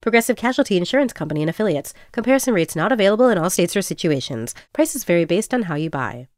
Progressive 0.00 0.36
Casualty 0.36 0.76
Insurance 0.76 1.12
Company 1.12 1.42
and 1.42 1.50
Affiliates. 1.50 1.92
Comparison 2.12 2.54
rates 2.54 2.76
not 2.76 2.92
available 2.92 3.28
in 3.28 3.38
all 3.38 3.50
states 3.50 3.74
or 3.76 3.82
situations. 3.82 4.54
Prices 4.72 5.04
vary 5.04 5.24
based 5.24 5.52
on 5.52 5.62
how 5.62 5.74
you 5.74 5.90
buy. 5.90 6.28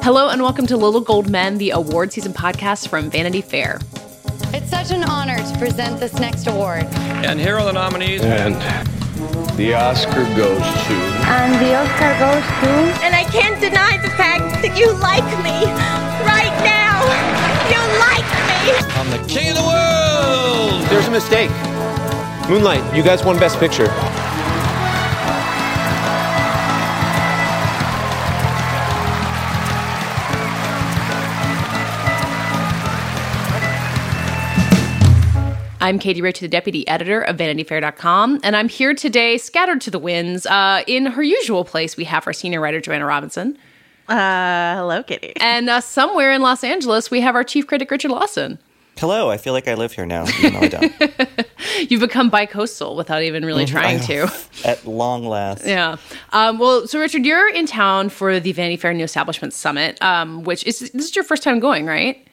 Hello 0.00 0.28
and 0.28 0.42
welcome 0.42 0.66
to 0.66 0.76
Little 0.76 1.00
Gold 1.00 1.30
Men, 1.30 1.58
the 1.58 1.70
award 1.70 2.12
season 2.12 2.32
podcast 2.32 2.88
from 2.88 3.10
Vanity 3.10 3.40
Fair. 3.40 3.78
It's 4.52 4.68
such 4.70 4.90
an 4.90 5.04
honor 5.04 5.38
to 5.38 5.58
present 5.58 6.00
this 6.00 6.18
next 6.18 6.46
award. 6.46 6.84
And 7.24 7.40
here 7.40 7.56
are 7.56 7.64
the 7.64 7.72
nominees. 7.72 8.22
And 8.22 8.54
the 9.56 9.74
Oscar 9.74 10.24
goes 10.36 10.58
to. 10.58 10.94
And 11.30 11.54
the 11.64 11.74
Oscar 11.76 12.12
goes 12.18 12.44
to. 12.60 13.04
And 13.04 13.14
I 13.14 13.24
can't 13.30 13.60
deny 13.60 13.96
the 14.02 14.10
fact 14.10 14.62
that 14.62 14.76
you 14.76 14.92
like 14.98 15.24
me 15.46 15.62
right 16.26 16.54
now. 16.66 17.00
You 17.70 17.80
like 18.02 18.28
me. 18.50 18.74
I'm 18.98 19.10
the 19.10 19.26
king 19.32 19.50
of 19.50 19.56
the 19.56 19.62
world. 19.62 20.82
There's 20.90 21.06
a 21.06 21.10
mistake. 21.10 21.50
Moonlight, 22.48 22.94
you 22.94 23.02
guys 23.02 23.24
won 23.24 23.38
Best 23.38 23.58
Picture. 23.58 23.88
I'm 35.80 35.98
Katie 35.98 36.22
Ritchie, 36.22 36.46
the 36.46 36.48
deputy 36.48 36.88
editor 36.88 37.20
of 37.20 37.36
VanityFair.com, 37.36 38.40
and 38.42 38.56
I'm 38.56 38.70
here 38.70 38.94
today, 38.94 39.36
scattered 39.36 39.82
to 39.82 39.90
the 39.90 39.98
winds. 39.98 40.46
Uh, 40.46 40.82
in 40.86 41.04
her 41.04 41.22
usual 41.22 41.64
place, 41.64 41.96
we 41.96 42.04
have 42.04 42.26
our 42.26 42.32
senior 42.32 42.60
writer, 42.60 42.80
Joanna 42.80 43.04
Robinson. 43.04 43.58
Uh, 44.08 44.76
hello, 44.76 45.02
Katie. 45.02 45.34
And 45.40 45.68
uh, 45.68 45.80
somewhere 45.80 46.32
in 46.32 46.40
Los 46.40 46.64
Angeles, 46.64 47.10
we 47.10 47.20
have 47.20 47.34
our 47.34 47.44
chief 47.44 47.66
critic, 47.66 47.90
Richard 47.90 48.10
Lawson. 48.10 48.58
Hello, 48.98 49.28
I 49.28 49.38
feel 49.38 49.52
like 49.52 49.66
I 49.66 49.74
live 49.74 49.92
here 49.92 50.06
now, 50.06 50.24
I 50.26 50.68
don't. 50.68 50.92
You've 51.90 52.00
become 52.00 52.30
bi-coastal 52.30 52.94
without 52.94 53.22
even 53.22 53.44
really 53.44 53.66
trying 53.66 54.00
to. 54.00 54.30
At 54.64 54.86
long 54.86 55.26
last. 55.26 55.66
Yeah. 55.66 55.96
Um, 56.32 56.58
well, 56.58 56.86
so 56.86 57.00
Richard, 57.00 57.26
you're 57.26 57.48
in 57.48 57.66
town 57.66 58.08
for 58.08 58.38
the 58.38 58.52
Vanity 58.52 58.76
Fair 58.76 58.94
New 58.94 59.04
Establishment 59.04 59.52
Summit, 59.52 60.00
um, 60.00 60.44
which 60.44 60.64
is 60.64 60.78
this 60.78 61.06
is 61.06 61.16
your 61.16 61.24
first 61.24 61.42
time 61.42 61.58
going, 61.58 61.86
right? 61.86 62.26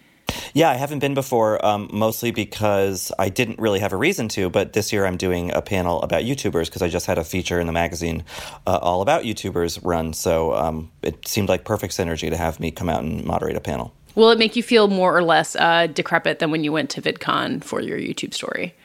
Yeah, 0.54 0.70
I 0.70 0.76
haven't 0.76 1.00
been 1.00 1.14
before, 1.14 1.64
um, 1.66 1.90
mostly 1.92 2.32
because 2.32 3.12
I 3.18 3.30
didn't 3.30 3.60
really 3.60 3.80
have 3.80 3.94
a 3.94 3.98
reason 3.98 4.28
to. 4.30 4.50
But 4.50 4.74
this 4.74 4.94
year 4.94 5.06
I'm 5.06 5.18
doing 5.18 5.52
a 5.52 5.62
panel 5.62 6.02
about 6.02 6.24
YouTubers 6.24 6.66
because 6.66 6.82
I 6.82 6.90
just 6.90 7.06
had 7.06 7.18
a 7.18 7.24
feature 7.24 7.60
in 7.60 7.68
the 7.68 7.74
magazine 7.74 8.24
uh, 8.68 8.80
all 8.82 9.02
about 9.02 9.24
YouTubers 9.24 9.80
run. 9.84 10.14
So 10.14 10.54
um, 10.54 10.92
it 11.02 11.28
seemed 11.28 11.50
like 11.50 11.66
perfect 11.66 11.94
synergy 11.94 12.30
to 12.30 12.38
have 12.38 12.60
me 12.60 12.72
come 12.72 12.90
out 12.90 13.04
and 13.04 13.26
moderate 13.26 13.56
a 13.56 13.62
panel. 13.62 13.94
Will 14.16 14.32
it 14.32 14.40
make 14.40 14.56
you 14.56 14.64
feel 14.64 14.88
more 14.88 15.16
or 15.16 15.24
less 15.24 15.56
uh, 15.56 15.88
decrepit 15.88 16.40
than 16.40 16.52
when 16.52 16.64
you 16.64 16.72
went 16.72 16.90
to 16.92 17.02
VidCon 17.02 17.64
for 17.64 17.82
your 17.82 17.98
YouTube 17.98 18.34
story? 18.34 18.76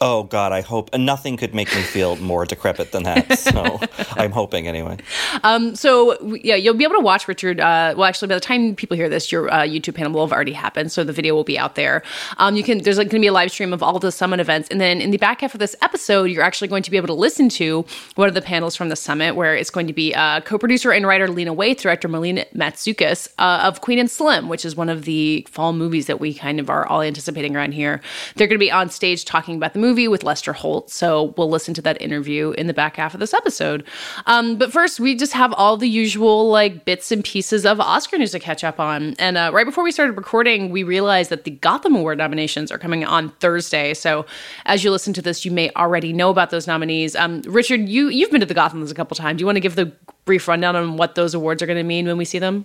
Oh 0.00 0.24
God, 0.24 0.52
I 0.52 0.60
hope 0.60 0.92
nothing 0.96 1.36
could 1.36 1.54
make 1.54 1.72
me 1.74 1.80
feel 1.82 2.16
more 2.16 2.44
decrepit 2.44 2.92
than 2.92 3.04
that. 3.04 3.38
So 3.44 3.78
I'm 4.16 4.32
hoping 4.32 4.66
anyway. 4.66 4.96
Um, 5.42 5.76
so 5.76 6.18
yeah, 6.42 6.54
you'll 6.54 6.74
be 6.74 6.84
able 6.84 6.94
to 6.96 7.02
watch 7.02 7.28
Richard. 7.28 7.60
Uh, 7.60 7.94
well, 7.96 8.04
actually, 8.04 8.28
by 8.28 8.34
the 8.34 8.40
time 8.40 8.74
people 8.74 8.96
hear 8.96 9.08
this, 9.08 9.30
your 9.30 9.52
uh, 9.52 9.60
YouTube 9.60 9.94
panel 9.94 10.12
will 10.12 10.26
have 10.26 10.32
already 10.32 10.52
happened, 10.52 10.90
so 10.90 11.04
the 11.04 11.12
video 11.12 11.34
will 11.34 11.44
be 11.44 11.58
out 11.58 11.74
there. 11.74 12.02
Um, 12.38 12.56
you 12.56 12.64
can 12.64 12.78
there's 12.78 12.96
like, 12.96 13.10
going 13.10 13.20
to 13.20 13.24
be 13.24 13.28
a 13.28 13.32
live 13.32 13.50
stream 13.50 13.72
of 13.72 13.82
all 13.82 13.98
the 13.98 14.10
summit 14.10 14.40
events, 14.40 14.68
and 14.70 14.80
then 14.80 15.00
in 15.00 15.10
the 15.10 15.18
back 15.18 15.42
half 15.42 15.54
of 15.54 15.60
this 15.60 15.76
episode, 15.82 16.24
you're 16.24 16.42
actually 16.42 16.68
going 16.68 16.82
to 16.82 16.90
be 16.90 16.96
able 16.96 17.08
to 17.08 17.14
listen 17.14 17.48
to 17.50 17.84
one 18.14 18.28
of 18.28 18.34
the 18.34 18.42
panels 18.42 18.74
from 18.74 18.88
the 18.88 18.96
summit, 18.96 19.36
where 19.36 19.54
it's 19.54 19.70
going 19.70 19.86
to 19.86 19.92
be 19.92 20.14
uh, 20.14 20.40
co-producer 20.40 20.90
and 20.90 21.06
writer 21.06 21.28
Lena 21.28 21.54
Waithe, 21.54 21.78
director 21.78 22.08
Melina 22.08 22.46
Matsoukas 22.54 23.28
uh, 23.38 23.60
of 23.64 23.82
Queen 23.82 23.98
and 23.98 24.10
Slim, 24.10 24.48
which 24.48 24.64
is 24.64 24.74
one 24.74 24.88
of 24.88 25.04
the 25.04 25.46
fall 25.50 25.72
movies 25.72 26.06
that 26.06 26.18
we 26.18 26.32
kind 26.34 26.58
of 26.58 26.70
are 26.70 26.86
all 26.86 27.02
anticipating 27.02 27.54
around 27.54 27.72
here. 27.72 28.00
They're 28.36 28.48
going 28.48 28.58
to 28.58 28.64
be 28.64 28.72
on 28.72 28.90
stage 28.90 29.24
talking 29.24 29.56
about 29.56 29.72
the 29.74 29.80
movie 29.80 29.93
with 29.94 30.24
Lester 30.24 30.52
Holt. 30.52 30.90
So 30.90 31.34
we'll 31.36 31.50
listen 31.50 31.74
to 31.74 31.82
that 31.82 32.00
interview 32.00 32.50
in 32.52 32.66
the 32.66 32.74
back 32.74 32.96
half 32.96 33.14
of 33.14 33.20
this 33.20 33.32
episode. 33.32 33.84
Um, 34.26 34.56
but 34.56 34.72
first, 34.72 35.00
we 35.00 35.14
just 35.14 35.32
have 35.32 35.52
all 35.54 35.76
the 35.76 35.88
usual 35.88 36.50
like 36.50 36.84
bits 36.84 37.10
and 37.12 37.24
pieces 37.24 37.64
of 37.64 37.80
Oscar 37.80 38.18
news 38.18 38.32
to 38.32 38.40
catch 38.40 38.64
up 38.64 38.80
on. 38.80 39.14
And 39.18 39.36
uh, 39.36 39.50
right 39.54 39.66
before 39.66 39.84
we 39.84 39.92
started 39.92 40.16
recording, 40.16 40.70
we 40.70 40.82
realized 40.82 41.30
that 41.30 41.44
the 41.44 41.52
Gotham 41.52 41.94
Award 41.94 42.18
nominations 42.18 42.70
are 42.70 42.78
coming 42.78 43.04
on 43.04 43.30
Thursday. 43.40 43.94
So 43.94 44.26
as 44.66 44.84
you 44.84 44.90
listen 44.90 45.12
to 45.14 45.22
this, 45.22 45.44
you 45.44 45.50
may 45.50 45.70
already 45.76 46.12
know 46.12 46.30
about 46.30 46.50
those 46.50 46.66
nominees. 46.66 47.16
Um, 47.16 47.42
Richard, 47.46 47.88
you 47.88 48.08
you've 48.08 48.30
been 48.30 48.40
to 48.40 48.46
the 48.46 48.54
Gothams 48.54 48.90
a 48.90 48.94
couple 48.94 49.14
times. 49.14 49.38
Do 49.38 49.42
you 49.42 49.46
want 49.46 49.56
to 49.56 49.60
give 49.60 49.76
the 49.76 49.92
brief 50.24 50.48
rundown 50.48 50.76
on 50.76 50.96
what 50.96 51.14
those 51.14 51.34
awards 51.34 51.62
are 51.62 51.66
going 51.66 51.78
to 51.78 51.84
mean 51.84 52.06
when 52.06 52.16
we 52.16 52.24
see 52.24 52.38
them? 52.38 52.64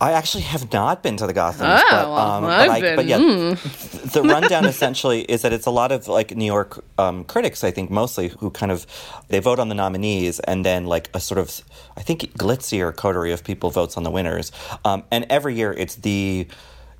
I 0.00 0.12
actually 0.12 0.44
have 0.44 0.72
not 0.72 1.02
been 1.02 1.16
to 1.16 1.26
the 1.26 1.32
Gotham, 1.32 1.66
oh, 1.68 1.82
but, 1.90 2.04
um, 2.04 2.44
well, 2.44 2.68
but, 2.68 2.70
I, 2.70 2.96
but, 2.96 3.06
yeah, 3.06 3.18
mm. 3.18 4.12
the 4.12 4.22
rundown 4.22 4.64
essentially 4.64 5.22
is 5.22 5.42
that 5.42 5.52
it's 5.52 5.66
a 5.66 5.72
lot 5.72 5.90
of 5.90 6.06
like 6.06 6.36
New 6.36 6.44
York 6.44 6.84
um, 6.98 7.24
critics, 7.24 7.64
I 7.64 7.72
think 7.72 7.90
mostly, 7.90 8.28
who 8.28 8.50
kind 8.50 8.70
of 8.70 8.86
they 9.28 9.40
vote 9.40 9.58
on 9.58 9.68
the 9.68 9.74
nominees, 9.74 10.38
and 10.40 10.64
then 10.64 10.86
like 10.86 11.10
a 11.14 11.20
sort 11.20 11.38
of 11.38 11.62
I 11.96 12.02
think 12.02 12.32
glitzier 12.34 12.94
coterie 12.94 13.32
of 13.32 13.42
people 13.42 13.70
votes 13.70 13.96
on 13.96 14.04
the 14.04 14.10
winners, 14.10 14.52
um, 14.84 15.02
and 15.10 15.26
every 15.30 15.56
year 15.56 15.72
it's 15.72 15.96
the 15.96 16.46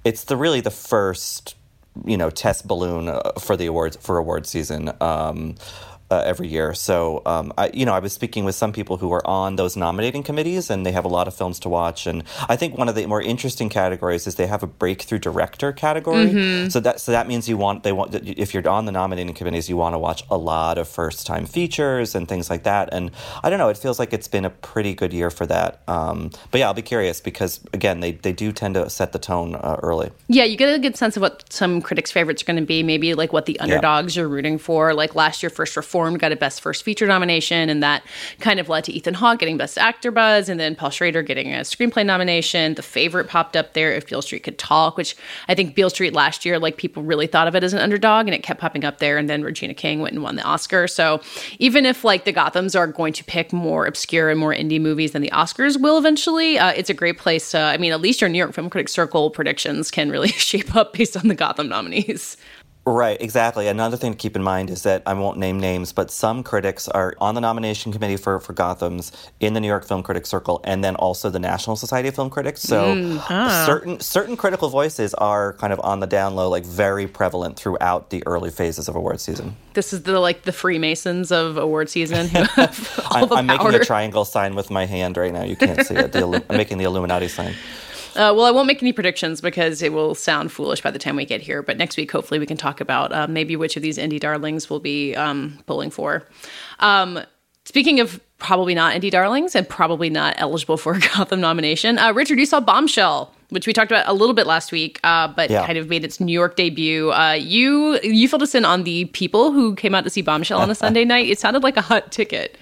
it's 0.04 0.24
the 0.24 0.36
really 0.36 0.60
the 0.60 0.72
first 0.72 1.54
you 2.04 2.16
know 2.16 2.30
test 2.30 2.66
balloon 2.66 3.08
uh, 3.08 3.32
for 3.38 3.56
the 3.56 3.66
awards 3.66 3.96
for 3.96 4.18
award 4.18 4.46
season. 4.46 4.90
Uh, 6.10 6.22
every 6.24 6.48
year. 6.48 6.72
So, 6.72 7.20
um, 7.26 7.52
I, 7.58 7.70
you 7.74 7.84
know, 7.84 7.92
I 7.92 7.98
was 7.98 8.14
speaking 8.14 8.46
with 8.46 8.54
some 8.54 8.72
people 8.72 8.96
who 8.96 9.12
are 9.12 9.26
on 9.26 9.56
those 9.56 9.76
nominating 9.76 10.22
committees, 10.22 10.70
and 10.70 10.86
they 10.86 10.92
have 10.92 11.04
a 11.04 11.08
lot 11.08 11.28
of 11.28 11.34
films 11.34 11.60
to 11.60 11.68
watch. 11.68 12.06
And 12.06 12.24
I 12.48 12.56
think 12.56 12.78
one 12.78 12.88
of 12.88 12.94
the 12.94 13.04
more 13.04 13.20
interesting 13.20 13.68
categories 13.68 14.26
is 14.26 14.36
they 14.36 14.46
have 14.46 14.62
a 14.62 14.66
breakthrough 14.66 15.18
director 15.18 15.70
category. 15.70 16.28
Mm-hmm. 16.28 16.68
So 16.70 16.80
that 16.80 17.02
so 17.02 17.12
that 17.12 17.28
means 17.28 17.46
you 17.46 17.58
want 17.58 17.82
they 17.82 17.92
want 17.92 18.14
if 18.14 18.54
you're 18.54 18.66
on 18.66 18.86
the 18.86 18.92
nominating 18.92 19.34
committees, 19.34 19.68
you 19.68 19.76
want 19.76 19.92
to 19.92 19.98
watch 19.98 20.24
a 20.30 20.38
lot 20.38 20.78
of 20.78 20.88
first 20.88 21.26
time 21.26 21.44
features 21.44 22.14
and 22.14 22.26
things 22.26 22.48
like 22.48 22.62
that. 22.62 22.88
And 22.90 23.10
I 23.44 23.50
don't 23.50 23.58
know, 23.58 23.68
it 23.68 23.76
feels 23.76 23.98
like 23.98 24.14
it's 24.14 24.28
been 24.28 24.46
a 24.46 24.50
pretty 24.50 24.94
good 24.94 25.12
year 25.12 25.28
for 25.28 25.44
that. 25.44 25.82
Um, 25.88 26.30
but 26.50 26.60
yeah, 26.60 26.68
I'll 26.68 26.72
be 26.72 26.80
curious 26.80 27.20
because 27.20 27.60
again, 27.74 28.00
they 28.00 28.12
they 28.12 28.32
do 28.32 28.50
tend 28.50 28.76
to 28.76 28.88
set 28.88 29.12
the 29.12 29.18
tone 29.18 29.56
uh, 29.56 29.76
early. 29.82 30.10
Yeah, 30.28 30.44
you 30.44 30.56
get 30.56 30.74
a 30.74 30.78
good 30.78 30.96
sense 30.96 31.18
of 31.18 31.20
what 31.20 31.52
some 31.52 31.82
critics' 31.82 32.10
favorites 32.10 32.40
are 32.40 32.46
going 32.46 32.56
to 32.56 32.64
be. 32.64 32.82
Maybe 32.82 33.12
like 33.12 33.34
what 33.34 33.44
the 33.44 33.60
underdogs 33.60 34.16
yeah. 34.16 34.22
you're 34.22 34.30
rooting 34.30 34.56
for. 34.56 34.94
Like 34.94 35.14
last 35.14 35.42
year, 35.42 35.50
First 35.50 35.76
Reformed 35.76 35.97
got 36.18 36.32
a 36.32 36.36
Best 36.36 36.60
First 36.60 36.84
Feature 36.84 37.06
nomination, 37.06 37.68
and 37.68 37.82
that 37.82 38.02
kind 38.40 38.60
of 38.60 38.68
led 38.68 38.84
to 38.84 38.92
Ethan 38.92 39.14
Hawke 39.14 39.38
getting 39.38 39.56
Best 39.56 39.78
Actor 39.78 40.10
buzz, 40.10 40.48
and 40.48 40.58
then 40.58 40.74
Paul 40.74 40.90
Schrader 40.90 41.22
getting 41.22 41.52
a 41.52 41.58
screenplay 41.60 42.04
nomination. 42.04 42.74
The 42.74 42.82
favorite 42.82 43.28
popped 43.28 43.56
up 43.56 43.74
there, 43.74 43.92
If 43.92 44.06
Beale 44.08 44.22
Street 44.22 44.42
Could 44.42 44.58
Talk, 44.58 44.96
which 44.96 45.16
I 45.48 45.54
think 45.54 45.74
Beale 45.74 45.90
Street 45.90 46.12
last 46.12 46.44
year, 46.44 46.58
like 46.58 46.76
people 46.76 47.02
really 47.02 47.26
thought 47.26 47.48
of 47.48 47.54
it 47.54 47.64
as 47.64 47.72
an 47.72 47.80
underdog, 47.80 48.26
and 48.26 48.34
it 48.34 48.42
kept 48.42 48.60
popping 48.60 48.84
up 48.84 48.98
there. 48.98 49.18
And 49.18 49.28
then 49.28 49.42
Regina 49.42 49.74
King 49.74 50.00
went 50.00 50.14
and 50.14 50.22
won 50.22 50.36
the 50.36 50.42
Oscar. 50.42 50.86
So 50.86 51.20
even 51.58 51.86
if 51.86 52.04
like 52.04 52.24
the 52.24 52.32
Gothams 52.32 52.78
are 52.78 52.86
going 52.86 53.12
to 53.14 53.24
pick 53.24 53.52
more 53.52 53.86
obscure 53.86 54.30
and 54.30 54.38
more 54.38 54.54
indie 54.54 54.80
movies 54.80 55.12
than 55.12 55.22
the 55.22 55.30
Oscars 55.30 55.80
will 55.80 55.98
eventually, 55.98 56.58
uh, 56.58 56.72
it's 56.72 56.90
a 56.90 56.94
great 56.94 57.18
place. 57.18 57.50
To, 57.50 57.58
I 57.58 57.78
mean, 57.78 57.92
at 57.92 58.00
least 58.00 58.20
your 58.20 58.30
New 58.30 58.38
York 58.38 58.52
Film 58.52 58.70
Critics 58.70 58.92
Circle 58.92 59.30
predictions 59.30 59.90
can 59.90 60.10
really 60.10 60.28
shape 60.48 60.74
up 60.76 60.92
based 60.92 61.16
on 61.16 61.28
the 61.28 61.34
Gotham 61.34 61.68
nominees. 61.68 62.36
Right, 62.92 63.20
exactly. 63.20 63.68
Another 63.68 63.96
thing 63.96 64.12
to 64.12 64.18
keep 64.18 64.34
in 64.34 64.42
mind 64.42 64.70
is 64.70 64.82
that 64.84 65.02
I 65.04 65.12
won't 65.14 65.36
name 65.38 65.60
names, 65.60 65.92
but 65.92 66.10
some 66.10 66.42
critics 66.42 66.88
are 66.88 67.14
on 67.20 67.34
the 67.34 67.40
nomination 67.40 67.92
committee 67.92 68.16
for, 68.16 68.40
for 68.40 68.52
Gotham's 68.54 69.12
in 69.40 69.52
the 69.54 69.60
New 69.60 69.68
York 69.68 69.86
Film 69.86 70.02
Critics 70.02 70.28
Circle 70.30 70.60
and 70.64 70.82
then 70.82 70.96
also 70.96 71.28
the 71.28 71.38
National 71.38 71.76
Society 71.76 72.08
of 72.08 72.14
Film 72.14 72.30
Critics. 72.30 72.62
So 72.62 72.78
Mm. 72.94 73.22
Ah. 73.28 73.64
certain 73.66 74.00
certain 74.00 74.36
critical 74.36 74.68
voices 74.70 75.12
are 75.14 75.52
kind 75.54 75.72
of 75.72 75.80
on 75.84 76.00
the 76.00 76.06
down 76.06 76.34
low, 76.34 76.48
like 76.48 76.64
very 76.64 77.06
prevalent 77.06 77.56
throughout 77.56 78.10
the 78.10 78.22
early 78.26 78.50
phases 78.50 78.88
of 78.88 78.96
award 78.96 79.20
season. 79.20 79.56
This 79.74 79.92
is 79.92 80.02
the 80.04 80.18
like 80.18 80.42
the 80.42 80.52
Freemasons 80.52 81.30
of 81.30 81.56
award 81.58 81.90
season 81.90 82.28
who 82.28 82.42
have 82.54 83.00
all 83.12 83.24
I'm, 83.24 83.32
I'm 83.32 83.46
making 83.46 83.74
a 83.74 83.84
triangle 83.84 84.24
sign 84.24 84.54
with 84.54 84.70
my 84.70 84.86
hand 84.86 85.16
right 85.16 85.32
now. 85.32 85.44
You 85.44 85.56
can't 85.56 85.84
see 85.86 85.94
it. 85.94 86.12
The, 86.12 86.42
I'm 86.50 86.56
making 86.56 86.78
the 86.78 86.84
Illuminati 86.84 87.28
sign. 87.28 87.54
Uh, 88.18 88.34
well, 88.34 88.44
I 88.44 88.50
won't 88.50 88.66
make 88.66 88.82
any 88.82 88.92
predictions 88.92 89.40
because 89.40 89.80
it 89.80 89.92
will 89.92 90.14
sound 90.14 90.50
foolish 90.50 90.80
by 90.82 90.90
the 90.90 90.98
time 90.98 91.16
we 91.16 91.24
get 91.24 91.40
here. 91.40 91.62
But 91.62 91.76
next 91.78 91.96
week, 91.96 92.10
hopefully, 92.10 92.40
we 92.40 92.46
can 92.46 92.56
talk 92.56 92.80
about 92.80 93.12
uh, 93.12 93.26
maybe 93.28 93.54
which 93.56 93.76
of 93.76 93.82
these 93.82 93.96
indie 93.96 94.20
darlings 94.20 94.68
we'll 94.68 94.80
be 94.80 95.14
um, 95.14 95.58
pulling 95.66 95.90
for. 95.90 96.26
Um, 96.80 97.20
speaking 97.64 98.00
of 98.00 98.20
probably 98.38 98.74
not 98.74 98.94
indie 98.94 99.10
darlings 99.10 99.54
and 99.54 99.68
probably 99.68 100.10
not 100.10 100.34
eligible 100.38 100.76
for 100.76 100.94
a 100.94 101.00
Gotham 101.14 101.40
nomination, 101.40 101.98
uh, 101.98 102.12
Richard, 102.12 102.38
you 102.38 102.46
saw 102.46 102.60
Bombshell, 102.60 103.32
which 103.50 103.66
we 103.66 103.72
talked 103.72 103.90
about 103.90 104.08
a 104.08 104.12
little 104.12 104.34
bit 104.34 104.46
last 104.46 104.72
week, 104.72 105.00
uh, 105.04 105.28
but 105.28 105.50
Yeah. 105.50 105.64
kind 105.66 105.78
of 105.78 105.88
made 105.88 106.04
its 106.04 106.18
New 106.20 106.32
York 106.32 106.56
debut. 106.56 107.12
Uh, 107.12 107.32
you 107.32 107.98
you 108.02 108.28
filled 108.28 108.42
us 108.42 108.54
in 108.54 108.64
on 108.64 108.82
the 108.84 109.04
people 109.06 109.52
who 109.52 109.74
came 109.76 109.94
out 109.94 110.04
to 110.04 110.10
see 110.10 110.22
Bombshell 110.22 110.60
on 110.60 110.70
a 110.70 110.74
Sunday 110.84 111.04
night. 111.04 111.28
It 111.28 111.38
sounded 111.38 111.62
like 111.62 111.76
a 111.76 111.82
hot 111.82 112.10
ticket. 112.12 112.58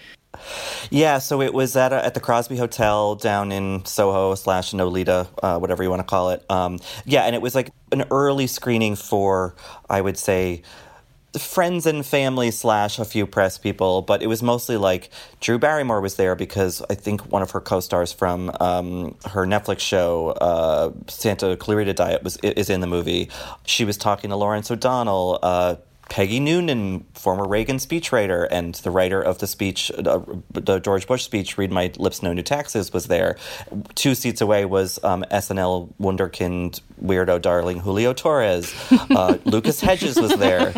Yeah, 0.90 1.18
so 1.18 1.40
it 1.40 1.52
was 1.52 1.76
at 1.76 1.92
a, 1.92 2.04
at 2.04 2.14
the 2.14 2.20
Crosby 2.20 2.56
Hotel 2.56 3.14
down 3.14 3.52
in 3.52 3.84
Soho 3.84 4.34
slash 4.34 4.72
Nolita, 4.72 5.28
uh, 5.42 5.58
whatever 5.58 5.82
you 5.82 5.90
want 5.90 6.00
to 6.00 6.06
call 6.06 6.30
it. 6.30 6.44
Um, 6.50 6.78
yeah, 7.04 7.22
and 7.22 7.34
it 7.34 7.42
was 7.42 7.54
like 7.54 7.70
an 7.92 8.04
early 8.10 8.46
screening 8.46 8.96
for, 8.96 9.54
I 9.88 10.00
would 10.00 10.18
say, 10.18 10.62
friends 11.38 11.86
and 11.86 12.04
family 12.04 12.50
slash 12.50 12.98
a 12.98 13.04
few 13.04 13.26
press 13.26 13.58
people, 13.58 14.02
but 14.02 14.22
it 14.22 14.26
was 14.26 14.42
mostly 14.42 14.76
like 14.76 15.10
Drew 15.40 15.58
Barrymore 15.58 16.00
was 16.00 16.16
there 16.16 16.34
because 16.34 16.82
I 16.88 16.94
think 16.94 17.30
one 17.32 17.42
of 17.42 17.50
her 17.50 17.60
co-stars 17.60 18.12
from 18.12 18.50
um, 18.60 19.16
her 19.26 19.46
Netflix 19.46 19.80
show 19.80 20.28
uh, 20.30 20.92
Santa 21.08 21.56
Clarita 21.56 21.94
Diet 21.94 22.22
was 22.22 22.36
is 22.38 22.70
in 22.70 22.80
the 22.80 22.86
movie. 22.86 23.28
She 23.64 23.84
was 23.84 23.96
talking 23.96 24.30
to 24.30 24.36
Lawrence 24.36 24.70
O'Donnell. 24.70 25.38
Uh, 25.42 25.76
Peggy 26.08 26.38
Noonan, 26.38 27.04
former 27.14 27.46
Reagan 27.46 27.78
speechwriter 27.78 28.46
and 28.50 28.74
the 28.76 28.90
writer 28.90 29.20
of 29.20 29.38
the 29.38 29.46
speech, 29.46 29.90
uh, 29.90 30.20
the 30.52 30.78
George 30.78 31.06
Bush 31.06 31.24
speech, 31.24 31.58
"Read 31.58 31.72
My 31.72 31.92
Lips, 31.96 32.22
No 32.22 32.32
New 32.32 32.42
Taxes," 32.42 32.92
was 32.92 33.06
there. 33.06 33.36
Two 33.96 34.14
seats 34.14 34.40
away 34.40 34.64
was 34.64 35.02
um, 35.02 35.24
SNL 35.30 35.92
wunderkind 36.00 36.80
weirdo 37.02 37.42
darling 37.42 37.80
Julio 37.80 38.12
Torres. 38.12 38.72
Uh, 38.90 39.38
Lucas 39.44 39.80
Hedges 39.80 40.18
was 40.18 40.36
there. 40.36 40.72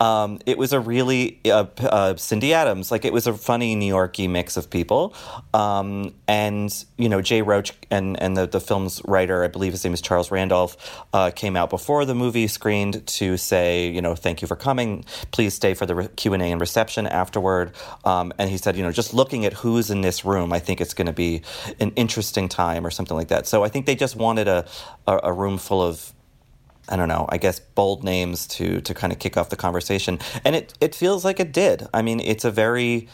Um, 0.00 0.40
it 0.46 0.58
was 0.58 0.72
a 0.72 0.80
really 0.80 1.40
uh, 1.46 1.66
uh, 1.78 2.16
Cindy 2.16 2.52
Adams, 2.52 2.90
like 2.90 3.04
it 3.04 3.12
was 3.12 3.26
a 3.28 3.34
funny 3.34 3.76
New 3.76 3.86
Yorky 3.86 4.26
mix 4.26 4.56
of 4.56 4.68
people. 4.68 5.14
Um, 5.54 6.12
and 6.26 6.72
you 6.98 7.08
know, 7.08 7.22
Jay 7.22 7.40
Roach 7.40 7.72
and 7.90 8.20
and 8.20 8.36
the, 8.36 8.48
the 8.48 8.60
film's 8.60 9.00
writer, 9.06 9.44
I 9.44 9.48
believe 9.48 9.72
his 9.72 9.84
name 9.84 9.94
is 9.94 10.00
Charles 10.00 10.32
Randolph, 10.32 11.04
uh, 11.12 11.30
came 11.30 11.56
out 11.56 11.70
before 11.70 12.04
the 12.04 12.16
movie 12.16 12.48
screened 12.48 13.06
to 13.06 13.36
say, 13.36 13.88
you 13.88 14.02
know, 14.02 14.16
thank 14.16 14.42
you 14.42 14.48
for 14.48 14.56
coming 14.56 14.71
coming. 14.72 15.04
Please 15.32 15.52
stay 15.52 15.74
for 15.74 15.84
the 15.84 16.08
Q 16.16 16.32
and 16.32 16.42
A 16.42 16.46
and 16.46 16.60
reception 16.60 17.06
afterward. 17.06 17.72
Um, 18.06 18.32
and 18.38 18.48
he 18.48 18.56
said, 18.56 18.74
you 18.74 18.82
know, 18.82 18.90
just 18.90 19.12
looking 19.12 19.44
at 19.44 19.52
who's 19.52 19.90
in 19.90 20.00
this 20.00 20.24
room, 20.24 20.50
I 20.50 20.60
think 20.60 20.80
it's 20.80 20.94
going 20.94 21.08
to 21.08 21.12
be 21.12 21.42
an 21.78 21.90
interesting 21.94 22.48
time 22.48 22.86
or 22.86 22.90
something 22.90 23.16
like 23.16 23.28
that. 23.28 23.46
So 23.46 23.64
I 23.64 23.68
think 23.68 23.84
they 23.84 23.94
just 23.94 24.16
wanted 24.16 24.48
a, 24.48 24.64
a, 25.06 25.20
a 25.24 25.32
room 25.32 25.58
full 25.58 25.82
of 25.82 26.14
I 26.88 26.96
don't 26.96 27.08
know, 27.08 27.26
I 27.28 27.38
guess 27.38 27.60
bold 27.60 28.02
names 28.02 28.46
to 28.56 28.80
to 28.80 28.94
kind 28.94 29.12
of 29.12 29.18
kick 29.18 29.36
off 29.36 29.50
the 29.50 29.56
conversation. 29.56 30.18
And 30.44 30.56
it 30.56 30.72
it 30.80 30.94
feels 30.94 31.22
like 31.22 31.38
it 31.38 31.52
did. 31.52 31.86
I 31.92 32.00
mean, 32.00 32.18
it's 32.18 32.44
a 32.44 32.50
very 32.50 33.08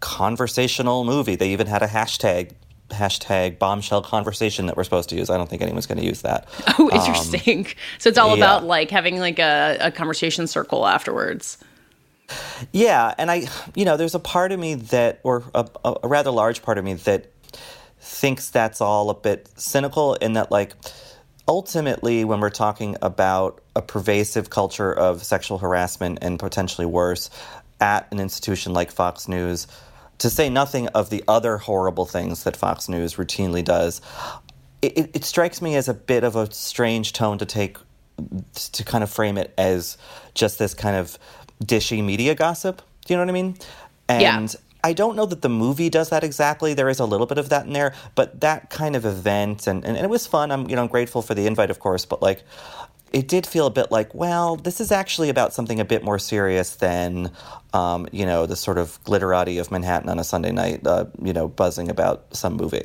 conversational 0.00 1.04
movie. 1.04 1.36
They 1.36 1.50
even 1.50 1.66
had 1.66 1.82
a 1.82 1.88
hashtag 1.88 2.52
hashtag 2.90 3.58
bombshell 3.58 4.02
conversation 4.02 4.66
that 4.66 4.76
we're 4.76 4.84
supposed 4.84 5.08
to 5.10 5.16
use. 5.16 5.30
I 5.30 5.36
don't 5.36 5.48
think 5.48 5.62
anyone's 5.62 5.86
going 5.86 5.98
to 5.98 6.04
use 6.04 6.22
that. 6.22 6.48
Oh, 6.78 6.90
interesting. 6.90 7.66
Um, 7.66 7.72
so 7.98 8.08
it's 8.10 8.18
all 8.18 8.36
yeah. 8.36 8.44
about 8.44 8.64
like 8.64 8.90
having 8.90 9.18
like 9.18 9.38
a, 9.38 9.78
a 9.80 9.90
conversation 9.90 10.46
circle 10.46 10.86
afterwards. 10.86 11.58
Yeah, 12.72 13.14
and 13.18 13.30
I, 13.30 13.46
you 13.74 13.84
know, 13.84 13.96
there's 13.96 14.14
a 14.14 14.20
part 14.20 14.52
of 14.52 14.58
me 14.58 14.74
that, 14.74 15.20
or 15.22 15.44
a, 15.54 15.66
a 15.84 16.08
rather 16.08 16.30
large 16.30 16.62
part 16.62 16.76
of 16.76 16.84
me 16.84 16.94
that 16.94 17.30
thinks 18.00 18.50
that's 18.50 18.80
all 18.80 19.10
a 19.10 19.14
bit 19.14 19.48
cynical 19.56 20.14
in 20.14 20.34
that, 20.34 20.50
like, 20.50 20.74
ultimately, 21.48 22.24
when 22.24 22.40
we're 22.40 22.50
talking 22.50 22.96
about 23.00 23.62
a 23.74 23.82
pervasive 23.82 24.50
culture 24.50 24.92
of 24.92 25.22
sexual 25.22 25.58
harassment 25.58 26.18
and 26.22 26.38
potentially 26.38 26.86
worse 26.86 27.30
at 27.80 28.10
an 28.10 28.18
institution 28.18 28.72
like 28.72 28.90
Fox 28.90 29.28
News, 29.28 29.66
to 30.18 30.30
say 30.30 30.48
nothing 30.48 30.88
of 30.88 31.10
the 31.10 31.22
other 31.28 31.58
horrible 31.58 32.06
things 32.06 32.44
that 32.44 32.56
Fox 32.56 32.88
News 32.88 33.14
routinely 33.14 33.64
does, 33.64 34.00
it, 34.82 35.10
it, 35.14 35.24
strikes 35.24 35.60
me 35.60 35.74
as 35.74 35.88
a 35.88 35.94
bit 35.94 36.24
of 36.24 36.36
a 36.36 36.50
strange 36.52 37.12
tone 37.12 37.38
to 37.38 37.46
take 37.46 37.78
to 38.54 38.84
kind 38.84 39.04
of 39.04 39.10
frame 39.10 39.36
it 39.36 39.52
as 39.58 39.98
just 40.34 40.58
this 40.58 40.74
kind 40.74 40.96
of 40.96 41.18
dishy 41.62 42.02
media 42.02 42.34
gossip. 42.34 42.82
Do 43.04 43.12
you 43.12 43.16
know 43.16 43.22
what 43.22 43.30
I 43.30 43.32
mean? 43.32 43.56
And 44.08 44.52
yeah. 44.52 44.60
I 44.84 44.92
don't 44.92 45.16
know 45.16 45.26
that 45.26 45.42
the 45.42 45.48
movie 45.48 45.90
does 45.90 46.10
that 46.10 46.22
exactly. 46.22 46.72
There 46.72 46.88
is 46.88 47.00
a 47.00 47.04
little 47.04 47.26
bit 47.26 47.38
of 47.38 47.48
that 47.48 47.66
in 47.66 47.72
there, 47.72 47.94
but 48.14 48.40
that 48.40 48.70
kind 48.70 48.94
of 48.94 49.04
event 49.04 49.66
and, 49.66 49.84
and, 49.84 49.96
and 49.96 50.04
it 50.04 50.08
was 50.08 50.26
fun. 50.26 50.50
I'm 50.50 50.68
you 50.68 50.76
know 50.76 50.82
I'm 50.82 50.88
grateful 50.88 51.22
for 51.22 51.34
the 51.34 51.46
invite, 51.46 51.70
of 51.70 51.80
course, 51.80 52.04
but 52.04 52.22
like 52.22 52.44
it 53.16 53.28
did 53.28 53.46
feel 53.46 53.66
a 53.66 53.70
bit 53.70 53.90
like, 53.90 54.14
well, 54.14 54.56
this 54.56 54.78
is 54.78 54.92
actually 54.92 55.30
about 55.30 55.54
something 55.54 55.80
a 55.80 55.86
bit 55.86 56.04
more 56.04 56.18
serious 56.18 56.76
than, 56.76 57.30
um, 57.72 58.06
you 58.12 58.26
know, 58.26 58.44
the 58.44 58.56
sort 58.56 58.76
of 58.76 59.02
glitterati 59.04 59.58
of 59.58 59.70
Manhattan 59.70 60.10
on 60.10 60.18
a 60.18 60.24
Sunday 60.24 60.52
night, 60.52 60.86
uh, 60.86 61.06
you 61.22 61.32
know, 61.32 61.48
buzzing 61.48 61.88
about 61.88 62.26
some 62.36 62.58
movie. 62.58 62.84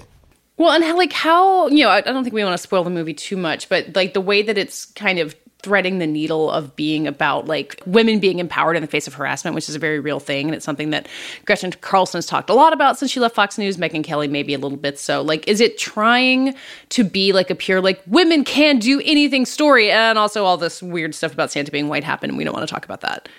Well, 0.56 0.72
and 0.72 0.86
how, 0.86 0.96
like 0.96 1.12
how 1.12 1.68
you 1.68 1.84
know, 1.84 1.90
I 1.90 2.00
don't 2.00 2.24
think 2.24 2.34
we 2.34 2.46
want 2.46 2.54
to 2.54 2.64
spoil 2.64 2.86
the 2.86 2.90
movie 2.90 3.14
too 3.14 3.36
much, 3.36 3.68
but 3.68 3.94
like 3.94 4.14
the 4.14 4.22
way 4.22 4.42
that 4.42 4.58
it's 4.58 4.86
kind 4.86 5.20
of 5.20 5.36
threading 5.64 6.00
the 6.00 6.08
needle 6.08 6.50
of 6.50 6.76
being 6.76 7.08
about 7.08 7.48
like 7.48 7.82
women 7.86 8.20
being 8.20 8.40
empowered 8.40 8.76
in 8.76 8.82
the 8.82 8.88
face 8.88 9.08
of 9.08 9.14
harassment, 9.14 9.56
which 9.56 9.70
is 9.70 9.76
a 9.76 9.80
very 9.80 10.00
real 10.00 10.20
thing. 10.20 10.48
And 10.48 10.56
it's 10.56 10.66
something 10.66 10.90
that 10.92 11.08
Gretchen 11.46 11.72
Carlson 11.82 12.18
has 12.18 12.26
talked 12.26 12.50
a 12.50 12.54
lot 12.54 12.74
about 12.74 12.98
since 12.98 13.12
she 13.12 13.20
left 13.20 13.36
Fox 13.36 13.58
News. 13.58 13.78
Megyn 13.78 14.04
Kelly, 14.04 14.28
maybe 14.28 14.54
a 14.54 14.58
little 14.58 14.78
bit 14.78 15.00
so. 15.00 15.22
Like, 15.22 15.48
is 15.48 15.62
it 15.62 15.78
trying 15.78 16.56
to 16.90 17.04
be 17.04 17.34
like 17.34 17.50
a 17.50 17.56
pure, 17.56 17.82
like, 17.82 18.02
women 18.08 18.44
can 18.44 18.80
do 18.80 19.02
anything 19.06 19.46
story? 19.46 19.92
And 19.92 20.18
also 20.18 20.46
all 20.46 20.58
this 20.58 20.82
weird 20.82 21.16
stuff 21.16 21.34
about 21.34 21.52
Santa 21.52 21.72
being 21.72 21.88
white 21.88 22.04
happened. 22.04 22.32
And 22.32 22.38
we 22.38 22.44
don't 22.44 22.54
want 22.54 22.68
to 22.68 22.74
talk 22.74 22.86
about 22.86 23.02
that. 23.02 23.30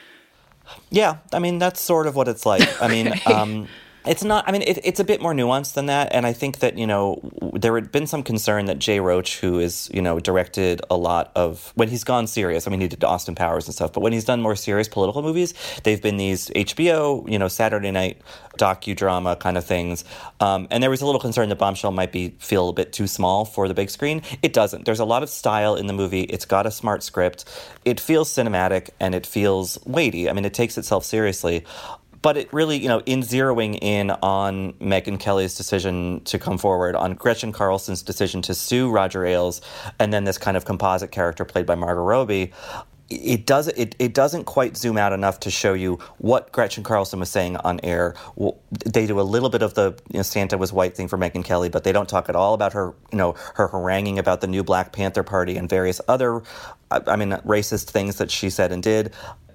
Yeah. 0.90 1.19
I 1.32 1.38
mean, 1.38 1.58
that's 1.58 1.80
sort 1.80 2.06
of 2.06 2.16
what 2.16 2.28
it's 2.28 2.46
like. 2.46 2.82
I 2.82 2.88
mean, 2.88 3.12
um, 3.26 3.69
it's 4.06 4.25
not. 4.25 4.49
I 4.49 4.52
mean, 4.52 4.62
it, 4.62 4.78
it's 4.84 5.00
a 5.00 5.04
bit 5.04 5.20
more 5.20 5.32
nuanced 5.32 5.75
than 5.75 5.87
that, 5.87 6.12
and 6.12 6.26
I 6.26 6.32
think 6.32 6.58
that 6.58 6.76
you 6.76 6.87
know 6.87 7.20
there 7.54 7.75
had 7.75 7.93
been 7.93 8.06
some 8.06 8.22
concern 8.22 8.66
that 8.66 8.78
Jay 8.78 9.00
Roach, 9.00 9.38
who 9.40 9.60
is 9.60 9.90
you 9.94 10.02
know 10.02 10.19
directed 10.19 10.81
a 10.90 10.96
lot 10.96 11.31
of 11.37 11.72
when 11.75 11.88
he's 11.88 12.04
gone 12.04 12.26
serious. 12.26 12.66
I 12.66 12.70
mean, 12.70 12.81
he 12.81 12.88
did 12.88 13.04
Austin 13.04 13.34
Powers 13.34 13.66
and 13.66 13.75
stuff, 13.75 13.93
but 13.93 14.00
when 14.00 14.12
he's 14.12 14.25
done 14.25 14.40
more 14.40 14.56
serious 14.56 14.88
political 14.88 15.22
movies, 15.22 15.54
they've 15.84 16.02
been 16.02 16.16
these 16.16 16.49
HBO, 16.50 17.28
you 17.31 17.38
know, 17.38 17.49
Saturday 17.49 17.90
night 17.90 18.20
docudrama 18.58 19.38
kind 19.38 19.56
of 19.56 19.64
things. 19.64 20.05
Um, 20.40 20.69
and 20.70 20.82
there 20.82 20.90
was 20.90 21.00
a 21.00 21.06
little 21.06 21.20
concern 21.20 21.48
that 21.48 21.56
Bombshell 21.56 21.93
might 21.93 22.12
be 22.12 22.31
feel 22.38 22.69
a 22.69 22.72
bit 22.72 22.93
too 22.93 23.06
small 23.06 23.44
for 23.44 23.69
the 23.69 23.75
big 23.75 23.90
screen. 23.90 24.22
It 24.43 24.52
doesn't. 24.52 24.84
There's 24.84 25.00
a 25.00 25.05
lot 25.05 25.22
of 25.22 25.31
style 25.31 25.75
in 25.76 25.87
the 25.87 25.93
movie. 25.93 26.22
It's 26.22 26.44
got 26.44 26.66
a 26.66 26.70
smart 26.70 27.02
script. 27.02 27.44
It 27.84 28.00
feels 28.00 28.32
cinematic 28.32 28.90
and 29.00 29.14
it 29.14 29.26
feels 29.26 29.78
weighty. 29.87 30.28
I 30.28 30.32
mean, 30.32 30.44
it 30.44 30.55
takes 30.55 30.76
itself 30.76 31.05
seriously 31.05 31.64
but 32.22 32.36
it 32.36 32.52
really, 32.52 32.78
you 32.78 32.88
know, 32.88 33.00
in 33.04 33.20
zeroing 33.20 33.78
in 33.82 34.10
on 34.10 34.72
Megyn 34.74 35.19
Kelly's 35.19 35.54
decision 35.54 36.20
to 36.24 36.38
come 36.38 36.56
forward, 36.56 36.94
on 36.94 37.14
Gretchen 37.14 37.52
Carlson's 37.52 38.02
decision 38.02 38.40
to 38.42 38.54
sue 38.54 38.90
Roger 38.90 39.26
Ailes, 39.26 39.60
and 39.98 40.12
then 40.12 40.24
this 40.24 40.38
kind 40.38 40.56
of 40.56 40.64
composite 40.64 41.10
character 41.10 41.44
played 41.44 41.66
by 41.66 41.74
Margot 41.74 42.02
Robbie, 42.02 42.52
it 43.12 43.46
does 43.46 43.69
it, 43.69 43.94
it 43.98 44.14
doesn't 44.14 44.44
quite 44.44 44.76
zoom 44.76 44.96
out 44.96 45.12
enough 45.12 45.40
to 45.40 45.50
show 45.50 45.74
you 45.74 45.98
what 46.19 46.50
Gretchen 46.52 46.82
Carlson 46.82 47.20
was 47.20 47.30
saying 47.30 47.56
on 47.58 47.80
air. 47.82 48.14
Well, 48.36 48.58
they 48.70 49.06
do 49.06 49.20
a 49.20 49.22
little 49.22 49.50
bit 49.50 49.62
of 49.62 49.74
the 49.74 49.94
you 50.10 50.19
know, 50.19 50.22
Santa 50.22 50.56
was 50.56 50.72
white 50.72 50.96
thing 50.96 51.08
for 51.08 51.19
Megyn 51.19 51.44
Kelly, 51.44 51.69
but 51.69 51.84
they 51.84 51.92
don't 51.92 52.08
talk 52.08 52.28
at 52.28 52.36
all 52.36 52.54
about 52.54 52.72
her 52.72 52.94
you 53.10 53.19
know 53.19 53.34
her 53.55 53.69
haranguing 53.69 54.19
about 54.19 54.41
the 54.41 54.46
new 54.46 54.62
Black 54.62 54.93
Panther 54.93 55.22
Party 55.22 55.56
and 55.56 55.69
various 55.69 56.00
other 56.08 56.43
I 56.91 57.17
mean 57.17 57.31
racist 57.46 57.91
things 57.91 58.17
that 58.17 58.31
she 58.31 58.50
said 58.50 58.72
and 58.72 58.82
did 58.82 59.12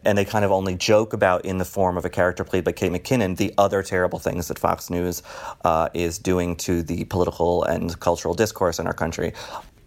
and 0.07 0.17
they 0.17 0.23
kind 0.23 0.45
of 0.45 0.51
only 0.53 0.73
joke 0.73 1.11
about 1.11 1.45
in 1.45 1.57
the 1.57 1.65
form 1.65 1.97
of 1.97 2.05
a 2.05 2.09
character 2.09 2.45
played 2.45 2.63
by 2.63 2.71
Kate 2.71 2.91
McKinnon 2.91 3.35
the 3.35 3.53
other 3.57 3.83
terrible 3.83 4.19
things 4.19 4.47
that 4.47 4.57
Fox 4.57 4.89
News 4.89 5.21
uh, 5.65 5.89
is 5.93 6.17
doing 6.17 6.55
to 6.57 6.81
the 6.81 7.03
political 7.03 7.63
and 7.63 7.99
cultural 7.99 8.33
discourse 8.33 8.79
in 8.79 8.87
our 8.87 8.93
country. 8.93 9.33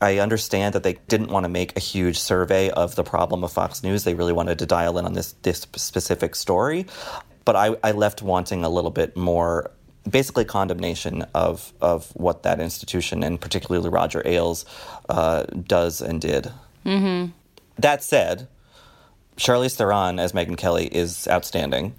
I 0.02 0.18
understand 0.18 0.74
that 0.74 0.82
they 0.82 0.98
didn't 1.08 1.28
want 1.28 1.44
to 1.44 1.48
make 1.48 1.74
a 1.74 1.80
huge 1.80 2.18
survey 2.18 2.68
of 2.68 2.96
the 2.96 3.02
problem 3.02 3.42
of 3.44 3.52
Fox 3.52 3.82
News. 3.82 4.04
They 4.04 4.14
really 4.14 4.34
wanted 4.34 4.58
to 4.58 4.66
dial 4.66 4.98
in 4.98 5.06
on 5.06 5.14
this, 5.14 5.32
this 5.42 5.66
specific 5.76 6.34
story. 6.34 6.86
But 7.46 7.56
I, 7.56 7.76
I 7.82 7.92
left 7.92 8.20
wanting 8.20 8.62
a 8.62 8.68
little 8.68 8.90
bit 8.90 9.16
more 9.16 9.70
basically 10.08 10.44
condemnation 10.44 11.26
of 11.34 11.74
of 11.80 12.10
what 12.14 12.42
that 12.42 12.58
institution 12.58 13.22
and 13.22 13.38
particularly 13.38 13.88
Roger 13.90 14.22
Ailes 14.24 14.64
uh, 15.08 15.44
does 15.44 16.00
and 16.00 16.20
did. 16.20 16.50
Mm-hmm. 16.84 17.32
That 17.78 18.02
said, 18.02 18.48
Charlize 19.40 19.74
Theron 19.74 20.18
as 20.18 20.32
Megyn 20.32 20.56
Kelly 20.56 20.86
is 20.86 21.26
outstanding. 21.26 21.94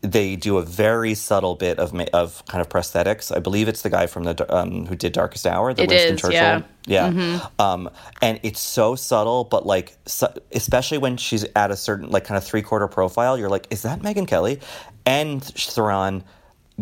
They 0.00 0.36
do 0.36 0.56
a 0.56 0.62
very 0.62 1.14
subtle 1.14 1.54
bit 1.54 1.78
of 1.78 1.94
of 2.14 2.42
kind 2.46 2.62
of 2.62 2.68
prosthetics. 2.70 3.34
I 3.34 3.40
believe 3.40 3.68
it's 3.68 3.82
the 3.82 3.90
guy 3.90 4.06
from 4.06 4.24
the 4.24 4.56
um, 4.56 4.86
who 4.86 4.96
did 4.96 5.12
Darkest 5.12 5.46
Hour, 5.46 5.74
the 5.74 5.82
it 5.82 5.90
Winston 5.90 6.14
is, 6.14 6.20
Churchill. 6.20 6.32
Yeah, 6.32 6.62
yeah. 6.86 7.10
Mm-hmm. 7.10 7.60
Um, 7.60 7.90
and 8.22 8.40
it's 8.42 8.60
so 8.60 8.94
subtle, 8.94 9.44
but 9.44 9.66
like, 9.66 9.96
so, 10.06 10.32
especially 10.52 10.98
when 10.98 11.18
she's 11.18 11.44
at 11.54 11.70
a 11.70 11.76
certain 11.76 12.10
like 12.10 12.24
kind 12.24 12.38
of 12.38 12.44
three 12.44 12.62
quarter 12.62 12.88
profile, 12.88 13.36
you're 13.36 13.50
like, 13.50 13.66
is 13.70 13.82
that 13.82 14.00
Megyn 14.00 14.26
Kelly? 14.26 14.60
And 15.04 15.44
Theron 15.44 16.24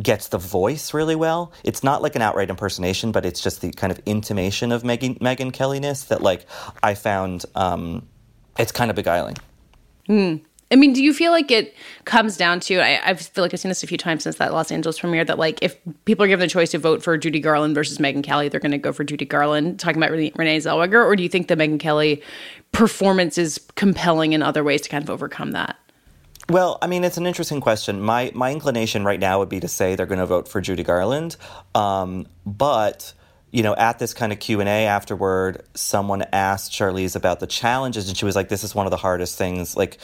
gets 0.01 0.29
the 0.29 0.39
voice 0.39 0.95
really 0.95 1.17
well. 1.17 1.53
It's 1.65 1.83
not 1.83 2.03
like 2.03 2.15
an 2.15 2.23
outright 2.23 2.51
impersonation, 2.51 3.11
but 3.13 3.25
it's 3.25 3.41
just 3.41 3.61
the 3.61 3.73
kind 3.73 3.91
of 3.91 3.99
intimation 4.07 4.71
of 4.71 4.83
Megyn, 4.83 5.19
Megyn 5.19 5.53
Kellyness 5.53 6.09
that 6.09 6.23
like 6.23 6.47
I 6.83 6.95
found 6.95 7.45
um, 7.57 8.07
it's 8.59 8.73
kind 8.73 8.91
of 8.91 8.95
beguiling. 8.95 9.37
Hmm. 10.07 10.37
I 10.71 10.75
mean, 10.75 10.93
do 10.93 11.03
you 11.03 11.15
feel 11.15 11.31
like 11.31 11.53
it 11.53 11.75
comes 12.07 12.37
down 12.37 12.59
to? 12.61 12.81
I, 12.81 13.11
I, 13.11 13.15
feel 13.15 13.45
like 13.45 13.55
I've 13.55 13.61
seen 13.61 13.69
this 13.69 13.85
a 13.85 13.87
few 13.87 13.97
times 13.97 14.25
since 14.25 14.37
that 14.37 14.53
Los 14.53 14.73
Angeles 14.73 14.99
premiere. 14.99 15.25
That 15.25 15.39
like, 15.39 15.61
if 15.63 15.77
people 16.07 16.25
are 16.25 16.29
given 16.29 16.45
the 16.45 16.51
choice 16.51 16.73
to 16.73 16.79
vote 16.79 17.05
for 17.05 17.17
Judy 17.17 17.39
Garland 17.39 17.77
versus 17.77 17.99
Megyn 17.99 18.25
Kelly, 18.25 18.49
they're 18.49 18.59
going 18.59 18.73
to 18.73 18.79
go 18.79 18.93
for 18.93 19.05
Judy 19.05 19.25
Garland. 19.25 19.79
Talking 19.79 20.03
about 20.03 20.11
Renee 20.11 20.33
Zellweger, 20.59 21.05
or 21.05 21.15
do 21.15 21.23
you 21.23 21.29
think 21.29 21.47
the 21.47 21.57
Megyn 21.57 21.79
Kelly 21.79 22.21
performance 22.73 23.39
is 23.39 23.65
compelling 23.77 24.33
in 24.33 24.43
other 24.43 24.65
ways 24.65 24.81
to 24.83 24.89
kind 24.89 25.05
of 25.05 25.11
overcome 25.11 25.53
that? 25.53 25.77
Well, 26.49 26.79
I 26.83 26.89
mean, 26.89 27.05
it's 27.05 27.17
an 27.17 27.27
interesting 27.27 27.61
question. 27.61 28.01
My 28.01 28.33
my 28.35 28.51
inclination 28.51 29.05
right 29.05 29.21
now 29.21 29.39
would 29.39 29.49
be 29.49 29.61
to 29.61 29.69
say 29.69 29.95
they're 29.95 30.07
going 30.07 30.19
to 30.19 30.27
vote 30.27 30.49
for 30.49 30.61
Judy 30.61 30.83
Garland, 30.83 31.37
um, 31.77 32.27
but 32.45 33.13
you 33.51 33.63
know, 33.63 33.75
at 33.75 33.99
this 33.99 34.13
kind 34.13 34.33
of 34.33 34.39
Q 34.39 34.61
and 34.61 34.69
A 34.69 34.87
afterward, 34.87 35.63
someone 35.75 36.23
asked 36.33 36.73
Charlize 36.73 37.17
about 37.17 37.41
the 37.41 37.47
challenges, 37.47 38.09
and 38.09 38.17
she 38.17 38.25
was 38.25 38.37
like, 38.37 38.49
"This 38.49 38.65
is 38.65 38.75
one 38.75 38.87
of 38.87 38.91
the 38.91 38.97
hardest 38.97 39.39
things. 39.39 39.77
Like, 39.77 39.99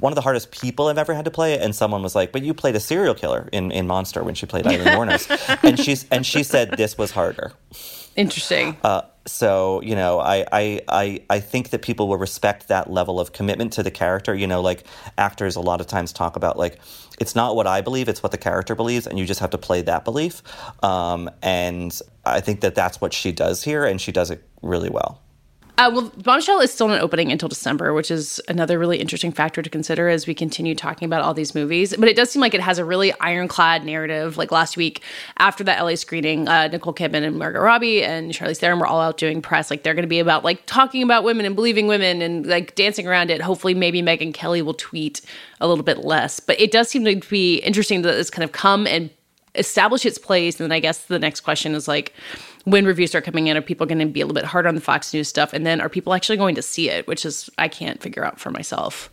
one 0.00 0.12
of 0.12 0.16
the 0.16 0.22
hardest 0.22 0.50
people 0.50 0.88
I've 0.88 0.98
ever 0.98 1.14
had 1.14 1.24
to 1.24 1.30
play." 1.30 1.58
And 1.58 1.74
someone 1.74 2.02
was 2.02 2.14
like, 2.14 2.30
"But 2.30 2.42
you 2.42 2.54
played 2.54 2.76
a 2.76 2.80
serial 2.80 3.14
killer 3.14 3.48
in, 3.52 3.70
in 3.70 3.86
Monster 3.86 4.22
when 4.22 4.34
she 4.34 4.46
played 4.46 4.66
Aileen 4.66 4.88
Wuornos," 4.88 5.58
and 5.62 5.78
she's 5.78 6.06
and 6.10 6.26
she 6.26 6.42
said 6.42 6.72
this 6.76 6.98
was 6.98 7.10
harder. 7.10 7.52
Interesting. 8.16 8.76
Uh, 8.84 9.02
so 9.26 9.80
you 9.82 9.96
know, 9.96 10.20
I, 10.20 10.46
I 10.52 10.80
I 10.88 11.20
I 11.30 11.40
think 11.40 11.70
that 11.70 11.82
people 11.82 12.08
will 12.08 12.18
respect 12.18 12.68
that 12.68 12.90
level 12.90 13.18
of 13.18 13.32
commitment 13.32 13.72
to 13.74 13.82
the 13.82 13.90
character. 13.90 14.34
You 14.34 14.46
know, 14.46 14.60
like 14.60 14.84
actors 15.18 15.56
a 15.56 15.60
lot 15.60 15.80
of 15.80 15.86
times 15.86 16.12
talk 16.12 16.36
about 16.36 16.58
like 16.58 16.78
it's 17.18 17.34
not 17.34 17.56
what 17.56 17.66
I 17.66 17.80
believe, 17.80 18.08
it's 18.08 18.22
what 18.22 18.32
the 18.32 18.38
character 18.38 18.74
believes, 18.74 19.06
and 19.06 19.18
you 19.18 19.24
just 19.24 19.40
have 19.40 19.50
to 19.50 19.58
play 19.58 19.82
that 19.82 20.04
belief. 20.04 20.42
Um, 20.84 21.30
and 21.42 21.98
I 22.26 22.40
think 22.40 22.60
that 22.60 22.74
that's 22.74 23.00
what 23.00 23.12
she 23.12 23.32
does 23.32 23.64
here, 23.64 23.84
and 23.84 24.00
she 24.00 24.12
does 24.12 24.30
it 24.30 24.42
really 24.62 24.90
well. 24.90 25.20
Uh, 25.76 25.90
well, 25.92 26.12
Bombshell 26.18 26.60
is 26.60 26.72
still 26.72 26.86
not 26.86 27.00
opening 27.00 27.32
until 27.32 27.48
December, 27.48 27.92
which 27.92 28.08
is 28.08 28.40
another 28.48 28.78
really 28.78 28.98
interesting 28.98 29.32
factor 29.32 29.60
to 29.60 29.68
consider 29.68 30.08
as 30.08 30.24
we 30.24 30.32
continue 30.32 30.72
talking 30.72 31.06
about 31.06 31.22
all 31.22 31.34
these 31.34 31.52
movies. 31.52 31.96
But 31.96 32.08
it 32.08 32.14
does 32.14 32.30
seem 32.30 32.40
like 32.40 32.54
it 32.54 32.60
has 32.60 32.78
a 32.78 32.84
really 32.84 33.12
ironclad 33.18 33.84
narrative. 33.84 34.36
Like 34.36 34.52
last 34.52 34.76
week, 34.76 35.02
after 35.38 35.64
that 35.64 35.82
LA 35.82 35.96
screening, 35.96 36.46
uh, 36.46 36.68
Nicole 36.68 36.94
Kidman 36.94 37.24
and 37.24 37.36
Margot 37.40 37.58
Robbie 37.58 38.04
and 38.04 38.30
Charlize 38.30 38.58
Theron 38.58 38.78
were 38.78 38.86
all 38.86 39.00
out 39.00 39.16
doing 39.16 39.42
press. 39.42 39.68
Like 39.68 39.82
they're 39.82 39.94
going 39.94 40.04
to 40.04 40.08
be 40.08 40.20
about 40.20 40.44
like 40.44 40.64
talking 40.66 41.02
about 41.02 41.24
women 41.24 41.44
and 41.44 41.56
believing 41.56 41.88
women 41.88 42.22
and 42.22 42.46
like 42.46 42.76
dancing 42.76 43.08
around 43.08 43.32
it. 43.32 43.40
Hopefully, 43.40 43.74
maybe 43.74 44.00
Megyn 44.00 44.32
Kelly 44.32 44.62
will 44.62 44.74
tweet 44.74 45.22
a 45.60 45.66
little 45.66 45.84
bit 45.84 45.98
less. 45.98 46.38
But 46.38 46.60
it 46.60 46.70
does 46.70 46.88
seem 46.88 47.04
to 47.04 47.16
be 47.28 47.56
interesting 47.56 48.02
that 48.02 48.16
it's 48.16 48.30
kind 48.30 48.44
of 48.44 48.52
come 48.52 48.86
and 48.86 49.10
establish 49.54 50.04
its 50.06 50.18
place. 50.18 50.58
And 50.60 50.64
then 50.64 50.72
I 50.72 50.80
guess 50.80 51.04
the 51.04 51.18
next 51.18 51.40
question 51.40 51.74
is 51.74 51.86
like, 51.88 52.12
when 52.64 52.84
reviews 52.86 53.10
start 53.10 53.24
coming 53.24 53.46
in, 53.46 53.56
are 53.56 53.62
people 53.62 53.86
going 53.86 53.98
to 53.98 54.06
be 54.06 54.20
a 54.20 54.26
little 54.26 54.34
bit 54.40 54.44
harder 54.44 54.68
on 54.68 54.74
the 54.74 54.80
Fox 54.80 55.12
News 55.12 55.28
stuff? 55.28 55.52
And 55.52 55.66
then 55.66 55.80
are 55.80 55.88
people 55.88 56.14
actually 56.14 56.38
going 56.38 56.54
to 56.54 56.62
see 56.62 56.88
it? 56.90 57.06
Which 57.06 57.24
is, 57.26 57.50
I 57.58 57.68
can't 57.68 58.00
figure 58.00 58.24
out 58.24 58.40
for 58.40 58.50
myself. 58.50 59.10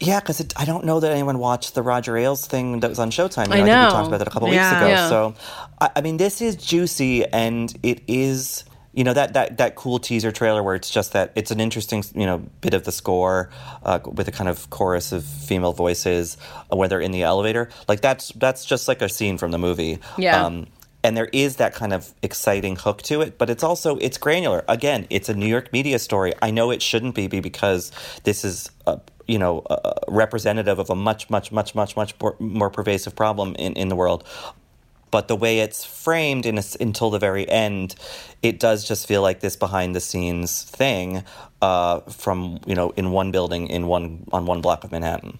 Yeah, 0.00 0.18
because 0.18 0.44
I 0.56 0.64
don't 0.64 0.84
know 0.84 0.98
that 0.98 1.12
anyone 1.12 1.38
watched 1.38 1.76
the 1.76 1.82
Roger 1.82 2.16
Ailes 2.16 2.44
thing 2.46 2.80
that 2.80 2.88
was 2.88 2.98
on 2.98 3.10
Showtime. 3.12 3.46
You 3.48 3.52
I 3.54 3.58
know, 3.60 3.66
know. 3.66 3.74
think 3.82 3.86
we 3.86 3.92
talked 3.92 4.08
about 4.08 4.18
that 4.18 4.26
a 4.26 4.30
couple 4.32 4.48
Yeah. 4.48 4.70
weeks 4.70 4.80
ago. 4.82 4.88
Yeah. 4.88 5.08
So, 5.08 5.34
I, 5.80 5.90
I 5.96 6.00
mean, 6.00 6.16
this 6.16 6.40
is 6.42 6.56
juicy, 6.56 7.24
and 7.26 7.72
it 7.84 8.02
is. 8.08 8.64
You 8.92 9.04
know 9.04 9.14
that, 9.14 9.32
that 9.32 9.56
that 9.56 9.74
cool 9.74 9.98
teaser 9.98 10.32
trailer 10.32 10.62
where 10.62 10.74
it's 10.74 10.90
just 10.90 11.12
that 11.12 11.32
it's 11.34 11.50
an 11.50 11.60
interesting 11.60 12.04
you 12.14 12.26
know 12.26 12.38
bit 12.60 12.74
of 12.74 12.84
the 12.84 12.92
score 12.92 13.48
uh, 13.84 14.00
with 14.04 14.28
a 14.28 14.32
kind 14.32 14.48
of 14.48 14.68
chorus 14.70 15.12
of 15.12 15.24
female 15.24 15.72
voices 15.72 16.36
uh, 16.70 16.88
they're 16.88 17.00
in 17.00 17.10
the 17.10 17.22
elevator. 17.22 17.68
Like 17.88 18.00
that's 18.00 18.28
that's 18.32 18.64
just 18.64 18.88
like 18.88 19.00
a 19.00 19.08
scene 19.08 19.38
from 19.38 19.50
the 19.50 19.58
movie. 19.58 19.98
Yeah. 20.18 20.44
um, 20.44 20.66
and 21.04 21.16
there 21.16 21.28
is 21.32 21.56
that 21.56 21.74
kind 21.74 21.92
of 21.92 22.14
exciting 22.22 22.76
hook 22.76 23.02
to 23.02 23.22
it 23.22 23.36
but 23.36 23.50
it's 23.50 23.62
also 23.64 23.96
it's 23.96 24.18
granular. 24.18 24.64
Again 24.68 25.06
it's 25.10 25.28
a 25.28 25.34
new 25.34 25.46
york 25.46 25.72
media 25.72 25.98
story. 25.98 26.32
I 26.42 26.50
know 26.50 26.70
it 26.70 26.82
shouldn't 26.82 27.14
be 27.14 27.28
be- 27.28 27.40
because 27.40 27.92
this 28.24 28.44
is 28.44 28.70
a, 28.86 29.00
you 29.26 29.38
know 29.38 29.60
uh, 29.70 29.94
representative 30.08 30.78
of 30.78 30.90
a 30.90 30.94
much 30.94 31.30
much 31.30 31.50
much 31.52 31.74
much 31.74 31.96
much 31.96 32.14
more, 32.20 32.36
more 32.38 32.70
pervasive 32.70 33.16
problem 33.16 33.54
in, 33.58 33.72
in 33.74 33.88
the 33.88 33.96
world 33.96 34.24
but 35.12 35.28
the 35.28 35.36
way 35.36 35.60
it's 35.60 35.84
framed 35.84 36.44
in 36.44 36.56
a 36.56 36.64
s 36.66 36.76
until 36.80 37.10
the 37.10 37.20
very 37.20 37.48
end, 37.48 37.94
it 38.42 38.58
does 38.58 38.82
just 38.88 39.06
feel 39.06 39.22
like 39.22 39.38
this 39.38 39.54
behind 39.54 39.94
the 39.94 40.00
scenes 40.00 40.64
thing 40.64 41.22
uh, 41.60 42.00
from 42.22 42.58
you 42.66 42.74
know 42.74 42.90
in 42.96 43.12
one 43.12 43.30
building 43.30 43.68
in 43.68 43.86
one 43.86 44.24
on 44.32 44.46
one 44.46 44.60
block 44.60 44.82
of 44.82 44.90
Manhattan. 44.90 45.38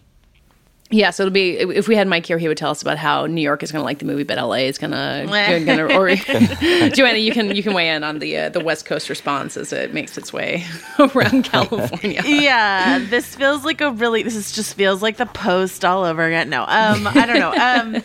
Yeah, 0.92 1.08
so 1.08 1.22
it'll 1.22 1.32
be 1.32 1.56
if 1.56 1.88
we 1.88 1.96
had 1.96 2.06
Mike 2.06 2.26
here, 2.26 2.36
he 2.36 2.48
would 2.48 2.58
tell 2.58 2.70
us 2.70 2.82
about 2.82 2.98
how 2.98 3.24
New 3.24 3.40
York 3.40 3.62
is 3.62 3.72
going 3.72 3.80
to 3.80 3.84
like 3.84 3.98
the 3.98 4.04
movie, 4.04 4.24
but 4.24 4.36
LA 4.36 4.68
is 4.68 4.76
going 4.76 4.90
to, 4.92 5.64
gonna, 5.64 5.86
or 5.98 6.14
Joanna, 6.90 7.16
you 7.16 7.32
can 7.32 7.56
you 7.56 7.62
can 7.62 7.72
weigh 7.72 7.88
in 7.88 8.04
on 8.04 8.18
the 8.18 8.36
uh, 8.36 8.48
the 8.50 8.60
West 8.60 8.84
Coast 8.84 9.08
response 9.08 9.56
as 9.56 9.72
it 9.72 9.94
makes 9.94 10.18
its 10.18 10.34
way 10.34 10.66
around 10.98 11.44
California. 11.44 12.20
yeah, 12.26 12.98
this 12.98 13.34
feels 13.34 13.64
like 13.64 13.80
a 13.80 13.90
really. 13.90 14.22
This 14.22 14.36
is 14.36 14.52
just 14.52 14.74
feels 14.74 15.00
like 15.00 15.16
the 15.16 15.26
post 15.26 15.82
all 15.82 16.04
over 16.04 16.24
again. 16.24 16.50
No, 16.50 16.62
um, 16.62 17.06
I 17.06 17.24
don't 17.26 17.40
know. 17.40 17.54
Um, 17.54 18.02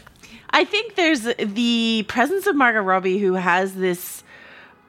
I 0.50 0.64
think 0.64 0.96
there's 0.96 1.22
the 1.22 2.06
presence 2.08 2.48
of 2.48 2.56
Margot 2.56 2.82
Robbie 2.82 3.20
who 3.20 3.34
has 3.34 3.76
this 3.76 4.24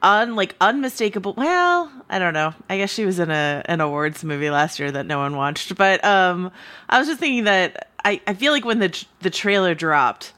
un 0.01 0.35
like 0.35 0.55
unmistakable. 0.61 1.33
Well, 1.35 1.91
I 2.09 2.19
don't 2.19 2.33
know. 2.33 2.53
I 2.69 2.77
guess 2.77 2.91
she 2.91 3.05
was 3.05 3.19
in 3.19 3.29
a 3.29 3.61
an 3.65 3.81
awards 3.81 4.23
movie 4.23 4.49
last 4.49 4.79
year 4.79 4.91
that 4.91 5.05
no 5.05 5.19
one 5.19 5.35
watched, 5.35 5.75
but 5.75 6.03
um, 6.03 6.51
I 6.89 6.99
was 6.99 7.07
just 7.07 7.19
thinking 7.19 7.43
that 7.45 7.89
I 8.03 8.21
I 8.25 8.33
feel 8.33 8.51
like 8.51 8.65
when 8.65 8.79
the 8.79 9.05
the 9.21 9.29
trailer 9.29 9.75
dropped 9.75 10.33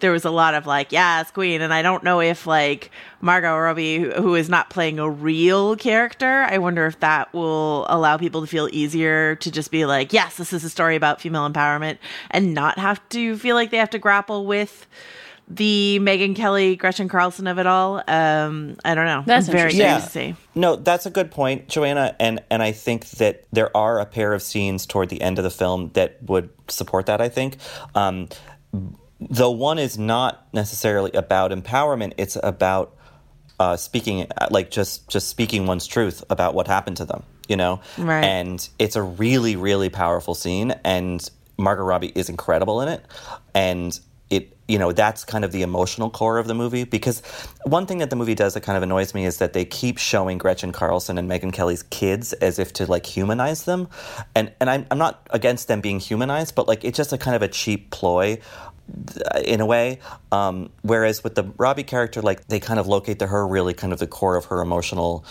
there 0.00 0.12
was 0.12 0.24
a 0.24 0.30
lot 0.30 0.54
of 0.54 0.66
like, 0.66 0.92
yeah, 0.92 1.20
it's 1.20 1.30
Queen, 1.30 1.62
and 1.62 1.72
I 1.72 1.82
don't 1.82 2.02
know 2.04 2.20
if 2.20 2.46
like 2.46 2.90
Margot 3.20 3.56
Robbie, 3.56 3.98
who- 4.00 4.10
who 4.10 4.34
is 4.34 4.48
not 4.48 4.68
playing 4.70 4.98
a 4.98 5.08
real 5.08 5.76
character, 5.76 6.46
I 6.50 6.58
wonder 6.58 6.86
if 6.86 7.00
that 7.00 7.32
will 7.32 7.86
allow 7.88 8.16
people 8.18 8.40
to 8.42 8.46
feel 8.46 8.68
easier 8.72 9.36
to 9.36 9.50
just 9.50 9.70
be 9.70 9.84
like, 9.86 10.12
yes, 10.12 10.36
this 10.36 10.52
is 10.52 10.64
a 10.64 10.70
story 10.70 10.96
about 10.96 11.20
female 11.20 11.48
empowerment, 11.48 11.98
and 12.30 12.52
not 12.54 12.78
have 12.78 13.00
to 13.10 13.36
feel 13.38 13.54
like 13.56 13.70
they 13.70 13.78
have 13.78 13.90
to 13.90 13.98
grapple 13.98 14.44
with 14.46 14.86
the 15.46 15.98
Megyn 16.00 16.34
Kelly, 16.34 16.74
Gretchen 16.74 17.06
Carlson 17.08 17.46
of 17.46 17.58
it 17.58 17.66
all. 17.66 18.02
Um, 18.08 18.76
I 18.82 18.94
don't 18.94 19.04
know. 19.04 19.24
That's 19.26 19.46
very 19.46 19.72
interesting. 19.72 19.80
curious 19.80 20.04
to 20.04 20.10
see. 20.10 20.36
No, 20.54 20.76
that's 20.76 21.04
a 21.04 21.10
good 21.10 21.30
point, 21.30 21.68
Joanna, 21.68 22.16
and 22.18 22.42
and 22.50 22.62
I 22.62 22.72
think 22.72 23.08
that 23.10 23.44
there 23.52 23.74
are 23.76 24.00
a 24.00 24.06
pair 24.06 24.32
of 24.32 24.40
scenes 24.42 24.86
toward 24.86 25.10
the 25.10 25.20
end 25.20 25.38
of 25.38 25.44
the 25.44 25.50
film 25.50 25.90
that 25.92 26.16
would 26.22 26.48
support 26.68 27.04
that. 27.06 27.20
I 27.20 27.28
think. 27.28 27.58
Um, 27.94 28.28
though 29.30 29.50
one 29.50 29.78
is 29.78 29.98
not 29.98 30.46
necessarily 30.52 31.12
about 31.12 31.50
empowerment, 31.50 32.12
it's 32.18 32.36
about 32.42 32.96
uh, 33.60 33.76
speaking, 33.76 34.26
like 34.50 34.70
just 34.70 35.08
just 35.08 35.28
speaking 35.28 35.66
one's 35.66 35.86
truth 35.86 36.24
about 36.30 36.54
what 36.54 36.66
happened 36.66 36.96
to 36.98 37.04
them. 37.04 37.22
You 37.48 37.56
know, 37.56 37.80
Right. 37.98 38.24
and 38.24 38.66
it's 38.78 38.96
a 38.96 39.02
really 39.02 39.54
really 39.56 39.90
powerful 39.90 40.34
scene, 40.34 40.74
and 40.84 41.28
Margot 41.58 41.84
Robbie 41.84 42.10
is 42.14 42.28
incredible 42.30 42.80
in 42.80 42.88
it, 42.88 43.04
and 43.54 43.98
it 44.30 44.56
you 44.66 44.78
know 44.78 44.92
that's 44.92 45.24
kind 45.24 45.44
of 45.44 45.52
the 45.52 45.60
emotional 45.60 46.08
core 46.08 46.38
of 46.38 46.46
the 46.46 46.54
movie 46.54 46.84
because 46.84 47.20
one 47.64 47.84
thing 47.84 47.98
that 47.98 48.08
the 48.08 48.16
movie 48.16 48.34
does 48.34 48.54
that 48.54 48.62
kind 48.62 48.78
of 48.78 48.82
annoys 48.82 49.12
me 49.12 49.26
is 49.26 49.36
that 49.36 49.52
they 49.52 49.66
keep 49.66 49.98
showing 49.98 50.38
Gretchen 50.38 50.72
Carlson 50.72 51.18
and 51.18 51.30
Megyn 51.30 51.52
Kelly's 51.52 51.82
kids 51.82 52.32
as 52.32 52.58
if 52.58 52.72
to 52.72 52.86
like 52.90 53.04
humanize 53.04 53.64
them, 53.64 53.88
and 54.34 54.50
and 54.58 54.70
I'm 54.70 54.86
I'm 54.90 54.98
not 54.98 55.26
against 55.30 55.68
them 55.68 55.82
being 55.82 56.00
humanized, 56.00 56.54
but 56.54 56.66
like 56.66 56.82
it's 56.82 56.96
just 56.96 57.12
a 57.12 57.18
kind 57.18 57.36
of 57.36 57.42
a 57.42 57.48
cheap 57.48 57.90
ploy 57.90 58.38
in 59.44 59.60
a 59.60 59.66
way. 59.66 59.98
Um, 60.32 60.70
whereas 60.82 61.24
with 61.24 61.34
the 61.34 61.44
Robbie 61.56 61.84
character, 61.84 62.22
like 62.22 62.48
they 62.48 62.60
kind 62.60 62.78
of 62.78 62.86
locate 62.86 63.18
to 63.20 63.26
her 63.26 63.46
really 63.46 63.74
kind 63.74 63.92
of 63.92 63.98
the 63.98 64.06
core 64.06 64.36
of 64.36 64.46
her 64.46 64.60
emotional 64.60 65.24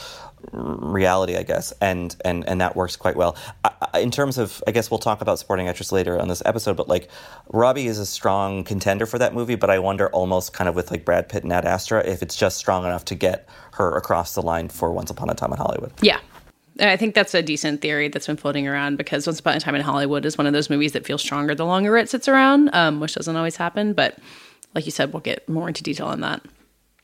reality, 0.52 1.38
I 1.38 1.44
guess, 1.44 1.72
and 1.80 2.16
and 2.26 2.48
and 2.48 2.60
that 2.62 2.76
works 2.76 2.96
quite 2.96 3.16
well. 3.16 3.38
I, 3.64 4.00
in 4.00 4.12
terms 4.12 4.38
of, 4.38 4.62
I 4.68 4.72
guess 4.72 4.92
we'll 4.92 4.98
talk 5.00 5.22
about 5.22 5.40
supporting 5.40 5.68
actress 5.68 5.92
later 5.92 6.20
on 6.20 6.28
this 6.28 6.42
episode, 6.46 6.76
but 6.76 6.88
like 6.88 7.10
Robbie 7.50 7.88
is 7.88 8.00
a 8.00 8.06
strong 8.06 8.64
contender 8.64 9.06
for 9.06 9.20
that 9.20 9.34
movie, 9.34 9.56
but 9.56 9.70
I 9.70 9.80
wonder 9.80 10.10
almost 10.10 10.54
kind 10.54 10.68
of 10.68 10.76
with 10.76 10.92
like 10.92 11.06
Brad 11.06 11.30
Pitt 11.30 11.44
and 11.44 11.54
Ad 11.54 11.66
Astra 11.66 12.06
if 12.06 12.22
it's 12.22 12.36
just 12.36 12.58
strong 12.58 12.86
enough 12.86 13.06
to 13.06 13.16
get 13.16 13.48
her 13.74 13.96
across 13.96 14.36
the 14.36 14.42
line 14.42 14.70
for 14.70 14.92
Once 14.92 15.10
Upon 15.10 15.30
a 15.30 15.34
Time 15.34 15.52
in 15.52 15.58
Hollywood. 15.58 15.94
Yeah. 16.02 16.20
And 16.80 16.90
I 16.90 16.98
think 16.98 17.14
that's 17.14 17.34
a 17.34 17.42
decent 17.42 17.82
theory 17.82 18.08
that's 18.08 18.28
been 18.28 18.38
floating 18.38 18.68
around 18.68 18.98
because 18.98 19.28
Once 19.28 19.40
Upon 19.40 19.56
a 19.56 19.60
Time 19.60 19.76
in 19.76 19.82
Hollywood 19.82 20.26
is 20.26 20.38
one 20.38 20.48
of 20.48 20.54
those 20.54 20.70
movies 20.70 20.94
that 20.94 21.06
feels 21.06 21.22
stronger 21.22 21.54
the 21.54 21.66
longer 21.66 21.98
it 21.98 22.10
sits 22.10 22.28
around, 22.28 22.74
um, 22.74 23.00
which 23.00 23.14
doesn't 23.14 23.36
always 23.36 23.58
happen. 23.58 23.94
But 23.94 24.18
like 24.74 24.86
you 24.86 24.92
said, 24.92 25.14
we'll 25.14 25.22
get 25.22 25.48
more 25.48 25.68
into 25.68 25.84
detail 25.84 26.08
on 26.08 26.22
that. 26.22 26.42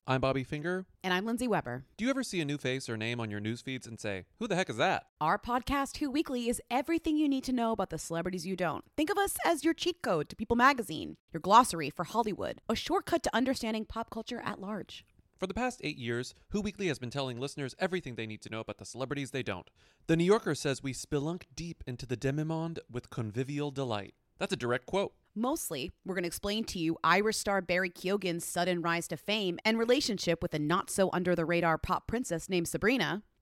I'm 0.07 0.21
Bobby 0.21 0.43
Finger. 0.43 0.87
And 1.03 1.13
I'm 1.13 1.23
Lindsey 1.23 1.47
Weber. 1.47 1.83
Do 1.97 2.03
you 2.03 2.09
ever 2.09 2.23
see 2.23 2.41
a 2.41 2.45
new 2.45 2.57
face 2.57 2.89
or 2.89 2.97
name 2.97 3.19
on 3.19 3.29
your 3.29 3.39
news 3.39 3.61
feeds 3.61 3.85
and 3.85 3.99
say, 3.99 4.25
who 4.39 4.47
the 4.47 4.55
heck 4.55 4.67
is 4.67 4.77
that? 4.77 5.05
Our 5.21 5.37
podcast, 5.37 5.97
Who 5.97 6.09
Weekly, 6.09 6.49
is 6.49 6.59
everything 6.71 7.15
you 7.15 7.29
need 7.29 7.43
to 7.43 7.53
know 7.53 7.73
about 7.73 7.91
the 7.91 7.99
celebrities 7.99 8.47
you 8.47 8.55
don't. 8.55 8.83
Think 8.97 9.11
of 9.11 9.19
us 9.19 9.37
as 9.45 9.63
your 9.63 9.75
cheat 9.75 10.01
code 10.01 10.27
to 10.29 10.35
People 10.35 10.57
Magazine, 10.57 11.17
your 11.31 11.41
glossary 11.41 11.91
for 11.91 12.05
Hollywood, 12.05 12.59
a 12.67 12.73
shortcut 12.75 13.21
to 13.21 13.35
understanding 13.35 13.85
pop 13.85 14.09
culture 14.09 14.41
at 14.43 14.59
large. 14.59 15.05
For 15.39 15.47
the 15.47 15.53
past 15.53 15.79
eight 15.85 15.97
years, 15.97 16.35
Who 16.49 16.59
Weekly 16.59 16.87
has 16.87 16.99
been 16.99 17.09
telling 17.09 17.39
listeners 17.39 17.73
everything 17.79 18.15
they 18.15 18.27
need 18.27 18.41
to 18.41 18.49
know 18.49 18.59
about 18.59 18.77
the 18.77 18.83
celebrities 18.83 19.31
they 19.31 19.41
don't. 19.41 19.69
The 20.07 20.17
New 20.17 20.25
Yorker 20.25 20.53
says 20.53 20.83
we 20.83 20.91
spelunk 20.91 21.43
deep 21.55 21.81
into 21.87 22.05
the 22.05 22.17
demimonde 22.17 22.79
with 22.91 23.09
convivial 23.09 23.71
delight. 23.71 24.15
That's 24.37 24.51
a 24.51 24.57
direct 24.57 24.85
quote. 24.85 25.13
Mostly, 25.33 25.93
we're 26.05 26.15
going 26.15 26.23
to 26.23 26.27
explain 26.27 26.65
to 26.65 26.79
you 26.79 26.97
Irish 27.05 27.37
star 27.37 27.61
Barry 27.61 27.89
Keoghan's 27.89 28.43
sudden 28.43 28.81
rise 28.81 29.07
to 29.07 29.15
fame 29.15 29.59
and 29.63 29.79
relationship 29.79 30.41
with 30.41 30.53
a 30.53 30.59
not 30.59 30.89
so 30.89 31.09
under 31.13 31.37
the 31.37 31.45
radar 31.45 31.77
pop 31.77 32.05
princess 32.05 32.49
named 32.49 32.67
Sabrina. 32.67 33.23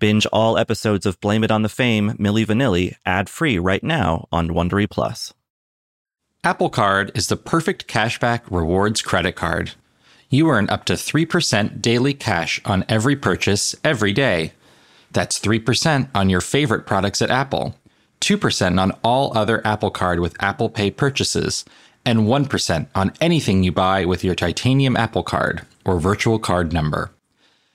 Binge 0.00 0.26
all 0.32 0.58
episodes 0.58 1.06
of 1.06 1.20
Blame 1.20 1.44
It 1.44 1.52
on 1.52 1.62
the 1.62 1.68
Fame, 1.68 2.12
Milli 2.18 2.44
Vanilli, 2.44 2.96
ad-free 3.06 3.58
right 3.58 3.84
now 3.84 4.26
on 4.32 4.48
Wondery 4.48 4.90
Plus. 4.90 5.32
Apple 6.42 6.70
Card 6.70 7.12
is 7.14 7.28
the 7.28 7.36
perfect 7.36 7.86
cashback 7.86 8.40
rewards 8.50 9.02
credit 9.02 9.36
card. 9.36 9.72
You 10.30 10.48
earn 10.48 10.70
up 10.70 10.86
to 10.86 10.94
3% 10.94 11.82
daily 11.82 12.14
cash 12.14 12.60
on 12.64 12.84
every 12.88 13.14
purchase 13.14 13.76
every 13.84 14.12
day. 14.12 14.54
That's 15.12 15.38
3% 15.38 16.08
on 16.14 16.30
your 16.30 16.40
favorite 16.40 16.86
products 16.86 17.20
at 17.20 17.30
Apple, 17.30 17.76
2% 18.22 18.80
on 18.80 18.92
all 19.04 19.36
other 19.36 19.64
Apple 19.66 19.90
Card 19.90 20.20
with 20.20 20.42
Apple 20.42 20.70
Pay 20.70 20.90
purchases, 20.92 21.64
and 22.06 22.20
1% 22.20 22.86
on 22.94 23.12
anything 23.20 23.62
you 23.62 23.72
buy 23.72 24.06
with 24.06 24.24
your 24.24 24.34
titanium 24.34 24.96
Apple 24.96 25.22
Card 25.22 25.66
or 25.84 26.00
virtual 26.00 26.38
card 26.38 26.72
number. 26.72 27.10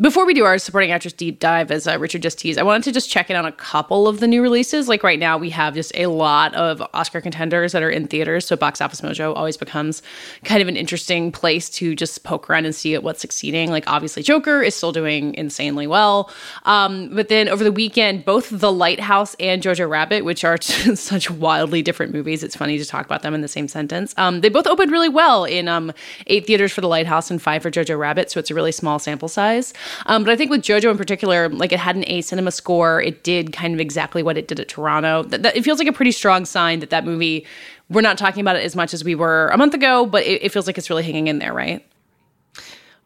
Before 0.00 0.26
we 0.26 0.34
do 0.34 0.44
our 0.44 0.58
supporting 0.58 0.90
actress 0.90 1.12
deep 1.12 1.38
dive, 1.38 1.70
as 1.70 1.86
uh, 1.86 1.96
Richard 2.00 2.20
just 2.20 2.40
teased, 2.40 2.58
I 2.58 2.64
wanted 2.64 2.82
to 2.84 2.92
just 2.92 3.08
check 3.08 3.30
in 3.30 3.36
on 3.36 3.46
a 3.46 3.52
couple 3.52 4.08
of 4.08 4.18
the 4.18 4.26
new 4.26 4.42
releases. 4.42 4.88
Like 4.88 5.04
right 5.04 5.20
now, 5.20 5.38
we 5.38 5.50
have 5.50 5.74
just 5.74 5.92
a 5.94 6.06
lot 6.06 6.52
of 6.54 6.82
Oscar 6.92 7.20
contenders 7.20 7.70
that 7.72 7.82
are 7.82 7.90
in 7.90 8.08
theaters. 8.08 8.44
So 8.44 8.56
Box 8.56 8.80
Office 8.80 9.02
Mojo 9.02 9.36
always 9.36 9.56
becomes 9.56 10.02
kind 10.42 10.60
of 10.60 10.66
an 10.66 10.76
interesting 10.76 11.30
place 11.30 11.70
to 11.70 11.94
just 11.94 12.24
poke 12.24 12.50
around 12.50 12.64
and 12.64 12.74
see 12.74 12.98
what's 12.98 13.20
succeeding. 13.20 13.70
Like 13.70 13.84
obviously, 13.86 14.24
Joker 14.24 14.62
is 14.62 14.74
still 14.74 14.90
doing 14.90 15.32
insanely 15.36 15.86
well. 15.86 16.28
Um, 16.64 17.14
but 17.14 17.28
then 17.28 17.48
over 17.48 17.62
the 17.62 17.70
weekend, 17.70 18.24
both 18.24 18.50
The 18.50 18.72
Lighthouse 18.72 19.36
and 19.38 19.62
Jojo 19.62 19.88
Rabbit, 19.88 20.24
which 20.24 20.42
are 20.42 20.60
such 20.60 21.30
wildly 21.30 21.82
different 21.82 22.12
movies, 22.12 22.42
it's 22.42 22.56
funny 22.56 22.78
to 22.78 22.84
talk 22.84 23.06
about 23.06 23.22
them 23.22 23.32
in 23.32 23.42
the 23.42 23.48
same 23.48 23.68
sentence. 23.68 24.12
Um, 24.16 24.40
they 24.40 24.48
both 24.48 24.66
opened 24.66 24.90
really 24.90 25.08
well 25.08 25.44
in 25.44 25.68
um, 25.68 25.92
eight 26.26 26.48
theaters 26.48 26.72
for 26.72 26.80
The 26.80 26.88
Lighthouse 26.88 27.30
and 27.30 27.40
five 27.40 27.62
for 27.62 27.70
Jojo 27.70 27.96
Rabbit. 27.96 28.32
So 28.32 28.40
it's 28.40 28.50
a 28.50 28.54
really 28.54 28.72
small 28.72 28.98
sample 28.98 29.28
size. 29.28 29.72
Um, 30.06 30.24
but 30.24 30.32
I 30.32 30.36
think 30.36 30.50
with 30.50 30.62
JoJo 30.62 30.90
in 30.90 30.96
particular, 30.96 31.48
like 31.48 31.72
it 31.72 31.78
had 31.78 31.96
an 31.96 32.04
A 32.06 32.20
cinema 32.20 32.50
score. 32.50 33.00
It 33.00 33.24
did 33.24 33.52
kind 33.52 33.74
of 33.74 33.80
exactly 33.80 34.22
what 34.22 34.36
it 34.36 34.48
did 34.48 34.60
at 34.60 34.68
Toronto. 34.68 35.22
That, 35.24 35.42
that, 35.42 35.56
it 35.56 35.64
feels 35.64 35.78
like 35.78 35.88
a 35.88 35.92
pretty 35.92 36.12
strong 36.12 36.44
sign 36.44 36.80
that 36.80 36.90
that 36.90 37.04
movie, 37.04 37.46
we're 37.88 38.00
not 38.00 38.18
talking 38.18 38.40
about 38.40 38.56
it 38.56 38.64
as 38.64 38.76
much 38.76 38.94
as 38.94 39.04
we 39.04 39.14
were 39.14 39.48
a 39.48 39.56
month 39.56 39.74
ago, 39.74 40.06
but 40.06 40.22
it, 40.24 40.42
it 40.42 40.52
feels 40.52 40.66
like 40.66 40.78
it's 40.78 40.90
really 40.90 41.02
hanging 41.02 41.26
in 41.26 41.38
there, 41.38 41.52
right? 41.52 41.84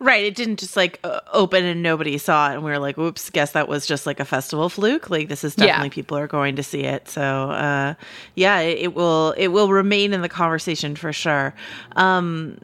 Right. 0.01 0.25
It 0.25 0.37
didn't 0.37 0.61
just 0.61 0.77
like 0.77 1.01
uh, 1.03 1.21
open 1.33 1.65
and 1.65 1.83
nobody 1.83 2.19
saw 2.19 2.51
it. 2.51 2.55
And 2.55 2.65
we 2.65 2.71
were 2.71 2.79
like, 2.79 2.97
whoops, 2.97 3.31
guess 3.31 3.51
that 3.53 3.67
was 3.67 3.85
just 3.85 4.07
like 4.07 4.21
a 4.21 4.25
festival 4.25 4.69
fluke. 4.69 5.11
Like 5.11 5.29
this 5.29 5.43
is 5.43 5.57
definitely 5.57 5.89
yeah. 5.89 5.93
people 5.93 6.17
are 6.17 6.29
going 6.29 6.55
to 6.55 6.63
see 6.63 6.83
it. 6.83 7.09
So, 7.09 7.21
uh, 7.21 7.95
yeah, 8.37 8.61
it, 8.61 8.79
it, 8.79 8.95
will, 8.95 9.33
it 9.33 9.49
will 9.49 9.73
remain 9.73 10.13
in 10.13 10.23
the 10.23 10.29
conversation 10.29 10.95
for 10.95 11.13
sure. 11.13 11.53
Um, 11.97 12.59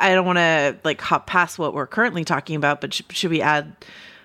I 0.00 0.14
don't 0.14 0.26
want 0.26 0.38
to 0.38 0.76
like 0.84 1.00
hop 1.00 1.26
past 1.26 1.58
what 1.58 1.74
we're 1.74 1.86
currently 1.86 2.24
talking 2.24 2.56
about, 2.56 2.80
but 2.80 2.94
sh- 2.94 3.02
should 3.10 3.30
we 3.30 3.42
add 3.42 3.74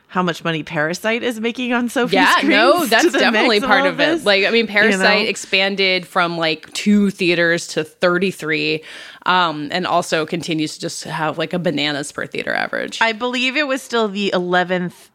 how 0.07 0.23
much 0.23 0.43
money 0.43 0.63
Parasite 0.63 1.23
is 1.23 1.39
making 1.39 1.73
on 1.73 1.89
Sophie? 1.89 2.15
Yeah, 2.15 2.35
no, 2.43 2.85
that's 2.87 3.11
definitely 3.11 3.59
part 3.59 3.85
of 3.85 3.99
it. 3.99 4.23
Like, 4.23 4.45
I 4.45 4.49
mean, 4.49 4.67
Parasite 4.67 5.17
you 5.19 5.23
know? 5.25 5.29
expanded 5.29 6.07
from 6.07 6.37
like 6.37 6.71
two 6.73 7.09
theaters 7.09 7.67
to 7.67 7.83
33, 7.83 8.83
um, 9.25 9.67
and 9.71 9.85
also 9.85 10.25
continues 10.25 10.75
to 10.75 10.79
just 10.79 11.03
have 11.03 11.37
like 11.37 11.53
a 11.53 11.59
bananas 11.59 12.11
per 12.11 12.25
theater 12.25 12.53
average. 12.53 13.01
I 13.01 13.11
believe 13.11 13.57
it 13.57 13.67
was 13.67 13.81
still 13.81 14.07
the 14.07 14.31
11th 14.33 15.09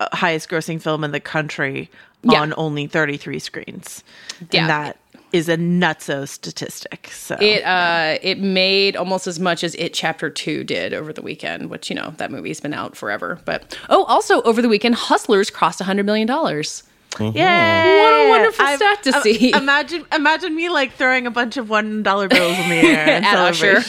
uh, 0.00 0.08
highest 0.12 0.48
grossing 0.48 0.80
film 0.80 1.04
in 1.04 1.12
the 1.12 1.20
country 1.20 1.90
yeah. 2.22 2.40
on 2.40 2.54
only 2.56 2.86
33 2.86 3.38
screens. 3.38 4.04
Yeah. 4.50 4.60
And 4.60 4.70
that 4.70 4.96
is 5.32 5.48
a 5.48 5.56
nutso 5.56 6.28
statistic. 6.28 7.08
So 7.12 7.36
it 7.40 7.62
uh 7.64 8.18
it 8.22 8.38
made 8.38 8.96
almost 8.96 9.26
as 9.26 9.38
much 9.38 9.64
as 9.64 9.74
it 9.76 9.94
chapter 9.94 10.30
2 10.30 10.64
did 10.64 10.92
over 10.94 11.12
the 11.12 11.22
weekend, 11.22 11.70
which 11.70 11.90
you 11.90 11.96
know, 11.96 12.14
that 12.16 12.30
movie's 12.30 12.60
been 12.60 12.74
out 12.74 12.96
forever. 12.96 13.38
But 13.44 13.76
oh, 13.88 14.04
also 14.04 14.42
over 14.42 14.60
the 14.62 14.68
weekend 14.68 14.94
Hustlers 14.96 15.50
crossed 15.50 15.80
100 15.80 16.04
million 16.04 16.26
dollars. 16.26 16.82
Mm-hmm. 17.12 17.36
Yeah, 17.36 18.02
what 18.02 18.12
a 18.12 18.28
wonderful 18.28 18.64
I've, 18.64 18.76
stat 18.76 19.02
to 19.02 19.16
uh, 19.16 19.22
see. 19.22 19.52
Imagine, 19.52 20.06
imagine 20.12 20.54
me 20.54 20.68
like 20.68 20.92
throwing 20.92 21.26
a 21.26 21.30
bunch 21.30 21.56
of 21.56 21.68
one 21.68 22.04
dollar 22.04 22.28
bills 22.28 22.56
in 22.56 22.68
the 22.68 22.76
air 22.76 23.06
at 23.08 23.24
Usher. 23.34 23.80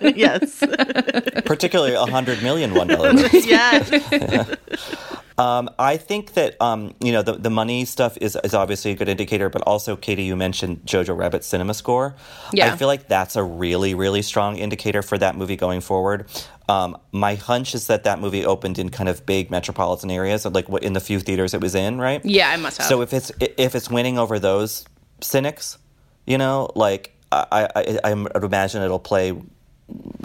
yes, 0.16 0.60
particularly 1.44 1.92
a 1.92 2.06
hundred 2.06 2.42
million 2.42 2.72
one 2.74 2.88
dollar 2.88 3.12
bills. 3.14 3.46
yes. 3.46 4.56
Um, 5.40 5.70
I 5.78 5.96
think 5.96 6.34
that 6.34 6.60
um, 6.60 6.94
you 7.00 7.12
know 7.12 7.22
the, 7.22 7.32
the 7.32 7.48
money 7.48 7.86
stuff 7.86 8.18
is, 8.20 8.36
is 8.44 8.52
obviously 8.52 8.90
a 8.90 8.94
good 8.94 9.08
indicator, 9.08 9.48
but 9.48 9.62
also 9.62 9.96
Katie, 9.96 10.24
you 10.24 10.36
mentioned 10.36 10.82
Jojo 10.84 11.16
Rabbit 11.16 11.44
cinema 11.44 11.72
score. 11.72 12.14
Yeah. 12.52 12.70
I 12.70 12.76
feel 12.76 12.88
like 12.88 13.08
that's 13.08 13.36
a 13.36 13.42
really 13.42 13.94
really 13.94 14.20
strong 14.20 14.58
indicator 14.58 15.00
for 15.00 15.16
that 15.16 15.36
movie 15.36 15.56
going 15.56 15.80
forward. 15.80 16.26
Um, 16.68 16.98
my 17.10 17.36
hunch 17.36 17.74
is 17.74 17.86
that 17.86 18.04
that 18.04 18.20
movie 18.20 18.44
opened 18.44 18.78
in 18.78 18.90
kind 18.90 19.08
of 19.08 19.24
big 19.24 19.50
metropolitan 19.50 20.10
areas, 20.10 20.44
like 20.44 20.68
what 20.68 20.82
in 20.82 20.92
the 20.92 21.00
few 21.00 21.20
theaters 21.20 21.54
it 21.54 21.60
was 21.62 21.74
in, 21.74 21.98
right? 21.98 22.22
Yeah, 22.22 22.50
I 22.50 22.56
must 22.56 22.76
have. 22.76 22.86
So 22.86 23.00
if 23.00 23.14
it's 23.14 23.32
if 23.40 23.74
it's 23.74 23.90
winning 23.90 24.18
over 24.18 24.38
those 24.38 24.84
cynics, 25.22 25.78
you 26.26 26.36
know, 26.36 26.70
like 26.74 27.16
I 27.32 27.46
I, 27.50 27.68
I, 27.76 28.00
I 28.04 28.14
would 28.14 28.44
imagine 28.44 28.82
it'll 28.82 28.98
play 28.98 29.32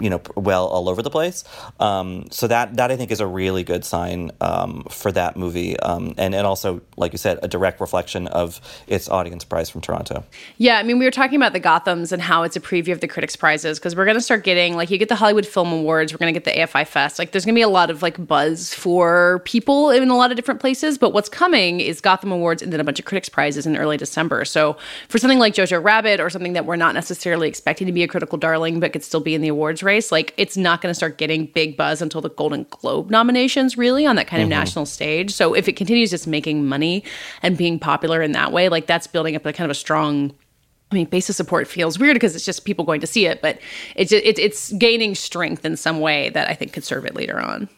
you 0.00 0.10
know 0.10 0.20
well 0.34 0.66
all 0.66 0.88
over 0.88 1.02
the 1.02 1.10
place. 1.10 1.44
Um, 1.80 2.26
so 2.30 2.46
that 2.48 2.76
that 2.76 2.90
I 2.90 2.96
think 2.96 3.10
is 3.10 3.20
a 3.20 3.26
really 3.26 3.64
good 3.64 3.84
sign 3.84 4.30
um, 4.40 4.84
for 4.90 5.12
that 5.12 5.36
movie. 5.36 5.78
Um, 5.80 6.14
and 6.16 6.34
and 6.34 6.46
also 6.46 6.80
like 6.96 7.12
you 7.12 7.18
said 7.18 7.38
a 7.42 7.48
direct 7.48 7.80
reflection 7.80 8.26
of 8.28 8.60
its 8.86 9.08
audience 9.08 9.44
prize 9.44 9.70
from 9.70 9.80
Toronto. 9.80 10.24
Yeah 10.58 10.78
I 10.78 10.82
mean 10.82 10.98
we 10.98 11.04
were 11.04 11.10
talking 11.10 11.36
about 11.36 11.52
the 11.52 11.60
Gothams 11.60 12.12
and 12.12 12.20
how 12.20 12.42
it's 12.42 12.56
a 12.56 12.60
preview 12.60 12.92
of 12.92 13.00
the 13.00 13.08
critics 13.08 13.36
prizes 13.36 13.78
because 13.78 13.96
we're 13.96 14.04
going 14.04 14.16
to 14.16 14.22
start 14.22 14.44
getting 14.44 14.76
like 14.76 14.90
you 14.90 14.98
get 14.98 15.08
the 15.08 15.16
Hollywood 15.16 15.46
Film 15.46 15.72
Awards 15.72 16.12
we're 16.12 16.18
going 16.18 16.32
to 16.32 16.38
get 16.38 16.44
the 16.44 16.60
AFI 16.60 16.86
Fest. 16.86 17.18
Like 17.18 17.32
there's 17.32 17.44
going 17.44 17.54
to 17.54 17.58
be 17.58 17.62
a 17.62 17.68
lot 17.68 17.90
of 17.90 18.02
like 18.02 18.24
buzz 18.26 18.74
for 18.74 19.40
people 19.44 19.90
in 19.90 20.08
a 20.08 20.16
lot 20.16 20.30
of 20.30 20.36
different 20.36 20.60
places 20.60 20.98
but 20.98 21.12
what's 21.12 21.28
coming 21.28 21.80
is 21.80 22.00
Gotham 22.00 22.32
Awards 22.32 22.62
and 22.62 22.72
then 22.72 22.80
a 22.80 22.84
bunch 22.84 22.98
of 22.98 23.04
critics 23.04 23.28
prizes 23.28 23.66
in 23.66 23.76
early 23.76 23.96
December. 23.96 24.44
So 24.44 24.76
for 25.08 25.18
something 25.18 25.38
like 25.38 25.54
Jojo 25.54 25.82
Rabbit 25.82 26.20
or 26.20 26.30
something 26.30 26.52
that 26.54 26.66
we're 26.66 26.76
not 26.76 26.94
necessarily 26.94 27.48
expecting 27.48 27.86
to 27.86 27.92
be 27.92 28.02
a 28.02 28.08
critical 28.08 28.38
darling 28.38 28.80
but 28.80 28.92
could 28.92 29.04
still 29.04 29.20
be 29.20 29.34
in 29.34 29.40
the 29.40 29.48
awards 29.56 29.82
race, 29.82 30.12
like 30.12 30.34
it's 30.36 30.56
not 30.56 30.82
going 30.82 30.90
to 30.90 30.94
start 30.94 31.18
getting 31.18 31.46
big 31.46 31.76
buzz 31.76 32.02
until 32.02 32.20
the 32.20 32.30
Golden 32.30 32.66
Globe 32.70 33.10
nominations, 33.10 33.78
really, 33.78 34.06
on 34.06 34.16
that 34.16 34.26
kind 34.26 34.42
of 34.42 34.48
mm-hmm. 34.48 34.58
national 34.60 34.86
stage. 34.86 35.32
So 35.32 35.54
if 35.54 35.66
it 35.66 35.76
continues 35.76 36.10
just 36.10 36.26
making 36.26 36.66
money 36.66 37.02
and 37.42 37.56
being 37.56 37.78
popular 37.78 38.22
in 38.22 38.32
that 38.32 38.52
way, 38.52 38.68
like 38.68 38.86
that's 38.86 39.06
building 39.06 39.34
up 39.34 39.46
a 39.46 39.52
kind 39.52 39.64
of 39.64 39.70
a 39.70 39.78
strong 39.78 40.32
I 40.92 40.94
mean, 40.94 41.06
base 41.06 41.28
of 41.28 41.34
support 41.34 41.66
feels 41.66 41.98
weird 41.98 42.14
because 42.14 42.36
it's 42.36 42.44
just 42.44 42.64
people 42.64 42.84
going 42.84 43.00
to 43.00 43.08
see 43.08 43.26
it, 43.26 43.42
but 43.42 43.58
it's 43.96 44.12
it, 44.12 44.38
it's 44.38 44.72
gaining 44.74 45.16
strength 45.16 45.64
in 45.64 45.76
some 45.76 45.98
way 45.98 46.30
that 46.30 46.48
I 46.48 46.54
think 46.54 46.72
could 46.72 46.84
serve 46.84 47.04
it 47.04 47.16
later 47.16 47.40
on. 47.40 47.68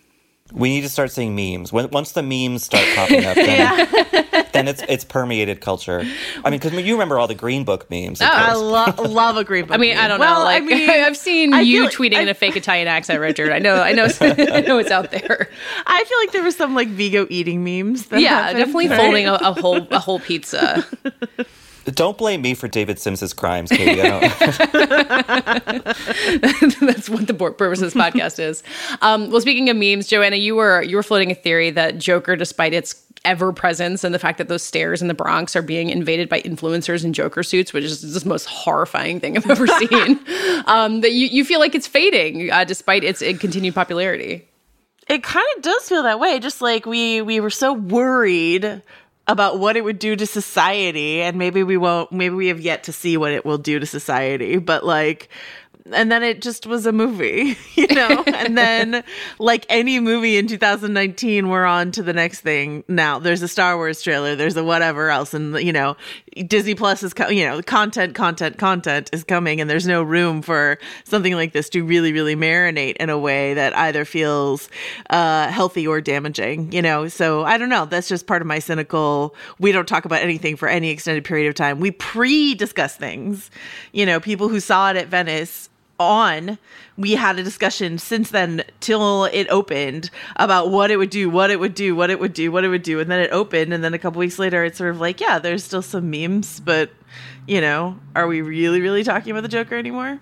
We 0.52 0.70
need 0.70 0.80
to 0.82 0.88
start 0.88 1.10
seeing 1.10 1.34
memes. 1.34 1.72
When, 1.72 1.90
once 1.90 2.12
the 2.12 2.22
memes 2.22 2.64
start 2.64 2.84
popping 2.94 3.24
up, 3.24 3.34
then, 3.36 4.46
then 4.52 4.68
it's 4.68 4.82
it's 4.88 5.04
permeated 5.04 5.60
culture. 5.60 6.04
I 6.44 6.50
mean, 6.50 6.58
because 6.58 6.72
you 6.72 6.94
remember 6.94 7.18
all 7.18 7.26
the 7.26 7.34
Green 7.34 7.64
Book 7.64 7.90
memes. 7.90 8.22
Oh, 8.22 8.26
I 8.26 8.54
lo- 8.54 8.94
love 9.04 9.36
a 9.36 9.44
Green 9.44 9.64
Book. 9.66 9.74
I 9.74 9.78
mean, 9.78 9.94
meme. 9.94 10.04
I 10.04 10.08
don't 10.08 10.20
well, 10.20 10.38
know. 10.40 10.44
Like, 10.44 10.62
I 10.62 10.66
mean, 10.66 10.90
I've 10.90 11.16
seen 11.16 11.52
I 11.52 11.60
you 11.60 11.88
tweeting 11.88 12.16
I, 12.16 12.22
in 12.22 12.28
a 12.28 12.34
fake 12.34 12.56
Italian 12.56 12.88
accent, 12.88 13.20
Richard. 13.20 13.52
I 13.52 13.58
know, 13.58 13.74
I 13.74 13.92
know, 13.92 14.08
I 14.20 14.60
know 14.62 14.78
it's 14.78 14.90
out 14.90 15.10
there. 15.10 15.50
I 15.86 16.04
feel 16.04 16.18
like 16.18 16.32
there 16.32 16.42
was 16.42 16.56
some 16.56 16.74
like 16.74 16.88
Viggo 16.88 17.26
eating 17.28 17.62
memes. 17.62 18.06
yeah, 18.10 18.42
happened, 18.42 18.58
definitely 18.58 18.88
right? 18.88 19.00
folding 19.00 19.26
a, 19.26 19.34
a 19.34 19.52
whole 19.52 19.86
a 19.90 19.98
whole 19.98 20.20
pizza. 20.20 20.84
Don't 21.94 22.18
blame 22.18 22.42
me 22.42 22.54
for 22.54 22.68
David 22.68 22.98
Sims's 22.98 23.32
crimes, 23.32 23.70
Katie. 23.70 24.02
I 24.02 24.08
don't. 24.08 24.22
That's 26.80 27.08
what 27.08 27.26
the 27.26 27.34
purpose 27.34 27.80
of 27.80 27.92
this 27.92 27.94
podcast 27.94 28.38
is. 28.38 28.62
Um, 29.02 29.30
well, 29.30 29.40
speaking 29.40 29.68
of 29.70 29.76
memes, 29.76 30.06
Joanna, 30.06 30.36
you 30.36 30.56
were 30.56 30.82
you 30.82 30.96
were 30.96 31.02
floating 31.02 31.30
a 31.30 31.34
theory 31.34 31.70
that 31.70 31.98
Joker, 31.98 32.36
despite 32.36 32.72
its 32.72 33.02
ever 33.24 33.52
presence 33.52 34.04
and 34.04 34.14
the 34.14 34.18
fact 34.18 34.38
that 34.38 34.48
those 34.48 34.62
stairs 34.62 35.02
in 35.02 35.08
the 35.08 35.14
Bronx 35.14 35.56
are 35.56 35.62
being 35.62 35.90
invaded 35.90 36.28
by 36.28 36.40
influencers 36.42 37.04
in 37.04 37.12
Joker 37.12 37.42
suits, 37.42 37.72
which 37.72 37.84
is 37.84 38.00
just 38.00 38.22
the 38.22 38.28
most 38.28 38.46
horrifying 38.46 39.20
thing 39.20 39.36
I've 39.36 39.50
ever 39.50 39.66
seen. 39.66 40.20
um, 40.66 41.00
that 41.00 41.12
you, 41.12 41.26
you 41.26 41.44
feel 41.44 41.60
like 41.60 41.74
it's 41.74 41.86
fading 41.86 42.50
uh, 42.50 42.64
despite 42.64 43.04
its 43.04 43.20
continued 43.20 43.74
popularity. 43.74 44.46
It 45.08 45.22
kind 45.22 45.46
of 45.56 45.62
does 45.62 45.88
feel 45.88 46.02
that 46.02 46.20
way. 46.20 46.38
Just 46.38 46.60
like 46.60 46.86
we 46.86 47.22
we 47.22 47.40
were 47.40 47.50
so 47.50 47.72
worried 47.72 48.82
about 49.28 49.58
what 49.58 49.76
it 49.76 49.84
would 49.84 49.98
do 49.98 50.16
to 50.16 50.26
society, 50.26 51.20
and 51.20 51.36
maybe 51.36 51.62
we 51.62 51.76
won't. 51.76 52.10
Maybe 52.10 52.34
we 52.34 52.48
have 52.48 52.60
yet 52.60 52.82
to 52.84 52.92
see 52.92 53.16
what 53.16 53.32
it 53.32 53.44
will 53.44 53.58
do 53.58 53.78
to 53.78 53.86
society. 53.86 54.58
But 54.58 54.84
like 54.84 55.28
and 55.92 56.10
then 56.10 56.22
it 56.22 56.42
just 56.42 56.66
was 56.66 56.86
a 56.86 56.92
movie, 56.92 57.56
you 57.74 57.86
know? 57.88 58.22
and 58.26 58.56
then, 58.56 59.04
like 59.38 59.66
any 59.68 60.00
movie 60.00 60.36
in 60.36 60.46
2019, 60.46 61.48
we're 61.48 61.64
on 61.64 61.92
to 61.92 62.02
the 62.02 62.12
next 62.12 62.40
thing. 62.40 62.84
Now, 62.88 63.18
there's 63.18 63.42
a 63.42 63.48
Star 63.48 63.76
Wars 63.76 64.02
trailer, 64.02 64.36
there's 64.36 64.56
a 64.56 64.64
whatever 64.64 65.10
else, 65.10 65.34
and, 65.34 65.58
you 65.60 65.72
know, 65.72 65.96
Disney 66.46 66.74
Plus 66.74 67.02
is, 67.02 67.14
co- 67.14 67.28
you 67.28 67.44
know, 67.44 67.62
content, 67.62 68.14
content, 68.14 68.58
content 68.58 69.10
is 69.12 69.24
coming, 69.24 69.60
and 69.60 69.68
there's 69.68 69.86
no 69.86 70.02
room 70.02 70.42
for 70.42 70.78
something 71.04 71.34
like 71.34 71.52
this 71.52 71.68
to 71.70 71.84
really, 71.84 72.12
really 72.12 72.36
marinate 72.36 72.96
in 72.96 73.10
a 73.10 73.18
way 73.18 73.54
that 73.54 73.76
either 73.76 74.04
feels 74.04 74.68
uh, 75.10 75.48
healthy 75.48 75.86
or 75.86 76.00
damaging, 76.00 76.72
you 76.72 76.82
know? 76.82 77.08
So 77.08 77.44
I 77.44 77.58
don't 77.58 77.68
know. 77.68 77.84
That's 77.84 78.08
just 78.08 78.26
part 78.26 78.42
of 78.42 78.48
my 78.48 78.58
cynical, 78.58 79.34
we 79.58 79.72
don't 79.72 79.88
talk 79.88 80.04
about 80.04 80.22
anything 80.22 80.56
for 80.56 80.68
any 80.68 80.90
extended 80.90 81.24
period 81.24 81.48
of 81.48 81.54
time. 81.54 81.80
We 81.80 81.90
pre 81.90 82.54
discuss 82.54 82.96
things, 82.96 83.50
you 83.92 84.06
know, 84.06 84.20
people 84.20 84.48
who 84.48 84.60
saw 84.60 84.90
it 84.90 84.96
at 84.96 85.08
Venice 85.08 85.68
on, 85.98 86.58
we 86.96 87.12
had 87.12 87.38
a 87.38 87.42
discussion 87.42 87.98
since 87.98 88.30
then 88.30 88.64
till 88.80 89.24
it 89.26 89.46
opened 89.50 90.10
about 90.36 90.70
what 90.70 90.90
it 90.90 90.96
would 90.96 91.10
do, 91.10 91.30
what 91.30 91.50
it 91.50 91.60
would 91.60 91.74
do, 91.74 91.94
what 91.94 92.10
it 92.10 92.18
would 92.18 92.32
do, 92.32 92.50
what 92.50 92.64
it 92.64 92.68
would 92.68 92.82
do. 92.82 93.00
And 93.00 93.10
then 93.10 93.20
it 93.20 93.30
opened. 93.32 93.72
And 93.72 93.82
then 93.82 93.94
a 93.94 93.98
couple 93.98 94.18
weeks 94.18 94.38
later, 94.38 94.64
it's 94.64 94.78
sort 94.78 94.90
of 94.90 95.00
like, 95.00 95.20
yeah, 95.20 95.38
there's 95.38 95.64
still 95.64 95.82
some 95.82 96.10
memes, 96.10 96.60
but, 96.60 96.90
you 97.46 97.60
know, 97.60 97.98
are 98.14 98.26
we 98.26 98.42
really, 98.42 98.80
really 98.80 99.04
talking 99.04 99.30
about 99.30 99.42
the 99.42 99.48
Joker 99.48 99.76
anymore? 99.76 100.20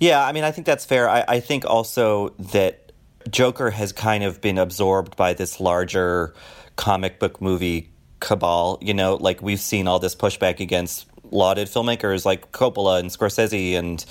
Yeah, 0.00 0.24
I 0.24 0.32
mean, 0.32 0.44
I 0.44 0.50
think 0.50 0.66
that's 0.66 0.84
fair. 0.84 1.08
I, 1.08 1.24
I 1.28 1.40
think 1.40 1.64
also 1.64 2.30
that 2.38 2.92
Joker 3.30 3.70
has 3.70 3.92
kind 3.92 4.24
of 4.24 4.40
been 4.40 4.58
absorbed 4.58 5.16
by 5.16 5.34
this 5.34 5.60
larger 5.60 6.34
comic 6.76 7.18
book 7.18 7.40
movie 7.40 7.90
cabal. 8.20 8.78
You 8.80 8.94
know, 8.94 9.16
like 9.16 9.40
we've 9.42 9.60
seen 9.60 9.86
all 9.86 9.98
this 9.98 10.14
pushback 10.14 10.60
against 10.60 11.06
lauded 11.34 11.68
filmmakers 11.68 12.24
like 12.24 12.52
Coppola 12.52 13.00
and 13.00 13.10
Scorsese 13.10 13.74
and 13.74 14.04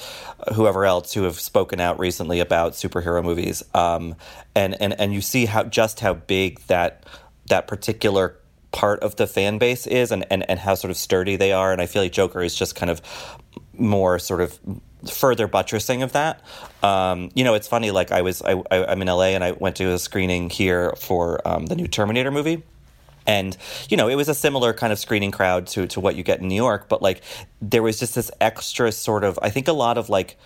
whoever 0.54 0.86
else 0.86 1.14
who 1.14 1.24
have 1.24 1.40
spoken 1.40 1.80
out 1.80 1.98
recently 1.98 2.40
about 2.40 2.74
superhero 2.74 3.24
movies. 3.24 3.64
Um, 3.74 4.16
and, 4.54 4.80
and, 4.82 5.00
and 5.00 5.14
you 5.14 5.22
see 5.22 5.46
how 5.46 5.64
just 5.64 6.02
how 6.02 6.14
big 6.14 6.60
that 6.68 7.06
that 7.48 7.68
particular 7.68 8.38
part 8.72 9.00
of 9.02 9.16
the 9.16 9.28
fan 9.28 9.58
base 9.58 9.88
is 9.88 10.12
and, 10.12 10.26
and, 10.30 10.50
and 10.50 10.60
how 10.60 10.76
sort 10.76 10.92
of 10.92 10.98
sturdy 10.98 11.36
they 11.36 11.54
are. 11.54 11.72
And 11.72 11.82
I 11.82 11.86
feel 11.86 12.02
like 12.02 12.12
Joker 12.12 12.42
is 12.42 12.56
just 12.56 12.76
kind 12.76 12.90
of 12.90 13.02
more 13.78 14.20
sort 14.20 14.42
of 14.42 14.60
further 15.10 15.48
buttressing 15.48 16.04
of 16.04 16.14
that. 16.14 16.42
Um, 16.82 17.30
you 17.34 17.44
know, 17.44 17.54
it's 17.54 17.68
funny. 17.68 17.92
Like 17.92 18.12
I 18.12 18.22
was, 18.22 18.42
I, 18.42 18.62
I, 18.72 18.92
am 18.92 19.02
in 19.02 19.08
LA 19.08 19.28
and 19.28 19.44
I 19.44 19.52
went 19.52 19.76
to 19.78 19.92
a 19.92 20.00
screening 20.00 20.50
here 20.50 20.94
for 20.98 21.46
um, 21.48 21.66
the 21.68 21.76
new 21.76 21.88
Terminator 21.88 22.32
movie 22.32 22.64
and 23.26 23.58
you 23.90 23.98
know 23.98 24.08
it 24.08 24.16
was 24.16 24.30
a 24.30 24.34
similar 24.34 24.74
kind 24.74 24.92
of 24.94 25.00
screening 25.00 25.32
crowd 25.32 25.68
to 25.68 25.88
to 25.88 26.00
what 26.00 26.16
you 26.16 26.24
get 26.24 26.40
in 26.40 26.48
New 26.48 26.56
York 26.56 26.88
but 26.90 27.02
like 27.02 27.22
there 27.62 27.84
was 27.84 28.00
just 28.00 28.16
this 28.16 28.32
extra 28.42 28.92
sort 28.92 29.24
of 29.24 29.38
I 29.42 29.50
think 29.50 29.68
a 29.68 29.74
lot 29.74 29.98
of 29.98 30.10
like 30.10 30.38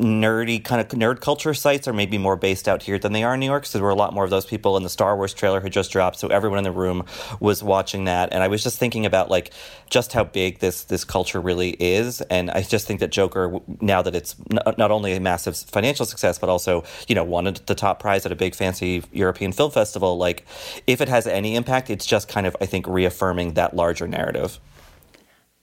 nerdy 0.00 0.62
kind 0.62 0.80
of 0.80 0.88
nerd 0.98 1.20
culture 1.20 1.54
sites 1.54 1.86
are 1.86 1.92
maybe 1.92 2.18
more 2.18 2.36
based 2.36 2.66
out 2.66 2.82
here 2.82 2.98
than 2.98 3.12
they 3.12 3.22
are 3.22 3.34
in 3.34 3.40
New 3.40 3.46
York. 3.46 3.66
So 3.66 3.78
there 3.78 3.84
were 3.84 3.90
a 3.90 3.94
lot 3.94 4.14
more 4.14 4.24
of 4.24 4.30
those 4.30 4.46
people, 4.46 4.76
and 4.76 4.84
the 4.84 4.90
Star 4.90 5.16
Wars 5.16 5.34
trailer 5.34 5.60
had 5.60 5.72
just 5.72 5.92
dropped, 5.92 6.18
so 6.18 6.28
everyone 6.28 6.58
in 6.58 6.64
the 6.64 6.72
room 6.72 7.04
was 7.38 7.62
watching 7.62 8.04
that. 8.04 8.32
And 8.32 8.42
I 8.42 8.48
was 8.48 8.62
just 8.62 8.78
thinking 8.78 9.06
about 9.06 9.30
like 9.30 9.52
just 9.90 10.12
how 10.12 10.24
big 10.24 10.58
this 10.58 10.84
this 10.84 11.04
culture 11.04 11.40
really 11.40 11.70
is, 11.78 12.20
and 12.22 12.50
I 12.50 12.62
just 12.62 12.86
think 12.86 13.00
that 13.00 13.10
Joker, 13.10 13.60
now 13.80 14.02
that 14.02 14.14
it's 14.14 14.34
uh, 14.66 14.72
not 14.78 14.90
only 14.90 15.12
a 15.12 15.20
massive 15.20 15.56
financial 15.56 16.06
success, 16.06 16.38
but 16.38 16.48
also 16.48 16.84
you 17.06 17.14
know 17.14 17.24
won 17.24 17.44
the 17.44 17.74
top 17.74 18.00
prize 18.00 18.24
at 18.24 18.32
a 18.32 18.36
big 18.36 18.54
fancy 18.54 19.02
European 19.12 19.52
film 19.52 19.70
festival, 19.70 20.16
like 20.16 20.46
if 20.86 21.00
it 21.00 21.08
has 21.08 21.26
any 21.26 21.54
impact, 21.56 21.90
it's 21.90 22.06
just 22.06 22.28
kind 22.28 22.46
of 22.46 22.56
I 22.60 22.66
think 22.66 22.86
reaffirming 22.86 23.54
that 23.54 23.76
larger 23.76 24.08
narrative. 24.08 24.58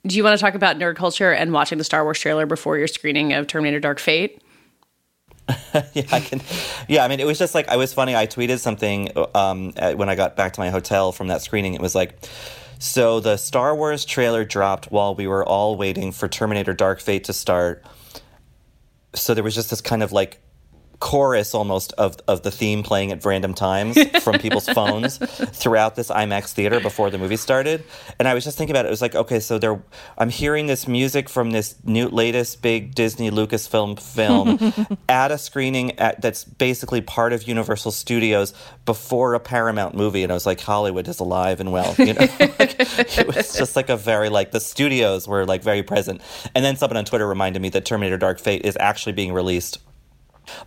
Do 0.07 0.15
you 0.15 0.23
want 0.23 0.39
to 0.39 0.41
talk 0.43 0.55
about 0.55 0.77
nerd 0.77 0.95
culture 0.95 1.31
and 1.31 1.51
watching 1.51 1.77
the 1.77 1.83
Star 1.83 2.03
Wars 2.03 2.19
trailer 2.19 2.45
before 2.45 2.77
your 2.77 2.87
screening 2.87 3.33
of 3.33 3.45
Terminator 3.45 3.79
Dark 3.79 3.99
Fate? 3.99 4.41
yeah, 5.93 6.03
I 6.11 6.21
can. 6.21 6.41
Yeah, 6.87 7.03
I 7.03 7.07
mean, 7.07 7.19
it 7.19 7.25
was 7.25 7.37
just 7.37 7.53
like 7.53 7.67
I 7.67 7.75
was 7.75 7.93
funny. 7.93 8.15
I 8.15 8.25
tweeted 8.25 8.59
something 8.59 9.11
um, 9.35 9.73
when 9.73 10.07
I 10.07 10.15
got 10.15 10.35
back 10.35 10.53
to 10.53 10.61
my 10.61 10.69
hotel 10.69 11.11
from 11.11 11.27
that 11.27 11.41
screening. 11.41 11.73
It 11.73 11.81
was 11.81 11.93
like, 11.93 12.25
so 12.79 13.19
the 13.19 13.37
Star 13.37 13.75
Wars 13.75 14.05
trailer 14.05 14.45
dropped 14.45 14.85
while 14.91 15.13
we 15.13 15.27
were 15.27 15.45
all 15.45 15.75
waiting 15.75 16.11
for 16.11 16.27
Terminator 16.27 16.73
Dark 16.73 17.01
Fate 17.01 17.25
to 17.25 17.33
start. 17.33 17.83
So 19.13 19.33
there 19.33 19.43
was 19.43 19.55
just 19.55 19.69
this 19.69 19.81
kind 19.81 20.03
of 20.03 20.11
like 20.11 20.39
chorus 20.99 21.53
almost 21.53 21.93
of, 21.93 22.17
of 22.27 22.41
the 22.41 22.49
theme 22.49 22.81
playing 22.81 23.11
at 23.11 23.23
random 23.23 23.53
times 23.53 23.97
from 24.23 24.39
people's 24.39 24.67
phones 24.67 25.17
throughout 25.17 25.95
this 25.95 26.09
IMAX 26.09 26.53
theater 26.53 26.79
before 26.79 27.09
the 27.09 27.17
movie 27.17 27.37
started. 27.37 27.83
And 28.17 28.27
I 28.27 28.33
was 28.33 28.43
just 28.43 28.57
thinking 28.57 28.75
about 28.75 28.85
it. 28.85 28.89
It 28.89 28.91
was 28.91 29.01
like, 29.01 29.15
okay, 29.15 29.39
so 29.39 29.59
there, 29.59 29.81
I'm 30.17 30.29
hearing 30.29 30.65
this 30.65 30.87
music 30.87 31.29
from 31.29 31.51
this 31.51 31.75
new 31.83 32.07
latest 32.07 32.61
big 32.61 32.95
Disney 32.95 33.29
Lucasfilm 33.29 33.99
film 33.99 34.97
at 35.09 35.31
a 35.31 35.37
screening 35.37 35.97
at, 35.99 36.21
that's 36.21 36.43
basically 36.43 37.01
part 37.01 37.31
of 37.31 37.47
Universal 37.47 37.91
Studios 37.91 38.53
before 38.85 39.35
a 39.35 39.39
Paramount 39.39 39.93
movie. 39.95 40.23
And 40.23 40.31
I 40.31 40.35
was 40.35 40.45
like, 40.47 40.61
Hollywood 40.61 41.07
is 41.07 41.19
alive 41.19 41.59
and 41.59 41.71
well. 41.71 41.93
You 41.99 42.13
know, 42.13 42.21
like, 42.39 42.75
it 42.79 43.27
was 43.27 43.55
just 43.55 43.75
like 43.75 43.89
a 43.89 43.97
very 43.97 44.29
like 44.29 44.51
the 44.51 44.59
studios 44.59 45.27
were 45.27 45.45
like 45.45 45.61
very 45.61 45.83
present. 45.83 46.21
And 46.55 46.65
then 46.65 46.75
someone 46.75 46.97
on 46.97 47.05
Twitter 47.05 47.27
reminded 47.27 47.61
me 47.61 47.69
that 47.69 47.85
Terminator 47.85 48.17
Dark 48.17 48.39
Fate 48.39 48.65
is 48.65 48.75
actually 48.79 49.13
being 49.13 49.33
released 49.33 49.79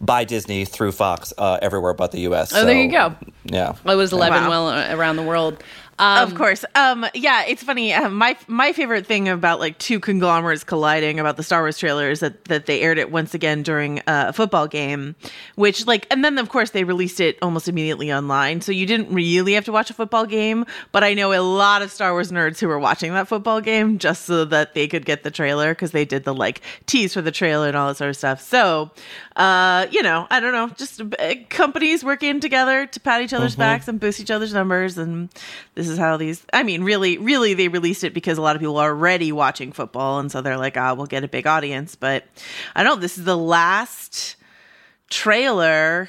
by 0.00 0.24
Disney 0.24 0.64
through 0.64 0.92
Fox 0.92 1.32
uh, 1.38 1.58
everywhere 1.62 1.94
but 1.94 2.12
the 2.12 2.20
U.S. 2.20 2.52
Oh, 2.52 2.60
so, 2.60 2.66
there 2.66 2.80
you 2.80 2.90
go. 2.90 3.14
Yeah, 3.44 3.74
it 3.84 3.94
was 3.94 4.12
eleven 4.12 4.44
wow. 4.44 4.48
well 4.48 4.98
around 4.98 5.16
the 5.16 5.22
world. 5.22 5.62
Um, 6.00 6.26
of 6.26 6.34
course. 6.34 6.64
Um, 6.74 7.04
yeah, 7.12 7.44
it's 7.44 7.62
funny. 7.62 7.92
Uh, 7.92 8.08
my 8.08 8.34
my 8.48 8.72
favorite 8.72 9.06
thing 9.06 9.28
about 9.28 9.60
like 9.60 9.76
two 9.76 10.00
conglomerates 10.00 10.64
colliding 10.64 11.20
about 11.20 11.36
the 11.36 11.42
Star 11.42 11.60
Wars 11.60 11.76
trailer 11.76 12.10
is 12.10 12.20
that 12.20 12.46
that 12.46 12.64
they 12.64 12.80
aired 12.80 12.96
it 12.96 13.12
once 13.12 13.34
again 13.34 13.62
during 13.62 13.98
uh, 14.00 14.26
a 14.28 14.32
football 14.32 14.66
game, 14.66 15.14
which 15.56 15.86
like, 15.86 16.06
and 16.10 16.24
then 16.24 16.38
of 16.38 16.48
course 16.48 16.70
they 16.70 16.84
released 16.84 17.20
it 17.20 17.36
almost 17.42 17.68
immediately 17.68 18.10
online, 18.10 18.62
so 18.62 18.72
you 18.72 18.86
didn't 18.86 19.12
really 19.12 19.52
have 19.52 19.66
to 19.66 19.72
watch 19.72 19.90
a 19.90 19.94
football 19.94 20.24
game. 20.24 20.64
But 20.90 21.04
I 21.04 21.12
know 21.12 21.34
a 21.34 21.44
lot 21.44 21.82
of 21.82 21.90
Star 21.90 22.12
Wars 22.12 22.32
nerds 22.32 22.58
who 22.58 22.68
were 22.68 22.78
watching 22.78 23.12
that 23.12 23.28
football 23.28 23.60
game 23.60 23.98
just 23.98 24.24
so 24.24 24.46
that 24.46 24.72
they 24.72 24.88
could 24.88 25.04
get 25.04 25.22
the 25.22 25.30
trailer 25.30 25.74
because 25.74 25.90
they 25.90 26.06
did 26.06 26.24
the 26.24 26.32
like 26.32 26.62
tease 26.86 27.12
for 27.12 27.20
the 27.20 27.30
trailer 27.30 27.68
and 27.68 27.76
all 27.76 27.88
that 27.88 27.98
sort 27.98 28.08
of 28.08 28.16
stuff. 28.16 28.40
So, 28.40 28.90
uh, 29.36 29.86
you 29.90 30.02
know, 30.02 30.26
I 30.30 30.40
don't 30.40 30.52
know, 30.52 30.68
just 30.68 31.02
uh, 31.02 31.34
companies 31.50 32.02
working 32.02 32.40
together 32.40 32.86
to 32.86 33.00
pat 33.00 33.20
each 33.20 33.34
other's 33.34 33.52
mm-hmm. 33.52 33.60
backs 33.60 33.86
and 33.86 34.00
boost 34.00 34.18
each 34.18 34.30
other's 34.30 34.54
numbers, 34.54 34.96
and 34.96 35.28
this 35.74 35.89
is 35.90 35.98
how 35.98 36.16
these 36.16 36.44
I 36.52 36.62
mean 36.62 36.82
really 36.82 37.18
really 37.18 37.52
they 37.54 37.68
released 37.68 38.04
it 38.04 38.14
because 38.14 38.38
a 38.38 38.42
lot 38.42 38.56
of 38.56 38.60
people 38.60 38.78
are 38.78 38.90
already 38.90 39.32
watching 39.32 39.72
football 39.72 40.18
and 40.18 40.32
so 40.32 40.40
they're 40.40 40.56
like 40.56 40.76
ah 40.76 40.90
oh, 40.90 40.94
we'll 40.94 41.06
get 41.06 41.24
a 41.24 41.28
big 41.28 41.46
audience 41.46 41.94
but 41.96 42.24
I 42.74 42.82
don't 42.82 42.96
know 42.96 43.00
this 43.00 43.18
is 43.18 43.24
the 43.24 43.36
last 43.36 44.36
trailer 45.10 46.08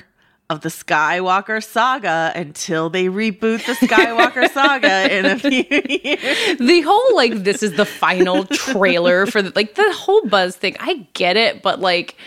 of 0.51 0.59
the 0.61 0.69
Skywalker 0.69 1.63
saga 1.63 2.33
until 2.35 2.89
they 2.89 3.05
reboot 3.05 3.65
the 3.65 3.87
Skywalker 3.87 4.49
saga 4.53 5.17
in 5.17 5.25
a 5.25 5.39
few 5.39 5.63
years. 5.87 6.57
The 6.59 6.81
whole 6.81 7.15
like 7.15 7.35
this 7.43 7.63
is 7.63 7.77
the 7.77 7.85
final 7.85 8.43
trailer 8.43 9.25
for 9.25 9.41
the, 9.41 9.53
like 9.55 9.75
the 9.75 9.93
whole 9.93 10.27
buzz 10.27 10.57
thing. 10.57 10.75
I 10.77 11.07
get 11.13 11.37
it, 11.37 11.61
but 11.61 11.79
like 11.79 12.17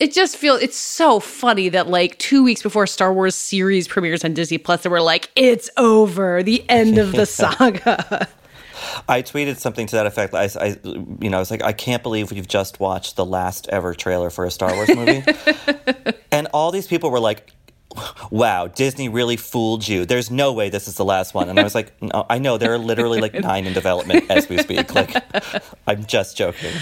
it 0.00 0.12
just 0.12 0.36
feels 0.36 0.62
it's 0.62 0.78
so 0.78 1.20
funny 1.20 1.68
that 1.68 1.86
like 1.86 2.18
two 2.18 2.42
weeks 2.42 2.62
before 2.62 2.86
Star 2.86 3.12
Wars 3.12 3.34
series 3.34 3.86
premieres 3.86 4.24
on 4.24 4.32
Disney 4.32 4.56
Plus, 4.56 4.82
they 4.82 4.88
were 4.88 5.02
like, 5.02 5.30
"It's 5.36 5.70
over, 5.76 6.42
the 6.42 6.64
end 6.68 6.96
of 6.98 7.12
the 7.12 7.26
saga." 7.26 8.26
I 9.06 9.20
tweeted 9.20 9.58
something 9.58 9.86
to 9.88 9.96
that 9.96 10.06
effect. 10.06 10.34
I, 10.34 10.48
I, 10.58 10.76
you 11.20 11.28
know, 11.28 11.36
I 11.36 11.40
was 11.40 11.50
like, 11.50 11.62
I 11.62 11.72
can't 11.72 12.02
believe 12.02 12.30
we've 12.30 12.48
just 12.48 12.80
watched 12.80 13.16
the 13.16 13.26
last 13.26 13.68
ever 13.68 13.92
trailer 13.94 14.30
for 14.30 14.46
a 14.46 14.50
Star 14.50 14.74
Wars 14.74 14.88
movie, 14.88 15.22
and 16.32 16.48
all 16.54 16.72
these 16.72 16.86
people 16.86 17.10
were 17.10 17.20
like, 17.20 17.52
wow, 18.30 18.68
Disney 18.68 19.08
really 19.08 19.36
fooled 19.36 19.86
you. 19.86 20.06
There's 20.06 20.30
no 20.30 20.52
way 20.52 20.70
this 20.70 20.88
is 20.88 20.94
the 20.94 21.04
last 21.04 21.34
one. 21.34 21.48
And 21.48 21.58
I 21.58 21.62
was 21.62 21.74
like, 21.74 21.92
no, 22.00 22.24
I 22.30 22.38
know 22.38 22.56
there 22.58 22.72
are 22.72 22.78
literally 22.78 23.20
like 23.20 23.34
nine 23.40 23.66
in 23.66 23.72
development 23.72 24.30
as 24.30 24.48
we 24.48 24.58
speak. 24.58 24.94
Like, 24.94 25.14
I'm 25.86 26.04
just 26.06 26.36
joking. 26.36 26.72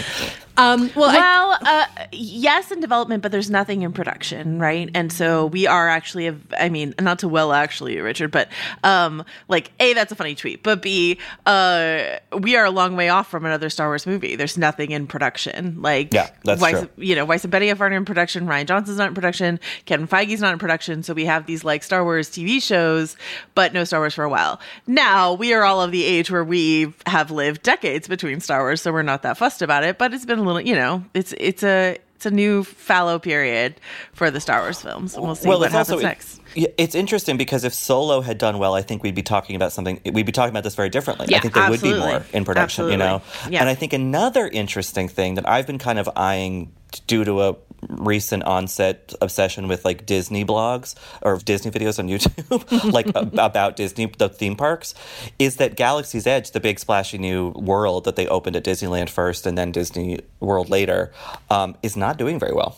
Um, 0.59 0.91
well, 0.93 1.13
well, 1.13 1.57
uh, 1.61 1.85
yes, 2.11 2.69
in 2.69 2.81
development, 2.81 3.23
but 3.23 3.31
there's 3.31 3.49
nothing 3.49 3.81
in 3.83 3.93
production, 3.93 4.59
right? 4.59 4.89
And 4.93 5.11
so 5.11 5.45
we 5.45 5.67
are 5.67 5.87
actually, 5.87 6.27
a, 6.27 6.35
I 6.59 6.67
mean, 6.67 6.93
not 6.99 7.19
to 7.19 7.29
well, 7.29 7.53
actually, 7.53 7.97
Richard, 8.01 8.29
but 8.29 8.49
um, 8.83 9.23
like 9.47 9.71
a, 9.79 9.93
that's 9.93 10.11
a 10.11 10.15
funny 10.15 10.35
tweet, 10.35 10.61
but 10.61 10.81
b, 10.81 11.17
uh, 11.45 12.17
we 12.37 12.57
are 12.57 12.65
a 12.65 12.71
long 12.71 12.97
way 12.97 13.07
off 13.07 13.29
from 13.29 13.45
another 13.45 13.69
Star 13.69 13.87
Wars 13.87 14.05
movie. 14.05 14.35
There's 14.35 14.57
nothing 14.57 14.91
in 14.91 15.07
production, 15.07 15.81
like 15.81 16.13
Yeah, 16.13 16.29
that's 16.43 16.61
Weiss, 16.61 16.79
true. 16.79 16.89
You 16.97 17.15
know, 17.15 17.23
Weiss 17.23 17.45
and 17.45 17.53
Benioff 17.53 17.79
aren't 17.79 17.95
in 17.95 18.03
production. 18.03 18.45
Rian 18.45 18.65
Johnson's 18.65 18.97
not 18.97 19.07
in 19.07 19.15
production. 19.15 19.61
Kevin 19.85 20.09
Feige's 20.09 20.41
not 20.41 20.51
in 20.51 20.59
production. 20.59 21.03
So 21.03 21.13
we 21.13 21.23
have 21.23 21.45
these 21.45 21.63
like 21.63 21.83
Star 21.83 22.03
Wars 22.03 22.29
TV 22.29 22.61
shows, 22.61 23.15
but 23.55 23.71
no 23.73 23.85
Star 23.85 24.01
Wars 24.01 24.13
for 24.13 24.25
a 24.25 24.29
while. 24.29 24.59
Now 24.87 25.33
we 25.33 25.53
are 25.53 25.63
all 25.63 25.81
of 25.81 25.91
the 25.91 26.03
age 26.03 26.29
where 26.29 26.43
we 26.43 26.93
have 27.05 27.31
lived 27.31 27.63
decades 27.63 28.09
between 28.09 28.41
Star 28.41 28.59
Wars, 28.59 28.81
so 28.81 28.91
we're 28.91 29.03
not 29.03 29.21
that 29.23 29.37
fussed 29.37 29.61
about 29.61 29.85
it. 29.85 29.97
But 29.97 30.13
it's 30.13 30.25
been 30.25 30.39
a 30.39 30.48
little, 30.53 30.67
you 30.67 30.75
know, 30.75 31.03
it's 31.13 31.33
it's 31.37 31.63
a 31.63 31.97
it's 32.15 32.25
a 32.25 32.31
new 32.31 32.65
fallow 32.65 33.17
period 33.17 33.75
for 34.11 34.29
the 34.29 34.41
Star 34.41 34.59
Wars 34.59 34.81
films. 34.81 35.15
And 35.15 35.23
we'll 35.23 35.35
see 35.35 35.47
what 35.47 35.71
happens 35.71 35.91
also- 35.91 36.03
next. 36.03 36.41
It's 36.55 36.95
interesting 36.95 37.37
because 37.37 37.63
if 37.63 37.73
Solo 37.73 38.21
had 38.21 38.37
done 38.39 38.57
well, 38.57 38.73
I 38.73 38.81
think 38.81 39.03
we'd 39.03 39.15
be 39.15 39.21
talking 39.21 39.55
about 39.55 39.71
something. 39.71 40.01
We'd 40.03 40.25
be 40.25 40.31
talking 40.31 40.49
about 40.49 40.63
this 40.63 40.73
very 40.75 40.89
differently. 40.89 41.33
I 41.33 41.39
think 41.39 41.53
there 41.53 41.69
would 41.69 41.81
be 41.81 41.93
more 41.97 42.23
in 42.33 42.43
production, 42.43 42.89
you 42.89 42.97
know. 42.97 43.21
Yeah. 43.49 43.59
And 43.59 43.69
I 43.69 43.75
think 43.75 43.93
another 43.93 44.47
interesting 44.47 45.07
thing 45.07 45.35
that 45.35 45.47
I've 45.47 45.67
been 45.67 45.77
kind 45.77 45.99
of 45.99 46.09
eyeing 46.15 46.73
due 47.07 47.23
to 47.23 47.41
a 47.41 47.55
recent 47.87 48.43
onset 48.43 49.13
obsession 49.21 49.67
with 49.69 49.85
like 49.85 50.05
Disney 50.05 50.43
blogs 50.43 50.95
or 51.21 51.37
Disney 51.37 51.71
videos 51.71 51.97
on 51.99 52.07
YouTube, 52.09 52.91
like 52.93 53.07
ab- 53.15 53.37
about 53.39 53.75
Disney 53.77 54.05
the 54.17 54.27
theme 54.29 54.55
parks, 54.55 54.93
is 55.39 55.55
that 55.57 55.75
Galaxy's 55.75 56.27
Edge, 56.27 56.51
the 56.51 56.59
big 56.59 56.77
splashy 56.79 57.17
new 57.17 57.49
world 57.49 58.03
that 58.03 58.15
they 58.17 58.27
opened 58.27 58.55
at 58.55 58.63
Disneyland 58.65 59.09
first 59.09 59.45
and 59.47 59.57
then 59.57 59.71
Disney 59.71 60.19
World 60.41 60.69
later, 60.69 61.11
um, 61.49 61.75
is 61.81 61.95
not 61.95 62.17
doing 62.17 62.37
very 62.39 62.53
well. 62.53 62.77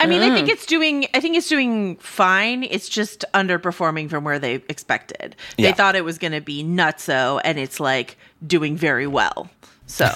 I 0.00 0.06
mean, 0.06 0.20
I 0.20 0.30
Mm. 0.30 0.34
think 0.34 0.48
it's 0.48 0.66
doing. 0.66 1.06
I 1.14 1.20
think 1.20 1.36
it's 1.36 1.48
doing 1.48 1.94
fine. 1.98 2.64
It's 2.64 2.88
just 2.88 3.24
underperforming 3.34 4.10
from 4.10 4.24
where 4.24 4.40
they 4.40 4.54
expected. 4.68 5.36
They 5.56 5.62
Yeah. 5.64 5.72
thought 5.74 5.94
it 5.94 6.04
was 6.04 6.18
going 6.18 6.32
to 6.32 6.40
be 6.40 6.64
nutso, 6.64 7.40
and 7.44 7.56
it's 7.56 7.78
like 7.78 8.16
doing 8.44 8.76
very 8.76 9.06
well. 9.06 9.48
So, 9.86 10.06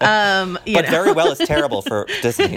um, 0.00 0.58
you 0.64 0.74
But 0.74 0.84
know. 0.84 0.90
very 0.90 1.12
well 1.12 1.32
is 1.32 1.38
terrible 1.38 1.82
for 1.82 2.06
Disney. 2.22 2.54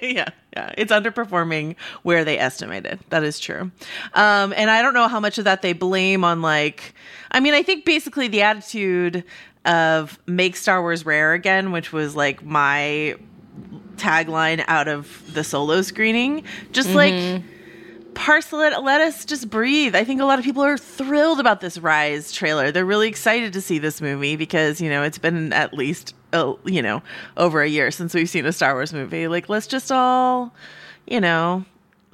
yeah, 0.00 0.28
yeah, 0.56 0.72
it's 0.78 0.92
underperforming 0.92 1.74
where 2.04 2.24
they 2.24 2.38
estimated. 2.38 3.00
That 3.10 3.24
is 3.24 3.40
true. 3.40 3.72
Um, 4.14 4.54
and 4.56 4.70
I 4.70 4.80
don't 4.80 4.94
know 4.94 5.08
how 5.08 5.18
much 5.20 5.38
of 5.38 5.44
that 5.44 5.62
they 5.62 5.72
blame 5.72 6.22
on 6.24 6.40
like. 6.40 6.94
I 7.32 7.40
mean, 7.40 7.52
I 7.52 7.62
think 7.64 7.84
basically 7.84 8.28
the 8.28 8.42
attitude 8.42 9.24
of 9.64 10.18
make 10.26 10.54
Star 10.56 10.80
Wars 10.82 11.04
rare 11.04 11.32
again, 11.34 11.72
which 11.72 11.92
was 11.92 12.14
like 12.14 12.44
my 12.44 13.16
tagline 13.96 14.64
out 14.68 14.86
of 14.88 15.22
the 15.34 15.42
solo 15.42 15.82
screening. 15.82 16.44
Just 16.72 16.90
like 16.94 17.42
parcel 18.18 18.60
it, 18.60 18.82
let 18.82 19.00
us 19.00 19.24
just 19.24 19.48
breathe. 19.48 19.94
I 19.94 20.02
think 20.02 20.20
a 20.20 20.24
lot 20.24 20.40
of 20.40 20.44
people 20.44 20.62
are 20.62 20.76
thrilled 20.76 21.38
about 21.38 21.60
this 21.60 21.78
Rise 21.78 22.32
trailer. 22.32 22.72
They're 22.72 22.84
really 22.84 23.08
excited 23.08 23.52
to 23.52 23.60
see 23.60 23.78
this 23.78 24.00
movie 24.00 24.34
because, 24.34 24.80
you 24.80 24.90
know, 24.90 25.04
it's 25.04 25.18
been 25.18 25.52
at 25.52 25.72
least, 25.72 26.14
uh, 26.32 26.54
you 26.64 26.82
know, 26.82 27.00
over 27.36 27.62
a 27.62 27.68
year 27.68 27.92
since 27.92 28.14
we've 28.14 28.28
seen 28.28 28.44
a 28.44 28.52
Star 28.52 28.74
Wars 28.74 28.92
movie. 28.92 29.28
Like, 29.28 29.48
let's 29.48 29.68
just 29.68 29.92
all, 29.92 30.52
you 31.06 31.20
know, 31.20 31.64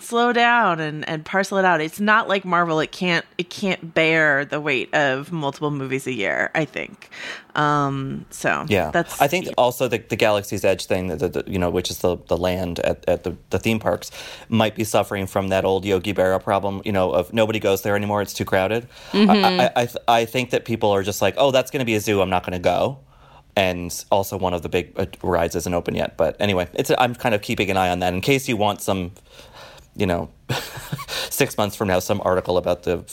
slow 0.04 0.32
down 0.32 0.80
and, 0.80 1.08
and 1.08 1.24
parcel 1.24 1.58
it 1.58 1.64
out. 1.64 1.80
It's 1.80 2.00
not 2.00 2.28
like 2.28 2.44
Marvel. 2.44 2.80
It 2.80 2.92
can't, 2.92 3.24
it 3.38 3.50
can't 3.50 3.94
bear 3.94 4.44
the 4.44 4.60
weight 4.60 4.94
of 4.94 5.32
multiple 5.32 5.70
movies 5.70 6.06
a 6.06 6.12
year, 6.12 6.50
I 6.54 6.64
think. 6.64 7.10
Um, 7.54 8.26
so 8.30 8.66
Yeah, 8.68 8.90
that's, 8.90 9.20
I 9.20 9.28
think 9.28 9.48
also 9.56 9.88
the, 9.88 9.98
the 9.98 10.16
Galaxy's 10.16 10.64
Edge 10.64 10.86
thing, 10.86 11.06
that 11.08 11.18
the, 11.20 11.28
the, 11.28 11.50
you 11.50 11.58
know, 11.58 11.70
which 11.70 11.90
is 11.90 11.98
the, 11.98 12.16
the 12.28 12.36
land 12.36 12.80
at, 12.80 13.08
at 13.08 13.24
the, 13.24 13.36
the 13.50 13.58
theme 13.58 13.78
parks, 13.78 14.10
might 14.48 14.74
be 14.74 14.84
suffering 14.84 15.26
from 15.26 15.48
that 15.48 15.64
old 15.64 15.84
Yogi 15.84 16.12
Berra 16.12 16.42
problem. 16.42 16.82
You 16.84 16.92
know, 16.92 17.12
of 17.12 17.32
nobody 17.32 17.58
goes 17.60 17.82
there 17.82 17.96
anymore; 17.96 18.22
it's 18.22 18.34
too 18.34 18.44
crowded. 18.44 18.88
Mhm. 19.12 19.28
I, 19.30 19.64
I, 19.66 19.72
I, 19.76 19.86
th- 19.86 20.04
I 20.08 20.24
think 20.24 20.50
that 20.50 20.64
people 20.64 20.90
are 20.90 21.02
just 21.02 21.22
like, 21.22 21.34
oh, 21.38 21.50
that's 21.50 21.70
going 21.70 21.80
to 21.80 21.84
be 21.84 21.94
a 21.94 22.00
zoo. 22.00 22.20
I'm 22.20 22.30
not 22.30 22.42
going 22.42 22.52
to 22.52 22.58
go. 22.58 22.98
And 23.56 24.04
also, 24.10 24.36
one 24.36 24.52
of 24.52 24.62
the 24.62 24.68
big 24.68 24.92
uh, 24.98 25.06
rides 25.22 25.54
isn't 25.54 25.72
open 25.72 25.94
yet. 25.94 26.16
But 26.16 26.36
anyway, 26.40 26.66
it's 26.74 26.90
I'm 26.98 27.14
kind 27.14 27.36
of 27.36 27.42
keeping 27.42 27.70
an 27.70 27.76
eye 27.76 27.88
on 27.88 28.00
that 28.00 28.12
in 28.12 28.20
case 28.20 28.48
you 28.48 28.56
want 28.56 28.82
some, 28.82 29.12
you 29.96 30.06
know, 30.06 30.30
six 31.30 31.56
months 31.56 31.76
from 31.76 31.88
now, 31.88 31.98
some 31.98 32.20
article 32.24 32.56
about 32.58 32.82
the 32.84 33.04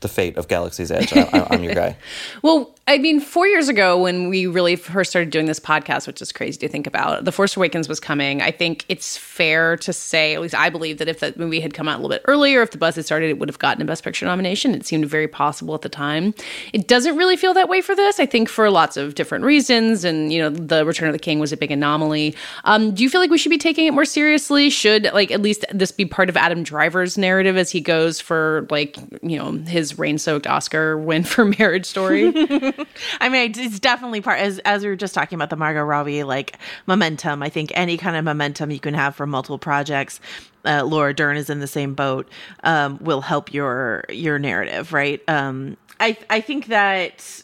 the 0.00 0.08
fate 0.08 0.36
of 0.38 0.48
Galaxy's 0.48 0.90
Edge. 0.90 1.12
I, 1.14 1.46
I'm 1.50 1.62
your 1.62 1.74
guy. 1.74 1.96
Well, 2.42 2.74
I 2.90 2.98
mean, 2.98 3.20
four 3.20 3.46
years 3.46 3.68
ago 3.68 4.02
when 4.02 4.28
we 4.28 4.48
really 4.48 4.74
first 4.74 5.10
started 5.10 5.30
doing 5.30 5.46
this 5.46 5.60
podcast, 5.60 6.08
which 6.08 6.20
is 6.20 6.32
crazy 6.32 6.58
to 6.58 6.68
think 6.68 6.88
about, 6.88 7.24
The 7.24 7.30
Force 7.30 7.56
Awakens 7.56 7.88
was 7.88 8.00
coming. 8.00 8.42
I 8.42 8.50
think 8.50 8.84
it's 8.88 9.16
fair 9.16 9.76
to 9.76 9.92
say, 9.92 10.34
at 10.34 10.40
least 10.40 10.56
I 10.56 10.70
believe, 10.70 10.98
that 10.98 11.06
if 11.06 11.20
that 11.20 11.38
movie 11.38 11.60
had 11.60 11.72
come 11.72 11.86
out 11.86 12.00
a 12.00 12.02
little 12.02 12.08
bit 12.08 12.22
earlier, 12.24 12.62
if 12.62 12.72
the 12.72 12.78
buzz 12.78 12.96
had 12.96 13.04
started, 13.04 13.30
it 13.30 13.38
would 13.38 13.48
have 13.48 13.60
gotten 13.60 13.80
a 13.80 13.84
Best 13.84 14.02
Picture 14.02 14.26
nomination. 14.26 14.74
It 14.74 14.84
seemed 14.84 15.06
very 15.06 15.28
possible 15.28 15.72
at 15.76 15.82
the 15.82 15.88
time. 15.88 16.34
It 16.72 16.88
doesn't 16.88 17.16
really 17.16 17.36
feel 17.36 17.54
that 17.54 17.68
way 17.68 17.80
for 17.80 17.94
this, 17.94 18.18
I 18.18 18.26
think, 18.26 18.48
for 18.48 18.68
lots 18.70 18.96
of 18.96 19.14
different 19.14 19.44
reasons. 19.44 20.02
And, 20.02 20.32
you 20.32 20.40
know, 20.40 20.50
The 20.50 20.84
Return 20.84 21.08
of 21.08 21.12
the 21.12 21.20
King 21.20 21.38
was 21.38 21.52
a 21.52 21.56
big 21.56 21.70
anomaly. 21.70 22.34
Um, 22.64 22.92
do 22.92 23.04
you 23.04 23.08
feel 23.08 23.20
like 23.20 23.30
we 23.30 23.38
should 23.38 23.50
be 23.50 23.58
taking 23.58 23.86
it 23.86 23.92
more 23.92 24.04
seriously? 24.04 24.68
Should, 24.68 25.04
like, 25.14 25.30
at 25.30 25.40
least 25.40 25.64
this 25.72 25.92
be 25.92 26.06
part 26.06 26.28
of 26.28 26.36
Adam 26.36 26.64
Driver's 26.64 27.16
narrative 27.16 27.56
as 27.56 27.70
he 27.70 27.80
goes 27.80 28.20
for, 28.20 28.66
like, 28.68 28.96
you 29.22 29.38
know, 29.38 29.52
his 29.52 29.96
rain 29.96 30.18
soaked 30.18 30.48
Oscar 30.48 30.98
win 30.98 31.22
for 31.30 31.44
Marriage 31.44 31.86
Story? 31.86 32.32
I 33.20 33.28
mean, 33.28 33.52
it's 33.56 33.80
definitely 33.80 34.20
part 34.20 34.38
as 34.38 34.58
as 34.60 34.82
we 34.82 34.88
were 34.88 34.96
just 34.96 35.14
talking 35.14 35.36
about 35.36 35.50
the 35.50 35.56
Margot 35.56 35.82
Robbie 35.82 36.22
like 36.22 36.56
momentum. 36.86 37.42
I 37.42 37.48
think 37.48 37.72
any 37.74 37.96
kind 37.96 38.16
of 38.16 38.24
momentum 38.24 38.70
you 38.70 38.80
can 38.80 38.94
have 38.94 39.14
for 39.16 39.26
multiple 39.26 39.58
projects. 39.58 40.20
Uh, 40.64 40.84
Laura 40.84 41.14
Dern 41.14 41.36
is 41.36 41.48
in 41.48 41.60
the 41.60 41.66
same 41.66 41.94
boat. 41.94 42.28
Um, 42.64 42.98
will 43.00 43.22
help 43.22 43.52
your 43.52 44.04
your 44.08 44.38
narrative, 44.38 44.92
right? 44.92 45.22
Um, 45.28 45.76
I 45.98 46.16
I 46.28 46.40
think 46.40 46.66
that 46.66 47.42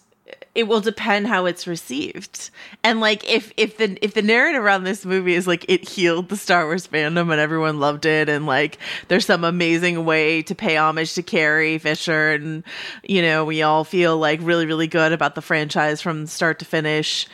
it 0.56 0.66
will 0.66 0.80
depend 0.80 1.26
how 1.26 1.44
it's 1.44 1.66
received. 1.66 2.50
And 2.82 2.98
like 2.98 3.28
if 3.30 3.52
if 3.58 3.76
the 3.76 3.98
if 4.02 4.14
the 4.14 4.22
narrative 4.22 4.64
around 4.64 4.84
this 4.84 5.04
movie 5.04 5.34
is 5.34 5.46
like 5.46 5.66
it 5.68 5.86
healed 5.86 6.30
the 6.30 6.36
star 6.36 6.64
wars 6.64 6.88
fandom 6.88 7.30
and 7.30 7.38
everyone 7.38 7.78
loved 7.78 8.06
it 8.06 8.30
and 8.30 8.46
like 8.46 8.78
there's 9.08 9.26
some 9.26 9.44
amazing 9.44 10.06
way 10.06 10.40
to 10.42 10.54
pay 10.54 10.78
homage 10.78 11.12
to 11.14 11.22
carrie 11.22 11.76
fisher 11.76 12.32
and 12.32 12.64
you 13.02 13.20
know 13.20 13.44
we 13.44 13.60
all 13.60 13.84
feel 13.84 14.16
like 14.16 14.40
really 14.42 14.64
really 14.64 14.86
good 14.86 15.12
about 15.12 15.34
the 15.34 15.42
franchise 15.42 16.00
from 16.00 16.26
start 16.26 16.58
to 16.58 16.64
finish 16.64 17.28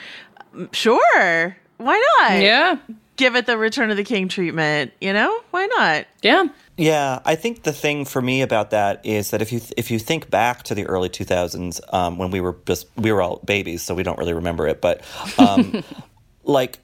mm, 0.54 0.72
sure. 0.74 1.56
Why 1.78 2.16
not? 2.18 2.42
Yeah. 2.42 2.76
give 3.16 3.36
it 3.36 3.46
the 3.46 3.56
return 3.56 3.90
of 3.92 3.96
the 3.96 4.04
king 4.04 4.26
treatment 4.26 4.92
you 5.00 5.12
know? 5.12 5.40
Why 5.52 5.66
not? 5.66 6.06
Yeah 6.22 6.46
Yeah, 6.76 7.20
I 7.24 7.34
think 7.34 7.64
the 7.64 7.72
thing 7.72 8.04
for 8.06 8.22
me 8.22 8.40
about 8.40 8.70
that 8.70 9.04
is 9.04 9.30
that 9.30 9.42
if 9.42 9.52
you 9.52 9.60
if 9.76 9.90
you 9.90 9.98
think 9.98 10.30
back 10.30 10.62
to 10.64 10.74
the 10.74 10.86
early 10.86 11.10
2000s 11.10 11.80
um, 11.92 12.16
when 12.16 12.30
we 12.30 12.40
were 12.40 12.56
just 12.66 12.86
we 12.96 13.12
were 13.12 13.20
all 13.20 13.40
babies, 13.44 13.82
so 13.82 13.94
we 13.94 14.02
don't 14.02 14.18
really 14.18 14.32
remember 14.32 14.66
it, 14.66 14.80
but 14.80 15.02
um, 15.38 15.84
like 16.44 16.78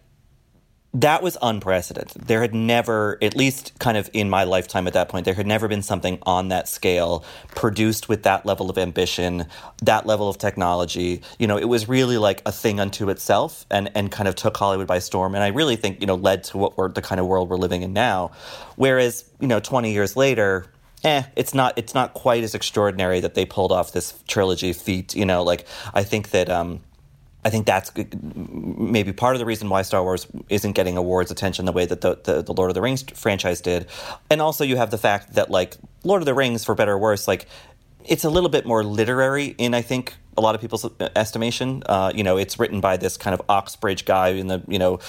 that 0.94 1.22
was 1.22 1.36
unprecedented. 1.42 2.22
There 2.22 2.40
had 2.40 2.54
never, 2.54 3.18
at 3.20 3.36
least 3.36 3.78
kind 3.78 3.98
of 3.98 4.08
in 4.14 4.30
my 4.30 4.44
lifetime 4.44 4.86
at 4.86 4.94
that 4.94 5.10
point, 5.10 5.26
there 5.26 5.34
had 5.34 5.46
never 5.46 5.68
been 5.68 5.82
something 5.82 6.18
on 6.22 6.48
that 6.48 6.66
scale 6.66 7.24
produced 7.54 8.08
with 8.08 8.22
that 8.22 8.46
level 8.46 8.70
of 8.70 8.78
ambition, 8.78 9.46
that 9.82 10.06
level 10.06 10.30
of 10.30 10.38
technology. 10.38 11.20
You 11.38 11.46
know, 11.46 11.58
it 11.58 11.66
was 11.68 11.88
really 11.88 12.16
like 12.16 12.40
a 12.46 12.52
thing 12.52 12.80
unto 12.80 13.10
itself 13.10 13.66
and, 13.70 13.90
and 13.94 14.10
kind 14.10 14.28
of 14.28 14.34
took 14.34 14.56
Hollywood 14.56 14.86
by 14.86 14.98
storm. 14.98 15.34
And 15.34 15.44
I 15.44 15.48
really 15.48 15.76
think, 15.76 16.00
you 16.00 16.06
know, 16.06 16.14
led 16.14 16.44
to 16.44 16.58
what 16.58 16.78
we're 16.78 16.88
the 16.88 17.02
kind 17.02 17.20
of 17.20 17.26
world 17.26 17.50
we're 17.50 17.56
living 17.56 17.82
in 17.82 17.92
now. 17.92 18.30
Whereas, 18.76 19.24
you 19.40 19.46
know, 19.46 19.60
20 19.60 19.92
years 19.92 20.16
later, 20.16 20.66
eh, 21.04 21.24
it's 21.36 21.52
not 21.52 21.74
it's 21.76 21.94
not 21.94 22.14
quite 22.14 22.42
as 22.42 22.54
extraordinary 22.54 23.20
that 23.20 23.34
they 23.34 23.44
pulled 23.44 23.72
off 23.72 23.92
this 23.92 24.14
trilogy 24.26 24.72
feat. 24.72 25.14
You 25.14 25.26
know, 25.26 25.42
like 25.42 25.66
I 25.92 26.02
think 26.02 26.30
that 26.30 26.48
um, 26.48 26.80
I 27.44 27.50
think 27.50 27.66
that's 27.66 27.92
maybe 27.96 29.12
part 29.12 29.36
of 29.36 29.38
the 29.38 29.46
reason 29.46 29.68
why 29.68 29.82
Star 29.82 30.02
Wars 30.02 30.26
isn't 30.48 30.72
getting 30.72 30.96
awards 30.96 31.30
attention 31.30 31.66
the 31.66 31.72
way 31.72 31.86
that 31.86 32.00
the, 32.00 32.18
the, 32.24 32.42
the 32.42 32.52
Lord 32.52 32.70
of 32.70 32.74
the 32.74 32.82
Rings 32.82 33.02
franchise 33.14 33.60
did. 33.60 33.86
And 34.28 34.42
also, 34.42 34.64
you 34.64 34.76
have 34.76 34.90
the 34.90 34.98
fact 34.98 35.34
that, 35.34 35.50
like, 35.50 35.76
Lord 36.02 36.20
of 36.20 36.26
the 36.26 36.34
Rings, 36.34 36.64
for 36.64 36.74
better 36.74 36.92
or 36.92 36.98
worse, 36.98 37.28
like, 37.28 37.46
it's 38.04 38.24
a 38.24 38.30
little 38.30 38.48
bit 38.48 38.66
more 38.66 38.82
literary 38.82 39.54
in, 39.58 39.72
I 39.74 39.82
think, 39.82 40.16
a 40.38 40.40
lot 40.40 40.54
of 40.54 40.60
people's 40.60 40.88
estimation. 41.16 41.82
Uh, 41.86 42.12
you 42.14 42.22
know, 42.22 42.36
it's 42.36 42.58
written 42.58 42.80
by 42.80 42.96
this 42.96 43.16
kind 43.16 43.34
of 43.34 43.42
Oxbridge 43.48 44.04
guy 44.04 44.28
in 44.28 44.46
the, 44.46 44.62
you 44.68 44.78
know, 44.78 45.00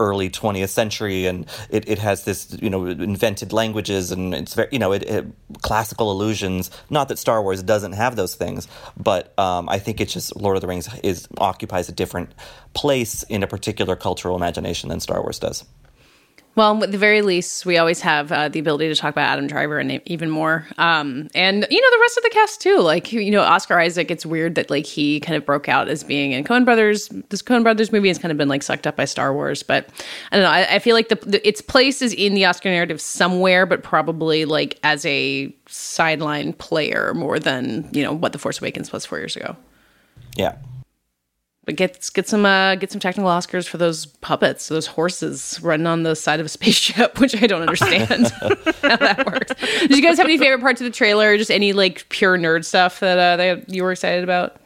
early 0.00 0.30
20th 0.30 0.70
century, 0.70 1.26
and 1.26 1.46
it, 1.70 1.88
it 1.88 1.98
has 1.98 2.24
this, 2.24 2.56
you 2.60 2.70
know, 2.70 2.86
invented 2.86 3.52
languages 3.52 4.10
and 4.10 4.34
it's 4.34 4.54
very, 4.54 4.68
you 4.72 4.78
know, 4.78 4.92
it, 4.92 5.02
it, 5.02 5.26
classical 5.60 6.10
allusions. 6.10 6.70
Not 6.88 7.08
that 7.08 7.18
Star 7.18 7.42
Wars 7.42 7.62
doesn't 7.62 7.92
have 7.92 8.16
those 8.16 8.34
things, 8.34 8.66
but 8.96 9.38
um, 9.38 9.68
I 9.68 9.78
think 9.78 10.00
it's 10.00 10.14
just 10.14 10.34
Lord 10.34 10.56
of 10.56 10.62
the 10.62 10.66
Rings 10.66 10.88
is 11.02 11.28
occupies 11.38 11.88
a 11.88 11.92
different 11.92 12.32
place 12.72 13.22
in 13.24 13.42
a 13.42 13.46
particular 13.46 13.94
cultural 13.94 14.36
imagination 14.36 14.88
than 14.88 15.00
Star 15.00 15.20
Wars 15.20 15.38
does. 15.38 15.64
Well, 16.58 16.82
at 16.82 16.90
the 16.90 16.98
very 16.98 17.22
least, 17.22 17.64
we 17.66 17.78
always 17.78 18.00
have 18.00 18.32
uh, 18.32 18.48
the 18.48 18.58
ability 18.58 18.88
to 18.88 18.96
talk 18.96 19.12
about 19.12 19.28
Adam 19.28 19.46
Driver 19.46 19.78
and 19.78 20.02
even 20.06 20.28
more. 20.28 20.66
Um, 20.76 21.28
and, 21.32 21.64
you 21.70 21.80
know, 21.80 21.90
the 21.92 22.00
rest 22.00 22.16
of 22.16 22.24
the 22.24 22.30
cast 22.30 22.60
too. 22.60 22.80
Like, 22.80 23.12
you 23.12 23.30
know, 23.30 23.42
Oscar 23.42 23.78
Isaac, 23.78 24.10
it's 24.10 24.26
weird 24.26 24.56
that, 24.56 24.68
like, 24.68 24.84
he 24.84 25.20
kind 25.20 25.36
of 25.36 25.46
broke 25.46 25.68
out 25.68 25.86
as 25.86 26.02
being 26.02 26.32
in 26.32 26.42
Coen 26.42 26.64
Brothers. 26.64 27.10
This 27.28 27.42
Coen 27.42 27.62
Brothers 27.62 27.92
movie 27.92 28.08
has 28.08 28.18
kind 28.18 28.32
of 28.32 28.38
been, 28.38 28.48
like, 28.48 28.64
sucked 28.64 28.88
up 28.88 28.96
by 28.96 29.04
Star 29.04 29.32
Wars. 29.32 29.62
But 29.62 29.88
I 30.32 30.36
don't 30.36 30.42
know. 30.42 30.50
I, 30.50 30.74
I 30.74 30.78
feel 30.80 30.96
like 30.96 31.10
the, 31.10 31.14
the, 31.24 31.46
its 31.46 31.60
place 31.60 32.02
is 32.02 32.12
in 32.12 32.34
the 32.34 32.44
Oscar 32.44 32.70
narrative 32.70 33.00
somewhere, 33.00 33.64
but 33.64 33.84
probably, 33.84 34.44
like, 34.44 34.80
as 34.82 35.06
a 35.06 35.54
sideline 35.68 36.54
player 36.54 37.14
more 37.14 37.38
than, 37.38 37.88
you 37.92 38.02
know, 38.02 38.12
what 38.12 38.32
The 38.32 38.38
Force 38.40 38.60
Awakens 38.60 38.90
was 38.90 39.06
four 39.06 39.18
years 39.18 39.36
ago. 39.36 39.56
Yeah. 40.34 40.56
But 41.68 41.76
get 41.76 42.08
get 42.14 42.26
some 42.26 42.46
uh, 42.46 42.76
get 42.76 42.90
some 42.90 42.98
technical 42.98 43.28
Oscars 43.28 43.68
for 43.68 43.76
those 43.76 44.06
puppets, 44.06 44.68
those 44.68 44.86
horses 44.86 45.60
running 45.62 45.86
on 45.86 46.02
the 46.02 46.16
side 46.16 46.40
of 46.40 46.46
a 46.46 46.48
spaceship, 46.58 47.20
which 47.20 47.36
I 47.42 47.46
don't 47.46 47.60
understand 47.60 48.28
how 48.40 48.96
that 48.96 49.26
works. 49.26 49.52
Did 49.80 49.90
you 49.90 50.00
guys 50.00 50.16
have 50.16 50.24
any 50.24 50.38
favorite 50.38 50.62
parts 50.62 50.80
of 50.80 50.86
the 50.86 50.90
trailer? 50.90 51.36
Just 51.36 51.50
any 51.50 51.74
like 51.74 52.08
pure 52.08 52.38
nerd 52.38 52.64
stuff 52.64 53.00
that 53.00 53.18
uh, 53.18 53.36
that 53.36 53.68
you 53.68 53.82
were 53.82 53.92
excited 53.92 54.24
about? 54.24 54.56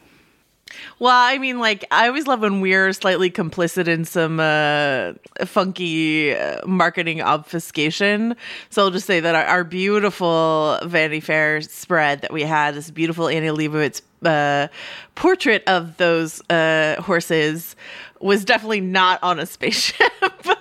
Well, 0.99 1.11
I 1.11 1.37
mean, 1.37 1.59
like 1.59 1.85
I 1.91 2.07
always 2.07 2.27
love 2.27 2.41
when 2.41 2.61
we're 2.61 2.93
slightly 2.93 3.29
complicit 3.29 3.87
in 3.87 4.05
some 4.05 4.39
uh, 4.39 5.13
funky 5.45 6.35
uh, 6.35 6.65
marketing 6.65 7.21
obfuscation. 7.21 8.35
So 8.69 8.83
I'll 8.83 8.91
just 8.91 9.07
say 9.07 9.19
that 9.19 9.35
our, 9.35 9.45
our, 9.45 9.63
beautiful 9.63 10.79
Vanity 10.83 11.19
Fair 11.19 11.61
spread 11.61 12.21
that 12.21 12.31
we 12.31 12.43
had, 12.43 12.75
this 12.75 12.91
beautiful 12.91 13.27
Annie 13.27 13.47
Leibovitz 13.47 14.01
uh, 14.23 14.67
portrait 15.15 15.63
of 15.67 15.97
those 15.97 16.41
uh, 16.49 17.01
horses, 17.01 17.75
was 18.19 18.45
definitely 18.45 18.81
not 18.81 19.21
on 19.23 19.39
a 19.39 19.45
spaceship. 19.45 20.11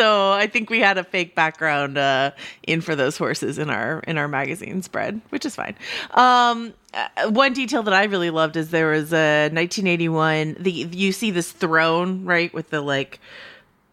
so 0.00 0.32
I 0.32 0.46
think 0.46 0.70
we 0.70 0.80
had 0.80 0.96
a 0.96 1.04
fake 1.04 1.34
background 1.34 1.98
uh, 1.98 2.30
in 2.62 2.80
for 2.80 2.96
those 2.96 3.18
horses 3.18 3.58
in 3.58 3.68
our 3.68 4.00
in 4.00 4.16
our 4.16 4.28
magazine 4.28 4.80
spread, 4.80 5.20
which 5.28 5.44
is 5.44 5.54
fine. 5.54 5.74
Um, 6.12 6.72
uh, 6.94 7.30
one 7.30 7.52
detail 7.52 7.82
that 7.82 7.92
I 7.92 8.04
really 8.04 8.30
loved 8.30 8.56
is 8.56 8.70
there 8.70 8.92
was 8.92 9.12
a 9.12 9.50
1981. 9.52 10.56
The 10.58 10.70
you 10.70 11.12
see 11.12 11.30
this 11.30 11.52
throne 11.52 12.24
right 12.24 12.52
with 12.54 12.70
the 12.70 12.80
like. 12.80 13.20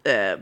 Uh, 0.05 0.37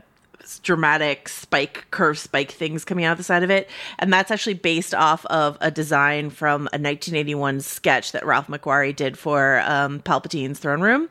dramatic 0.62 1.28
spike 1.28 1.86
curve 1.90 2.18
spike 2.18 2.50
things 2.50 2.84
coming 2.84 3.04
out 3.04 3.16
the 3.16 3.22
side 3.22 3.42
of 3.42 3.50
it. 3.50 3.68
And 3.98 4.12
that's 4.12 4.30
actually 4.30 4.54
based 4.54 4.94
off 4.94 5.26
of 5.26 5.58
a 5.60 5.70
design 5.70 6.30
from 6.30 6.62
a 6.62 6.78
1981 6.78 7.60
sketch 7.60 8.12
that 8.12 8.24
ralph 8.24 8.48
mcquarrie 8.48 8.94
did 8.94 9.18
for 9.18 9.60
um, 9.60 10.00
palpatine's 10.00 10.58
throne 10.58 10.80
room. 10.80 11.08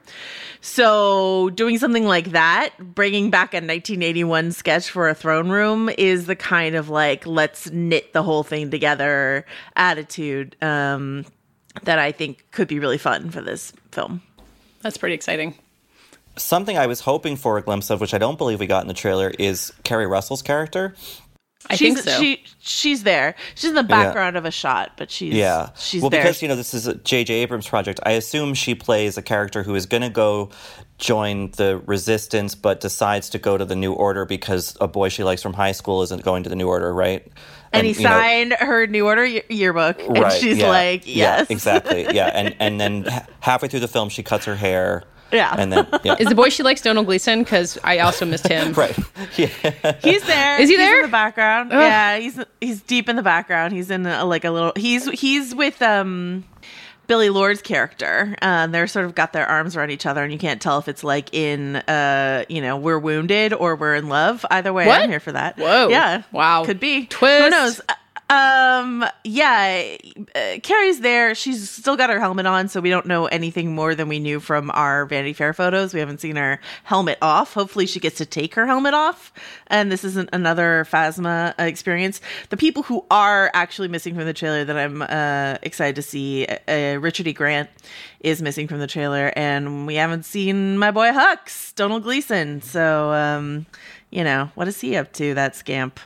So 0.61 1.49
doing 1.51 1.77
something 1.77 2.05
like 2.05 2.31
that 2.31 2.73
bringing 2.79 3.29
back 3.29 3.53
a 3.53 3.57
1981 3.57 4.51
sketch 4.51 4.89
for 4.89 5.09
a 5.09 5.15
throne 5.15 5.49
room 5.49 5.89
is 5.97 6.25
the 6.25 6.35
kind 6.35 6.75
of 6.75 6.89
like 6.89 7.25
let's 7.25 7.69
knit 7.71 8.13
the 8.13 8.23
whole 8.23 8.43
thing 8.43 8.71
together 8.71 9.45
attitude 9.75 10.55
um, 10.61 11.25
that 11.83 11.99
i 11.99 12.11
think 12.11 12.45
could 12.51 12.67
be 12.67 12.79
really 12.79 12.97
fun 12.97 13.29
for 13.29 13.41
this 13.41 13.73
film. 13.91 14.21
That's 14.81 14.97
pretty 14.97 15.15
exciting 15.15 15.55
something 16.37 16.77
I 16.77 16.87
was 16.87 17.01
hoping 17.01 17.35
for 17.35 17.57
a 17.57 17.61
glimpse 17.61 17.89
of, 17.89 18.01
which 18.01 18.13
I 18.13 18.17
don't 18.17 18.37
believe 18.37 18.59
we 18.59 18.67
got 18.67 18.83
in 18.83 18.87
the 18.87 18.93
trailer, 18.93 19.31
is 19.39 19.73
Keri 19.83 20.07
Russell's 20.07 20.41
character. 20.41 20.95
I 21.69 21.75
she's, 21.75 21.95
think 21.95 22.05
so. 22.05 22.19
She 22.19 22.43
she's 22.59 23.03
there. 23.03 23.35
She's 23.55 23.69
in 23.69 23.75
the 23.75 23.83
background 23.83 24.35
yeah. 24.35 24.39
of 24.39 24.45
a 24.45 24.51
shot, 24.51 24.91
but 24.97 25.09
she's 25.09 25.33
yeah. 25.33 25.69
She's 25.75 26.01
well 26.01 26.09
there. 26.09 26.21
because 26.21 26.41
you 26.41 26.47
know 26.47 26.55
this 26.55 26.73
is 26.73 26.85
a 26.85 26.95
J.J. 26.95 27.33
Abrams 27.33 27.67
project. 27.67 27.99
I 28.03 28.11
assume 28.11 28.53
she 28.53 28.75
plays 28.75 29.17
a 29.17 29.21
character 29.21 29.63
who 29.63 29.73
is 29.73 29.85
going 29.85 30.03
to 30.03 30.09
go 30.09 30.51
join 30.97 31.51
the 31.51 31.81
resistance, 31.85 32.53
but 32.55 32.81
decides 32.81 33.29
to 33.31 33.39
go 33.39 33.57
to 33.57 33.65
the 33.65 33.75
New 33.75 33.93
Order 33.93 34.25
because 34.25 34.77
a 34.79 34.87
boy 34.87 35.09
she 35.09 35.23
likes 35.23 35.41
from 35.41 35.53
high 35.53 35.71
school 35.71 36.03
isn't 36.03 36.23
going 36.23 36.43
to 36.43 36.49
the 36.49 36.55
New 36.55 36.67
Order, 36.67 36.93
right? 36.93 37.23
And, 37.25 37.33
and 37.79 37.87
he 37.87 37.93
signed 37.93 38.51
know, 38.51 38.57
her 38.59 38.85
New 38.85 39.05
Order 39.05 39.25
yearbook, 39.25 39.99
and 40.01 40.31
she's 40.33 40.59
yeah, 40.59 40.69
like, 40.69 41.07
"Yes, 41.07 41.47
yeah, 41.49 41.53
exactly, 41.53 42.07
yeah." 42.11 42.27
And 42.27 42.55
and 42.59 42.79
then 42.79 43.07
halfway 43.39 43.69
through 43.69 43.81
the 43.81 43.87
film, 43.87 44.09
she 44.09 44.21
cuts 44.21 44.45
her 44.45 44.55
hair 44.55 45.03
yeah. 45.31 45.55
And 45.57 45.71
then, 45.71 45.87
yeah. 46.03 46.15
Is 46.19 46.27
the 46.27 46.35
boy 46.35 46.49
she 46.49 46.63
likes 46.63 46.81
Domhnall 46.81 47.03
Gleeson? 47.03 47.43
Because 47.43 47.77
I 47.83 47.99
also 47.99 48.25
missed 48.25 48.47
him. 48.47 48.73
right. 48.73 48.97
Yeah. 49.37 49.47
He's 50.01 50.23
there. 50.25 50.59
Is 50.61 50.69
he 50.69 50.75
he's 50.75 50.77
there? 50.77 50.97
in 50.97 51.05
the 51.05 51.11
background? 51.11 51.71
Ugh. 51.73 51.81
Yeah, 51.81 52.17
he's 52.17 52.39
he's 52.61 52.81
deep 52.81 53.09
in 53.09 53.15
the 53.15 53.23
background. 53.23 53.73
He's 53.73 53.91
in 53.91 54.05
a, 54.05 54.25
like 54.25 54.45
a 54.45 54.51
little. 54.51 54.73
He's 54.75 55.09
he's 55.09 55.53
with 55.53 55.81
um. 55.81 56.45
Billie 57.07 57.29
Lourd's 57.29 57.61
character. 57.61 58.35
Uh, 58.41 58.65
they're 58.65 58.87
sort 58.87 59.05
of 59.05 59.13
got 59.13 59.31
their 59.31 59.45
arms 59.45 59.75
around 59.75 59.91
each 59.91 60.07
other, 60.07 60.23
and 60.23 60.33
you 60.33 60.39
can't 60.39 60.59
tell 60.59 60.79
if 60.79 60.87
it's 60.87 61.03
like 61.03 61.31
in, 61.35 61.75
uh, 61.75 62.45
you 62.49 62.61
know, 62.61 62.77
we're 62.77 62.97
wounded 62.97 63.53
or 63.53 63.75
we're 63.75 63.93
in 63.93 64.09
love. 64.09 64.43
Either 64.49 64.73
way, 64.73 64.87
what? 64.87 65.01
I'm 65.01 65.09
here 65.11 65.19
for 65.19 65.31
that. 65.31 65.55
Whoa! 65.55 65.89
Yeah, 65.89 66.23
wow, 66.31 66.65
could 66.65 66.79
be. 66.79 67.05
Twist. 67.05 67.43
Who 67.43 67.49
knows? 67.51 67.79
Um, 68.27 69.05
yeah, 69.23 69.97
uh, 70.35 70.57
Keri's 70.63 71.01
there. 71.01 71.35
She's 71.35 71.69
still 71.69 71.95
got 71.95 72.09
her 72.09 72.19
helmet 72.19 72.47
on, 72.47 72.67
so 72.69 72.81
we 72.81 72.89
don't 72.89 73.05
know 73.05 73.27
anything 73.27 73.75
more 73.75 73.93
than 73.93 74.07
we 74.07 74.17
knew 74.17 74.39
from 74.39 74.71
our 74.71 75.05
Vanity 75.05 75.33
Fair 75.33 75.53
photos. 75.53 75.93
We 75.93 75.99
haven't 75.99 76.21
seen 76.21 76.35
her 76.35 76.59
helmet 76.83 77.19
off. 77.21 77.53
Hopefully, 77.53 77.85
she 77.85 77.99
gets 77.99 78.17
to 78.17 78.25
take 78.25 78.55
her 78.55 78.65
helmet 78.65 78.95
off, 78.95 79.31
and 79.67 79.91
this 79.91 80.03
isn't 80.03 80.29
another 80.33 80.87
Phasma 80.89 81.53
uh, 81.59 81.63
experience. 81.63 82.19
The 82.49 82.57
people 82.57 82.81
who 82.81 83.05
are 83.11 83.51
actually 83.53 83.89
missing 83.89 84.15
from 84.15 84.25
the 84.25 84.33
trailer 84.33 84.65
that 84.65 84.75
I'm 84.75 85.03
uh, 85.03 85.57
excited 85.61 85.95
to 85.95 86.01
see, 86.01 86.47
uh, 86.47 86.97
Richard 86.99 87.27
E. 87.27 87.33
Grant 87.33 87.69
is 88.21 88.41
missing 88.41 88.67
from 88.67 88.79
the 88.79 88.87
trailer, 88.87 89.31
and 89.35 89.85
we 89.85 89.95
haven't 89.95 90.25
seen 90.25 90.79
my 90.79 90.89
boy 90.89 91.11
Hux, 91.11 91.75
Domhnall 91.75 91.99
Gleeson. 91.99 92.63
So, 92.63 93.11
um, 93.11 93.67
you 94.09 94.23
know, 94.23 94.49
what 94.55 94.67
is 94.67 94.81
he 94.81 94.95
up 94.95 95.13
to? 95.13 95.35
That 95.35 95.55
scamp. 95.55 95.99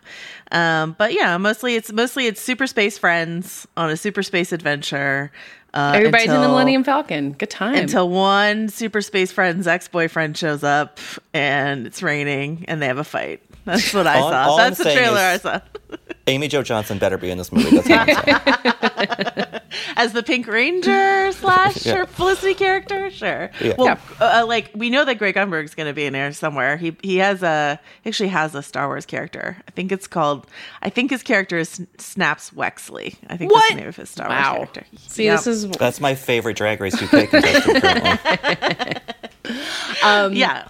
Um, 0.51 0.95
but 0.97 1.13
yeah, 1.13 1.38
mostly 1.38 1.75
it's 1.75 1.91
mostly 1.91 2.27
it's 2.27 2.41
super 2.41 2.67
space 2.67 2.97
friends 2.97 3.67
on 3.77 3.89
a 3.89 3.97
super 3.97 4.23
space 4.23 4.51
adventure. 4.51 5.31
Uh, 5.73 5.91
Everybody's 5.95 6.27
until, 6.27 6.38
in 6.38 6.41
the 6.41 6.47
Millennium 6.47 6.83
Falcon. 6.83 7.33
Good 7.33 7.51
time. 7.51 7.75
Until 7.75 8.09
one 8.09 8.69
super 8.69 9.01
space 9.01 9.31
friend's 9.31 9.67
ex 9.67 9.88
boyfriend 9.88 10.35
shows 10.38 10.63
up 10.63 10.99
and 11.33 11.85
it's 11.85 12.01
raining 12.01 12.65
and 12.67 12.81
they 12.81 12.88
have 12.88 12.97
a 12.97 13.03
fight. 13.03 13.43
That's 13.65 13.93
what 13.93 14.07
I 14.07 14.19
all, 14.19 14.31
saw. 14.31 14.49
All 14.49 14.57
That's 14.57 14.79
I'm 14.79 14.83
the 14.88 14.93
trailer 14.93 15.19
I 15.19 15.38
saw. 15.38 15.62
Amy 16.29 16.47
Jo 16.47 16.63
Johnson 16.63 16.97
better 16.97 17.17
be 17.17 17.29
in 17.29 17.37
this 17.37 17.51
movie. 17.51 17.79
That's 17.79 19.59
As 19.95 20.13
the 20.13 20.23
Pink 20.23 20.47
Ranger 20.47 21.31
slash 21.33 21.85
yeah. 21.85 22.05
Felicity 22.05 22.53
character, 22.53 23.09
sure. 23.11 23.51
Yeah. 23.59 23.73
Well, 23.77 23.99
uh, 24.19 24.45
like 24.47 24.71
we 24.73 24.89
know 24.89 25.03
that 25.05 25.15
Greg 25.15 25.35
Grunberg's 25.35 25.75
going 25.75 25.87
to 25.87 25.93
be 25.93 26.05
in 26.05 26.13
there 26.13 26.31
somewhere. 26.31 26.77
He 26.77 26.95
he 27.01 27.17
has 27.17 27.43
a 27.43 27.79
actually 28.05 28.29
has 28.29 28.55
a 28.55 28.63
Star 28.63 28.87
Wars 28.87 29.05
character. 29.05 29.57
I 29.67 29.71
think 29.71 29.91
it's 29.91 30.07
called. 30.07 30.47
I 30.81 30.89
think 30.89 31.11
his 31.11 31.23
character 31.23 31.57
is 31.57 31.85
Snaps 31.97 32.51
Wexley. 32.51 33.15
I 33.27 33.37
think 33.37 33.51
what? 33.51 33.59
that's 33.59 33.71
the 33.71 33.77
name 33.77 33.87
of 33.87 33.95
his 33.95 34.09
Star 34.09 34.29
wow. 34.29 34.57
Wars 34.57 34.69
character. 34.71 34.85
See, 35.07 35.25
yep. 35.25 35.37
this 35.37 35.47
is 35.47 35.67
that's 35.71 35.99
my 35.99 36.15
favorite 36.15 36.55
Drag 36.55 36.79
Race 36.79 36.95
UK 37.01 37.29
contestant 37.29 37.83
currently. 37.83 39.01
um, 40.03 40.33
yeah. 40.33 40.69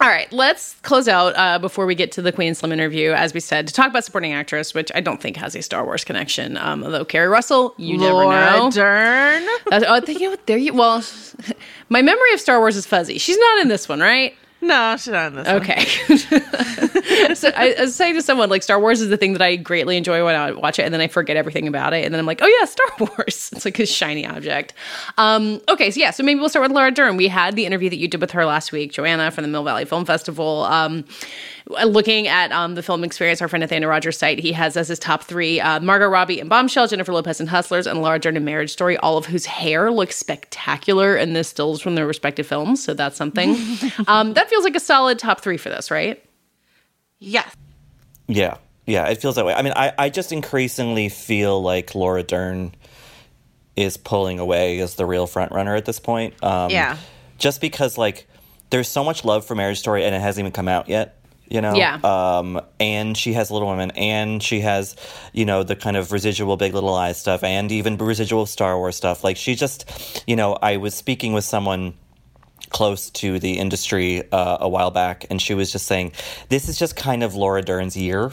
All 0.00 0.08
right, 0.08 0.32
let's 0.32 0.74
close 0.82 1.08
out 1.08 1.34
uh, 1.36 1.58
before 1.58 1.84
we 1.84 1.96
get 1.96 2.12
to 2.12 2.22
the 2.22 2.30
Queen 2.30 2.54
Slim 2.54 2.70
interview, 2.70 3.10
as 3.10 3.34
we 3.34 3.40
said, 3.40 3.66
to 3.66 3.74
talk 3.74 3.88
about 3.88 4.04
supporting 4.04 4.32
actress, 4.32 4.72
which 4.72 4.92
I 4.94 5.00
don't 5.00 5.20
think 5.20 5.36
has 5.36 5.56
a 5.56 5.62
Star 5.62 5.84
Wars 5.84 6.04
connection. 6.04 6.56
Um, 6.56 6.84
although 6.84 7.04
Keri 7.04 7.26
Russell, 7.26 7.74
you 7.78 7.98
Laura 7.98 8.28
never 8.30 8.56
know. 8.58 8.70
Dern. 8.70 9.48
That's, 9.70 9.84
oh, 9.88 10.00
you 10.06 10.20
know 10.20 10.30
what? 10.30 10.46
There 10.46 10.56
you. 10.56 10.72
Well, 10.72 11.02
my 11.88 12.00
memory 12.00 12.32
of 12.32 12.38
Star 12.38 12.60
Wars 12.60 12.76
is 12.76 12.86
fuzzy. 12.86 13.18
She's 13.18 13.38
not 13.38 13.62
in 13.62 13.68
this 13.68 13.88
one, 13.88 13.98
right? 13.98 14.36
No, 14.60 14.96
she's 14.96 15.08
not 15.08 15.28
in 15.28 15.34
this 15.34 15.48
okay. 15.48 15.84
so 17.34 17.50
I, 17.54 17.76
I 17.78 17.82
was 17.82 17.94
saying 17.94 18.14
to 18.14 18.22
someone, 18.22 18.50
like, 18.50 18.64
Star 18.64 18.80
Wars 18.80 19.00
is 19.00 19.08
the 19.08 19.16
thing 19.16 19.32
that 19.34 19.42
I 19.42 19.54
greatly 19.54 19.96
enjoy 19.96 20.24
when 20.24 20.34
I 20.34 20.50
watch 20.50 20.80
it, 20.80 20.82
and 20.82 20.92
then 20.92 21.00
I 21.00 21.06
forget 21.06 21.36
everything 21.36 21.68
about 21.68 21.92
it. 21.92 22.04
And 22.04 22.12
then 22.12 22.18
I'm 22.18 22.26
like, 22.26 22.40
oh, 22.42 22.46
yeah, 22.46 22.64
Star 22.64 22.86
Wars. 22.98 23.50
It's 23.52 23.64
like 23.64 23.78
a 23.78 23.86
shiny 23.86 24.26
object. 24.26 24.74
Um, 25.16 25.60
okay, 25.68 25.92
so 25.92 26.00
yeah, 26.00 26.10
so 26.10 26.24
maybe 26.24 26.40
we'll 26.40 26.48
start 26.48 26.64
with 26.64 26.72
Laura 26.72 26.90
Dern. 26.90 27.16
We 27.16 27.28
had 27.28 27.54
the 27.54 27.66
interview 27.66 27.88
that 27.88 27.98
you 27.98 28.08
did 28.08 28.20
with 28.20 28.32
her 28.32 28.44
last 28.44 28.72
week, 28.72 28.92
Joanna 28.92 29.30
from 29.30 29.42
the 29.42 29.48
Mill 29.48 29.62
Valley 29.64 29.84
Film 29.84 30.04
Festival. 30.04 30.64
Um, 30.64 31.04
looking 31.84 32.26
at 32.26 32.50
um, 32.50 32.74
the 32.74 32.82
film 32.82 33.04
experience, 33.04 33.40
our 33.40 33.46
friend 33.48 33.60
Nathaniel 33.60 33.88
Rogers' 33.90 34.18
site, 34.18 34.40
he 34.40 34.52
has 34.52 34.76
as 34.76 34.88
his 34.88 34.98
top 34.98 35.22
three 35.22 35.60
uh, 35.60 35.78
Margot 35.78 36.08
Robbie 36.08 36.40
and 36.40 36.50
Bombshell, 36.50 36.88
Jennifer 36.88 37.12
Lopez 37.12 37.38
and 37.38 37.48
Hustlers, 37.48 37.86
and 37.86 38.02
Laura 38.02 38.18
Dern 38.18 38.36
in 38.36 38.44
Marriage 38.44 38.72
Story, 38.72 38.96
all 38.96 39.16
of 39.16 39.26
whose 39.26 39.46
hair 39.46 39.92
looks 39.92 40.16
spectacular 40.16 41.16
in 41.16 41.32
the 41.34 41.44
stills 41.44 41.80
from 41.80 41.94
their 41.94 42.06
respective 42.06 42.46
films. 42.46 42.82
So 42.82 42.92
that's 42.92 43.16
something. 43.16 43.50
um, 44.08 44.34
that 44.34 44.48
that 44.48 44.50
feels 44.50 44.64
like 44.64 44.76
a 44.76 44.80
solid 44.80 45.18
top 45.18 45.40
three 45.40 45.58
for 45.58 45.68
this, 45.68 45.90
right? 45.90 46.24
Yes. 47.18 47.54
Yeah, 48.26 48.56
yeah, 48.86 49.06
it 49.08 49.20
feels 49.20 49.36
that 49.36 49.44
way. 49.44 49.52
I 49.52 49.62
mean, 49.62 49.74
I, 49.76 49.92
I 49.98 50.08
just 50.08 50.32
increasingly 50.32 51.08
feel 51.08 51.62
like 51.62 51.94
Laura 51.94 52.22
Dern 52.22 52.74
is 53.76 53.96
pulling 53.96 54.38
away 54.38 54.80
as 54.80 54.94
the 54.94 55.04
real 55.06 55.26
front 55.26 55.52
runner 55.52 55.76
at 55.76 55.84
this 55.84 56.00
point. 56.00 56.42
Um, 56.42 56.70
Yeah. 56.70 56.96
Just 57.36 57.60
because, 57.60 57.96
like, 57.96 58.26
there's 58.70 58.88
so 58.88 59.04
much 59.04 59.24
love 59.24 59.44
for 59.44 59.54
Marriage 59.54 59.78
Story 59.78 60.04
and 60.04 60.14
it 60.14 60.20
hasn't 60.20 60.42
even 60.42 60.52
come 60.52 60.66
out 60.66 60.88
yet. 60.88 61.17
You 61.50 61.60
know, 61.62 61.74
Yeah. 61.74 61.98
Um, 62.02 62.60
and 62.78 63.16
she 63.16 63.32
has 63.32 63.50
Little 63.50 63.68
Women, 63.68 63.90
and 63.92 64.42
she 64.42 64.60
has, 64.60 64.96
you 65.32 65.44
know, 65.44 65.62
the 65.62 65.76
kind 65.76 65.96
of 65.96 66.12
residual 66.12 66.56
Big 66.56 66.74
Little 66.74 66.92
Lies 66.92 67.18
stuff, 67.18 67.42
and 67.42 67.72
even 67.72 67.96
residual 67.96 68.46
Star 68.46 68.76
Wars 68.76 68.96
stuff. 68.96 69.24
Like 69.24 69.36
she 69.36 69.54
just, 69.54 70.24
you 70.26 70.36
know, 70.36 70.54
I 70.54 70.76
was 70.76 70.94
speaking 70.94 71.32
with 71.32 71.44
someone 71.44 71.94
close 72.70 73.08
to 73.10 73.38
the 73.38 73.58
industry 73.58 74.30
uh, 74.30 74.58
a 74.60 74.68
while 74.68 74.90
back, 74.90 75.26
and 75.30 75.40
she 75.40 75.54
was 75.54 75.72
just 75.72 75.86
saying, 75.86 76.12
"This 76.48 76.68
is 76.68 76.78
just 76.78 76.96
kind 76.96 77.22
of 77.22 77.34
Laura 77.34 77.62
Dern's 77.62 77.96
year." 77.96 78.32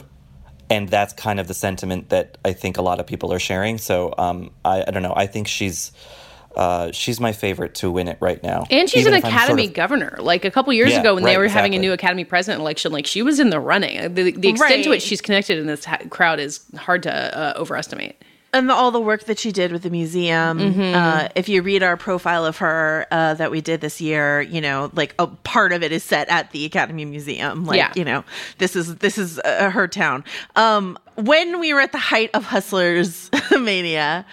And 0.68 0.88
that's 0.88 1.12
kind 1.12 1.38
of 1.38 1.46
the 1.46 1.54
sentiment 1.54 2.08
that 2.08 2.38
I 2.44 2.52
think 2.52 2.76
a 2.76 2.82
lot 2.82 2.98
of 2.98 3.06
people 3.06 3.32
are 3.32 3.38
sharing. 3.38 3.78
So 3.78 4.12
um, 4.18 4.50
I, 4.64 4.82
I 4.88 4.90
don't 4.90 5.04
know. 5.04 5.14
I 5.14 5.26
think 5.26 5.46
she's 5.46 5.92
uh, 6.56 6.90
she's 6.92 7.20
my 7.20 7.32
favorite 7.32 7.74
to 7.76 7.90
win 7.90 8.08
it 8.08 8.18
right 8.20 8.42
now. 8.42 8.64
And 8.70 8.88
she's 8.88 9.02
Even 9.02 9.12
an 9.14 9.18
if 9.18 9.24
I'm 9.26 9.30
sort 9.30 9.42
academy 9.42 9.66
of- 9.66 9.74
governor. 9.74 10.16
Like 10.20 10.44
a 10.44 10.50
couple 10.50 10.72
years 10.72 10.92
Yeah, 10.92 11.00
ago, 11.00 11.14
when 11.14 11.24
they 11.24 11.36
right, 11.36 11.38
were 11.42 11.48
having 11.48 11.74
a 11.74 11.78
new 11.78 11.92
academy 11.92 12.24
president 12.24 12.60
election, 12.60 12.92
like 12.92 13.06
she 13.06 13.22
was 13.22 13.38
in 13.40 13.50
the 13.50 13.60
running. 13.60 14.14
The, 14.14 14.32
the 14.32 14.48
extent 14.48 14.84
to 14.84 14.90
which 14.90 15.02
she's 15.02 15.20
connected 15.20 15.58
in 15.58 15.66
this 15.66 15.84
ha- 15.84 15.98
crowd 16.10 16.40
is 16.40 16.60
hard 16.76 17.02
to 17.04 17.12
uh, 17.12 17.52
overestimate. 17.56 18.22
and 18.54 18.70
the, 18.70 18.74
all 18.74 18.90
the 18.90 19.00
work 19.00 19.24
that 19.24 19.38
she 19.38 19.52
did 19.52 19.70
with 19.70 19.82
the 19.82 19.90
museum. 19.90 20.58
Mhm. 20.58 20.94
Uh, 20.94 21.28
if 21.34 21.46
you 21.48 21.60
read 21.60 21.82
our 21.82 21.96
profile 21.98 22.46
of 22.46 22.56
her 22.58 23.06
uh, 23.10 23.34
that 23.34 23.50
we 23.50 23.60
did 23.60 23.82
this 23.82 24.00
year, 24.00 24.40
you 24.40 24.62
know, 24.62 24.90
like 24.94 25.14
a 25.18 25.26
part 25.26 25.72
of 25.72 25.82
it 25.82 25.92
is 25.92 26.02
set 26.02 26.26
at 26.30 26.52
the 26.52 26.64
Academy 26.64 27.04
Museum. 27.04 27.66
Like, 27.66 27.76
Yeah. 27.78 27.92
you 27.94 28.04
know, 28.04 28.24
this 28.56 28.74
is 28.74 28.96
this 28.96 29.18
is 29.18 29.38
uh, 29.40 29.68
her 29.70 29.86
town. 29.88 30.24
Um, 30.54 30.96
when 31.16 31.60
we 31.60 31.74
were 31.74 31.80
at 31.80 31.92
the 31.92 31.98
height 31.98 32.30
of 32.32 32.44
Hustlers 32.44 33.30
mania. 33.50 34.24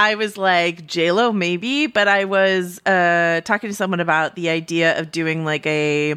I 0.00 0.14
was 0.14 0.38
like 0.38 0.86
J 0.86 1.12
Lo 1.12 1.30
maybe, 1.32 1.86
but 1.86 2.08
I 2.08 2.24
was 2.24 2.80
uh, 2.86 3.42
talking 3.44 3.68
to 3.68 3.76
someone 3.76 4.00
about 4.00 4.34
the 4.34 4.48
idea 4.48 4.98
of 4.98 5.10
doing 5.12 5.44
like 5.44 5.66
a 5.66 6.14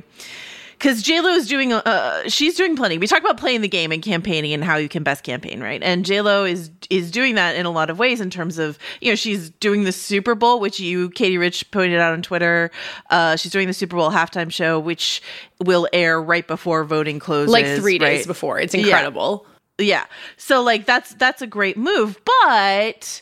because 0.80 1.02
J 1.02 1.20
Lo 1.22 1.30
is 1.32 1.48
doing 1.48 1.72
uh 1.74 2.28
she's 2.30 2.56
doing 2.56 2.76
plenty. 2.76 2.98
We 2.98 3.08
talk 3.08 3.20
about 3.20 3.38
playing 3.38 3.62
the 3.62 3.68
game 3.68 3.92
and 3.92 4.02
campaigning 4.02 4.54
and 4.54 4.64
how 4.64 4.78
you 4.78 4.88
can 4.90 5.04
best 5.04 5.24
campaign, 5.24 5.62
right? 5.62 5.82
And 5.84 6.06
J 6.06 6.22
Lo 6.22 6.46
is 6.46 6.72
is 6.90 7.12
doing 7.12 7.36
that 7.36 7.56
in 7.56 7.66
a 7.66 7.72
lot 7.72 7.90
of 7.90 8.00
ways 8.00 8.22
in 8.22 8.30
terms 8.30 8.58
of 8.58 8.78
you 9.02 9.12
know 9.12 9.16
she's 9.16 9.50
doing 9.50 9.84
the 9.84 9.92
Super 9.92 10.34
Bowl, 10.34 10.60
which 10.62 10.80
you 10.80 11.10
Katie 11.10 11.38
Rich 11.38 11.70
pointed 11.72 12.00
out 12.00 12.14
on 12.14 12.22
Twitter. 12.22 12.72
Uh, 13.10 13.36
she's 13.36 13.52
doing 13.52 13.68
the 13.68 13.74
Super 13.74 13.96
Bowl 13.98 14.12
halftime 14.12 14.52
show, 14.52 14.80
which 14.80 15.22
will 15.64 15.88
air 15.94 16.22
right 16.22 16.48
before 16.48 16.84
voting 16.86 17.20
closes, 17.20 17.52
Like 17.52 17.66
three 17.82 17.98
days 17.98 18.20
right? 18.20 18.28
before. 18.28 18.60
It's 18.60 18.74
Yeah. 18.74 18.82
incredible. 18.86 19.46
Yeah. 19.78 20.06
So 20.38 20.62
like 20.62 20.86
that's 20.86 21.14
that's 21.16 21.42
a 21.42 21.48
great 21.48 21.78
move, 21.78 22.20
but 22.48 23.22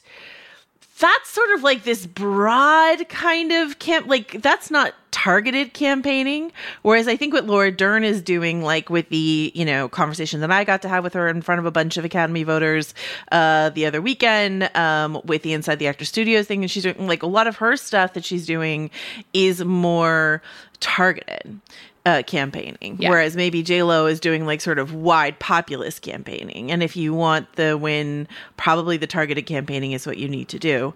that's 1.02 1.30
sort 1.30 1.50
of 1.52 1.64
like 1.64 1.84
this 1.84 2.06
broad 2.06 3.10
kind 3.10 3.52
of 3.52 3.80
camp 3.80 4.08
like 4.08 4.42
that's 4.42 4.70
not 4.70 4.94
targeted 5.10 5.74
campaigning. 5.74 6.52
Whereas 6.84 7.08
i 7.08 7.18
think 7.18 7.34
what 7.34 7.46
laura 7.46 7.72
dern 7.72 8.04
is 8.04 8.22
doing 8.22 8.62
like 8.62 8.90
with 8.90 9.10
the 9.10 9.52
you 9.54 9.66
know 9.66 9.90
conversation 9.90 10.40
that 10.40 10.52
i 10.52 10.64
got 10.64 10.82
to 10.84 10.90
have 10.90 11.04
with 11.04 11.14
her 11.14 11.28
in 11.28 11.42
front 11.42 11.60
of 11.60 11.66
a 11.66 11.72
bunch 11.72 11.98
of 11.98 12.06
academy 12.06 12.44
voters 12.44 12.94
uh 13.32 13.70
the 13.72 13.86
other 13.86 14.02
weekend 14.02 14.70
um 14.76 15.20
with 15.26 15.42
the 15.42 15.54
inside 15.54 15.80
the 15.80 15.88
actor 15.88 16.06
studios 16.06 16.48
thing 16.48 16.64
and 16.64 16.72
she's 16.72 16.84
doing 16.84 17.08
like 17.08 17.24
a 17.24 17.28
lot 17.28 17.48
of 17.48 17.58
her 17.58 17.76
stuff 17.76 18.14
that 18.14 18.24
she's 18.24 18.46
doing 18.46 18.90
is 19.34 19.66
more 19.66 20.42
targeted 20.80 21.60
uh, 22.06 22.24
campaigning, 22.26 22.98
Yeah. 23.00 23.10
whereas 23.10 23.36
maybe 23.36 23.62
J 23.62 23.84
Lo 23.84 24.06
is 24.08 24.20
doing 24.20 24.46
like 24.46 24.62
sort 24.62 24.80
of 24.80 24.94
wide 24.94 25.38
populist 25.40 26.02
campaigning. 26.02 26.72
And 26.72 26.82
if 26.82 26.96
you 26.96 27.14
want 27.14 27.54
the 27.58 27.78
win, 27.78 28.28
probably 28.58 28.98
the 28.98 29.08
targeted 29.08 29.46
campaigning 29.46 29.92
is 29.92 30.08
what 30.08 30.18
you 30.18 30.28
need 30.28 30.48
to 30.50 30.60
do. 30.60 30.94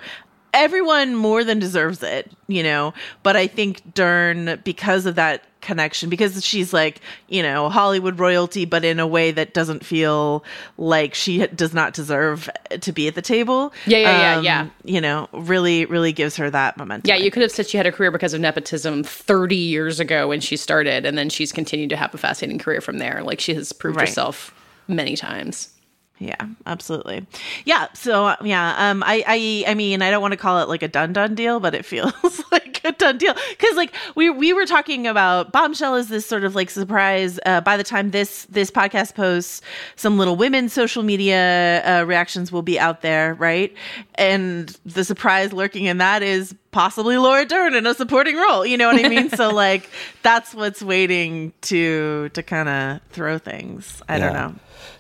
Everyone 0.54 1.16
more 1.16 1.44
than 1.44 1.60
deserves 1.60 2.02
it, 2.02 2.32
you 2.48 2.64
know. 2.64 2.94
But 3.24 3.36
I 3.36 3.46
think 3.46 3.94
Dern, 3.94 4.62
because 4.64 5.06
of 5.06 5.16
that 5.16 5.44
connection, 5.66 6.10
because 6.10 6.46
she's 6.46 6.72
like, 6.72 7.02
you 7.28 7.44
know, 7.44 7.68
Hollywood 7.70 8.20
royalty, 8.20 8.64
but 8.66 8.86
in 8.86 9.00
a 9.00 9.08
way 9.08 9.32
that 9.32 9.54
doesn't 9.54 9.84
feel 9.86 10.44
like 10.78 11.14
she 11.14 11.46
does 11.48 11.74
not 11.74 11.94
deserve 11.94 12.50
to 12.82 12.92
be 12.92 13.08
at 13.08 13.16
the 13.16 13.22
table. 13.22 13.74
Yeah, 13.86 13.98
yeah, 13.98 14.20
yeah, 14.20 14.38
um, 14.38 14.44
yeah. 14.46 14.68
You 14.86 15.02
know, 15.02 15.28
really, 15.34 15.86
really 15.86 16.14
gives 16.14 16.38
her 16.38 16.50
that 16.50 16.78
momentum. 16.78 17.10
Yeah, 17.10 17.16
you 17.16 17.32
could 17.32 17.42
have 17.42 17.52
said 17.52 17.68
she 17.68 17.78
had 17.78 17.86
a 17.86 17.92
career 17.92 18.12
because 18.12 18.34
of 18.34 18.40
nepotism 18.42 19.04
30 19.04 19.56
years 19.56 20.00
ago 20.00 20.28
when 20.30 20.40
she 20.40 20.56
started, 20.56 21.06
and 21.06 21.18
then 21.18 21.30
she's 21.30 21.52
continued 21.52 21.90
to 21.90 21.98
have 21.98 22.14
a 22.14 22.18
fascinating 22.18 22.60
career 22.60 22.80
from 22.82 23.00
there. 23.00 23.22
Like 23.24 23.40
she 23.42 23.54
has 23.56 23.74
proved 23.74 23.98
Right. 23.98 24.08
herself 24.08 24.54
many 24.88 25.16
times. 25.16 25.70
Yeah, 26.18 26.48
absolutely. 26.66 27.28
Yeah, 27.66 27.88
so 27.94 28.36
yeah, 28.42 28.90
um 28.90 29.04
I 29.04 29.22
I 29.28 29.72
I 29.72 29.74
mean, 29.74 30.02
I 30.02 30.10
don't 30.12 30.22
want 30.22 30.32
to 30.32 30.38
call 30.38 30.62
it 30.62 30.70
like 30.70 30.82
a 30.82 30.88
done 30.88 31.12
done 31.12 31.36
deal, 31.36 31.60
but 31.60 31.76
it 31.76 31.84
feels 31.94 32.14
like 32.52 32.80
a 32.86 32.94
done 32.94 33.18
deal 33.18 33.34
cuz 33.34 33.76
like 33.76 33.94
we 34.16 34.30
we 34.30 34.54
were 34.54 34.66
talking 34.66 35.08
about 35.08 35.52
Bombshell 35.52 35.96
is 35.96 36.08
this 36.08 36.26
sort 36.26 36.46
of 36.46 36.56
like 36.56 36.70
surprise 36.70 37.38
uh 37.46 37.60
by 37.60 37.76
the 37.76 37.84
time 37.84 38.12
this 38.12 38.46
this 38.46 38.72
podcast 38.72 39.16
posts 39.16 39.62
some 39.98 40.18
little 40.18 40.38
women 40.38 40.70
social 40.70 41.04
media 41.04 41.84
uh, 41.86 42.06
reactions 42.06 42.50
will 42.52 42.62
be 42.62 42.80
out 42.80 43.02
there, 43.02 43.34
right? 43.34 43.74
And 44.16 44.70
the 44.86 45.04
surprise 45.04 45.52
lurking 45.52 45.84
in 45.86 45.98
that 45.98 46.24
is 46.24 46.56
possibly 46.76 47.18
Laura 47.18 47.46
Dern 47.46 47.74
in 47.74 47.88
a 47.88 47.94
supporting 47.94 48.36
role, 48.36 48.66
you 48.66 48.78
know 48.78 48.92
what 48.92 49.04
I 49.04 49.08
mean? 49.08 49.30
so 49.38 49.50
like 49.50 49.90
that's 50.24 50.54
what's 50.54 50.82
waiting 50.82 51.54
to 51.62 52.28
to 52.34 52.44
kind 52.44 52.68
of 52.68 53.00
throw 53.12 53.38
things. 53.38 54.02
I 54.10 54.20
don't 54.20 54.34
know. 54.34 54.56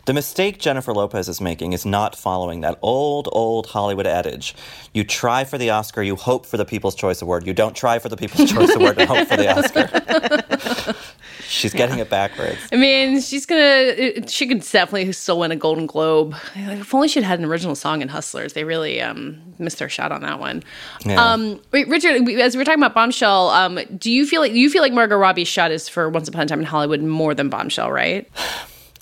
The 0.06 0.14
mistake 0.14 0.60
Jennifer 0.60 0.94
Lopez 0.94 1.28
is 1.28 1.42
making 1.42 1.74
is 1.74 1.86
not 1.86 2.16
following 2.16 2.62
that 2.62 2.80
old, 2.82 3.28
old 3.34 3.68
Hollywood 3.68 4.08
adage. 4.08 4.56
You 4.94 5.04
try 5.04 5.44
for 5.44 5.58
the 5.58 5.72
Oscar, 5.72 6.02
you 6.02 6.16
hope 6.16 6.46
for 6.46 6.56
the 6.56 6.64
People's 6.64 6.96
Choice 6.96 7.22
Award. 7.22 7.46
You 7.46 7.54
don't 7.54 7.76
try 7.76 8.00
for 8.00 8.08
the 8.08 8.16
People's 8.16 8.50
Choice 8.50 8.74
Award 8.74 8.98
and 8.98 9.10
hope 9.10 9.28
for 9.28 9.36
the 9.36 9.50
Oscar. 9.58 10.96
She's 11.56 11.74
getting 11.74 12.00
it 12.00 12.10
backwards. 12.10 12.58
I 12.72 12.76
mean, 12.76 13.22
she's 13.22 13.46
gonna. 13.46 14.28
She 14.28 14.48
could 14.48 14.60
definitely 14.60 15.12
still 15.14 15.40
win 15.40 15.52
a 15.52 15.56
Golden 15.56 15.88
Globe. 15.88 16.36
Like, 16.56 16.80
if 16.80 16.94
only 16.94 17.08
she'd 17.08 17.24
had 17.24 17.40
an 17.40 17.46
original 17.46 17.76
song 17.76 18.02
in 18.02 18.10
Hustlers. 18.10 18.54
They 18.54 18.64
really 18.64 19.02
um, 19.02 19.42
missed 19.58 19.80
their 19.80 19.90
shot 19.90 20.12
on 20.12 20.22
that 20.22 20.40
one. 20.40 20.64
Yeah. 21.06 21.24
Um, 21.24 21.62
wait, 21.72 21.88
Richard, 21.88 22.30
as 22.40 22.56
we 22.56 22.60
were 22.60 22.66
talking 22.66 22.82
about 22.82 22.94
Bombshell, 22.94 23.50
um, 23.50 23.80
do 23.98 24.12
you 24.12 24.26
feel 24.26 24.42
like 24.42 24.52
you 24.52 24.70
feel 24.70 24.82
like 24.82 24.94
Margot 24.94 25.18
Robbie's 25.18 25.48
shot 25.48 25.72
is 25.72 25.88
for 25.88 26.10
Once 26.10 26.28
Upon 26.28 26.42
a 26.42 26.46
Time 26.46 26.60
in 26.60 26.66
Hollywood 26.66 27.02
more 27.02 27.34
than 27.34 27.50
Bombshell, 27.50 27.92
right? 27.92 28.30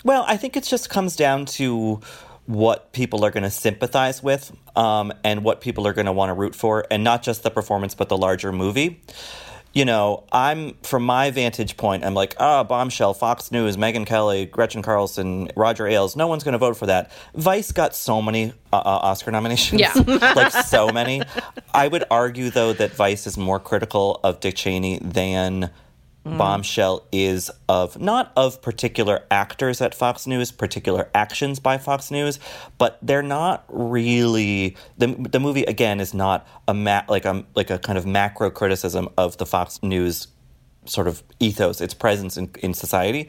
Well, 0.05 0.25
I 0.27 0.35
think 0.35 0.57
it 0.57 0.65
just 0.65 0.89
comes 0.89 1.15
down 1.15 1.45
to 1.45 2.01
what 2.45 2.91
people 2.91 3.23
are 3.23 3.31
going 3.31 3.43
to 3.43 3.49
sympathize 3.49 4.21
with 4.21 4.51
um, 4.75 5.13
and 5.23 5.45
what 5.45 5.61
people 5.61 5.87
are 5.87 5.93
going 5.93 6.07
to 6.07 6.11
want 6.11 6.29
to 6.29 6.33
root 6.33 6.55
for, 6.55 6.85
and 6.91 7.05
not 7.05 7.23
just 7.23 7.43
the 7.43 7.49
performance, 7.49 7.95
but 7.95 8.09
the 8.09 8.17
larger 8.17 8.51
movie. 8.51 9.01
You 9.73 9.85
know, 9.85 10.23
I'm 10.31 10.75
from 10.83 11.03
my 11.03 11.31
vantage 11.31 11.77
point, 11.77 12.05
I'm 12.05 12.13
like, 12.13 12.35
ah, 12.39 12.63
Bombshell, 12.63 13.15
Fox 13.15 13.51
News, 13.51 13.75
Megyn 13.75 14.05
Kelly, 14.05 14.45
Gretchen 14.45 14.83
Carlson, 14.83 15.49
Roger 15.55 15.87
Ailes. 15.87 16.15
No 16.15 16.27
one's 16.27 16.43
going 16.43 16.51
to 16.53 16.59
vote 16.59 16.77
for 16.77 16.85
that. 16.85 17.11
Vice 17.33 17.71
got 17.71 17.95
so 17.95 18.21
many 18.21 18.53
uh, 18.71 18.75
uh, 18.77 18.81
Oscar 19.01 19.31
nominations, 19.31 19.81
Yeah. 19.81 19.93
like 20.35 20.51
so 20.51 20.89
many. 20.89 21.23
I 21.73 21.87
would 21.87 22.03
argue 22.11 22.51
though 22.51 22.73
that 22.73 22.91
Vice 22.91 23.25
is 23.25 23.35
more 23.35 23.59
critical 23.59 24.19
of 24.23 24.39
Dick 24.39 24.55
Cheney 24.55 24.99
than 25.01 25.71
Mm-hmm. 26.25 26.37
Bombshell 26.37 27.05
is 27.11 27.51
of 27.67 27.99
not 27.99 28.31
of 28.37 28.61
particular 28.61 29.25
actors 29.29 29.81
at 29.81 29.93
Fox 29.93 30.25
News, 30.25 30.53
particular 30.53 31.09
actions 31.13 31.59
by 31.59 31.77
Fox 31.77 32.11
News, 32.11 32.39
but 32.77 32.97
they're 33.01 33.21
not 33.21 33.65
really 33.67 34.77
the 34.97 35.07
the 35.07 35.41
movie 35.41 35.63
again 35.63 35.99
is 35.99 36.13
not 36.13 36.47
a 36.65 36.73
ma- 36.73 37.03
like 37.09 37.25
a 37.25 37.43
like 37.55 37.69
a 37.69 37.77
kind 37.77 37.97
of 37.97 38.05
macro 38.05 38.49
criticism 38.49 39.09
of 39.17 39.35
the 39.37 39.45
Fox 39.45 39.83
News 39.83 40.29
sort 40.85 41.07
of 41.07 41.23
ethos, 41.41 41.81
its 41.81 41.93
presence 41.93 42.37
in, 42.37 42.49
in 42.61 42.73
society. 42.73 43.27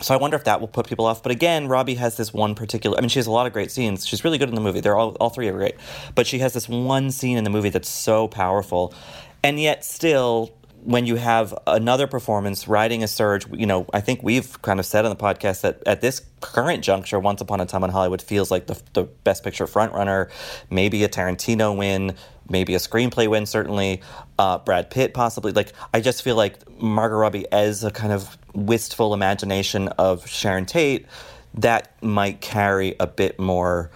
So 0.00 0.14
I 0.14 0.16
wonder 0.16 0.36
if 0.36 0.44
that 0.44 0.60
will 0.60 0.68
put 0.68 0.88
people 0.88 1.04
off. 1.04 1.22
But 1.22 1.32
again, 1.32 1.68
Robbie 1.68 1.94
has 1.94 2.16
this 2.16 2.32
one 2.32 2.54
particular. 2.54 2.96
I 2.96 3.00
mean, 3.00 3.08
she 3.08 3.18
has 3.18 3.26
a 3.26 3.30
lot 3.30 3.46
of 3.46 3.52
great 3.52 3.70
scenes. 3.70 4.06
She's 4.06 4.24
really 4.24 4.38
good 4.38 4.48
in 4.48 4.54
the 4.54 4.60
movie. 4.60 4.80
They're 4.80 4.96
all 4.96 5.10
all 5.20 5.30
three 5.30 5.48
are 5.48 5.52
great. 5.52 5.76
But 6.14 6.26
she 6.26 6.38
has 6.38 6.54
this 6.54 6.68
one 6.70 7.10
scene 7.10 7.36
in 7.36 7.44
the 7.44 7.50
movie 7.50 7.68
that's 7.70 7.88
so 7.88 8.28
powerful, 8.28 8.94
and 9.42 9.60
yet 9.60 9.84
still. 9.84 10.54
When 10.84 11.06
you 11.06 11.16
have 11.16 11.54
another 11.66 12.06
performance 12.06 12.68
riding 12.68 13.02
a 13.02 13.08
surge, 13.08 13.46
you 13.50 13.64
know, 13.64 13.86
I 13.94 14.00
think 14.00 14.22
we've 14.22 14.60
kind 14.60 14.78
of 14.78 14.84
said 14.84 15.06
on 15.06 15.10
the 15.10 15.16
podcast 15.16 15.62
that 15.62 15.82
at 15.86 16.02
this 16.02 16.20
current 16.40 16.84
juncture, 16.84 17.18
Once 17.18 17.40
Upon 17.40 17.60
a 17.60 17.66
Time 17.66 17.84
in 17.84 17.90
Hollywood 17.90 18.20
feels 18.20 18.50
like 18.50 18.66
the, 18.66 18.80
the 18.92 19.04
best 19.04 19.42
picture 19.42 19.66
frontrunner, 19.66 20.30
maybe 20.68 21.02
a 21.02 21.08
Tarantino 21.08 21.74
win, 21.74 22.14
maybe 22.50 22.74
a 22.74 22.78
screenplay 22.78 23.28
win, 23.28 23.46
certainly. 23.46 24.02
Uh, 24.38 24.58
Brad 24.58 24.90
Pitt, 24.90 25.14
possibly. 25.14 25.52
Like, 25.52 25.72
I 25.94 26.00
just 26.00 26.22
feel 26.22 26.36
like 26.36 26.68
Margot 26.80 27.16
Robbie, 27.16 27.50
as 27.50 27.82
a 27.82 27.90
kind 27.90 28.12
of 28.12 28.36
wistful 28.52 29.14
imagination 29.14 29.88
of 29.88 30.28
Sharon 30.28 30.66
Tate, 30.66 31.06
that 31.54 31.90
might 32.02 32.40
carry 32.40 32.94
a 33.00 33.06
bit 33.06 33.38
more 33.38 33.90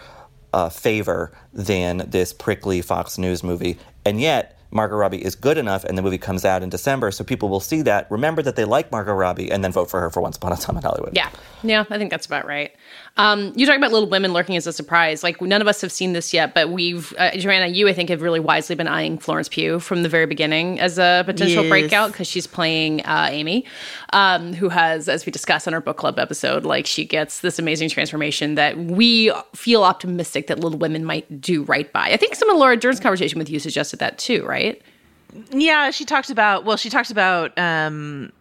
uh, 0.54 0.70
favor 0.70 1.32
than 1.52 2.08
this 2.08 2.32
prickly 2.32 2.80
Fox 2.80 3.18
News 3.18 3.42
movie. 3.42 3.78
And 4.04 4.20
yet, 4.20 4.57
Margot 4.70 4.96
Robbie 4.96 5.24
is 5.24 5.34
good 5.34 5.56
enough, 5.58 5.84
and 5.84 5.96
the 5.96 6.02
movie 6.02 6.18
comes 6.18 6.44
out 6.44 6.62
in 6.62 6.68
December, 6.68 7.10
so 7.10 7.24
people 7.24 7.48
will 7.48 7.60
see 7.60 7.82
that, 7.82 8.10
remember 8.10 8.42
that 8.42 8.54
they 8.56 8.64
like 8.64 8.92
Margot 8.92 9.14
Robbie, 9.14 9.50
and 9.50 9.64
then 9.64 9.72
vote 9.72 9.90
for 9.90 10.00
her 10.00 10.10
for 10.10 10.20
Once 10.20 10.36
Upon 10.36 10.52
a 10.52 10.56
Time 10.56 10.76
in 10.76 10.82
Hollywood. 10.82 11.14
Yeah, 11.14 11.30
yeah, 11.62 11.84
I 11.90 11.96
think 11.98 12.10
that's 12.10 12.26
about 12.26 12.46
right. 12.46 12.72
Um, 13.16 13.52
you 13.56 13.66
talk 13.66 13.76
about 13.76 13.90
Little 13.92 14.08
Women 14.08 14.32
lurking 14.32 14.56
as 14.56 14.66
a 14.66 14.72
surprise. 14.72 15.22
Like 15.22 15.40
none 15.40 15.60
of 15.62 15.66
us 15.68 15.80
have 15.80 15.90
seen 15.90 16.12
this 16.12 16.32
yet, 16.34 16.54
but 16.54 16.70
we've 16.70 17.12
uh, 17.18 17.30
Joanna, 17.32 17.66
you 17.66 17.88
I 17.88 17.92
think 17.92 18.10
have 18.10 18.22
really 18.22 18.38
wisely 18.40 18.76
been 18.76 18.86
eyeing 18.86 19.18
Florence 19.18 19.48
Pugh 19.48 19.80
from 19.80 20.02
the 20.02 20.08
very 20.08 20.26
beginning 20.26 20.78
as 20.80 20.98
a 20.98 21.22
potential 21.26 21.64
Yes. 21.64 21.70
breakout 21.70 22.12
because 22.12 22.26
she's 22.28 22.46
playing 22.46 23.00
uh, 23.06 23.28
Amy, 23.30 23.64
um, 24.12 24.52
who 24.52 24.68
has, 24.68 25.08
as 25.08 25.26
we 25.26 25.32
discussed 25.32 25.66
on 25.66 25.74
our 25.74 25.80
book 25.80 25.96
club 25.96 26.18
episode, 26.18 26.64
like 26.64 26.86
she 26.86 27.04
gets 27.04 27.40
this 27.40 27.58
amazing 27.58 27.88
transformation 27.88 28.54
that 28.54 28.76
we 28.78 29.32
feel 29.54 29.82
optimistic 29.82 30.46
that 30.46 30.60
Little 30.60 30.78
Women 30.78 31.04
might 31.04 31.40
do 31.40 31.64
right 31.64 31.90
by. 31.92 32.10
I 32.10 32.16
think 32.16 32.34
some 32.36 32.48
of 32.50 32.56
Laura 32.58 32.76
Dern's 32.76 33.00
conversation 33.00 33.38
with 33.38 33.50
you 33.50 33.58
suggested 33.58 33.98
that 33.98 34.18
too, 34.18 34.44
right? 34.46 34.57
Yeah, 35.50 35.90
she 35.90 36.04
talked 36.04 36.30
about 36.30 36.64
well, 36.64 36.76
she 36.76 36.90
talked 36.90 37.10
about 37.10 37.56
um 37.58 38.32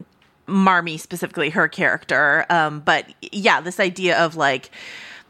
Marmee 0.48 0.98
specifically, 0.98 1.50
her 1.50 1.68
character. 1.68 2.46
Um, 2.50 2.80
but 2.80 3.06
yeah, 3.32 3.62
this 3.62 3.80
idea 3.80 4.18
of 4.18 4.36
like 4.36 4.72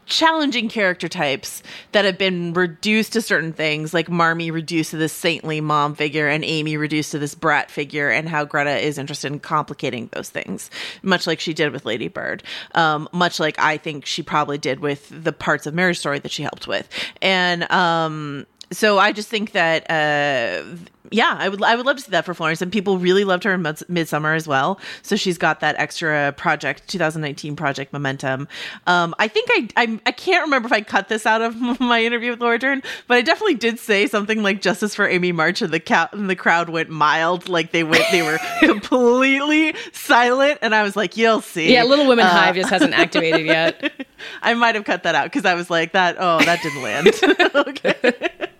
challenging 0.06 0.70
character 0.70 1.06
types 1.06 1.62
that 1.92 2.04
have 2.06 2.16
been 2.16 2.54
reduced 2.54 3.12
to 3.12 3.20
certain 3.20 3.52
things, 3.52 3.92
like 3.92 4.08
Marmee 4.08 4.50
reduced 4.50 4.92
to 4.92 4.96
this 4.96 5.12
saintly 5.12 5.60
mom 5.60 5.94
figure 5.94 6.26
and 6.28 6.44
Amy 6.44 6.76
reduced 6.76 7.10
to 7.12 7.18
this 7.18 7.34
brat 7.34 7.70
figure, 7.70 8.08
and 8.08 8.28
how 8.28 8.44
Greta 8.44 8.78
is 8.78 8.96
interested 8.96 9.30
in 9.30 9.40
complicating 9.40 10.08
those 10.12 10.30
things, 10.30 10.70
much 11.02 11.26
like 11.26 11.40
she 11.40 11.52
did 11.52 11.72
with 11.72 11.84
Lady 11.84 12.08
Bird, 12.08 12.42
um, 12.74 13.08
much 13.12 13.38
like 13.38 13.58
I 13.58 13.76
think 13.76 14.06
she 14.06 14.22
probably 14.22 14.56
did 14.56 14.80
with 14.80 15.08
the 15.10 15.32
parts 15.32 15.66
of 15.66 15.74
Marriage 15.74 15.98
Story 15.98 16.20
that 16.20 16.32
she 16.32 16.42
helped 16.42 16.66
with. 16.66 16.88
And 17.20 17.70
um, 17.70 18.46
so 18.70 18.98
I 18.98 19.12
just 19.12 19.28
think 19.28 19.52
that 19.52 19.90
uh, 19.90 20.62
yeah, 21.10 21.36
I 21.38 21.48
would 21.48 21.62
I 21.62 21.74
would 21.74 21.86
love 21.86 21.96
to 21.96 22.02
see 22.02 22.10
that 22.10 22.24
for 22.26 22.34
Florence, 22.34 22.60
and 22.60 22.70
people 22.70 22.98
really 22.98 23.24
loved 23.24 23.44
her 23.44 23.54
in 23.54 23.62
Mids- 23.62 23.82
Midsummer 23.88 24.34
as 24.34 24.46
well. 24.46 24.78
So 25.02 25.16
she's 25.16 25.38
got 25.38 25.60
that 25.60 25.76
extra 25.78 26.34
project, 26.36 26.86
2019 26.88 27.56
project 27.56 27.94
momentum. 27.94 28.46
Um, 28.86 29.14
I 29.18 29.26
think 29.28 29.48
I, 29.52 29.68
I 29.76 30.00
I 30.04 30.12
can't 30.12 30.44
remember 30.44 30.66
if 30.66 30.72
I 30.72 30.82
cut 30.82 31.08
this 31.08 31.24
out 31.24 31.40
of 31.40 31.56
my 31.80 32.02
interview 32.02 32.30
with 32.32 32.40
Laura 32.40 32.58
Dern, 32.58 32.82
but 33.06 33.16
I 33.16 33.22
definitely 33.22 33.54
did 33.54 33.78
say 33.78 34.06
something 34.06 34.42
like 34.42 34.60
"Justice 34.60 34.94
for 34.94 35.08
Amy 35.08 35.32
March," 35.32 35.62
and 35.62 35.72
the 35.72 36.08
and 36.12 36.28
the 36.28 36.36
crowd 36.36 36.68
went 36.68 36.90
mild, 36.90 37.48
like 37.48 37.72
they 37.72 37.84
went 37.84 38.04
they 38.10 38.22
were 38.22 38.38
completely 38.60 39.74
silent, 39.92 40.58
and 40.60 40.74
I 40.74 40.82
was 40.82 40.94
like, 40.94 41.16
"You'll 41.16 41.40
see." 41.40 41.72
Yeah, 41.72 41.84
Little 41.84 42.06
Women 42.06 42.26
Uh, 42.26 42.30
Hive 42.30 42.54
just 42.56 42.70
hasn't 42.70 42.92
activated 42.92 43.46
yet. 43.46 44.06
I 44.42 44.52
might 44.54 44.74
have 44.74 44.84
cut 44.84 45.04
that 45.04 45.14
out 45.14 45.24
because 45.24 45.46
I 45.46 45.54
was 45.54 45.70
like, 45.70 45.92
"That 45.92 46.16
oh, 46.18 46.40
that 46.44 46.62
didn't 46.62 46.82
land." 46.82 48.50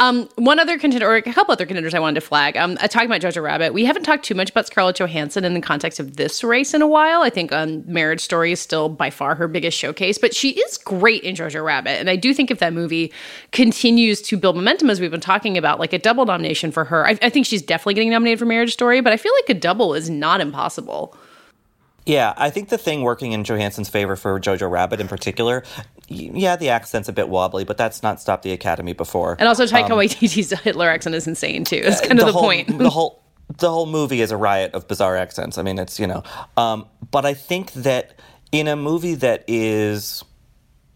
Um, 0.00 0.28
one 0.36 0.60
other 0.60 0.78
contender, 0.78 1.08
or 1.08 1.16
a 1.16 1.22
couple 1.22 1.50
other 1.50 1.66
contenders 1.66 1.92
I 1.92 1.98
wanted 1.98 2.20
to 2.20 2.26
flag. 2.26 2.56
Um, 2.56 2.76
talking 2.76 3.10
about 3.10 3.20
Jojo 3.20 3.42
Rabbit, 3.42 3.74
we 3.74 3.84
haven't 3.84 4.04
talked 4.04 4.24
too 4.24 4.34
much 4.36 4.50
about 4.50 4.68
Scarlett 4.68 4.94
Johansson 4.94 5.44
in 5.44 5.54
the 5.54 5.60
context 5.60 5.98
of 5.98 6.16
this 6.16 6.44
race 6.44 6.72
in 6.72 6.82
a 6.82 6.86
while. 6.86 7.22
I 7.22 7.30
think 7.30 7.50
um, 7.50 7.82
Marriage 7.84 8.20
Story 8.20 8.52
is 8.52 8.60
still 8.60 8.88
by 8.88 9.10
far 9.10 9.34
her 9.34 9.48
biggest 9.48 9.76
showcase, 9.76 10.16
but 10.16 10.36
she 10.36 10.50
is 10.50 10.78
great 10.78 11.24
in 11.24 11.34
Jojo 11.34 11.64
Rabbit, 11.64 11.98
and 11.98 12.08
I 12.08 12.14
do 12.14 12.32
think 12.32 12.52
if 12.52 12.60
that 12.60 12.72
movie 12.72 13.12
continues 13.50 14.22
to 14.22 14.36
build 14.36 14.54
momentum, 14.54 14.88
as 14.88 15.00
we've 15.00 15.10
been 15.10 15.20
talking 15.20 15.58
about, 15.58 15.80
like 15.80 15.92
a 15.92 15.98
double 15.98 16.26
nomination 16.26 16.70
for 16.70 16.84
her, 16.84 17.04
I, 17.04 17.18
I 17.20 17.28
think 17.28 17.46
she's 17.46 17.62
definitely 17.62 17.94
getting 17.94 18.10
nominated 18.10 18.38
for 18.38 18.46
Marriage 18.46 18.74
Story. 18.74 19.00
But 19.00 19.12
I 19.12 19.16
feel 19.16 19.32
like 19.42 19.50
a 19.56 19.58
double 19.58 19.94
is 19.94 20.08
not 20.08 20.40
impossible. 20.40 21.16
Yeah, 22.08 22.32
I 22.38 22.48
think 22.48 22.70
the 22.70 22.78
thing 22.78 23.02
working 23.02 23.32
in 23.32 23.44
Johansson's 23.44 23.90
favor 23.90 24.16
for 24.16 24.40
Jojo 24.40 24.70
Rabbit 24.70 24.98
in 24.98 25.08
particular, 25.08 25.62
yeah, 26.08 26.56
the 26.56 26.70
accent's 26.70 27.06
a 27.10 27.12
bit 27.12 27.28
wobbly, 27.28 27.64
but 27.64 27.76
that's 27.76 28.02
not 28.02 28.18
stopped 28.18 28.44
the 28.44 28.52
Academy 28.52 28.94
before. 28.94 29.36
And 29.38 29.46
also, 29.46 29.66
Taika 29.66 29.90
Um, 29.90 29.98
Waititi's 29.98 30.58
Hitler 30.62 30.88
accent 30.88 31.14
is 31.14 31.26
insane 31.26 31.64
too. 31.64 31.82
It's 31.84 32.00
kind 32.00 32.18
of 32.18 32.24
the, 32.24 32.32
whole, 32.32 32.42
point. 32.42 32.78
the 32.78 32.88
whole 32.98 33.22
the 33.58 33.68
whole 33.68 33.84
movie 33.84 34.22
is 34.22 34.30
a 34.30 34.38
riot 34.38 34.72
of 34.72 34.88
bizarre 34.88 35.18
accents. 35.18 35.58
I 35.58 35.62
mean, 35.62 35.78
it's 35.78 36.00
you 36.00 36.06
know, 36.06 36.22
um, 36.56 36.86
but 37.10 37.26
I 37.26 37.34
think 37.34 37.74
that 37.74 38.18
in 38.52 38.68
a 38.68 38.76
movie 38.76 39.14
that 39.16 39.44
is 39.46 40.24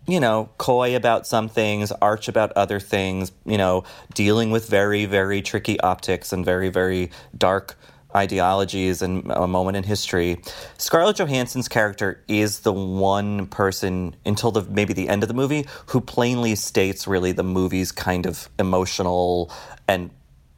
you 0.06 0.18
know, 0.18 0.48
coy 0.58 0.96
about 0.96 1.26
some 1.26 1.48
things, 1.48 1.92
arch 1.92 2.26
about 2.26 2.52
other 2.52 2.80
things, 2.80 3.30
you 3.44 3.56
know, 3.56 3.84
dealing 4.14 4.50
with 4.50 4.68
very, 4.68 5.04
very 5.04 5.42
tricky 5.42 5.78
optics 5.80 6.32
and 6.32 6.44
very, 6.44 6.70
very 6.70 7.10
dark 7.36 7.76
ideologies 8.14 9.02
and 9.02 9.30
a 9.30 9.46
moment 9.46 9.76
in 9.76 9.84
history. 9.84 10.40
Scarlett 10.78 11.16
Johansson's 11.16 11.68
character 11.68 12.22
is 12.28 12.60
the 12.60 12.72
one 12.72 13.46
person 13.46 14.14
until 14.24 14.50
the 14.50 14.62
maybe 14.62 14.92
the 14.92 15.08
end 15.08 15.22
of 15.22 15.28
the 15.28 15.34
movie 15.34 15.66
who 15.86 16.00
plainly 16.00 16.54
states 16.54 17.06
really 17.06 17.32
the 17.32 17.44
movie's 17.44 17.92
kind 17.92 18.26
of 18.26 18.48
emotional 18.58 19.50
and 19.88 20.10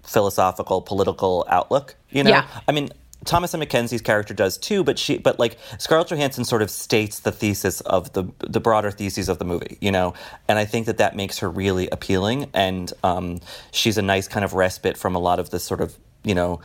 philosophical 0.02 0.82
political 0.82 1.46
outlook, 1.48 1.96
you 2.10 2.22
know? 2.22 2.30
Yeah. 2.30 2.46
I 2.68 2.72
mean, 2.72 2.90
Thomasin 3.24 3.62
McKenzie's 3.62 4.02
character 4.02 4.34
does 4.34 4.58
too, 4.58 4.84
but 4.84 4.98
she, 4.98 5.18
but 5.18 5.38
like 5.38 5.56
Scarlett 5.78 6.08
Johansson 6.08 6.44
sort 6.44 6.62
of 6.62 6.70
states 6.70 7.20
the 7.20 7.32
thesis 7.32 7.80
of 7.82 8.12
the 8.12 8.24
the 8.40 8.60
broader 8.60 8.90
theses 8.90 9.28
of 9.28 9.38
the 9.38 9.44
movie, 9.44 9.78
you 9.80 9.90
know, 9.90 10.14
and 10.46 10.58
I 10.58 10.64
think 10.64 10.86
that 10.86 10.98
that 10.98 11.16
makes 11.16 11.38
her 11.38 11.50
really 11.50 11.88
appealing, 11.88 12.50
and 12.52 12.92
um, 13.02 13.40
she's 13.72 13.96
a 13.96 14.02
nice 14.02 14.28
kind 14.28 14.44
of 14.44 14.52
respite 14.52 14.96
from 14.96 15.14
a 15.14 15.18
lot 15.18 15.38
of 15.38 15.50
the 15.50 15.58
sort 15.58 15.80
of 15.80 15.96
you 16.22 16.34
know 16.34 16.60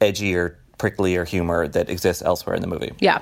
edgier, 0.00 0.56
pricklier 0.78 1.26
humor 1.26 1.68
that 1.68 1.88
exists 1.88 2.22
elsewhere 2.22 2.56
in 2.56 2.62
the 2.62 2.68
movie. 2.68 2.92
Yeah. 3.00 3.20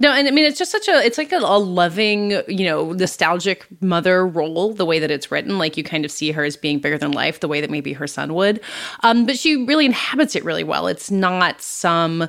No, 0.00 0.12
and 0.12 0.26
I 0.26 0.32
mean 0.32 0.44
it's 0.44 0.58
just 0.58 0.72
such 0.72 0.88
a 0.88 1.04
it's 1.04 1.18
like 1.18 1.32
a, 1.32 1.36
a 1.36 1.58
loving, 1.58 2.32
you 2.48 2.64
know, 2.64 2.92
nostalgic 2.92 3.66
mother 3.80 4.26
role, 4.26 4.72
the 4.72 4.84
way 4.84 4.98
that 4.98 5.10
it's 5.10 5.30
written. 5.30 5.56
Like 5.56 5.76
you 5.76 5.84
kind 5.84 6.04
of 6.04 6.10
see 6.10 6.32
her 6.32 6.44
as 6.44 6.56
being 6.56 6.80
bigger 6.80 6.98
than 6.98 7.12
life, 7.12 7.38
the 7.40 7.48
way 7.48 7.60
that 7.60 7.70
maybe 7.70 7.92
her 7.92 8.08
son 8.08 8.34
would. 8.34 8.60
Um, 9.04 9.24
but 9.24 9.38
she 9.38 9.64
really 9.64 9.86
inhabits 9.86 10.34
it 10.34 10.44
really 10.44 10.64
well. 10.64 10.88
It's 10.88 11.12
not 11.12 11.62
some 11.62 12.28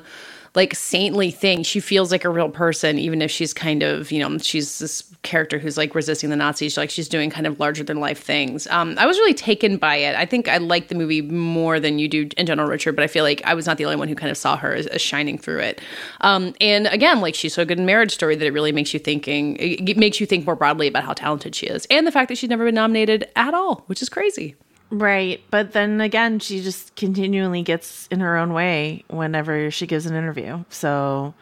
like 0.56 0.74
saintly 0.74 1.30
thing. 1.30 1.62
She 1.62 1.80
feels 1.80 2.10
like 2.10 2.24
a 2.24 2.30
real 2.30 2.48
person, 2.48 2.98
even 2.98 3.20
if 3.20 3.30
she's 3.30 3.52
kind 3.52 3.82
of, 3.82 4.10
you 4.10 4.18
know, 4.18 4.38
she's 4.38 4.78
this 4.78 5.02
character 5.22 5.58
who's 5.58 5.76
like 5.76 5.94
resisting 5.94 6.30
the 6.30 6.36
Nazis. 6.36 6.78
Like 6.78 6.88
she's 6.88 7.08
doing 7.08 7.28
kind 7.28 7.46
of 7.46 7.60
larger 7.60 7.84
than 7.84 8.00
life 8.00 8.22
things. 8.22 8.66
Um, 8.68 8.94
I 8.98 9.04
was 9.04 9.18
really 9.18 9.34
taken 9.34 9.76
by 9.76 9.96
it. 9.96 10.16
I 10.16 10.24
think 10.24 10.48
I 10.48 10.56
like 10.56 10.88
the 10.88 10.94
movie 10.94 11.20
more 11.20 11.78
than 11.78 11.98
you 11.98 12.08
do 12.08 12.28
in 12.38 12.46
general, 12.46 12.68
Richard, 12.68 12.96
but 12.96 13.04
I 13.04 13.06
feel 13.06 13.22
like 13.22 13.42
I 13.44 13.52
was 13.52 13.66
not 13.66 13.76
the 13.76 13.84
only 13.84 13.96
one 13.96 14.08
who 14.08 14.14
kind 14.14 14.30
of 14.30 14.38
saw 14.38 14.56
her 14.56 14.74
as, 14.74 14.86
as 14.86 15.02
shining 15.02 15.36
through 15.36 15.60
it. 15.60 15.82
Um, 16.22 16.54
and 16.58 16.86
again, 16.86 17.20
like 17.20 17.34
she's 17.34 17.52
so 17.52 17.66
good 17.66 17.78
in 17.78 17.84
Marriage 17.84 18.12
Story 18.12 18.34
that 18.34 18.46
it 18.46 18.52
really 18.52 18.72
makes 18.72 18.94
you 18.94 18.98
thinking, 18.98 19.56
it, 19.60 19.98
makes 19.98 20.20
you 20.20 20.26
think 20.26 20.46
more 20.46 20.56
broadly 20.56 20.88
about 20.88 21.04
how 21.04 21.12
talented 21.12 21.54
she 21.54 21.66
is. 21.66 21.86
And 21.90 22.06
the 22.06 22.12
fact 22.12 22.28
that 22.28 22.38
she's 22.38 22.48
never 22.48 22.64
been 22.64 22.74
nominated 22.74 23.28
at 23.36 23.52
all, 23.52 23.84
which 23.86 24.00
is 24.00 24.08
crazy. 24.08 24.54
Right. 24.90 25.42
But 25.50 25.72
then 25.72 26.00
again, 26.00 26.38
she 26.38 26.62
just 26.62 26.94
continually 26.94 27.62
gets 27.62 28.06
in 28.08 28.20
her 28.20 28.36
own 28.36 28.52
way 28.52 29.04
whenever 29.08 29.70
she 29.70 29.86
gives 29.86 30.06
an 30.06 30.14
interview. 30.14 30.64
So 30.70 31.34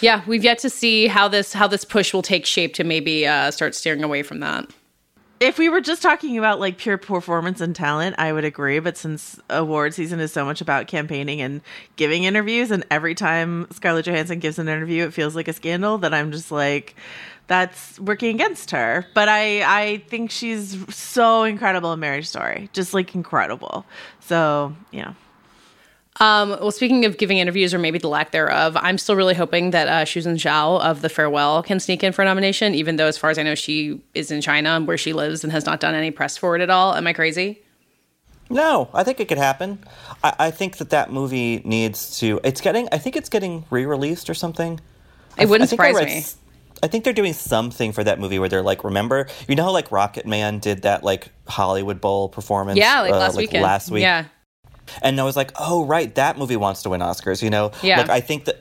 Yeah, 0.00 0.22
we've 0.26 0.44
yet 0.44 0.58
to 0.58 0.70
see 0.70 1.06
how 1.06 1.28
this 1.28 1.52
how 1.54 1.66
this 1.66 1.84
push 1.84 2.12
will 2.12 2.22
take 2.22 2.44
shape 2.44 2.74
to 2.74 2.84
maybe 2.84 3.26
uh, 3.26 3.50
start 3.50 3.74
steering 3.74 4.04
away 4.04 4.22
from 4.22 4.40
that. 4.40 4.68
if 5.40 5.58
we 5.58 5.68
were 5.68 5.80
just 5.80 6.00
talking 6.00 6.38
about 6.38 6.60
like 6.60 6.78
pure 6.78 6.96
performance 6.96 7.60
and 7.60 7.74
talent, 7.74 8.14
I 8.18 8.32
would 8.32 8.44
agree. 8.44 8.78
But 8.78 8.96
since 8.96 9.38
award 9.50 9.92
season 9.94 10.20
is 10.20 10.32
so 10.32 10.44
much 10.44 10.60
about 10.60 10.86
campaigning 10.86 11.40
and 11.40 11.60
giving 11.96 12.24
interviews, 12.24 12.70
and 12.70 12.84
every 12.90 13.14
time 13.14 13.66
Scarlett 13.70 14.06
Johansson 14.06 14.38
gives 14.38 14.58
an 14.58 14.68
interview, 14.68 15.04
it 15.04 15.12
feels 15.12 15.34
like 15.34 15.48
a 15.48 15.52
scandal, 15.52 15.98
that 15.98 16.14
I'm 16.14 16.32
just 16.32 16.50
like, 16.52 16.94
that's 17.46 17.98
working 18.00 18.34
against 18.34 18.70
her. 18.70 19.06
But 19.14 19.28
I, 19.28 19.62
I 19.62 19.96
think 20.08 20.30
she's 20.30 20.76
so 20.94 21.44
incredible 21.44 21.92
in 21.92 22.00
Marriage 22.00 22.28
Story, 22.28 22.70
just 22.72 22.94
like 22.94 23.14
incredible. 23.14 23.84
So, 24.20 24.74
yeah. 24.90 25.14
Um, 26.20 26.50
well, 26.50 26.70
speaking 26.70 27.04
of 27.06 27.18
giving 27.18 27.38
interviews 27.38 27.74
or 27.74 27.78
maybe 27.78 27.98
the 27.98 28.08
lack 28.08 28.30
thereof, 28.30 28.76
I'm 28.76 28.98
still 28.98 29.16
really 29.16 29.34
hoping 29.34 29.72
that 29.72 29.88
uh, 29.88 30.04
Shuzhen 30.04 30.34
Zhao 30.34 30.80
of 30.80 31.02
The 31.02 31.08
Farewell 31.08 31.62
can 31.64 31.80
sneak 31.80 32.04
in 32.04 32.12
for 32.12 32.22
a 32.22 32.24
nomination, 32.24 32.72
even 32.74 32.96
though, 32.96 33.08
as 33.08 33.18
far 33.18 33.30
as 33.30 33.38
I 33.38 33.42
know, 33.42 33.56
she 33.56 34.00
is 34.14 34.30
in 34.30 34.40
China 34.40 34.80
where 34.80 34.96
she 34.96 35.12
lives 35.12 35.42
and 35.42 35.52
has 35.52 35.66
not 35.66 35.80
done 35.80 35.94
any 35.94 36.12
press 36.12 36.36
for 36.36 36.54
it 36.54 36.62
at 36.62 36.70
all. 36.70 36.94
Am 36.94 37.06
I 37.08 37.12
crazy? 37.12 37.62
No, 38.48 38.90
I 38.94 39.02
think 39.02 39.18
it 39.18 39.26
could 39.26 39.38
happen. 39.38 39.82
I, 40.22 40.34
I 40.38 40.50
think 40.52 40.76
that 40.76 40.90
that 40.90 41.10
movie 41.10 41.62
needs 41.64 42.18
to. 42.20 42.40
It's 42.44 42.60
getting. 42.60 42.88
I 42.92 42.98
think 42.98 43.16
it's 43.16 43.28
getting 43.28 43.64
re-released 43.70 44.30
or 44.30 44.34
something. 44.34 44.80
It 45.36 45.48
wouldn't 45.48 45.66
I 45.68 45.70
think 45.70 45.80
I 45.80 45.90
surprise 45.90 46.04
read 46.04 46.14
me. 46.14 46.22
I 46.84 46.86
think 46.86 47.04
they're 47.04 47.14
doing 47.14 47.32
something 47.32 47.92
for 47.92 48.04
that 48.04 48.20
movie 48.20 48.38
where 48.38 48.50
they're 48.50 48.62
like, 48.62 48.84
remember, 48.84 49.26
you 49.48 49.56
know 49.56 49.64
how 49.64 49.72
like 49.72 49.90
Rocket 49.90 50.26
Man 50.26 50.58
did 50.58 50.82
that 50.82 51.02
like 51.02 51.30
Hollywood 51.48 51.98
Bowl 51.98 52.28
performance? 52.28 52.78
Yeah, 52.78 53.00
like 53.00 53.12
uh, 53.12 53.18
last 53.18 53.36
weekend. 53.38 53.62
Last 53.62 53.90
week. 53.90 54.02
Yeah. 54.02 54.26
And 55.00 55.18
I 55.18 55.24
was 55.24 55.34
like, 55.34 55.50
oh 55.58 55.86
right, 55.86 56.14
that 56.16 56.36
movie 56.36 56.56
wants 56.56 56.82
to 56.82 56.90
win 56.90 57.00
Oscars. 57.00 57.42
You 57.42 57.48
know, 57.48 57.72
Yeah. 57.82 57.98
Like 57.98 58.10
I 58.10 58.20
think 58.20 58.44
that. 58.44 58.60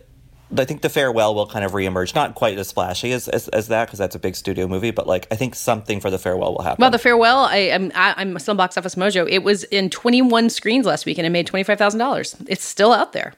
I 0.55 0.65
think 0.65 0.82
the 0.82 0.89
farewell 0.89 1.34
will 1.34 1.47
kind 1.47 1.65
of 1.65 1.71
reemerge, 1.71 2.13
not 2.13 2.36
quite 2.36 2.59
as 2.59 2.71
flashy 2.71 3.11
as 3.11 3.28
as, 3.28 3.47
as 3.47 3.69
that 3.69 3.88
because 3.88 3.97
that's 3.97 4.13
a 4.13 4.19
big 4.19 4.36
studio 4.36 4.67
movie, 4.67 4.91
but 4.91 5.07
like 5.07 5.28
I 5.32 5.36
think 5.36 5.55
something 5.55 5.99
for 5.99 6.11
the 6.11 6.19
farewell 6.19 6.53
will 6.53 6.61
happen. 6.61 6.80
Well, 6.80 6.91
The 6.91 6.99
Farewell, 6.99 7.39
I, 7.39 7.57
am 7.57 7.91
I'm 7.95 8.38
still 8.38 8.53
Box 8.53 8.78
Office 8.78 8.93
Mojo. 8.93 9.28
It 9.28 9.39
was 9.39 9.63
in 9.63 9.89
21 9.89 10.51
screens 10.51 10.86
last 10.86 11.07
week 11.07 11.17
and 11.17 11.26
it 11.26 11.32
made 11.32 11.47
$25,000. 11.47 12.45
It's 12.47 12.63
still 12.63 12.93
out 12.93 13.13
there. 13.13 13.34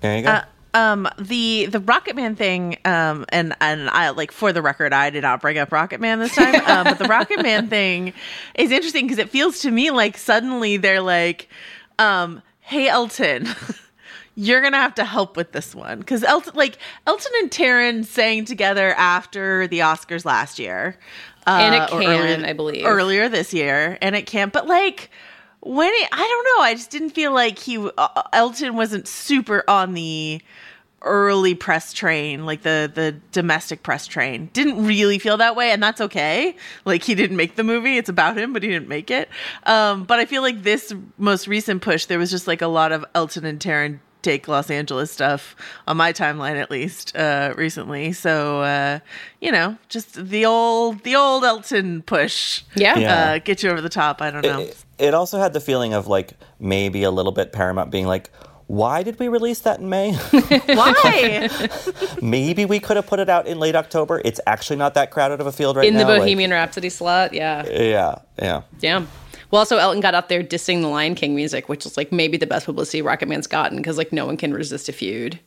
there 0.00 0.16
you 0.16 0.22
go. 0.22 0.30
Uh, 0.30 0.44
um 0.76 1.08
the 1.18 1.66
the 1.66 1.80
Rocket 1.80 2.14
Man 2.16 2.36
thing 2.36 2.76
um 2.84 3.24
and 3.30 3.56
and 3.60 3.88
I 3.90 4.10
like 4.10 4.30
for 4.30 4.52
the 4.52 4.62
record 4.62 4.92
I 4.92 5.10
did 5.10 5.22
not 5.22 5.40
bring 5.40 5.58
up 5.58 5.72
Rocket 5.72 6.00
Man 6.00 6.18
this 6.20 6.34
time 6.34 6.54
um, 6.54 6.84
but 6.84 6.98
the 6.98 7.08
Rocket 7.08 7.42
Man 7.42 7.68
thing 7.76 8.12
is 8.54 8.70
interesting 8.70 9.06
because 9.06 9.18
it 9.18 9.30
feels 9.30 9.60
to 9.60 9.70
me 9.70 9.90
like 9.90 10.16
suddenly 10.18 10.76
they're 10.76 11.00
like 11.00 11.48
Um, 11.98 12.42
hey 12.60 12.88
Elton, 12.88 13.48
you're 14.36 14.60
gonna 14.60 14.76
have 14.76 14.94
to 14.96 15.04
help 15.04 15.36
with 15.36 15.52
this 15.52 15.74
one 15.74 15.98
because 15.98 16.22
Elton, 16.22 16.52
like 16.54 16.78
Elton 17.06 17.32
and 17.40 17.50
Taron 17.50 18.04
sang 18.04 18.44
together 18.44 18.92
after 18.98 19.66
the 19.68 19.78
Oscars 19.80 20.24
last 20.26 20.58
year, 20.58 20.98
uh, 21.46 21.58
And 21.60 21.74
at 21.74 21.92
or 21.92 22.00
Cannes, 22.02 22.44
I 22.44 22.52
believe. 22.52 22.84
earlier 22.84 23.28
this 23.30 23.54
year, 23.54 23.96
and 24.02 24.14
it 24.14 24.26
can't. 24.26 24.52
But 24.52 24.66
like 24.66 25.10
when 25.60 25.88
it, 25.90 26.08
I 26.12 26.18
don't 26.18 26.58
know, 26.58 26.64
I 26.64 26.74
just 26.74 26.90
didn't 26.90 27.10
feel 27.10 27.32
like 27.32 27.58
he 27.58 27.78
uh, 27.96 28.22
Elton 28.34 28.76
wasn't 28.76 29.08
super 29.08 29.64
on 29.68 29.94
the 29.94 30.40
early 31.06 31.54
press 31.54 31.92
train 31.92 32.44
like 32.44 32.62
the 32.62 32.90
the 32.94 33.12
domestic 33.32 33.82
press 33.82 34.06
train 34.06 34.50
didn't 34.52 34.84
really 34.86 35.18
feel 35.18 35.36
that 35.36 35.56
way 35.56 35.70
and 35.70 35.82
that's 35.82 36.00
okay. 36.00 36.54
Like 36.84 37.02
he 37.02 37.14
didn't 37.14 37.36
make 37.36 37.56
the 37.56 37.64
movie 37.64 37.96
it's 37.96 38.08
about 38.08 38.36
him 38.36 38.52
but 38.52 38.62
he 38.62 38.68
didn't 38.68 38.88
make 38.88 39.10
it. 39.10 39.28
Um 39.64 40.04
but 40.04 40.18
i 40.18 40.24
feel 40.26 40.42
like 40.42 40.62
this 40.62 40.92
most 41.18 41.46
recent 41.48 41.82
push 41.82 42.06
there 42.06 42.18
was 42.18 42.30
just 42.30 42.46
like 42.46 42.62
a 42.62 42.66
lot 42.66 42.92
of 42.92 43.04
elton 43.14 43.44
and 43.44 43.60
taron 43.60 44.00
take 44.22 44.48
los 44.48 44.70
angeles 44.70 45.12
stuff 45.12 45.54
on 45.86 45.96
my 45.96 46.12
timeline 46.12 46.56
at 46.60 46.70
least 46.70 47.16
uh 47.16 47.54
recently. 47.56 48.12
So 48.12 48.60
uh 48.62 48.98
you 49.40 49.52
know 49.52 49.78
just 49.88 50.14
the 50.14 50.44
old 50.44 51.04
the 51.04 51.14
old 51.14 51.44
elton 51.44 52.02
push. 52.02 52.62
Yeah. 52.74 52.98
Yeah. 52.98 53.14
uh 53.14 53.38
get 53.38 53.62
you 53.62 53.70
over 53.70 53.80
the 53.80 53.88
top 53.88 54.20
i 54.20 54.30
don't 54.30 54.42
know. 54.44 54.60
It, 54.60 54.84
it 54.98 55.14
also 55.14 55.38
had 55.38 55.52
the 55.52 55.60
feeling 55.60 55.94
of 55.94 56.06
like 56.06 56.32
maybe 56.58 57.02
a 57.02 57.10
little 57.10 57.32
bit 57.32 57.52
Paramount 57.52 57.90
being 57.90 58.06
like, 58.06 58.30
why 58.66 59.02
did 59.04 59.18
we 59.20 59.28
release 59.28 59.60
that 59.60 59.78
in 59.78 59.88
May? 59.88 60.12
why 60.66 61.48
maybe 62.22 62.64
we 62.64 62.80
could 62.80 62.96
have 62.96 63.06
put 63.06 63.20
it 63.20 63.28
out 63.28 63.46
in 63.46 63.58
late 63.60 63.76
October. 63.76 64.20
It's 64.24 64.40
actually 64.46 64.76
not 64.76 64.94
that 64.94 65.10
crowded 65.10 65.40
of 65.40 65.46
a 65.46 65.52
field 65.52 65.76
right 65.76 65.86
in 65.86 65.94
now. 65.94 66.00
In 66.00 66.06
the 66.06 66.12
like- 66.14 66.22
Bohemian 66.22 66.50
Rhapsody 66.50 66.88
slot. 66.88 67.32
Yeah. 67.32 67.64
yeah, 67.68 68.16
yeah. 68.40 68.62
Damn. 68.80 69.08
Well, 69.50 69.60
also 69.60 69.78
Elton 69.78 70.00
got 70.00 70.14
out 70.14 70.28
there 70.28 70.42
dissing 70.42 70.82
the 70.82 70.88
Lion 70.88 71.14
King 71.14 71.36
music, 71.36 71.68
which 71.68 71.86
is 71.86 71.96
like 71.96 72.10
maybe 72.10 72.36
the 72.36 72.48
best 72.48 72.66
publicity 72.66 73.02
Rocket 73.02 73.28
Man's 73.28 73.46
gotten 73.46 73.76
because 73.76 73.96
like 73.96 74.12
no 74.12 74.26
one 74.26 74.36
can 74.36 74.52
resist 74.52 74.88
a 74.88 74.92
feud. 74.92 75.38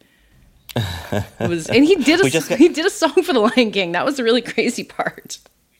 It 0.76 1.49
was, 1.49 1.67
and 1.67 1.84
he 1.84 1.95
did 1.95 2.22
a 2.26 2.30
get- 2.30 2.57
he 2.57 2.70
did 2.70 2.86
a 2.86 2.89
song 2.89 3.22
for 3.24 3.34
the 3.34 3.39
Lion 3.39 3.72
King. 3.72 3.91
That 3.91 4.05
was 4.05 4.15
the 4.15 4.24
really 4.24 4.41
crazy 4.41 4.86
part. 4.86 5.39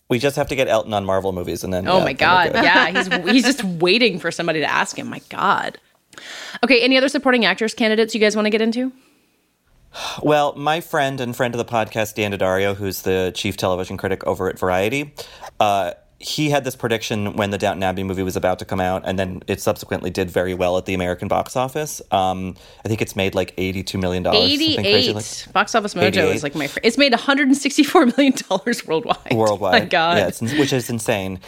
We 0.10 0.20
just 0.20 0.36
have 0.36 0.48
to 0.48 0.56
get 0.56 0.68
Elton 0.68 0.94
on 0.94 1.06
Marvel 1.06 1.32
movies, 1.32 1.64
and 1.64 1.72
then 1.72 1.88
Oh 1.88 2.00
yeah, 2.00 2.04
my 2.04 2.14
god, 2.14 2.52
yeah, 2.56 2.90
he's 2.90 3.32
he's 3.32 3.44
just 3.46 3.64
waiting 3.64 4.20
for 4.20 4.32
somebody 4.32 4.60
to 4.60 4.70
ask 4.70 4.98
him. 4.98 5.08
My 5.08 5.22
god. 5.30 5.78
Okay, 6.63 6.82
any 6.82 6.97
other 6.97 7.09
supporting 7.09 7.45
actors 7.45 7.74
candidates 7.74 8.13
you 8.13 8.20
guys 8.22 8.36
want 8.36 8.45
to 8.45 8.49
get 8.49 8.61
into? 8.61 8.91
Well, 10.22 10.53
my 10.55 10.82
friend 10.82 11.20
and 11.20 11.36
friend 11.36 11.53
of 11.53 11.57
the 11.57 11.65
podcast, 11.65 12.15
Dan 12.15 12.32
D'Addario, 12.32 12.76
who's 12.76 13.01
the 13.01 13.32
chief 13.36 13.57
television 13.57 13.97
critic 13.97 14.26
over 14.28 14.47
at 14.49 14.59
Variety, 14.59 15.13
uh, 15.59 15.93
he 16.20 16.49
had 16.49 16.65
this 16.65 16.76
prediction 16.76 17.38
when 17.38 17.49
the 17.49 17.57
Downton 17.57 17.82
Abbey 17.82 18.03
movie 18.03 18.24
was 18.24 18.36
about 18.36 18.59
to 18.59 18.65
come 18.65 18.82
out, 18.82 19.03
and 19.05 19.17
then 19.17 19.41
it 19.47 19.61
subsequently 19.61 20.09
did 20.09 20.30
very 20.30 20.53
well 20.53 20.78
at 20.78 20.86
the 20.86 20.93
American 20.93 21.28
box 21.30 21.55
office. 21.55 22.01
Um, 22.11 22.55
I 22.84 22.89
think 22.89 23.01
it's 23.01 23.15
made 23.15 23.36
like 23.36 23.53
eighty-two 23.57 23.97
million 23.97 24.24
dollars. 24.24 24.41
Eighty-eight. 24.51 25.47
Box 25.53 25.76
Office 25.76 25.93
Mojo 25.93 26.34
is 26.34 26.43
like 26.43 26.55
my. 26.55 26.67
Fr- 26.67 26.80
it's 26.84 26.97
made 26.97 27.13
one 27.13 27.22
hundred 27.22 27.47
and 27.47 27.55
sixty-four 27.57 28.07
million 28.07 28.34
dollars 28.49 28.86
worldwide. 28.86 29.32
worldwide. 29.34 29.72
My 29.84 29.86
God. 29.88 30.17
yeah, 30.17 30.59
which 30.59 30.74
is 30.74 30.89
insane. 30.89 31.39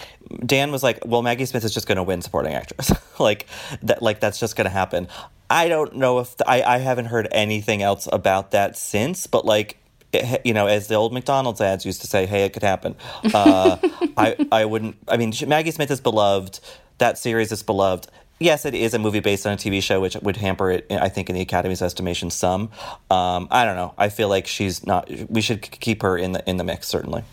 Dan 0.45 0.71
was 0.71 0.83
like, 0.83 0.99
"Well, 1.05 1.21
Maggie 1.21 1.45
Smith 1.45 1.63
is 1.63 1.73
just 1.73 1.87
going 1.87 1.97
to 1.97 2.03
win 2.03 2.21
supporting 2.21 2.53
actress. 2.53 2.91
like 3.19 3.47
that. 3.83 4.01
Like 4.01 4.19
that's 4.19 4.39
just 4.39 4.55
going 4.55 4.65
to 4.65 4.71
happen." 4.71 5.07
I 5.49 5.67
don't 5.67 5.95
know 5.97 6.19
if 6.19 6.33
I 6.47 6.63
I 6.63 6.77
haven't 6.77 7.05
heard 7.05 7.27
anything 7.31 7.81
else 7.81 8.07
about 8.11 8.51
that 8.51 8.77
since, 8.77 9.27
but 9.27 9.45
like. 9.45 9.77
it- 10.13 10.41
you 10.45 10.53
know, 10.53 10.67
as 10.67 10.87
the 10.87 10.95
old 10.95 11.13
McDonald's 11.13 11.61
ads 11.61 11.85
used 11.85 12.01
to 12.01 12.07
say, 12.07 12.25
"Hey, 12.25 12.43
it 12.45 12.51
could 12.53 12.63
happen." 12.63 12.95
Uh, 13.33 13.77
I, 14.17 14.35
I 14.51 14.65
wouldn't. 14.65 14.97
I 15.07 15.15
mean, 15.17 15.31
Maggie 15.47 15.71
Smith 15.71 15.89
is 15.89 16.01
beloved. 16.01 16.59
That 16.97 17.17
series 17.17 17.51
is 17.51 17.63
beloved. 17.63 18.07
Yes, 18.39 18.65
it 18.65 18.73
is 18.73 18.93
a 18.93 18.99
movie 18.99 19.19
based 19.21 19.45
on 19.47 19.53
a 19.53 19.55
TV 19.55 19.81
show, 19.83 20.01
which 20.01 20.15
would 20.17 20.35
hamper 20.35 20.71
it. 20.71 20.87
I 20.89 21.09
think, 21.09 21.29
in 21.29 21.35
the 21.35 21.41
Academy's 21.41 21.81
estimation, 21.81 22.29
some. 22.29 22.71
Um, 23.09 23.47
I 23.51 23.63
don't 23.65 23.75
know. 23.77 23.93
I 23.97 24.09
feel 24.09 24.27
like 24.29 24.47
she's 24.47 24.85
not. 24.85 25.09
We 25.29 25.41
should 25.41 25.61
keep 25.61 26.01
her 26.01 26.17
in 26.17 26.31
the 26.33 26.49
in 26.49 26.57
the 26.57 26.63
mix, 26.65 26.87
certainly. 26.87 27.23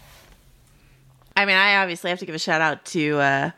I 1.38 1.44
mean, 1.46 1.54
I 1.54 1.76
obviously 1.76 2.10
have 2.10 2.18
to 2.18 2.26
give 2.26 2.34
a 2.34 2.38
shout 2.38 2.60
out 2.60 2.84
to 2.86 3.18
uh, 3.18 3.50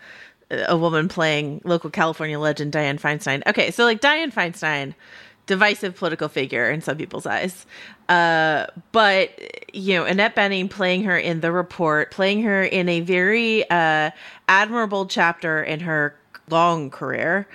a 0.50 0.76
woman 0.76 1.08
playing 1.08 1.62
local 1.64 1.88
California 1.88 2.38
legend 2.38 2.74
Dianne 2.74 3.00
Feinstein. 3.00 3.42
Okay, 3.46 3.70
so 3.70 3.84
like 3.84 4.02
Dianne 4.02 4.34
Feinstein, 4.34 4.94
divisive 5.46 5.96
political 5.96 6.28
figure 6.28 6.70
in 6.70 6.82
some 6.82 6.98
people's 6.98 7.24
eyes, 7.24 7.64
uh, 8.10 8.66
but 8.92 9.30
you 9.72 9.94
know 9.94 10.04
Annette 10.04 10.36
Bening 10.36 10.68
playing 10.68 11.04
her 11.04 11.16
in 11.16 11.40
The 11.40 11.52
Report, 11.52 12.10
playing 12.10 12.42
her 12.42 12.62
in 12.62 12.86
a 12.90 13.00
very 13.00 13.68
uh, 13.70 14.10
admirable 14.46 15.06
chapter 15.06 15.62
in 15.62 15.80
her 15.80 16.14
long 16.50 16.90
career, 16.90 17.48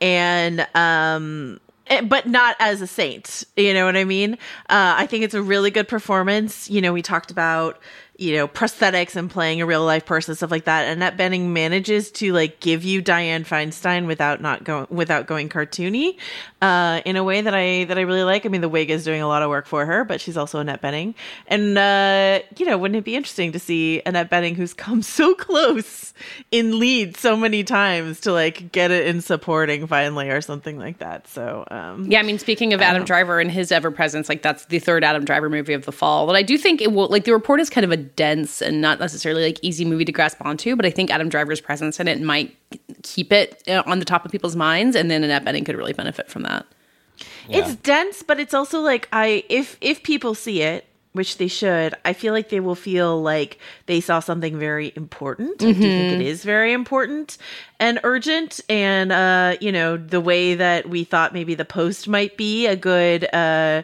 and 0.00 0.64
um 0.76 1.58
eh, 1.88 2.02
but 2.02 2.26
not 2.26 2.54
as 2.60 2.82
a 2.82 2.86
saint 2.86 3.44
you 3.56 3.72
know 3.74 3.86
what 3.86 3.96
i 3.96 4.04
mean? 4.04 4.34
Uh 4.68 4.94
i 4.98 5.06
think 5.06 5.24
it's 5.24 5.34
a 5.34 5.42
really 5.42 5.70
good 5.70 5.88
performance. 5.88 6.70
You 6.70 6.80
know 6.80 6.92
we 6.92 7.02
talked 7.02 7.32
about 7.32 7.80
you 8.18 8.36
know 8.36 8.46
prosthetics 8.46 9.16
and 9.16 9.30
playing 9.30 9.60
a 9.60 9.66
real 9.66 9.84
life 9.84 10.04
person 10.04 10.34
stuff 10.34 10.50
like 10.50 10.64
that. 10.64 10.88
Annette 10.88 11.16
bening 11.16 11.48
manages 11.48 12.10
to 12.12 12.32
like 12.32 12.60
give 12.60 12.84
you 12.84 13.02
dianne 13.02 13.46
feinstein 13.46 14.06
without 14.06 14.40
not 14.40 14.64
going 14.64 14.86
without 14.90 15.26
going 15.26 15.48
cartoony 15.48 16.16
uh 16.60 17.00
in 17.04 17.16
a 17.16 17.24
way 17.24 17.40
that 17.40 17.54
i 17.54 17.84
that 17.84 17.98
i 17.98 18.02
really 18.02 18.22
like. 18.22 18.44
I 18.46 18.48
mean 18.48 18.60
the 18.60 18.68
wig 18.68 18.90
is 18.90 19.04
doing 19.04 19.22
a 19.22 19.26
lot 19.26 19.42
of 19.42 19.48
work 19.50 19.66
for 19.66 19.86
her 19.86 20.04
but 20.04 20.20
she's 20.20 20.36
also 20.36 20.60
annette 20.60 20.82
bening 20.82 21.14
and 21.46 21.76
uh 21.78 22.40
you 22.56 22.66
know 22.66 22.78
wouldn't 22.78 22.98
it 22.98 23.04
be 23.04 23.16
interesting 23.16 23.52
to 23.52 23.58
see 23.58 24.02
annette 24.04 24.30
bening 24.30 24.56
who's 24.56 24.74
come 24.74 25.02
so 25.18 25.34
close 25.34 26.12
in 26.50 26.78
lead 26.78 27.16
so 27.16 27.36
many 27.36 27.64
times 27.64 28.20
to 28.20 28.32
like 28.32 28.70
get 28.72 28.90
it 28.90 29.06
in 29.06 29.20
supporting 29.20 29.86
finally 29.86 30.28
or 30.30 30.40
something 30.40 30.78
like 30.78 30.98
that? 30.98 31.26
So 31.28 31.64
um 31.70 32.10
Yeah, 32.10 32.20
I 32.20 32.22
mean, 32.22 32.38
speaking 32.38 32.72
of 32.72 32.80
Adam 32.80 33.04
Driver 33.04 33.40
and 33.40 33.50
his 33.50 33.72
ever 33.72 33.90
presence, 33.90 34.28
like 34.28 34.42
that's 34.42 34.66
the 34.66 34.78
third 34.78 35.04
Adam 35.04 35.24
Driver 35.24 35.48
movie 35.48 35.72
of 35.72 35.84
the 35.84 35.92
fall. 35.92 36.26
But 36.26 36.36
I 36.36 36.42
do 36.42 36.58
think 36.58 36.80
it 36.80 36.92
will, 36.92 37.08
like, 37.08 37.24
the 37.24 37.32
report 37.32 37.60
is 37.60 37.70
kind 37.70 37.84
of 37.84 37.92
a 37.92 37.96
dense 38.02 38.60
and 38.60 38.80
not 38.80 39.00
necessarily 39.00 39.42
like 39.44 39.58
easy 39.62 39.84
movie 39.84 40.04
to 40.04 40.12
grasp 40.12 40.38
onto. 40.44 40.76
But 40.76 40.86
I 40.86 40.90
think 40.90 41.10
Adam 41.10 41.28
Driver's 41.28 41.60
presence 41.60 41.98
in 42.00 42.08
it 42.08 42.20
might 42.20 42.54
keep 43.02 43.32
it 43.32 43.62
uh, 43.68 43.82
on 43.86 43.98
the 43.98 44.04
top 44.04 44.24
of 44.24 44.32
people's 44.32 44.56
minds, 44.56 44.96
and 44.96 45.10
then 45.10 45.24
Annette 45.24 45.44
Bening 45.44 45.64
could 45.64 45.76
really 45.76 45.92
benefit 45.92 46.28
from 46.28 46.42
that. 46.42 46.66
It's 47.48 47.76
dense, 47.76 48.22
but 48.22 48.40
it's 48.40 48.54
also 48.54 48.80
like 48.80 49.08
I 49.12 49.44
if 49.48 49.76
if 49.80 50.02
people 50.02 50.34
see 50.34 50.62
it, 50.62 50.86
which 51.12 51.38
they 51.38 51.48
should, 51.48 51.94
I 52.04 52.12
feel 52.12 52.32
like 52.32 52.48
they 52.48 52.60
will 52.60 52.74
feel 52.74 53.20
like 53.20 53.58
they 53.86 54.00
saw 54.00 54.20
something 54.20 54.58
very 54.58 54.92
important. 54.96 55.62
I 55.62 55.72
do 55.72 55.80
think 55.80 56.12
it 56.12 56.20
is 56.22 56.42
very 56.44 56.72
important 56.72 57.38
and 57.78 58.00
urgent 58.04 58.60
and 58.68 59.12
uh 59.12 59.56
you 59.60 59.72
know, 59.72 59.96
the 59.96 60.20
way 60.20 60.54
that 60.54 60.88
we 60.88 61.04
thought 61.04 61.32
maybe 61.32 61.54
the 61.54 61.64
post 61.64 62.08
might 62.08 62.36
be 62.36 62.66
a 62.66 62.76
good 62.76 63.32
uh 63.34 63.82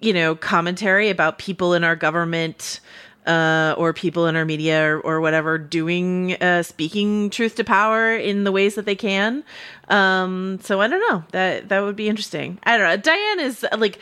you 0.00 0.12
know, 0.12 0.34
commentary 0.34 1.08
about 1.08 1.38
people 1.38 1.72
in 1.72 1.82
our 1.82 1.96
government 1.96 2.80
uh, 3.26 3.74
or 3.76 3.92
people 3.92 4.26
in 4.26 4.36
our 4.36 4.44
media 4.44 4.82
or, 4.84 5.00
or 5.00 5.20
whatever 5.20 5.58
doing 5.58 6.34
uh, 6.40 6.62
speaking 6.62 7.30
truth 7.30 7.56
to 7.56 7.64
power 7.64 8.14
in 8.14 8.44
the 8.44 8.52
ways 8.52 8.76
that 8.76 8.86
they 8.86 8.94
can. 8.94 9.44
Um, 9.88 10.58
so 10.62 10.80
I 10.80 10.88
don't 10.88 11.00
know 11.10 11.24
that 11.32 11.68
that 11.68 11.80
would 11.80 11.96
be 11.96 12.08
interesting. 12.08 12.58
I 12.64 12.78
don't 12.78 13.04
know. 13.04 13.12
Dianne 13.12 13.44
is 13.44 13.64
uh, 13.64 13.76
like. 13.78 13.98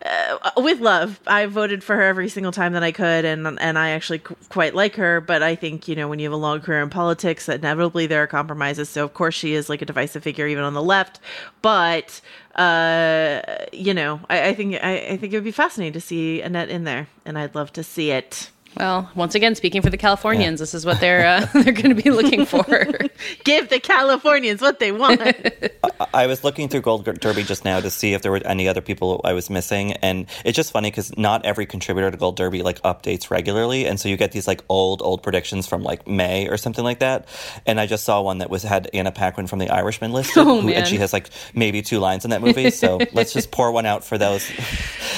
Uh, 0.00 0.52
with 0.58 0.78
love, 0.78 1.18
I 1.26 1.46
voted 1.46 1.82
for 1.82 1.96
her 1.96 2.02
every 2.02 2.28
single 2.28 2.52
time 2.52 2.72
that 2.74 2.84
I 2.84 2.92
could, 2.92 3.24
and 3.24 3.58
and 3.60 3.76
I 3.76 3.90
actually 3.90 4.20
qu- 4.20 4.36
quite 4.48 4.72
like 4.72 4.94
her. 4.94 5.20
But 5.20 5.42
I 5.42 5.56
think 5.56 5.88
you 5.88 5.96
know 5.96 6.06
when 6.06 6.20
you 6.20 6.26
have 6.26 6.32
a 6.32 6.36
long 6.36 6.60
career 6.60 6.80
in 6.84 6.88
politics, 6.88 7.48
inevitably 7.48 8.06
there 8.06 8.22
are 8.22 8.28
compromises. 8.28 8.88
So 8.88 9.02
of 9.02 9.12
course 9.12 9.34
she 9.34 9.54
is 9.54 9.68
like 9.68 9.82
a 9.82 9.84
divisive 9.84 10.22
figure 10.22 10.46
even 10.46 10.62
on 10.62 10.74
the 10.74 10.82
left. 10.84 11.18
But 11.62 12.20
uh, 12.54 13.40
you 13.72 13.92
know, 13.92 14.20
I, 14.30 14.50
I 14.50 14.54
think 14.54 14.76
I, 14.76 14.98
I 14.98 15.16
think 15.16 15.32
it 15.32 15.36
would 15.36 15.42
be 15.42 15.50
fascinating 15.50 15.94
to 15.94 16.00
see 16.00 16.42
Annette 16.42 16.68
in 16.68 16.84
there, 16.84 17.08
and 17.24 17.36
I'd 17.36 17.56
love 17.56 17.72
to 17.72 17.82
see 17.82 18.12
it. 18.12 18.50
Well, 18.78 19.10
once 19.16 19.34
again, 19.34 19.56
speaking 19.56 19.82
for 19.82 19.90
the 19.90 19.96
Californians, 19.96 20.60
this 20.60 20.72
is 20.72 20.86
what 20.86 21.00
they're 21.00 21.26
uh, 21.26 21.46
they're 21.62 21.72
going 21.72 21.94
to 21.96 22.00
be 22.00 22.10
looking 22.10 22.46
for. 22.46 22.62
Give 23.44 23.68
the 23.68 23.80
Californians 23.80 24.60
what 24.60 24.78
they 24.78 24.92
want. 24.92 25.20
I 26.14 26.28
was 26.28 26.44
looking 26.44 26.68
through 26.68 26.82
Gold 26.82 27.04
Derby 27.20 27.42
just 27.42 27.64
now 27.64 27.80
to 27.80 27.90
see 27.90 28.14
if 28.14 28.22
there 28.22 28.30
were 28.30 28.40
any 28.44 28.68
other 28.68 28.80
people 28.80 29.20
I 29.24 29.32
was 29.32 29.50
missing, 29.50 29.94
and 29.94 30.26
it's 30.44 30.54
just 30.54 30.70
funny 30.72 30.90
because 30.92 31.16
not 31.18 31.44
every 31.44 31.66
contributor 31.66 32.10
to 32.10 32.16
Gold 32.16 32.36
Derby 32.36 32.62
like 32.62 32.80
updates 32.82 33.30
regularly, 33.30 33.84
and 33.86 33.98
so 33.98 34.08
you 34.08 34.16
get 34.16 34.30
these 34.30 34.46
like 34.46 34.62
old 34.68 35.02
old 35.02 35.24
predictions 35.24 35.66
from 35.66 35.82
like 35.82 36.06
May 36.06 36.46
or 36.48 36.56
something 36.56 36.84
like 36.84 37.00
that. 37.00 37.26
And 37.66 37.80
I 37.80 37.86
just 37.86 38.04
saw 38.04 38.22
one 38.22 38.38
that 38.38 38.48
was 38.48 38.62
had 38.62 38.88
Anna 38.94 39.10
Paquin 39.10 39.48
from 39.48 39.58
The 39.58 39.70
Irishman 39.70 40.12
listed, 40.12 40.38
Oh, 40.46 40.60
who- 40.60 40.68
and 40.68 40.86
she 40.86 40.98
has 40.98 41.12
like 41.12 41.30
maybe 41.52 41.82
two 41.82 41.98
lines 41.98 42.24
in 42.24 42.30
that 42.30 42.42
movie. 42.42 42.70
So 42.70 43.00
let's 43.12 43.32
just 43.32 43.50
pour 43.50 43.72
one 43.72 43.86
out 43.86 44.04
for 44.04 44.18
those 44.18 44.46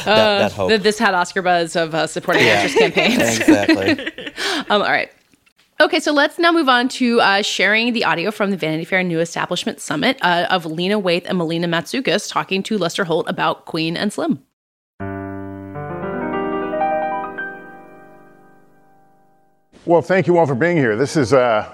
that, 0.04 0.08
Uh, 0.08 0.38
that 0.38 0.52
hope. 0.52 0.70
that 0.70 0.82
this 0.82 0.98
had 0.98 1.12
Oscar 1.12 1.42
buzz 1.42 1.76
of 1.76 1.94
uh, 1.94 2.06
supporting 2.06 2.46
Yeah. 2.46 2.52
actress 2.54 2.74
campaigns. 2.74 3.49
Exactly. 3.51 4.07
um, 4.70 4.82
all 4.82 4.88
right. 4.88 5.11
Okay, 5.80 5.98
so 5.98 6.12
let's 6.12 6.38
now 6.38 6.53
move 6.53 6.68
on 6.68 6.88
to 6.90 7.20
uh, 7.22 7.40
sharing 7.40 7.94
the 7.94 8.05
audio 8.05 8.30
from 8.30 8.51
the 8.51 8.57
Vanity 8.57 8.84
Fair 8.84 9.03
New 9.03 9.18
Establishment 9.18 9.80
Summit 9.80 10.18
uh, 10.20 10.46
of 10.51 10.66
Lena 10.66 11.01
Waithe 11.01 11.24
and 11.26 11.38
Melina 11.38 11.66
Matsoukas 11.66 12.30
talking 12.30 12.62
to 12.64 12.76
Lester 12.76 13.05
Holt 13.05 13.26
about 13.30 13.64
Queen 13.64 13.96
and 13.96 14.12
Slim. 14.12 14.44
Well, 19.86 20.03
thank 20.03 20.26
you 20.26 20.36
all 20.36 20.46
for 20.46 20.55
being 20.55 20.76
here. 20.76 20.94
This 20.96 21.16
is, 21.16 21.32
uh, 21.32 21.66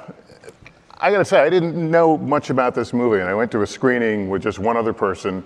I 0.98 1.10
got 1.10 1.18
to 1.18 1.24
say, 1.24 1.40
I 1.40 1.50
didn't 1.50 1.74
know 1.90 2.16
much 2.16 2.50
about 2.50 2.76
this 2.76 2.92
movie, 2.92 3.20
and 3.20 3.28
I 3.28 3.34
went 3.34 3.50
to 3.50 3.62
a 3.62 3.66
screening 3.66 4.30
with 4.30 4.40
just 4.40 4.60
one 4.60 4.76
other 4.76 4.92
person, 4.92 5.42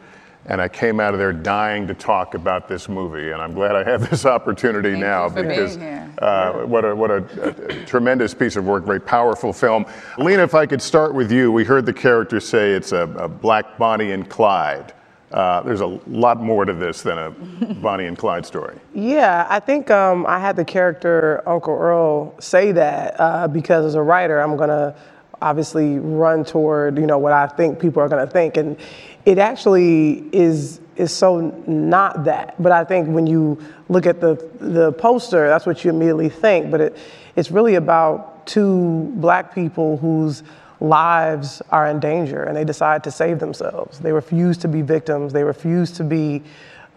and 0.46 0.60
I 0.60 0.68
came 0.68 1.00
out 1.00 1.12
of 1.12 1.18
there 1.20 1.32
dying 1.32 1.86
to 1.86 1.94
talk 1.94 2.34
about 2.34 2.66
this 2.68 2.88
movie. 2.88 3.30
And 3.30 3.40
I'm 3.40 3.52
glad 3.52 3.76
I 3.76 3.84
have 3.84 4.08
this 4.10 4.24
opportunity 4.24 4.92
Thank 4.92 5.02
now 5.02 5.24
you 5.24 5.30
for 5.30 5.34
being 5.42 5.48
because 5.48 5.76
here. 5.76 6.10
uh, 6.18 6.52
what 6.66 6.84
a 6.84 6.94
what 6.94 7.10
a, 7.10 7.68
a 7.68 7.84
tremendous 7.84 8.34
piece 8.34 8.56
of 8.56 8.64
work, 8.64 8.84
very 8.84 9.00
powerful 9.00 9.52
film. 9.52 9.86
Lena, 10.18 10.42
if 10.42 10.54
I 10.54 10.66
could 10.66 10.82
start 10.82 11.14
with 11.14 11.30
you, 11.30 11.52
we 11.52 11.64
heard 11.64 11.86
the 11.86 11.92
character 11.92 12.40
say 12.40 12.72
it's 12.72 12.92
a, 12.92 13.02
a 13.18 13.28
Black 13.28 13.78
Bonnie 13.78 14.12
and 14.12 14.28
Clyde. 14.28 14.94
Uh, 15.30 15.62
there's 15.62 15.80
a 15.80 15.86
lot 16.08 16.40
more 16.40 16.64
to 16.64 16.72
this 16.72 17.02
than 17.02 17.16
a 17.16 17.30
Bonnie 17.80 18.06
and 18.06 18.18
Clyde 18.18 18.44
story. 18.44 18.76
Yeah, 18.94 19.46
I 19.48 19.60
think 19.60 19.88
um, 19.88 20.26
I 20.26 20.40
had 20.40 20.56
the 20.56 20.64
character 20.64 21.42
Uncle 21.46 21.74
Earl 21.74 22.34
say 22.40 22.72
that 22.72 23.14
uh, 23.20 23.46
because 23.46 23.84
as 23.84 23.94
a 23.94 24.02
writer, 24.02 24.40
I'm 24.40 24.56
gonna 24.56 24.96
obviously 25.42 25.98
run 25.98 26.44
toward 26.44 26.98
you 26.98 27.06
know 27.06 27.18
what 27.18 27.32
I 27.32 27.46
think 27.46 27.78
people 27.78 28.02
are 28.02 28.08
gonna 28.08 28.26
think, 28.26 28.56
and 28.56 28.76
it 29.24 29.38
actually 29.38 30.24
is 30.32 30.80
is 30.96 31.12
so 31.12 31.40
not 31.66 32.24
that. 32.24 32.60
But 32.62 32.72
I 32.72 32.84
think 32.84 33.08
when 33.08 33.26
you 33.26 33.62
look 33.88 34.06
at 34.06 34.20
the 34.20 34.34
the 34.60 34.92
poster, 34.92 35.48
that's 35.48 35.66
what 35.66 35.84
you 35.84 35.90
immediately 35.90 36.28
think. 36.28 36.70
But 36.70 36.80
it 36.80 36.98
it's 37.36 37.50
really 37.50 37.76
about 37.76 38.46
two 38.46 39.12
black 39.16 39.54
people 39.54 39.96
whose 39.98 40.42
lives 40.80 41.60
are 41.70 41.86
in 41.86 42.00
danger 42.00 42.42
and 42.42 42.56
they 42.56 42.64
decide 42.64 43.04
to 43.04 43.10
save 43.10 43.38
themselves. 43.38 43.98
They 43.98 44.12
refuse 44.12 44.56
to 44.58 44.68
be 44.68 44.82
victims. 44.82 45.32
They 45.32 45.44
refuse 45.44 45.90
to 45.92 46.04
be, 46.04 46.42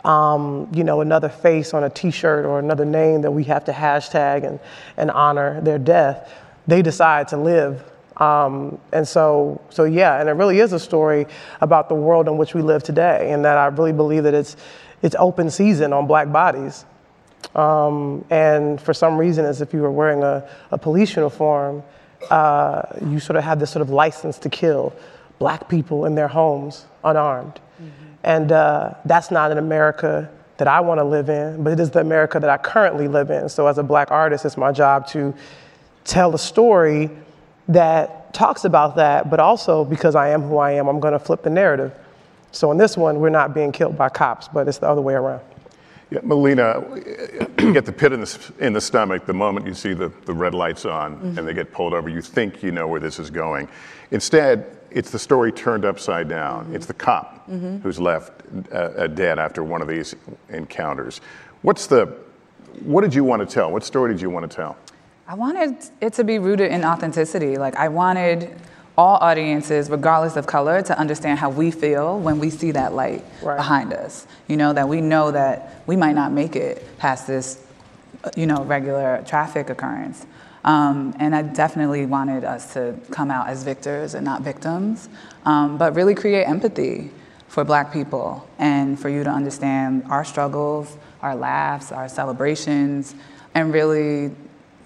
um, 0.05 0.69
you 0.74 0.84
know, 0.84 1.01
another 1.01 1.30
face 1.30 1.74
on 1.74 1.84
a 1.84 1.89
T-shirt 1.89 2.45
or 2.45 2.59
another 2.59 2.86
name 2.86 3.21
that 3.21 3.32
we 3.32 3.43
have 3.45 3.65
to 3.65 3.71
hashtag 3.71 4.47
and, 4.47 4.59
and 4.95 5.11
honor 5.11 5.59
their 5.61 5.78
death. 5.78 6.34
They 6.65 6.82
decide 6.82 7.28
to 7.30 7.38
live. 7.38 7.84
Um, 8.18 8.78
and 8.91 9.07
so, 9.07 9.61
so 9.70 9.86
yeah, 9.86 10.20
and 10.20 10.30
it 10.30 10.34
really 10.34 10.59
is 10.59 10.74
a 10.74 10.80
story 10.80 11.26
about 11.61 11.89
the 11.89 11.95
world 11.95 12.28
in 12.28 12.38
which 12.38 12.53
we 12.53 12.61
live 12.61 12.84
today, 12.84 13.32
and 13.32 13.43
that 13.45 13.57
I 13.57 13.68
really 13.68 13.93
believe 13.93 14.24
that 14.24 14.34
it's 14.34 14.55
it's 15.01 15.16
open 15.20 15.49
season 15.49 15.93
on 15.93 16.07
black 16.07 16.32
bodies. 16.32 16.86
Um, 17.55 18.24
and 18.30 18.80
for 18.80 18.93
some 18.93 19.18
reason, 19.18 19.45
as 19.45 19.61
if 19.61 19.74
you 19.74 19.82
were 19.82 19.91
wearing 19.91 20.24
a, 20.24 20.47
a 20.72 20.78
police 20.78 21.16
uniform, 21.16 21.84
uh, 22.30 22.84
you 23.05 23.20
sort 23.20 23.36
of 23.36 23.43
have 23.43 23.59
this 23.59 23.70
sort 23.70 23.82
of 23.82 23.89
license 23.89 24.38
to 24.39 24.49
kill 24.49 24.93
black 25.39 25.68
people 25.68 26.05
in 26.05 26.16
their 26.16 26.30
homes 26.30 26.86
unarmed. 27.03 27.59
And 28.24 28.51
uh, 28.53 28.93
that's 29.03 29.30
not 29.30 29.51
an 29.51 29.57
America 29.57 30.32
that 30.57 30.68
I 30.68 30.80
want 30.80 30.99
to 30.99 31.03
live 31.03 31.30
in, 31.30 31.64
but 31.64 31.74
it 31.74 31.80
is 31.80 31.91
the 31.91 31.99
America 31.99 32.39
that 32.39 32.49
I 32.49 32.57
currently 32.57 33.07
live 33.07 33.30
in. 33.30 33.49
So, 33.49 33.68
as 33.68 33.78
a 33.78 33.84
black 33.84 34.11
artist, 34.11 34.45
it's 34.45 34.55
my 34.55 34.72
job 34.72 35.07
to 35.07 35.34
tell 36.05 36.34
a 36.34 36.39
story 36.39 37.09
that 37.68 38.34
talks 38.34 38.66
about 38.66 38.95
that, 38.95 39.30
but 39.30 39.39
also 39.39 39.84
because 39.86 40.16
I 40.16 40.30
am 40.30 40.41
who 40.41 40.57
I 40.57 40.72
am, 40.72 40.88
I'm 40.88 40.99
going 40.99 41.14
to 41.14 41.20
flip 41.20 41.43
the 41.43 41.49
narrative. 41.49 41.93
So, 42.51 42.72
in 42.72 42.78
this 42.78 42.95
one, 42.97 43.20
we're 43.20 43.30
not 43.30 43.53
being 43.53 43.72
killed 43.72 43.97
by 43.97 44.09
cops, 44.09 44.47
but 44.47 44.68
it's 44.68 44.78
the 44.78 44.88
other 44.88 45.01
way 45.01 45.14
around. 45.16 45.41
Yeah, 46.11 46.20
Melina, 46.22 46.84
you 47.57 47.74
get 47.74 47.86
the 47.86 47.91
pit 47.91 48.14
in 48.14 48.22
the, 48.22 48.53
in 48.59 48.74
the 48.74 48.82
stomach 48.82 49.26
the 49.26 49.34
moment 49.34 49.66
you 49.66 49.74
see 49.74 49.93
the, 49.93 50.11
the 50.26 50.34
red 50.34 50.53
lights 50.53 50.86
on 50.86 51.18
Mhm. 51.18 51.38
and 51.39 51.47
they 51.47 51.53
get 51.55 51.72
pulled 51.72 51.93
over. 51.95 52.07
You 52.09 52.22
think 52.22 52.61
you 52.61 52.72
know 52.72 52.88
where 52.88 52.99
this 52.99 53.18
is 53.18 53.32
going. 53.32 53.68
Instead, 54.11 54.78
it's 54.91 55.09
the 55.09 55.18
story 55.18 55.51
turned 55.51 55.86
upside 55.86 56.28
down. 56.30 56.70
It's 56.72 56.86
the 56.86 56.93
cop 56.93 57.49
Mhm. 57.49 57.82
who's 57.82 57.99
left 57.99 58.32
uh, 58.72 58.76
uh, 58.76 59.07
dead 59.07 59.39
after 59.39 59.64
one 59.64 59.82
of 59.82 59.88
these 59.88 60.14
encounters. 60.49 61.20
What's 61.64 61.88
the, 61.88 62.14
what 62.84 63.01
did 63.01 63.16
you 63.16 63.24
want 63.24 63.39
to 63.47 63.51
tell? 63.51 63.72
What 63.72 63.84
story 63.84 64.11
did 64.11 64.22
you 64.22 64.30
want 64.30 64.47
to 64.47 64.55
tell? 64.55 64.78
I 65.28 65.36
wanted 65.36 65.78
it 66.01 66.13
to 66.13 66.24
be 66.24 66.38
rooted 66.38 66.71
in 66.71 66.84
authenticity. 66.84 67.57
Like 67.57 67.76
I 67.76 67.88
wanted 67.88 68.55
all 68.97 69.17
audiences, 69.17 69.89
regardless 69.89 70.36
of 70.36 70.45
color, 70.45 70.82
to 70.82 70.97
understand 70.99 71.39
how 71.39 71.49
we 71.49 71.71
feel 71.71 72.19
when 72.19 72.39
we 72.39 72.49
see 72.49 72.71
that 72.71 72.93
light 72.93 73.24
behind 73.41 73.93
us. 73.93 74.28
You 74.47 74.57
know, 74.57 74.74
that 74.74 74.88
we 74.88 75.01
know 75.01 75.32
that 75.32 75.82
we 75.88 75.95
might 75.95 76.13
not 76.13 76.32
make 76.32 76.55
it 76.55 76.86
past 76.97 77.26
this, 77.26 77.65
you 78.36 78.45
know, 78.45 78.63
regular 78.63 79.24
traffic 79.26 79.69
occurrence. 79.69 80.26
Um, 80.65 81.15
and 81.19 81.36
I 81.36 81.41
definitely 81.41 82.05
wanted 82.05 82.43
us 82.43 82.74
to 82.74 82.95
come 83.09 83.32
out 83.32 83.47
as 83.47 83.63
victors 83.63 84.13
and 84.13 84.24
not 84.24 84.41
victims, 84.41 85.09
um, 85.45 85.78
but 85.78 85.95
really 85.95 86.15
create 86.15 86.45
empathy 86.45 87.11
for 87.47 87.63
black 87.63 87.91
people 87.91 88.47
and 88.59 88.99
for 88.99 89.09
you 89.09 89.24
to 89.24 89.30
understand 89.30 90.03
our 90.09 90.24
struggles, 90.24 90.97
our 91.21 91.36
laughs, 91.36 91.91
our 91.91 92.07
celebrations, 92.07 93.15
and 93.55 93.74
really 93.74 94.32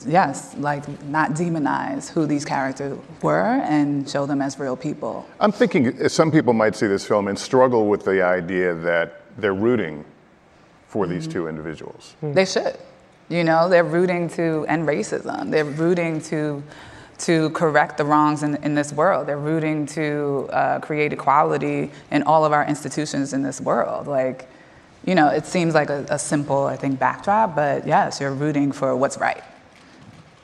yes, 0.05 0.55
like 0.57 0.87
not 1.03 1.31
demonize 1.31 2.09
who 2.09 2.25
these 2.25 2.45
characters 2.45 2.97
were 3.21 3.61
and 3.63 4.09
show 4.09 4.25
them 4.25 4.41
as 4.41 4.59
real 4.59 4.75
people. 4.75 5.27
I'm 5.39 5.51
thinking 5.51 6.01
uh, 6.01 6.09
some 6.09 6.31
people 6.31 6.53
might 6.53 6.75
see 6.75 6.87
this 6.87 7.05
film 7.05 7.27
and 7.27 7.37
struggle 7.37 7.87
with 7.87 8.05
the 8.05 8.21
idea 8.21 8.73
that 8.75 9.21
they're 9.37 9.53
rooting 9.53 10.05
for 10.87 11.07
these 11.07 11.27
two 11.27 11.47
individuals. 11.47 12.15
They 12.21 12.45
should. 12.45 12.77
You 13.29 13.43
know, 13.43 13.67
they're 13.67 13.83
rooting 13.83 14.29
to 14.29 14.65
end 14.67 14.87
racism. 14.87 15.51
They're 15.51 15.65
rooting 15.65 16.21
to 16.21 16.63
to 17.19 17.49
correct 17.49 17.97
the 17.97 18.05
wrongs 18.05 18.43
in, 18.43 18.55
in 18.63 18.75
this 18.75 18.93
world. 18.93 19.27
They're 19.27 19.39
rooting 19.39 19.87
to 19.87 20.47
uh, 20.51 20.79
create 20.79 21.13
equality 21.13 21.91
in 22.11 22.23
all 22.23 22.45
of 22.45 22.53
our 22.53 22.63
institutions 22.65 23.33
in 23.33 23.41
this 23.41 23.59
world. 23.59 24.05
Like, 24.07 24.47
you 25.03 25.15
know, 25.15 25.29
it 25.29 25.45
seems 25.45 25.73
like 25.73 25.89
a, 25.89 26.05
a 26.09 26.19
simple, 26.19 26.65
I 26.65 26.75
think, 26.75 26.99
backdrop, 26.99 27.55
but 27.55 27.87
yes, 27.87 28.21
you're 28.21 28.33
rooting 28.33 28.71
for 28.71 28.95
what's 28.95 29.17
right. 29.17 29.43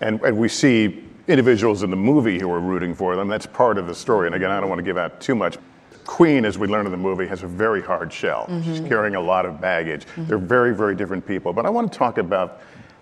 And, 0.04 0.22
and 0.22 0.38
we 0.38 0.50
see 0.50 1.04
individuals 1.30 1.82
in 1.84 1.90
the 1.90 1.96
movie 1.96 2.38
who 2.38 2.52
are 2.52 2.60
rooting 2.60 2.94
for 2.94 3.16
them. 3.16 3.30
That's 3.30 3.46
part 3.46 3.78
of 3.78 3.88
the 3.88 3.96
story. 3.96 4.28
And 4.28 4.36
again, 4.36 4.52
I 4.52 4.60
don't 4.60 4.68
want 4.68 4.80
to 4.80 4.84
give 4.84 4.98
out 4.98 5.22
too 5.22 5.34
much. 5.34 5.58
Queen, 6.06 6.44
as 6.44 6.58
we 6.58 6.68
learn 6.68 6.86
in 6.86 6.92
the 6.92 6.98
movie, 6.98 7.26
has 7.28 7.44
a 7.44 7.48
very 7.48 7.82
hard 7.82 8.12
shell. 8.12 8.46
She's 8.64 8.82
Mhm. 8.82 8.90
carrying 8.90 9.16
a 9.16 9.22
lot 9.22 9.46
of 9.46 9.62
baggage. 9.62 10.06
They're 10.18 10.38
very, 10.38 10.76
very 10.76 10.96
different 10.96 11.26
people. 11.26 11.54
But 11.54 11.66
I 11.66 11.70
want 11.70 11.90
to 11.92 11.98
talk 11.98 12.18
about 12.18 12.60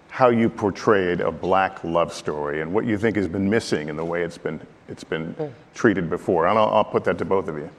how 0.10 0.30
you 0.30 0.48
portrayed 0.50 1.22
a 1.22 1.32
black 1.32 1.84
love 1.84 2.14
story 2.14 2.62
and 2.62 2.72
what 2.72 2.86
you 2.86 2.98
think 3.00 3.16
has 3.16 3.28
been 3.28 3.50
missing 3.50 3.90
in 3.90 3.96
the 3.96 4.06
way 4.06 4.22
it's 4.24 4.38
been 4.38 4.60
it's 4.88 5.04
been 5.06 5.34
treated 5.74 6.10
before. 6.10 6.46
And 6.48 6.60
I'll, 6.60 6.68
I'll 6.68 6.84
put 6.84 7.06
that 7.06 7.18
to 7.20 7.26
both 7.26 7.48
of 7.48 7.58
you. 7.58 7.70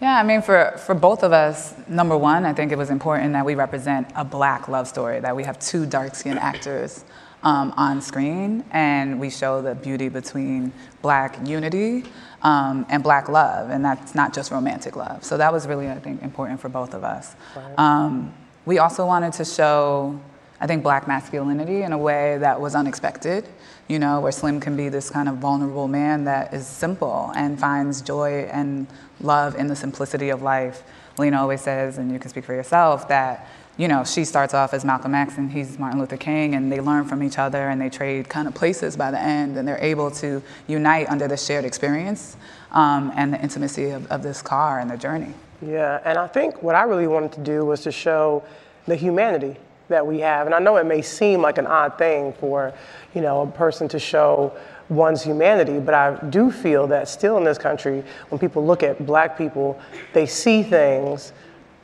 Yeah, 0.00 0.16
I 0.16 0.22
mean, 0.22 0.42
for, 0.42 0.72
for 0.78 0.94
both 0.94 1.24
of 1.24 1.32
us, 1.32 1.74
number 1.88 2.16
one, 2.16 2.44
I 2.46 2.52
think 2.52 2.70
it 2.72 2.78
was 2.78 2.88
important 2.90 3.32
that 3.32 3.44
we 3.44 3.56
represent 3.56 4.08
a 4.14 4.24
black 4.24 4.68
love 4.68 4.86
story, 4.86 5.18
that 5.20 5.34
we 5.34 5.42
have 5.44 5.58
two 5.58 5.86
dark 5.86 6.14
skinned 6.14 6.38
actors 6.38 7.04
um, 7.42 7.72
on 7.76 8.00
screen, 8.00 8.64
and 8.70 9.18
we 9.18 9.30
show 9.30 9.62
the 9.62 9.74
beauty 9.74 10.08
between 10.08 10.72
black 11.00 11.38
unity 11.44 12.04
um, 12.42 12.86
and 12.88 13.02
black 13.02 13.28
love, 13.28 13.70
and 13.70 13.84
that's 13.84 14.14
not 14.14 14.32
just 14.32 14.50
romantic 14.50 14.96
love. 14.96 15.24
So 15.24 15.36
that 15.36 15.52
was 15.52 15.66
really, 15.66 15.88
I 15.88 15.98
think, 15.98 16.22
important 16.22 16.60
for 16.60 16.68
both 16.68 16.94
of 16.94 17.04
us. 17.04 17.34
Um, 17.78 18.34
we 18.64 18.78
also 18.78 19.06
wanted 19.06 19.32
to 19.34 19.44
show, 19.44 20.20
I 20.60 20.66
think, 20.66 20.82
black 20.82 21.08
masculinity 21.08 21.82
in 21.82 21.92
a 21.92 21.98
way 21.98 22.38
that 22.38 22.60
was 22.60 22.74
unexpected, 22.74 23.48
you 23.88 23.98
know, 23.98 24.20
where 24.20 24.32
Slim 24.32 24.60
can 24.60 24.76
be 24.76 24.88
this 24.88 25.10
kind 25.10 25.28
of 25.28 25.36
vulnerable 25.36 25.88
man 25.88 26.24
that 26.24 26.54
is 26.54 26.66
simple 26.66 27.32
and 27.34 27.58
finds 27.58 28.00
joy 28.02 28.48
and 28.52 28.86
love 29.20 29.56
in 29.56 29.66
the 29.66 29.76
simplicity 29.76 30.30
of 30.30 30.42
life. 30.42 30.84
Lena 31.18 31.40
always 31.40 31.60
says, 31.60 31.98
and 31.98 32.10
you 32.12 32.18
can 32.18 32.30
speak 32.30 32.44
for 32.44 32.54
yourself, 32.54 33.08
that 33.08 33.48
you 33.76 33.88
know, 33.88 34.04
she 34.04 34.24
starts 34.24 34.54
off 34.54 34.74
as 34.74 34.84
Malcolm 34.84 35.14
X 35.14 35.38
and 35.38 35.50
he's 35.50 35.78
Martin 35.78 35.98
Luther 35.98 36.16
King, 36.16 36.54
and 36.54 36.70
they 36.70 36.80
learn 36.80 37.04
from 37.04 37.22
each 37.22 37.38
other 37.38 37.68
and 37.68 37.80
they 37.80 37.88
trade 37.88 38.28
kind 38.28 38.46
of 38.46 38.54
places 38.54 38.96
by 38.96 39.10
the 39.10 39.20
end, 39.20 39.56
and 39.56 39.66
they're 39.66 39.82
able 39.82 40.10
to 40.10 40.42
unite 40.66 41.08
under 41.08 41.26
the 41.26 41.36
shared 41.36 41.64
experience 41.64 42.36
um, 42.72 43.12
and 43.16 43.32
the 43.32 43.40
intimacy 43.40 43.90
of, 43.90 44.06
of 44.08 44.22
this 44.22 44.42
car 44.42 44.78
and 44.78 44.90
the 44.90 44.96
journey. 44.96 45.32
Yeah, 45.62 46.00
and 46.04 46.18
I 46.18 46.26
think 46.26 46.62
what 46.62 46.74
I 46.74 46.82
really 46.82 47.06
wanted 47.06 47.32
to 47.32 47.40
do 47.40 47.64
was 47.64 47.80
to 47.82 47.92
show 47.92 48.42
the 48.86 48.96
humanity 48.96 49.56
that 49.88 50.06
we 50.06 50.20
have. 50.20 50.46
And 50.46 50.54
I 50.54 50.58
know 50.58 50.76
it 50.76 50.86
may 50.86 51.02
seem 51.02 51.40
like 51.40 51.58
an 51.58 51.66
odd 51.66 51.96
thing 51.98 52.32
for, 52.34 52.72
you 53.14 53.20
know, 53.20 53.42
a 53.42 53.46
person 53.46 53.88
to 53.88 53.98
show 53.98 54.52
one's 54.88 55.22
humanity, 55.22 55.78
but 55.78 55.94
I 55.94 56.16
do 56.28 56.50
feel 56.50 56.86
that 56.88 57.08
still 57.08 57.38
in 57.38 57.44
this 57.44 57.58
country, 57.58 58.02
when 58.28 58.38
people 58.38 58.66
look 58.66 58.82
at 58.82 59.06
black 59.06 59.38
people, 59.38 59.80
they 60.12 60.26
see 60.26 60.62
things 60.62 61.32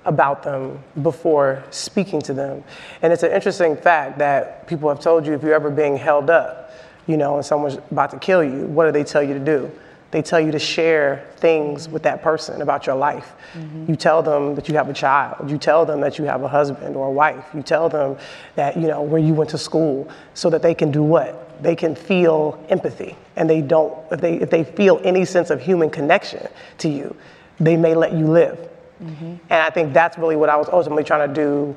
about 0.08 0.42
them 0.42 0.82
before 1.02 1.62
speaking 1.70 2.20
to 2.22 2.32
them. 2.32 2.64
And 3.02 3.12
it's 3.12 3.22
an 3.22 3.30
interesting 3.30 3.76
fact 3.76 4.18
that 4.18 4.66
people 4.66 4.88
have 4.88 5.00
told 5.00 5.26
you 5.26 5.34
if 5.34 5.42
you're 5.42 5.54
ever 5.54 5.70
being 5.70 5.96
held 5.96 6.30
up, 6.30 6.72
you 7.06 7.16
know, 7.16 7.36
and 7.36 7.44
someone's 7.44 7.76
about 7.90 8.10
to 8.10 8.18
kill 8.18 8.42
you, 8.42 8.66
what 8.66 8.86
do 8.86 8.92
they 8.92 9.04
tell 9.04 9.22
you 9.22 9.34
to 9.34 9.40
do? 9.40 9.70
They 10.10 10.22
tell 10.22 10.40
you 10.40 10.50
to 10.52 10.58
share 10.58 11.26
things 11.36 11.86
with 11.86 12.02
that 12.04 12.22
person 12.22 12.62
about 12.62 12.86
your 12.86 12.96
life. 12.96 13.34
Mm-hmm. 13.52 13.90
You 13.90 13.96
tell 13.96 14.22
them 14.22 14.54
that 14.54 14.66
you 14.66 14.74
have 14.74 14.88
a 14.88 14.94
child. 14.94 15.50
You 15.50 15.58
tell 15.58 15.84
them 15.84 16.00
that 16.00 16.18
you 16.18 16.24
have 16.24 16.42
a 16.42 16.48
husband 16.48 16.96
or 16.96 17.08
a 17.08 17.10
wife. 17.10 17.44
You 17.54 17.62
tell 17.62 17.90
them 17.90 18.16
that, 18.54 18.78
you 18.78 18.86
know, 18.86 19.02
where 19.02 19.20
you 19.20 19.34
went 19.34 19.50
to 19.50 19.58
school 19.58 20.08
so 20.32 20.48
that 20.48 20.62
they 20.62 20.74
can 20.74 20.90
do 20.90 21.02
what? 21.02 21.62
They 21.62 21.76
can 21.76 21.94
feel 21.94 22.64
empathy. 22.70 23.16
And 23.36 23.50
they 23.50 23.60
don't, 23.60 23.94
if 24.10 24.22
they, 24.22 24.40
if 24.40 24.48
they 24.48 24.64
feel 24.64 24.98
any 25.04 25.26
sense 25.26 25.50
of 25.50 25.60
human 25.60 25.90
connection 25.90 26.48
to 26.78 26.88
you, 26.88 27.14
they 27.60 27.76
may 27.76 27.94
let 27.94 28.14
you 28.14 28.26
live. 28.26 28.58
And 29.00 29.62
I 29.62 29.70
think 29.70 29.92
that's 29.92 30.18
really 30.18 30.36
what 30.36 30.48
I 30.48 30.56
was 30.56 30.68
ultimately 30.68 31.04
trying 31.04 31.28
to 31.28 31.34
do 31.34 31.76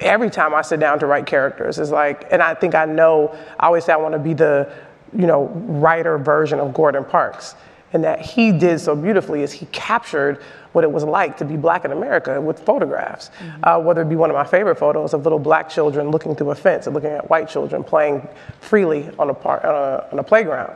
every 0.00 0.30
time 0.30 0.54
I 0.54 0.62
sit 0.62 0.80
down 0.80 0.98
to 1.00 1.06
write 1.06 1.26
characters. 1.26 1.78
Is 1.78 1.90
like, 1.90 2.26
and 2.32 2.42
I 2.42 2.54
think 2.54 2.74
I 2.74 2.84
know, 2.84 3.36
I 3.58 3.66
always 3.66 3.84
say 3.84 3.92
I 3.92 3.96
want 3.96 4.14
to 4.14 4.18
be 4.18 4.34
the 4.34 4.72
you 5.16 5.26
know, 5.26 5.46
writer 5.46 6.18
version 6.18 6.58
of 6.58 6.74
Gordon 6.74 7.04
Parks. 7.04 7.54
And 7.92 8.02
that 8.02 8.20
he 8.20 8.50
did 8.50 8.80
so 8.80 8.96
beautifully 8.96 9.42
is 9.42 9.52
he 9.52 9.66
captured 9.66 10.42
what 10.72 10.82
it 10.82 10.90
was 10.90 11.04
like 11.04 11.36
to 11.36 11.44
be 11.44 11.56
black 11.56 11.84
in 11.84 11.92
America 11.92 12.40
with 12.40 12.58
photographs. 12.58 13.30
Uh, 13.62 13.80
whether 13.80 14.02
it 14.02 14.08
be 14.08 14.16
one 14.16 14.30
of 14.30 14.34
my 14.34 14.42
favorite 14.42 14.76
photos 14.76 15.14
of 15.14 15.22
little 15.22 15.38
black 15.38 15.68
children 15.68 16.10
looking 16.10 16.34
through 16.34 16.50
a 16.50 16.54
fence 16.56 16.88
and 16.88 16.94
looking 16.94 17.10
at 17.10 17.30
white 17.30 17.48
children 17.48 17.84
playing 17.84 18.26
freely 18.60 19.08
on 19.16 19.30
a, 19.30 19.34
par- 19.34 19.64
on 19.64 19.74
a, 19.74 20.08
on 20.10 20.18
a 20.18 20.24
playground. 20.24 20.72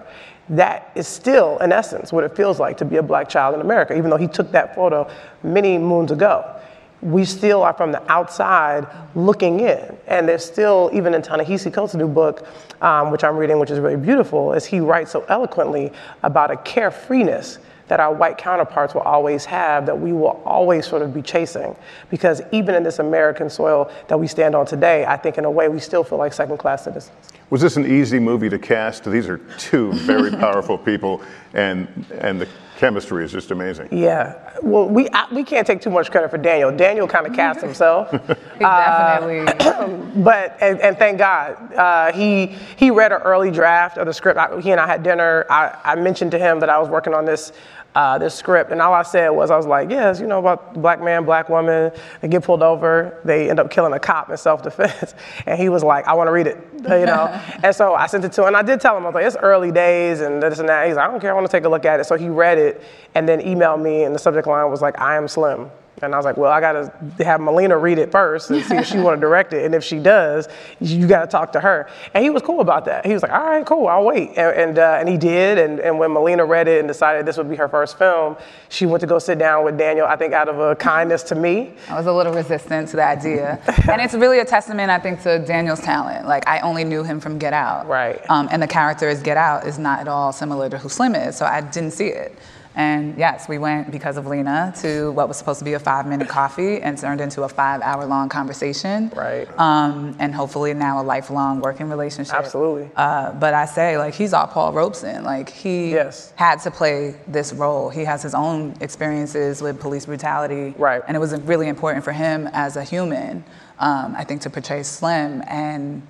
That 0.50 0.90
is 0.94 1.06
still, 1.06 1.58
in 1.58 1.72
essence, 1.72 2.12
what 2.12 2.24
it 2.24 2.34
feels 2.34 2.58
like 2.58 2.78
to 2.78 2.84
be 2.84 2.96
a 2.96 3.02
black 3.02 3.28
child 3.28 3.54
in 3.54 3.60
America, 3.60 3.96
even 3.96 4.10
though 4.10 4.16
he 4.16 4.28
took 4.28 4.50
that 4.52 4.74
photo 4.74 5.10
many 5.42 5.78
moons 5.78 6.10
ago 6.10 6.58
we 7.00 7.24
still 7.24 7.62
are 7.62 7.72
from 7.72 7.92
the 7.92 8.12
outside 8.12 8.86
looking 9.14 9.60
in. 9.60 9.96
And 10.06 10.28
there's 10.28 10.44
still, 10.44 10.90
even 10.92 11.14
in 11.14 11.22
Ta-Nehisi 11.22 11.72
Coates' 11.72 11.94
new 11.94 12.08
book, 12.08 12.46
um, 12.82 13.10
which 13.10 13.24
I'm 13.24 13.36
reading, 13.36 13.58
which 13.58 13.70
is 13.70 13.78
really 13.78 13.96
beautiful, 13.96 14.52
is 14.52 14.64
he 14.64 14.80
writes 14.80 15.12
so 15.12 15.24
eloquently 15.28 15.92
about 16.22 16.50
a 16.50 16.56
carefreeness 16.56 17.58
that 17.88 18.00
our 18.00 18.12
white 18.12 18.38
counterparts 18.38 18.94
will 18.94 19.02
always 19.02 19.44
have, 19.44 19.86
that 19.86 19.98
we 19.98 20.12
will 20.12 20.40
always 20.44 20.86
sort 20.86 21.02
of 21.02 21.12
be 21.12 21.22
chasing. 21.22 21.74
Because 22.10 22.42
even 22.52 22.74
in 22.74 22.82
this 22.82 22.98
American 22.98 23.50
soil 23.50 23.90
that 24.08 24.18
we 24.18 24.26
stand 24.26 24.54
on 24.54 24.66
today, 24.66 25.04
I 25.04 25.16
think 25.16 25.38
in 25.38 25.44
a 25.44 25.50
way 25.50 25.68
we 25.68 25.80
still 25.80 26.04
feel 26.04 26.18
like 26.18 26.32
second 26.32 26.58
class 26.58 26.84
citizens. 26.84 27.16
Was 27.50 27.62
this 27.62 27.76
an 27.78 27.86
easy 27.86 28.18
movie 28.18 28.50
to 28.50 28.58
cast? 28.58 29.04
These 29.04 29.28
are 29.28 29.38
two 29.58 29.92
very 29.92 30.30
powerful 30.44 30.76
people, 30.76 31.22
and 31.54 31.88
and 32.20 32.38
the 32.38 32.48
chemistry 32.76 33.24
is 33.24 33.32
just 33.32 33.50
amazing. 33.50 33.88
Yeah. 33.90 34.38
Well, 34.62 34.88
we 34.88 35.08
I, 35.14 35.26
we 35.32 35.44
can't 35.44 35.66
take 35.66 35.80
too 35.80 35.90
much 35.90 36.10
credit 36.10 36.30
for 36.30 36.36
Daniel. 36.36 36.70
Daniel 36.74 37.08
kind 37.08 37.26
of 37.26 37.34
cast 37.34 37.60
himself. 37.60 38.10
He 38.58 38.64
definitely. 38.64 39.40
Uh, 39.64 39.86
but 40.16 40.56
and, 40.60 40.80
and 40.80 40.98
thank 40.98 41.18
God 41.18 41.72
uh, 41.74 42.12
he 42.12 42.46
he 42.76 42.90
read 42.90 43.12
an 43.12 43.22
early 43.22 43.50
draft 43.50 43.96
of 43.96 44.06
the 44.06 44.12
script. 44.12 44.38
I, 44.38 44.60
he 44.60 44.72
and 44.72 44.80
I 44.80 44.86
had 44.86 45.02
dinner. 45.02 45.46
I, 45.48 45.78
I 45.84 45.94
mentioned 45.94 46.32
to 46.32 46.38
him 46.38 46.60
that 46.60 46.68
I 46.68 46.78
was 46.78 46.88
working 46.88 47.14
on 47.14 47.24
this. 47.24 47.52
Uh, 47.98 48.16
this 48.16 48.32
script, 48.32 48.70
and 48.70 48.80
all 48.80 48.94
I 48.94 49.02
said 49.02 49.30
was, 49.30 49.50
I 49.50 49.56
was 49.56 49.66
like, 49.66 49.90
yes, 49.90 50.20
you 50.20 50.28
know 50.28 50.38
about 50.38 50.72
black 50.80 51.02
man, 51.02 51.24
black 51.24 51.48
woman, 51.48 51.90
they 52.20 52.28
get 52.28 52.44
pulled 52.44 52.62
over, 52.62 53.20
they 53.24 53.50
end 53.50 53.58
up 53.58 53.72
killing 53.72 53.92
a 53.92 53.98
cop 53.98 54.30
in 54.30 54.36
self-defense, 54.36 55.14
and 55.46 55.58
he 55.58 55.68
was 55.68 55.82
like, 55.82 56.06
I 56.06 56.14
want 56.14 56.28
to 56.28 56.30
read 56.30 56.46
it, 56.46 56.58
you 56.74 57.06
know, 57.06 57.26
and 57.64 57.74
so 57.74 57.96
I 57.96 58.06
sent 58.06 58.24
it 58.24 58.30
to 58.34 58.42
him, 58.42 58.46
and 58.46 58.56
I 58.56 58.62
did 58.62 58.80
tell 58.80 58.96
him, 58.96 59.02
I 59.02 59.06
was 59.06 59.14
like, 59.16 59.26
it's 59.26 59.36
early 59.42 59.72
days, 59.72 60.20
and 60.20 60.40
this 60.40 60.60
and 60.60 60.68
that. 60.68 60.86
He's 60.86 60.94
like, 60.94 61.08
I 61.08 61.10
don't 61.10 61.18
care, 61.18 61.32
I 61.32 61.34
want 61.34 61.48
to 61.48 61.50
take 61.50 61.64
a 61.64 61.68
look 61.68 61.84
at 61.84 61.98
it. 61.98 62.04
So 62.04 62.14
he 62.14 62.28
read 62.28 62.56
it, 62.56 62.84
and 63.16 63.28
then 63.28 63.40
emailed 63.40 63.82
me, 63.82 64.04
and 64.04 64.14
the 64.14 64.20
subject 64.20 64.46
line 64.46 64.70
was 64.70 64.80
like, 64.80 64.96
I 65.00 65.16
am 65.16 65.26
Slim. 65.26 65.68
And 66.02 66.14
I 66.14 66.16
was 66.16 66.24
like, 66.24 66.36
well, 66.36 66.50
I 66.50 66.60
got 66.60 66.72
to 67.18 67.24
have 67.24 67.40
Melina 67.40 67.76
read 67.76 67.98
it 67.98 68.10
first 68.12 68.50
and 68.50 68.64
see 68.64 68.76
if 68.76 68.86
she 68.86 68.98
want 68.98 69.16
to 69.16 69.20
direct 69.20 69.52
it. 69.52 69.64
And 69.64 69.74
if 69.74 69.82
she 69.84 69.98
does, 69.98 70.48
you 70.80 71.06
got 71.06 71.22
to 71.22 71.26
talk 71.26 71.52
to 71.52 71.60
her. 71.60 71.88
And 72.14 72.22
he 72.22 72.30
was 72.30 72.42
cool 72.42 72.60
about 72.60 72.84
that. 72.86 73.04
He 73.04 73.12
was 73.12 73.22
like, 73.22 73.32
all 73.32 73.44
right, 73.44 73.66
cool, 73.66 73.88
I'll 73.88 74.04
wait. 74.04 74.30
And, 74.30 74.56
and, 74.56 74.78
uh, 74.78 74.98
and 75.00 75.08
he 75.08 75.16
did. 75.16 75.58
And, 75.58 75.80
and 75.80 75.98
when 75.98 76.12
Melina 76.12 76.44
read 76.44 76.68
it 76.68 76.78
and 76.78 76.88
decided 76.88 77.26
this 77.26 77.36
would 77.36 77.50
be 77.50 77.56
her 77.56 77.68
first 77.68 77.98
film, 77.98 78.36
she 78.68 78.86
went 78.86 79.00
to 79.00 79.06
go 79.06 79.18
sit 79.18 79.38
down 79.38 79.64
with 79.64 79.78
Daniel, 79.78 80.06
I 80.06 80.16
think 80.16 80.32
out 80.32 80.48
of 80.48 80.58
a 80.58 80.76
kindness 80.76 81.22
to 81.24 81.34
me. 81.34 81.74
I 81.88 81.96
was 81.96 82.06
a 82.06 82.12
little 82.12 82.32
resistant 82.32 82.88
to 82.90 82.96
the 82.96 83.04
idea. 83.04 83.60
and 83.90 84.00
it's 84.00 84.14
really 84.14 84.40
a 84.40 84.44
testament, 84.44 84.90
I 84.90 84.98
think, 84.98 85.22
to 85.22 85.38
Daniel's 85.38 85.80
talent. 85.80 86.26
Like, 86.26 86.46
I 86.46 86.60
only 86.60 86.84
knew 86.84 87.02
him 87.02 87.20
from 87.20 87.38
Get 87.38 87.52
Out. 87.52 87.86
Right. 87.86 88.20
Um, 88.30 88.48
and 88.50 88.62
the 88.62 88.68
character 88.68 89.08
is 89.08 89.22
Get 89.22 89.36
Out 89.36 89.66
is 89.66 89.78
not 89.78 90.00
at 90.00 90.08
all 90.08 90.32
similar 90.32 90.68
to 90.70 90.78
who 90.78 90.88
Slim 90.88 91.14
is. 91.14 91.36
So 91.36 91.44
I 91.44 91.60
didn't 91.60 91.92
see 91.92 92.08
it. 92.08 92.34
And 92.78 93.18
yes, 93.18 93.48
we 93.48 93.58
went 93.58 93.90
because 93.90 94.16
of 94.16 94.28
Lena 94.28 94.72
to 94.82 95.10
what 95.10 95.26
was 95.26 95.36
supposed 95.36 95.58
to 95.58 95.64
be 95.64 95.72
a 95.72 95.80
five 95.80 96.06
minute 96.06 96.28
coffee 96.28 96.80
and 96.80 96.96
turned 96.96 97.20
into 97.20 97.42
a 97.42 97.48
five 97.48 97.82
hour 97.82 98.06
long 98.06 98.28
conversation. 98.28 99.10
Right. 99.16 99.48
Um, 99.58 100.14
and 100.20 100.32
hopefully 100.32 100.72
now 100.74 101.00
a 101.00 101.02
lifelong 101.02 101.60
working 101.60 101.88
relationship. 101.90 102.36
Absolutely. 102.36 102.88
Uh, 102.94 103.32
but 103.32 103.52
I 103.52 103.64
say, 103.64 103.98
like, 103.98 104.14
he's 104.14 104.32
all 104.32 104.46
Paul 104.46 104.72
Robeson. 104.72 105.24
Like, 105.24 105.50
he 105.50 105.90
yes. 105.90 106.32
had 106.36 106.60
to 106.60 106.70
play 106.70 107.16
this 107.26 107.52
role. 107.52 107.90
He 107.90 108.04
has 108.04 108.22
his 108.22 108.32
own 108.32 108.76
experiences 108.80 109.60
with 109.60 109.80
police 109.80 110.06
brutality. 110.06 110.72
Right. 110.78 111.02
And 111.08 111.16
it 111.16 111.20
was 111.20 111.34
really 111.40 111.66
important 111.66 112.04
for 112.04 112.12
him 112.12 112.48
as 112.52 112.76
a 112.76 112.84
human, 112.84 113.42
um, 113.80 114.14
I 114.16 114.22
think, 114.22 114.42
to 114.42 114.50
portray 114.50 114.84
Slim. 114.84 115.42
And 115.48 116.06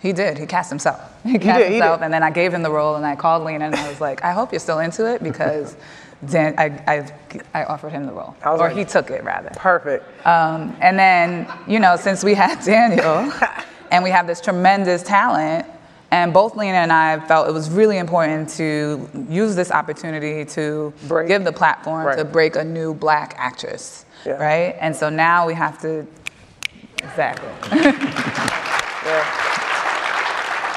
he 0.00 0.12
did. 0.12 0.36
He 0.38 0.46
cast 0.46 0.68
himself. 0.68 1.00
He 1.24 1.38
cast 1.38 1.58
did, 1.58 1.68
he 1.68 1.74
himself, 1.74 2.00
did. 2.00 2.06
and 2.06 2.14
then 2.14 2.22
I 2.22 2.30
gave 2.30 2.54
him 2.54 2.62
the 2.62 2.70
role, 2.70 2.94
and 2.94 3.04
I 3.04 3.14
called 3.14 3.44
Lena, 3.44 3.66
and 3.66 3.74
I 3.74 3.88
was 3.88 4.00
like, 4.00 4.24
"I 4.24 4.32
hope 4.32 4.52
you're 4.52 4.60
still 4.60 4.78
into 4.78 5.12
it 5.12 5.22
because 5.22 5.76
Dan, 6.26 6.54
I, 6.58 6.64
I, 6.86 7.10
I 7.54 7.64
offered 7.64 7.90
him 7.90 8.04
the 8.06 8.12
role, 8.12 8.34
or 8.44 8.56
like, 8.58 8.76
he 8.76 8.84
took 8.84 9.10
it 9.10 9.22
rather." 9.24 9.50
Perfect. 9.50 10.04
Um, 10.26 10.76
and 10.80 10.98
then, 10.98 11.46
you 11.66 11.78
know, 11.78 11.96
since 11.96 12.24
we 12.24 12.34
had 12.34 12.60
Daniel, 12.64 13.32
and 13.92 14.02
we 14.02 14.10
have 14.10 14.26
this 14.26 14.40
tremendous 14.40 15.02
talent, 15.02 15.64
and 16.10 16.32
both 16.32 16.56
Lena 16.56 16.78
and 16.78 16.92
I 16.92 17.20
felt 17.26 17.48
it 17.48 17.52
was 17.52 17.70
really 17.70 17.98
important 17.98 18.48
to 18.56 19.08
use 19.28 19.54
this 19.54 19.70
opportunity 19.70 20.44
to 20.46 20.92
give 21.26 21.44
the 21.44 21.52
platform 21.52 22.06
Right. 22.06 22.16
to 22.18 22.24
break 22.24 22.56
a 22.56 22.64
new 22.64 22.94
black 22.94 23.34
actress, 23.38 24.04
Yeah. 24.24 24.32
right? 24.42 24.74
And 24.80 24.96
so 24.96 25.10
now 25.10 25.46
we 25.46 25.54
have 25.54 25.78
to, 25.82 26.06
exactly. 27.02 27.48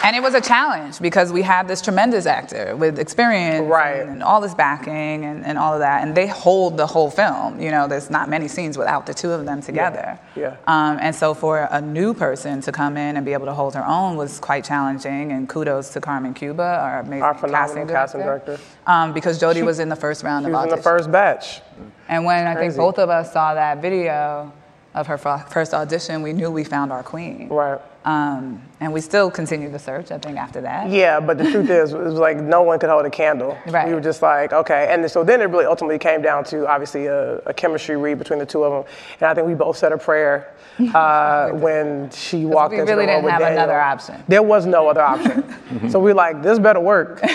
And 0.03 0.15
it 0.15 0.21
was 0.23 0.33
a 0.33 0.41
challenge 0.41 0.99
because 0.99 1.31
we 1.31 1.43
had 1.43 1.67
this 1.67 1.79
tremendous 1.81 2.25
actor 2.25 2.75
with 2.75 2.97
experience 2.97 3.67
Right. 3.69 4.01
and, 4.01 4.09
and 4.09 4.23
all 4.23 4.41
this 4.41 4.55
backing 4.55 5.25
and, 5.25 5.45
and 5.45 5.57
all 5.59 5.73
of 5.73 5.79
that. 5.79 6.01
And 6.03 6.15
they 6.15 6.25
hold 6.27 6.75
the 6.77 6.87
whole 6.87 7.11
film. 7.11 7.61
You 7.61 7.69
know, 7.69 7.87
there's 7.87 8.09
not 8.09 8.27
many 8.27 8.47
scenes 8.47 8.77
without 8.77 9.05
the 9.05 9.13
two 9.13 9.31
of 9.31 9.45
them 9.45 9.61
together. 9.61 10.19
Yeah. 10.35 10.57
Um, 10.65 10.97
and 10.99 11.15
so 11.15 11.33
for 11.35 11.67
a 11.69 11.79
new 11.81 12.13
person 12.15 12.61
to 12.61 12.71
come 12.71 12.97
in 12.97 13.15
and 13.15 13.25
be 13.25 13.33
able 13.33 13.45
to 13.45 13.53
hold 13.53 13.75
her 13.75 13.85
own 13.85 14.17
was 14.17 14.39
quite 14.39 14.63
challenging. 14.65 15.31
And 15.31 15.47
kudos 15.47 15.89
to 15.91 16.01
Carmen 16.01 16.33
Cuba, 16.33 16.63
our 16.63 16.99
amazing 17.01 17.21
Our 17.21 17.33
phenomenal 17.35 17.59
casting 17.67 17.87
casting 17.87 18.21
director. 18.21 18.45
director. 18.57 18.63
Um, 18.87 19.13
because 19.13 19.39
Jodie 19.39 19.63
was 19.65 19.77
in 19.79 19.89
the 19.89 19.95
first 19.95 20.23
round 20.23 20.45
She 20.45 20.47
of 20.47 20.53
was 20.53 20.63
in 20.63 20.69
the 20.71 20.81
first 20.81 21.11
batch. 21.11 21.61
And 22.09 22.25
when 22.25 22.47
I 22.47 22.55
think 22.55 22.75
both 22.75 22.97
of 22.97 23.09
us 23.09 23.31
saw 23.31 23.53
that 23.53 23.81
video 23.81 24.51
of 24.93 25.07
her 25.07 25.17
fir- 25.17 25.45
first 25.49 25.73
audition, 25.73 26.21
we 26.21 26.33
knew 26.33 26.51
we 26.51 26.63
found 26.63 26.91
our 26.91 27.03
queen. 27.03 27.47
Right. 27.49 27.79
Um, 28.03 28.61
and 28.79 28.91
we 28.91 28.99
still 28.99 29.29
continued 29.29 29.73
the 29.73 29.79
search, 29.79 30.11
I 30.11 30.17
think, 30.17 30.37
after 30.37 30.61
that. 30.61 30.89
Yeah, 30.89 31.19
but 31.19 31.37
the 31.37 31.49
truth 31.51 31.69
is, 31.69 31.93
it 31.93 31.99
was 31.99 32.15
like 32.15 32.37
no 32.37 32.63
one 32.63 32.79
could 32.79 32.89
hold 32.89 33.05
a 33.05 33.11
candle. 33.11 33.57
Right. 33.67 33.87
We 33.87 33.93
were 33.93 34.01
just 34.01 34.21
like, 34.21 34.53
okay. 34.53 34.87
And 34.89 35.09
so 35.09 35.23
then 35.23 35.39
it 35.39 35.45
really 35.45 35.65
ultimately 35.65 35.99
came 35.99 36.21
down 36.21 36.43
to 36.45 36.67
obviously 36.67 37.05
a, 37.05 37.37
a 37.39 37.53
chemistry 37.53 37.97
read 37.97 38.17
between 38.17 38.39
the 38.39 38.45
two 38.45 38.63
of 38.63 38.85
them. 38.85 38.93
And 39.19 39.29
I 39.29 39.33
think 39.35 39.47
we 39.47 39.53
both 39.53 39.77
said 39.77 39.91
a 39.91 39.97
prayer 39.97 40.51
uh, 40.95 41.49
when 41.51 42.09
she 42.11 42.45
walked 42.45 42.72
we 42.74 42.80
into 42.80 42.91
really 42.93 43.05
the 43.05 43.11
room 43.13 43.24
didn't 43.24 43.24
with 43.26 43.32
have 43.34 43.41
Daniel. 43.41 43.63
another 43.63 43.80
option. 43.80 44.24
There 44.28 44.41
was 44.41 44.65
no 44.65 44.88
other 44.89 45.01
option. 45.01 45.43
so 45.89 45.99
we're 45.99 46.13
like, 46.13 46.41
this 46.41 46.59
better 46.59 46.80
work. 46.80 47.22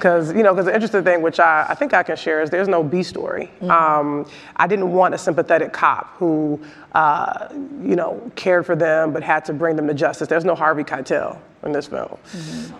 Because, 0.00 0.32
you 0.32 0.42
know, 0.42 0.54
because 0.54 0.64
the 0.64 0.72
interesting 0.72 1.04
thing, 1.04 1.20
which 1.20 1.38
I, 1.38 1.66
I 1.68 1.74
think 1.74 1.92
I 1.92 2.02
can 2.02 2.16
share, 2.16 2.40
is 2.40 2.48
there's 2.48 2.68
no 2.68 2.82
B 2.82 3.02
story. 3.02 3.50
Um, 3.60 4.24
I 4.56 4.66
didn't 4.66 4.90
want 4.92 5.12
a 5.12 5.18
sympathetic 5.18 5.74
cop 5.74 6.14
who, 6.16 6.58
uh, 6.94 7.48
you 7.82 7.96
know, 7.96 8.32
cared 8.34 8.64
for 8.64 8.74
them 8.74 9.12
but 9.12 9.22
had 9.22 9.44
to 9.44 9.52
bring 9.52 9.76
them 9.76 9.86
to 9.88 9.92
justice. 9.92 10.26
There's 10.26 10.46
no 10.46 10.54
Harvey 10.54 10.84
Keitel 10.84 11.36
in 11.64 11.72
this 11.72 11.86
film. 11.88 12.16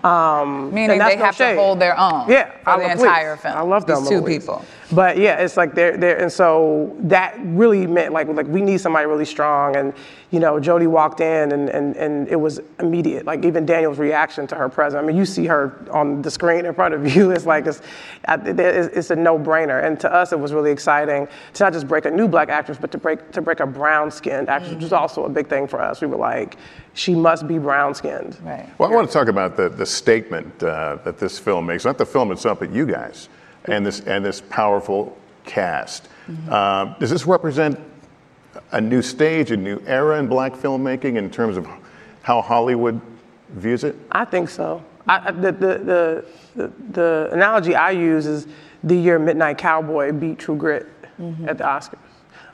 Um, 0.02 0.72
Meaning 0.72 0.98
they 0.98 1.16
no 1.16 1.24
have 1.26 1.34
shade. 1.36 1.56
to 1.56 1.60
hold 1.60 1.78
their 1.78 1.98
own 2.00 2.26
Yeah, 2.30 2.50
for 2.64 2.70
I 2.70 2.78
the 2.78 2.92
entire 2.92 3.36
please. 3.36 3.42
film. 3.42 3.58
I 3.58 3.60
love 3.60 3.84
These 3.86 4.08
two 4.08 4.20
Louise. 4.22 4.38
people. 4.38 4.64
But 4.92 5.18
yeah, 5.18 5.36
it's 5.36 5.56
like 5.56 5.74
they're 5.74 5.96
there, 5.96 6.18
and 6.18 6.32
so 6.32 6.96
that 7.00 7.38
really 7.40 7.86
meant 7.86 8.12
like 8.12 8.26
like 8.28 8.46
we 8.46 8.60
need 8.60 8.78
somebody 8.80 9.06
really 9.06 9.24
strong, 9.24 9.76
and 9.76 9.92
you 10.30 10.40
know, 10.40 10.54
Jodie 10.54 10.88
walked 10.88 11.20
in, 11.20 11.52
and 11.52 11.68
and 11.68 11.96
and 11.96 12.28
it 12.28 12.36
was 12.36 12.60
immediate. 12.80 13.24
Like 13.24 13.44
even 13.44 13.64
Daniel's 13.64 13.98
reaction 13.98 14.46
to 14.48 14.56
her 14.56 14.68
presence. 14.68 15.00
I 15.00 15.06
mean, 15.06 15.16
you 15.16 15.24
see 15.24 15.46
her 15.46 15.86
on 15.92 16.22
the 16.22 16.30
screen 16.30 16.66
in 16.66 16.74
front 16.74 16.94
of 16.94 17.14
you. 17.14 17.30
It's 17.40 17.46
like 17.46 17.66
it's 17.66 17.80
it's 18.28 18.96
it's 18.96 19.10
a 19.10 19.16
no-brainer, 19.16 19.84
and 19.84 19.98
to 20.00 20.12
us, 20.12 20.32
it 20.32 20.40
was 20.40 20.52
really 20.52 20.72
exciting 20.72 21.28
to 21.54 21.64
not 21.64 21.72
just 21.72 21.86
break 21.86 22.04
a 22.04 22.10
new 22.10 22.26
black 22.26 22.48
actress, 22.48 22.76
but 22.80 22.90
to 22.90 22.98
break 22.98 23.30
to 23.32 23.40
break 23.40 23.60
a 23.60 23.66
brown-skinned 23.66 24.48
actress, 24.48 24.72
which 24.72 24.82
was 24.82 24.92
also 24.92 25.24
a 25.24 25.28
big 25.28 25.48
thing 25.48 25.68
for 25.68 25.80
us. 25.80 26.00
We 26.00 26.08
were 26.08 26.16
like, 26.16 26.56
she 26.94 27.14
must 27.14 27.46
be 27.46 27.58
brown-skinned. 27.58 28.36
Right. 28.42 28.68
Well, 28.78 28.90
I 28.90 28.94
want 28.94 29.06
to 29.06 29.12
talk 29.12 29.28
about 29.28 29.56
the, 29.56 29.68
the 29.68 29.86
statement 29.86 30.62
uh, 30.62 30.98
that 31.04 31.18
this 31.18 31.38
film 31.38 31.66
makes, 31.66 31.84
not 31.84 31.98
the 31.98 32.06
film 32.06 32.32
itself, 32.32 32.58
but 32.58 32.72
you 32.72 32.86
guys, 32.86 33.28
and 33.66 33.84
this, 33.84 34.00
and 34.00 34.24
this 34.24 34.40
powerful 34.40 35.16
cast. 35.44 36.08
Um, 36.48 36.94
does 37.00 37.10
this 37.10 37.26
represent 37.26 37.78
a 38.72 38.80
new 38.80 39.02
stage, 39.02 39.50
a 39.50 39.56
new 39.56 39.82
era 39.86 40.18
in 40.18 40.26
black 40.28 40.52
filmmaking 40.54 41.16
in 41.16 41.30
terms 41.30 41.56
of 41.56 41.66
how 42.22 42.40
Hollywood 42.40 43.00
views 43.50 43.84
it? 43.84 43.96
I 44.12 44.24
think 44.24 44.48
so. 44.48 44.82
I, 45.08 45.28
I- 45.28 45.30
the, 45.32 45.52
the, 45.52 45.78
the, 45.78 46.24
the, 46.56 46.72
the 46.92 47.28
analogy 47.32 47.74
I 47.74 47.90
use 47.90 48.26
is 48.26 48.46
the 48.84 48.94
year 48.96 49.18
Midnight 49.18 49.58
Cowboy 49.58 50.12
beat 50.12 50.38
True 50.38 50.56
Grit 50.56 50.86
at 51.46 51.58
the 51.58 51.64
Oscars, 51.64 51.98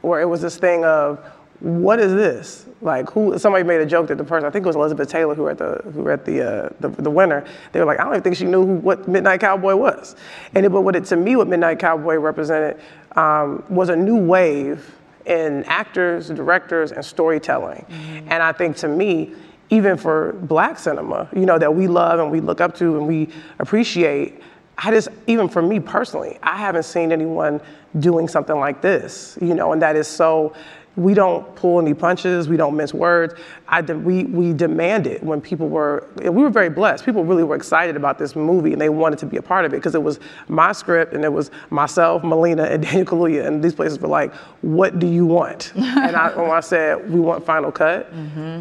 where 0.00 0.20
it 0.20 0.24
was 0.26 0.40
this 0.42 0.56
thing 0.56 0.84
of, 0.84 1.18
what 1.60 2.00
is 2.00 2.12
this? 2.12 2.65
Like, 2.82 3.08
who? 3.10 3.38
Somebody 3.38 3.64
made 3.64 3.80
a 3.80 3.86
joke 3.86 4.08
that 4.08 4.18
the 4.18 4.24
person, 4.24 4.46
I 4.46 4.50
think 4.50 4.64
it 4.64 4.66
was 4.66 4.76
Elizabeth 4.76 5.08
Taylor, 5.08 5.34
who 5.34 5.48
at 5.48 5.58
the 5.58 5.80
who 5.94 6.08
at 6.08 6.24
the 6.26 6.42
uh, 6.42 6.68
the, 6.80 6.88
the 6.88 7.10
winner. 7.10 7.44
They 7.72 7.80
were 7.80 7.86
like, 7.86 7.98
I 8.00 8.04
don't 8.04 8.12
even 8.12 8.22
think 8.22 8.36
she 8.36 8.44
knew 8.44 8.66
who, 8.66 8.74
what 8.74 9.08
Midnight 9.08 9.40
Cowboy 9.40 9.74
was. 9.74 10.14
And 10.54 10.66
it, 10.66 10.70
but 10.70 10.82
what 10.82 10.94
it 10.94 11.06
to 11.06 11.16
me, 11.16 11.36
what 11.36 11.48
Midnight 11.48 11.78
Cowboy 11.78 12.16
represented 12.16 12.78
um, 13.16 13.64
was 13.70 13.88
a 13.88 13.96
new 13.96 14.16
wave 14.16 14.94
in 15.24 15.64
actors, 15.64 16.28
directors, 16.28 16.92
and 16.92 17.04
storytelling. 17.04 17.84
And 18.28 18.42
I 18.42 18.52
think 18.52 18.76
to 18.76 18.88
me, 18.88 19.34
even 19.70 19.96
for 19.96 20.32
black 20.42 20.78
cinema, 20.78 21.28
you 21.34 21.46
know, 21.46 21.58
that 21.58 21.74
we 21.74 21.88
love 21.88 22.20
and 22.20 22.30
we 22.30 22.40
look 22.40 22.60
up 22.60 22.74
to 22.76 22.96
and 22.96 23.08
we 23.08 23.28
appreciate. 23.58 24.40
I 24.78 24.90
just, 24.90 25.08
even 25.26 25.48
for 25.48 25.62
me 25.62 25.80
personally, 25.80 26.38
I 26.42 26.56
haven't 26.56 26.84
seen 26.84 27.10
anyone 27.10 27.60
doing 27.98 28.28
something 28.28 28.56
like 28.56 28.82
this, 28.82 29.38
you 29.40 29.54
know, 29.54 29.72
and 29.72 29.80
that 29.80 29.96
is 29.96 30.06
so 30.06 30.52
we 30.96 31.12
don't 31.12 31.54
pull 31.56 31.78
any 31.78 31.92
punches. 31.92 32.48
We 32.48 32.56
don't 32.56 32.74
mince 32.74 32.94
words. 32.94 33.34
I 33.68 33.82
de- 33.82 33.96
we, 33.96 34.24
we 34.24 34.54
demanded 34.54 35.12
it. 35.12 35.22
when 35.22 35.42
people 35.42 35.68
were, 35.68 36.08
we 36.22 36.30
were 36.30 36.48
very 36.48 36.70
blessed. 36.70 37.04
People 37.04 37.22
really 37.22 37.44
were 37.44 37.54
excited 37.54 37.96
about 37.96 38.18
this 38.18 38.34
movie 38.34 38.72
and 38.72 38.80
they 38.80 38.88
wanted 38.88 39.18
to 39.18 39.26
be 39.26 39.36
a 39.36 39.42
part 39.42 39.66
of 39.66 39.74
it 39.74 39.76
because 39.76 39.94
it 39.94 40.02
was 40.02 40.20
my 40.48 40.72
script 40.72 41.12
and 41.12 41.22
it 41.22 41.32
was 41.32 41.50
myself, 41.68 42.24
Melina, 42.24 42.64
and 42.64 42.82
Daniel 42.86 43.04
Kaluuya. 43.04 43.46
And 43.46 43.62
these 43.62 43.74
places 43.74 43.98
were 44.00 44.08
like, 44.08 44.32
what 44.62 44.98
do 44.98 45.06
you 45.06 45.26
want? 45.26 45.72
and 45.76 46.16
I, 46.16 46.34
when 46.34 46.50
I 46.50 46.60
said, 46.60 47.10
we 47.10 47.20
want 47.20 47.44
Final 47.44 47.70
Cut. 47.70 48.10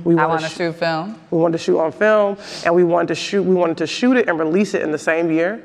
We 0.03 0.17
I 0.17 0.25
want 0.25 0.41
to 0.41 0.49
sh- 0.49 0.55
shoot 0.57 0.75
film. 0.75 1.17
We 1.31 1.38
wanted 1.38 1.57
to 1.57 1.63
shoot 1.63 1.79
on 1.79 1.91
film 1.93 2.38
and 2.65 2.75
we 2.75 2.83
wanted 2.83 3.07
to 3.09 3.15
shoot, 3.15 3.43
we 3.43 3.55
wanted 3.55 3.77
to 3.77 3.88
shoot 3.88 4.17
it 4.17 4.27
and 4.27 4.38
release 4.38 4.73
it 4.73 4.81
in 4.81 4.91
the 4.91 4.99
same 4.99 5.31
year. 5.31 5.63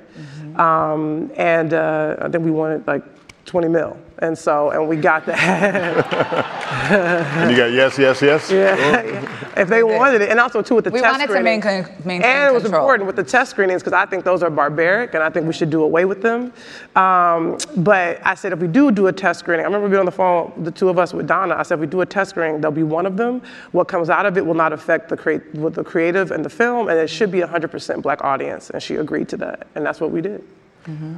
Um, 0.56 1.30
and 1.36 1.74
uh, 1.74 2.16
I 2.20 2.28
think 2.28 2.44
we 2.44 2.50
wanted 2.52 2.86
like 2.86 3.02
20 3.46 3.68
mil. 3.68 3.96
And 4.22 4.36
so, 4.36 4.70
and 4.70 4.86
we 4.88 4.96
got 4.96 5.24
that. 5.26 6.46
And 6.90 7.50
you 7.50 7.56
got 7.56 7.72
yes, 7.72 7.98
yes, 7.98 8.22
yes? 8.22 8.50
Yeah. 8.50 9.50
if 9.56 9.68
they 9.68 9.82
wanted 9.82 10.22
it, 10.22 10.28
and 10.30 10.38
also 10.40 10.62
too 10.62 10.74
with 10.76 10.84
the 10.84 10.90
We 10.90 11.00
test 11.00 11.12
wanted 11.12 11.26
to 11.26 11.32
screening. 11.32 11.60
maintain- 11.60 11.84
maintain 12.04 12.22
and 12.30 12.50
it 12.50 12.54
was 12.54 12.62
control. 12.62 12.82
important 12.82 13.06
with 13.06 13.16
the 13.16 13.22
test 13.24 13.50
screenings 13.50 13.82
because 13.82 13.92
I 13.92 14.06
think 14.06 14.24
those 14.24 14.42
are 14.42 14.50
barbaric, 14.50 15.14
and 15.14 15.22
I 15.22 15.30
think 15.30 15.46
we 15.46 15.52
should 15.52 15.70
do 15.70 15.82
away 15.82 16.04
with 16.04 16.22
them. 16.22 16.52
Um, 16.96 17.58
but 17.78 18.18
I 18.24 18.34
said 18.34 18.52
if 18.52 18.58
we 18.60 18.66
do 18.68 18.90
do 18.90 19.06
a 19.08 19.12
test 19.12 19.40
screening, 19.40 19.64
I 19.64 19.68
remember 19.68 19.88
being 19.88 20.00
on 20.00 20.06
the 20.06 20.12
phone, 20.12 20.52
the 20.64 20.70
two 20.70 20.88
of 20.88 20.98
us 20.98 21.12
with 21.12 21.26
Donna. 21.26 21.54
I 21.56 21.62
said 21.62 21.74
if 21.74 21.80
we 21.80 21.86
do 21.86 22.00
a 22.00 22.06
test 22.06 22.30
screening, 22.30 22.60
there'll 22.60 22.74
be 22.74 22.82
one 22.82 23.06
of 23.06 23.16
them. 23.16 23.42
What 23.72 23.88
comes 23.88 24.10
out 24.10 24.26
of 24.26 24.36
it 24.38 24.44
will 24.46 24.54
not 24.54 24.72
affect 24.72 25.08
the 25.08 25.16
create 25.16 25.42
with 25.54 25.74
the 25.74 25.84
creative 25.84 26.30
and 26.30 26.44
the 26.44 26.50
film, 26.50 26.88
and 26.88 26.98
it 26.98 27.08
should 27.08 27.30
be 27.30 27.40
a 27.42 27.46
100% 27.48 28.02
black 28.02 28.22
audience. 28.24 28.70
And 28.70 28.82
she 28.82 28.96
agreed 28.96 29.28
to 29.30 29.36
that, 29.38 29.66
and 29.74 29.84
that's 29.84 30.00
what 30.00 30.10
we 30.10 30.20
did. 30.20 30.42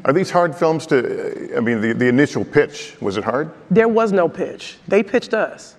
Are 0.05 0.13
these 0.13 0.31
hard 0.31 0.55
films 0.55 0.87
to, 0.89 1.57
I 1.57 1.61
mean, 1.61 1.81
the, 1.81 1.93
the 1.93 2.09
initial 2.09 2.45
pitch, 2.45 2.97
was 3.01 3.17
it 3.17 3.25
hard? 3.25 3.51
There 3.71 3.89
was 3.89 4.13
no 4.13 4.29
pitch. 4.29 4.79
They 4.89 5.03
pitched 5.03 5.35
us. 5.35 5.77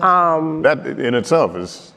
Um, 0.00 0.62
That 0.62 0.86
in 0.86 1.14
itself 1.14 1.56
is. 1.56 1.92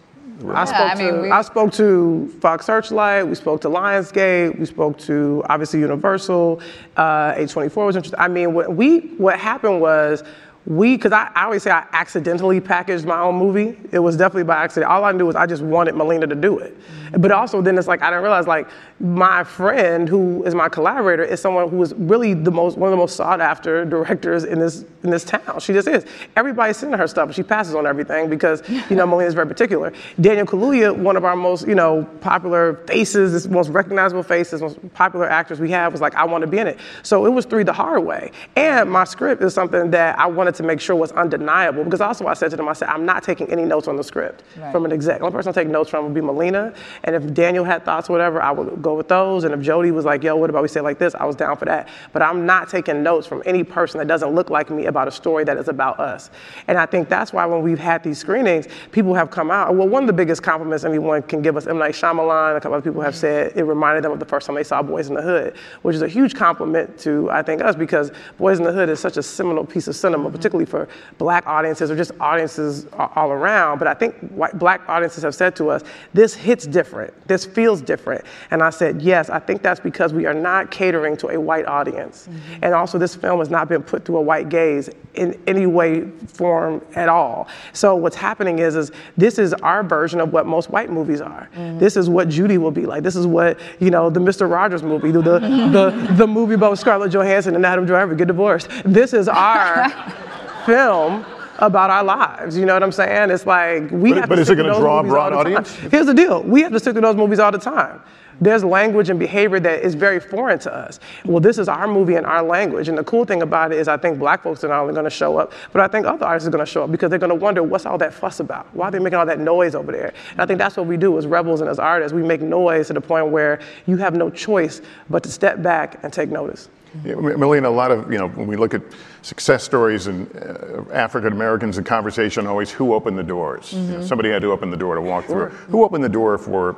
I 0.53 0.65
spoke 0.65 0.97
to 0.99 1.29
I 1.31 1.41
spoke 1.41 1.73
to 1.73 2.27
Fox 2.41 2.67
Searchlight. 2.67 3.27
We 3.27 3.33
spoke 3.33 3.59
to 3.61 3.69
Lionsgate. 3.69 4.59
We 4.59 4.67
spoke 4.67 4.99
to 4.99 5.43
obviously 5.49 5.79
Universal. 5.79 6.61
Uh, 6.95 7.33
A24 7.33 7.85
was 7.87 7.95
interested. 7.95 8.21
I 8.21 8.27
mean, 8.27 8.53
what 8.53 8.75
we 8.75 8.99
what 9.17 9.39
happened 9.39 9.81
was 9.81 10.23
we 10.67 10.97
because 10.97 11.13
I, 11.13 11.31
I 11.33 11.45
always 11.45 11.63
say 11.63 11.71
I 11.71 11.87
accidentally 11.93 12.59
packaged 12.59 13.05
my 13.05 13.19
own 13.19 13.35
movie. 13.35 13.79
It 13.93 13.99
was 13.99 14.17
definitely 14.17 14.43
by 14.43 14.57
accident. 14.57 14.91
All 14.91 15.05
I 15.05 15.13
knew 15.13 15.25
was 15.25 15.35
I 15.35 15.45
just 15.45 15.63
wanted 15.63 15.95
Melina 15.95 16.27
to 16.27 16.35
do 16.35 16.59
it. 16.59 16.77
Mm-hmm. 16.77 17.21
But 17.21 17.31
also 17.31 17.61
then 17.61 17.77
it's 17.77 17.87
like 17.87 18.01
I 18.01 18.09
didn't 18.09 18.23
realize 18.23 18.47
like 18.47 18.67
my 18.99 19.45
friend 19.45 20.09
who 20.09 20.43
is 20.43 20.53
my 20.53 20.67
collaborator 20.67 21.23
is 21.23 21.39
someone 21.39 21.69
who 21.69 21.81
is 21.81 21.93
really 21.93 22.33
the 22.33 22.51
most 22.51 22.77
one 22.77 22.89
of 22.89 22.91
the 22.91 22.97
most 22.97 23.15
sought 23.15 23.39
after 23.39 23.85
directors 23.85 24.43
in 24.43 24.59
this 24.59 24.83
in 25.03 25.09
this 25.09 25.23
town. 25.23 25.61
She 25.61 25.71
just 25.71 25.87
is. 25.87 26.05
Everybody's 26.35 26.75
sending 26.75 26.99
her 26.99 27.07
stuff. 27.07 27.27
And 27.27 27.35
she 27.35 27.43
passes 27.43 27.73
on 27.73 27.87
everything 27.87 28.29
because 28.29 28.61
you 28.67 28.97
know 28.97 29.07
Melina's 29.07 29.35
very 29.35 29.47
particular. 29.47 29.93
Daniel 30.19 30.45
Kaluuya, 30.45 30.93
one 30.93 31.15
of 31.15 31.23
our 31.23 31.37
most 31.37 31.65
you 31.65 31.75
know 31.75 32.03
popular 32.19 32.73
faces, 32.87 33.31
this 33.31 33.47
most 33.47 33.69
recognizable 33.69 34.23
faces, 34.23 34.61
most 34.61 34.93
popular 34.93 35.29
actors 35.29 35.61
we 35.61 35.71
have, 35.71 35.93
was 35.93 36.01
like 36.01 36.15
I 36.15 36.25
want 36.25 36.41
to 36.41 36.47
be 36.47 36.57
in 36.57 36.67
it. 36.67 36.77
So 37.03 37.25
it 37.25 37.29
was 37.29 37.45
three 37.45 37.63
the 37.63 37.71
hard 37.71 38.03
way. 38.03 38.31
And 38.57 38.91
my 38.91 39.05
script 39.05 39.41
is 39.41 39.53
something 39.53 39.91
that 39.91 40.19
I 40.19 40.25
wanted 40.25 40.56
to 40.57 40.63
make 40.63 40.79
sure 40.79 40.95
was 40.95 41.11
undeniable 41.13 41.83
because 41.83 42.01
also 42.01 42.27
I 42.27 42.33
said 42.33 42.51
to 42.51 42.57
them 42.57 42.67
I 42.67 42.73
said 42.73 42.89
I'm 42.89 43.05
not 43.05 43.23
taking 43.23 43.49
any 43.51 43.65
notes 43.65 43.87
on 43.87 43.95
the 43.95 44.03
script 44.03 44.43
Right. 44.57 44.71
from 44.71 44.85
an 44.85 44.91
exec. 44.91 45.19
The 45.19 45.25
only 45.25 45.35
person 45.35 45.49
I 45.49 45.53
take 45.53 45.67
notes 45.67 45.89
from 45.89 46.05
would 46.05 46.13
be 46.13 46.21
Melina. 46.21 46.73
And 47.03 47.15
if 47.15 47.33
Daniel 47.33 47.63
had 47.63 47.85
thoughts 47.85 48.09
or 48.09 48.13
whatever, 48.13 48.41
I 48.41 48.51
would 48.51 48.81
go 48.81 48.95
with 48.95 49.07
those. 49.07 49.43
And 49.43 49.53
if 49.53 49.59
Jodie 49.59 49.91
was 49.91 50.05
like, 50.05 50.23
yo, 50.23 50.35
what 50.35 50.49
about 50.49 50.61
we 50.63 50.67
say 50.67 50.81
like 50.81 50.99
this? 50.99 51.15
I 51.15 51.25
was 51.25 51.35
down 51.35 51.57
for 51.57 51.65
that. 51.65 51.87
But 52.13 52.21
I'm 52.21 52.45
not 52.45 52.69
taking 52.69 53.03
notes 53.03 53.27
from 53.27 53.43
any 53.45 53.63
person 53.63 53.99
that 53.99 54.07
doesn't 54.07 54.33
look 54.33 54.49
like 54.49 54.69
me 54.69 54.85
about 54.85 55.07
a 55.07 55.11
story 55.11 55.43
that 55.43 55.57
is 55.57 55.67
about 55.67 55.99
us. 55.99 56.29
And 56.67 56.77
I 56.77 56.85
think 56.85 57.09
that's 57.09 57.33
why 57.33 57.45
when 57.45 57.61
we've 57.61 57.79
had 57.79 58.03
these 58.03 58.17
screenings, 58.17 58.67
people 58.91 59.13
have 59.13 59.29
come 59.29 59.51
out. 59.51 59.75
Well, 59.75 59.87
one 59.87 60.03
of 60.03 60.07
the 60.07 60.13
biggest 60.13 60.43
compliments 60.43 60.83
anyone 60.83 61.21
can 61.23 61.41
give 61.41 61.57
us, 61.57 61.67
M. 61.67 61.77
Night 61.77 61.93
Shyamalan, 61.93 62.57
a 62.57 62.61
couple 62.61 62.77
of 62.77 62.83
people 62.83 63.01
have 63.01 63.13
mm-hmm. 63.13 63.21
said 63.21 63.53
it 63.55 63.63
reminded 63.63 64.03
them 64.03 64.11
of 64.11 64.19
the 64.19 64.25
first 64.25 64.47
time 64.47 64.55
they 64.55 64.63
saw 64.63 64.81
Boyz 64.81 65.09
n 65.09 65.15
the 65.15 65.21
Hood, 65.21 65.55
which 65.81 65.95
is 65.95 66.01
a 66.01 66.07
huge 66.07 66.35
compliment 66.35 66.97
to, 66.99 67.29
I 67.29 67.41
think, 67.41 67.61
us 67.61 67.75
because 67.75 68.11
Boyz 68.39 68.57
n 68.57 68.63
the 68.63 68.71
Hood 68.71 68.89
is 68.89 68.99
such 68.99 69.17
a 69.17 69.23
seminal 69.23 69.65
piece 69.65 69.87
of 69.87 69.95
cinema, 69.95 70.25
mm-hmm. 70.25 70.33
Particularly 70.47 70.65
for 70.65 70.87
black 71.17 71.45
audiences 71.45 71.91
or 71.91 71.95
just 71.95 72.11
audiences 72.19 72.87
all 72.93 73.31
around. 73.31 73.79
But 73.79 73.87
I 73.87 73.93
think 73.93 74.15
white, 74.29 74.57
black 74.57 74.87
audiences 74.87 75.23
have 75.23 75.35
said 75.35 75.55
to 75.57 75.69
us, 75.69 75.83
this 76.13 76.33
hits 76.33 76.65
different. 76.65 77.13
This 77.27 77.45
feels 77.45 77.81
different. 77.81 78.23
And 78.51 78.63
I 78.63 78.69
said, 78.69 79.01
yes, 79.01 79.29
I 79.29 79.39
think 79.39 79.61
that's 79.61 79.79
because 79.79 80.13
we 80.13 80.25
are 80.25 80.33
not 80.33 80.71
catering 80.71 81.17
to 81.17 81.29
a 81.29 81.39
white 81.39 81.65
audience. 81.65 82.27
Mm-hmm. 82.29 82.63
And 82.63 82.73
also, 82.73 82.97
this 82.97 83.15
film 83.15 83.39
has 83.39 83.49
not 83.49 83.67
been 83.67 83.83
put 83.83 84.05
through 84.05 84.17
a 84.17 84.21
white 84.21 84.47
gaze 84.47 84.89
in 85.15 85.37
any 85.47 85.65
way, 85.65 86.07
form 86.27 86.81
at 86.95 87.09
all. 87.09 87.47
So 87.73 87.95
what's 87.95 88.15
happening 88.15 88.59
is, 88.59 88.75
is 88.75 88.91
this 89.17 89.39
is 89.39 89.53
our 89.55 89.83
version 89.83 90.21
of 90.21 90.31
what 90.31 90.45
most 90.45 90.69
white 90.69 90.89
movies 90.89 91.21
are. 91.21 91.49
Mm-hmm. 91.55 91.79
This 91.79 91.97
is 91.97 92.07
what 92.07 92.29
Judy 92.29 92.57
will 92.57 92.71
be 92.71 92.85
like. 92.85 93.03
This 93.03 93.15
is 93.15 93.27
what, 93.27 93.59
you 93.79 93.89
know, 93.89 94.09
the 94.09 94.19
Mr. 94.19 94.49
Rogers 94.49 94.83
movie, 94.83 95.11
the, 95.11 95.21
the, 95.21 95.39
the, 95.39 96.13
the 96.13 96.27
movie 96.27 96.53
about 96.53 96.77
Scarlett 96.77 97.11
Johansson 97.11 97.55
and 97.55 97.65
Adam 97.65 97.85
Driver 97.85 98.15
get 98.15 98.27
divorced. 98.27 98.69
This 98.85 99.13
is 99.13 99.27
our 99.27 99.87
film 100.67 101.25
about 101.59 101.89
our 101.89 102.03
lives. 102.03 102.55
You 102.55 102.65
know 102.67 102.73
what 102.75 102.83
I'm 102.83 102.91
saying? 102.91 103.31
It's 103.31 103.47
like 103.47 103.89
we 103.89 104.11
But- 104.11 104.19
have 104.21 104.29
but 104.29 104.35
to 104.35 104.41
is 104.41 104.49
it 104.51 104.55
gonna 104.57 104.75
draw 104.77 104.99
a 104.99 105.03
broad 105.03 105.29
time. 105.29 105.39
audience? 105.39 105.73
Here's 105.75 106.05
the 106.05 106.13
deal: 106.13 106.43
we 106.43 106.61
have 106.61 106.71
to 106.73 106.79
stick 106.79 106.93
to 106.93 107.01
those 107.01 107.15
movies 107.15 107.39
all 107.39 107.51
the 107.51 107.57
time. 107.57 107.99
There's 108.39 108.63
language 108.63 109.09
and 109.09 109.17
behavior 109.19 109.59
that 109.61 109.81
is 109.83 109.95
very 109.95 110.19
foreign 110.19 110.59
to 110.59 110.71
us. 110.71 110.99
Well, 111.25 111.39
this 111.39 111.57
is 111.57 111.67
our 111.67 111.87
movie 111.87 112.13
and 112.13 112.23
our 112.27 112.43
language. 112.43 112.87
And 112.87 112.95
the 112.95 113.03
cool 113.03 113.25
thing 113.25 113.41
about 113.41 113.71
it 113.71 113.79
is, 113.79 113.87
I 113.87 113.97
think 113.97 114.19
black 114.19 114.43
folks 114.43 114.63
are 114.63 114.67
not 114.67 114.81
only 114.81 114.93
going 114.93 115.05
to 115.05 115.09
show 115.09 115.39
up, 115.39 115.53
but 115.73 115.81
I 115.81 115.87
think 115.87 116.05
other 116.05 116.23
artists 116.23 116.47
are 116.47 116.51
going 116.51 116.63
to 116.63 116.71
show 116.71 116.83
up 116.83 116.91
because 116.91 117.09
they're 117.09 117.17
going 117.17 117.31
to 117.31 117.35
wonder 117.35 117.63
what's 117.63 117.87
all 117.87 117.97
that 117.97 118.13
fuss 118.13 118.39
about? 118.39 118.67
Why 118.75 118.89
are 118.89 118.91
they 118.91 118.99
making 118.99 119.17
all 119.17 119.25
that 119.25 119.39
noise 119.39 119.73
over 119.73 119.91
there? 119.91 120.13
And 120.33 120.39
I 120.39 120.45
think 120.45 120.59
that's 120.59 120.77
what 120.77 120.85
we 120.85 120.97
do 120.97 121.17
as 121.17 121.25
rebels 121.25 121.61
and 121.61 121.69
as 121.69 121.79
artists. 121.79 122.13
We 122.13 122.21
make 122.21 122.41
noise 122.43 122.85
to 122.87 122.93
the 122.93 123.01
point 123.01 123.29
where 123.29 123.57
you 123.87 123.97
have 123.97 124.13
no 124.15 124.29
choice 124.29 124.83
but 125.09 125.23
to 125.23 125.31
step 125.31 125.63
back 125.63 125.97
and 126.03 126.13
take 126.13 126.29
notice. 126.29 126.69
Yeah, 127.03 127.15
Melina, 127.15 127.69
a 127.69 127.71
lot 127.71 127.91
of, 127.91 128.11
you 128.11 128.17
know, 128.17 128.27
when 128.29 128.47
we 128.47 128.55
look 128.55 128.73
at 128.73 128.81
success 129.21 129.63
stories 129.63 130.07
and 130.07 130.27
uh, 130.35 130.83
African 130.93 131.33
Americans 131.33 131.77
in 131.77 131.83
conversation, 131.83 132.47
always 132.47 132.71
who 132.71 132.93
opened 132.93 133.17
the 133.17 133.23
doors? 133.23 133.73
You 133.73 133.79
know, 133.81 133.99
Mhm. 133.99 134.07
somebody 134.07 134.29
had 134.29 134.41
to 134.41 134.51
open 134.51 134.71
the 134.71 134.77
door 134.77 134.95
to 134.95 135.01
walk 135.01 135.25
Sure. 135.27 135.49
through. 135.49 135.57
Who 135.71 135.83
opened 135.83 136.03
the 136.03 136.09
door 136.09 136.37
for 136.37 136.75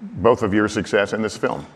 both 0.00 0.42
of 0.42 0.52
your 0.54 0.68
success 0.68 1.12
in 1.12 1.22
this 1.22 1.36
film? 1.36 1.66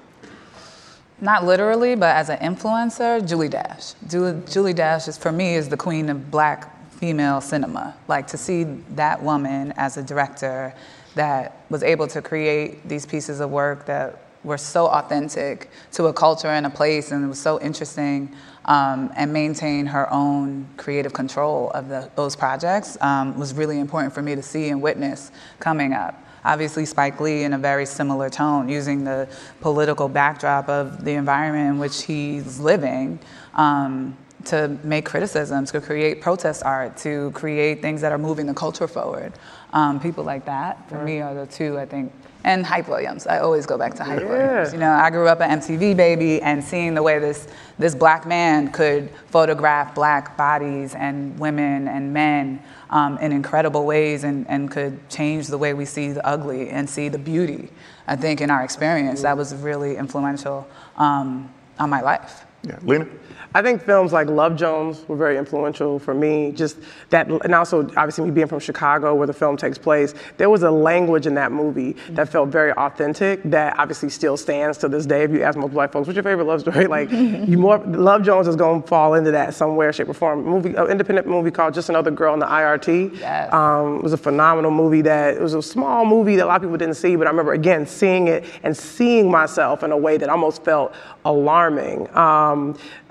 Not 1.20 1.44
literally, 1.44 1.94
but 1.94 2.14
as 2.14 2.28
an 2.28 2.38
influencer, 2.38 3.26
Julie 3.26 3.48
Dash. 3.48 3.94
Julie, 4.06 4.42
Julie 4.50 4.74
Dash 4.74 5.08
is 5.08 5.16
for 5.16 5.32
me 5.32 5.54
is 5.54 5.68
the 5.68 5.76
queen 5.76 6.10
of 6.10 6.30
black 6.30 6.70
female 6.92 7.40
cinema. 7.40 7.94
Like 8.08 8.26
to 8.28 8.36
see 8.36 8.64
that 8.94 9.22
woman 9.22 9.72
as 9.76 9.96
a 9.96 10.02
director 10.02 10.74
that 11.14 11.56
was 11.70 11.82
able 11.82 12.06
to 12.08 12.20
create 12.20 12.86
these 12.88 13.06
pieces 13.06 13.40
of 13.40 13.50
work 13.50 13.86
that 13.86 14.18
were 14.46 14.56
so 14.56 14.86
authentic 14.86 15.68
to 15.92 16.06
a 16.06 16.12
culture 16.12 16.48
and 16.48 16.64
a 16.64 16.70
place, 16.70 17.10
and 17.10 17.24
it 17.24 17.28
was 17.28 17.40
so 17.40 17.60
interesting, 17.60 18.34
um, 18.64 19.12
and 19.16 19.32
maintain 19.32 19.86
her 19.86 20.10
own 20.12 20.66
creative 20.76 21.12
control 21.12 21.70
of 21.72 21.88
the, 21.88 22.10
those 22.14 22.34
projects 22.34 22.96
um, 23.00 23.38
was 23.38 23.52
really 23.52 23.78
important 23.78 24.14
for 24.14 24.22
me 24.22 24.34
to 24.34 24.42
see 24.42 24.68
and 24.68 24.80
witness 24.80 25.30
coming 25.58 25.92
up 25.92 26.22
obviously 26.46 26.86
Spike 26.86 27.20
Lee 27.20 27.42
in 27.42 27.52
a 27.52 27.58
very 27.58 27.84
similar 27.84 28.30
tone, 28.30 28.68
using 28.68 29.02
the 29.02 29.28
political 29.60 30.08
backdrop 30.08 30.68
of 30.68 31.04
the 31.04 31.10
environment 31.10 31.70
in 31.70 31.78
which 31.78 32.04
he's 32.04 32.60
living 32.60 33.18
um, 33.54 34.16
to 34.44 34.78
make 34.84 35.04
criticisms, 35.04 35.72
to 35.72 35.80
create 35.80 36.20
protest 36.20 36.62
art, 36.62 36.96
to 36.98 37.32
create 37.32 37.82
things 37.82 38.00
that 38.00 38.12
are 38.12 38.18
moving 38.18 38.46
the 38.46 38.54
culture 38.54 38.86
forward. 38.86 39.32
Um, 39.72 39.98
people 39.98 40.22
like 40.24 40.44
that, 40.46 40.88
for 40.88 41.02
me, 41.02 41.20
are 41.20 41.34
the 41.34 41.46
two, 41.46 41.78
I 41.78 41.84
think. 41.84 42.12
And 42.46 42.64
Hype 42.64 42.86
Williams. 42.88 43.26
I 43.26 43.40
always 43.40 43.66
go 43.66 43.76
back 43.76 43.94
to 43.94 44.04
Hype 44.04 44.20
Yeah. 44.20 44.26
Williams. 44.28 44.72
You 44.72 44.78
know, 44.78 44.92
I 44.92 45.10
grew 45.10 45.26
up 45.26 45.40
an 45.40 45.58
MTV 45.60 45.96
baby 45.96 46.40
and 46.40 46.62
seeing 46.62 46.94
the 46.94 47.02
way 47.02 47.18
this, 47.18 47.48
this 47.76 47.92
black 47.92 48.24
man 48.24 48.70
could 48.70 49.10
photograph 49.30 49.96
black 49.96 50.36
bodies 50.36 50.94
and 50.94 51.36
women 51.40 51.88
and 51.88 52.14
men 52.14 52.62
um, 52.90 53.18
in 53.18 53.32
incredible 53.32 53.84
ways 53.84 54.22
and, 54.22 54.48
and 54.48 54.70
could 54.70 55.10
change 55.10 55.48
the 55.48 55.58
way 55.58 55.74
we 55.74 55.84
see 55.84 56.12
the 56.12 56.24
ugly 56.24 56.70
and 56.70 56.88
see 56.88 57.08
the 57.08 57.18
beauty, 57.18 57.68
I 58.06 58.14
think, 58.14 58.40
in 58.40 58.48
our 58.48 58.62
experience. 58.62 59.22
That 59.22 59.36
was 59.36 59.52
really 59.56 59.96
influential 59.96 60.68
um, 60.96 61.52
on 61.80 61.90
my 61.90 62.00
life. 62.00 62.45
Yeah, 62.66 62.78
Lena. 62.82 63.06
I 63.54 63.62
think 63.62 63.80
films 63.82 64.12
like 64.12 64.28
Love 64.28 64.54
Jones 64.54 65.02
were 65.08 65.16
very 65.16 65.38
influential 65.38 65.98
for 65.98 66.12
me. 66.12 66.52
Just 66.52 66.76
that, 67.08 67.26
and 67.30 67.54
also 67.54 67.84
obviously 67.96 68.26
me 68.26 68.30
being 68.30 68.48
from 68.48 68.60
Chicago, 68.60 69.14
where 69.14 69.26
the 69.26 69.32
film 69.32 69.56
takes 69.56 69.78
place, 69.78 70.12
there 70.36 70.50
was 70.50 70.62
a 70.62 70.70
language 70.70 71.26
in 71.26 71.34
that 71.36 71.52
movie 71.52 71.96
that 72.10 72.28
felt 72.28 72.50
very 72.50 72.72
authentic. 72.72 73.42
That 73.44 73.78
obviously 73.78 74.10
still 74.10 74.36
stands 74.36 74.76
to 74.78 74.88
this 74.88 75.06
day. 75.06 75.22
If 75.22 75.30
you 75.30 75.42
ask 75.42 75.56
most 75.56 75.72
black 75.72 75.90
folks, 75.90 76.06
"What's 76.06 76.16
your 76.16 76.22
favorite 76.22 76.44
love 76.44 76.60
story?" 76.60 76.86
Like, 76.96 77.10
you 77.10 77.58
more 77.58 77.78
Love 77.78 78.22
Jones 78.22 78.46
is 78.46 78.56
going 78.56 78.82
to 78.82 78.88
fall 78.88 79.14
into 79.14 79.30
that 79.30 79.54
somewhere, 79.54 79.92
shape, 79.92 80.08
or 80.08 80.14
form. 80.14 80.44
Movie, 80.44 80.74
an 80.74 80.88
independent 80.88 81.26
movie 81.26 81.50
called 81.50 81.74
Just 81.74 81.88
Another 81.88 82.10
Girl 82.10 82.32
in 82.34 82.40
the 82.40 82.46
IRT. 82.46 83.18
Yes. 83.18 83.52
Um, 83.52 83.96
it 83.96 84.02
was 84.02 84.12
a 84.12 84.18
phenomenal 84.18 84.70
movie. 84.70 85.02
That 85.02 85.34
it 85.34 85.40
was 85.40 85.54
a 85.54 85.62
small 85.62 86.04
movie 86.04 86.36
that 86.36 86.44
a 86.44 86.48
lot 86.48 86.56
of 86.56 86.62
people 86.62 86.76
didn't 86.76 86.94
see, 86.94 87.16
but 87.16 87.26
I 87.26 87.30
remember 87.30 87.54
again 87.54 87.86
seeing 87.86 88.28
it 88.28 88.44
and 88.62 88.76
seeing 88.76 89.30
myself 89.30 89.82
in 89.82 89.92
a 89.92 89.96
way 89.96 90.16
that 90.18 90.28
almost 90.28 90.64
felt 90.64 90.94
alarming. 91.24 92.08
Um, 92.16 92.55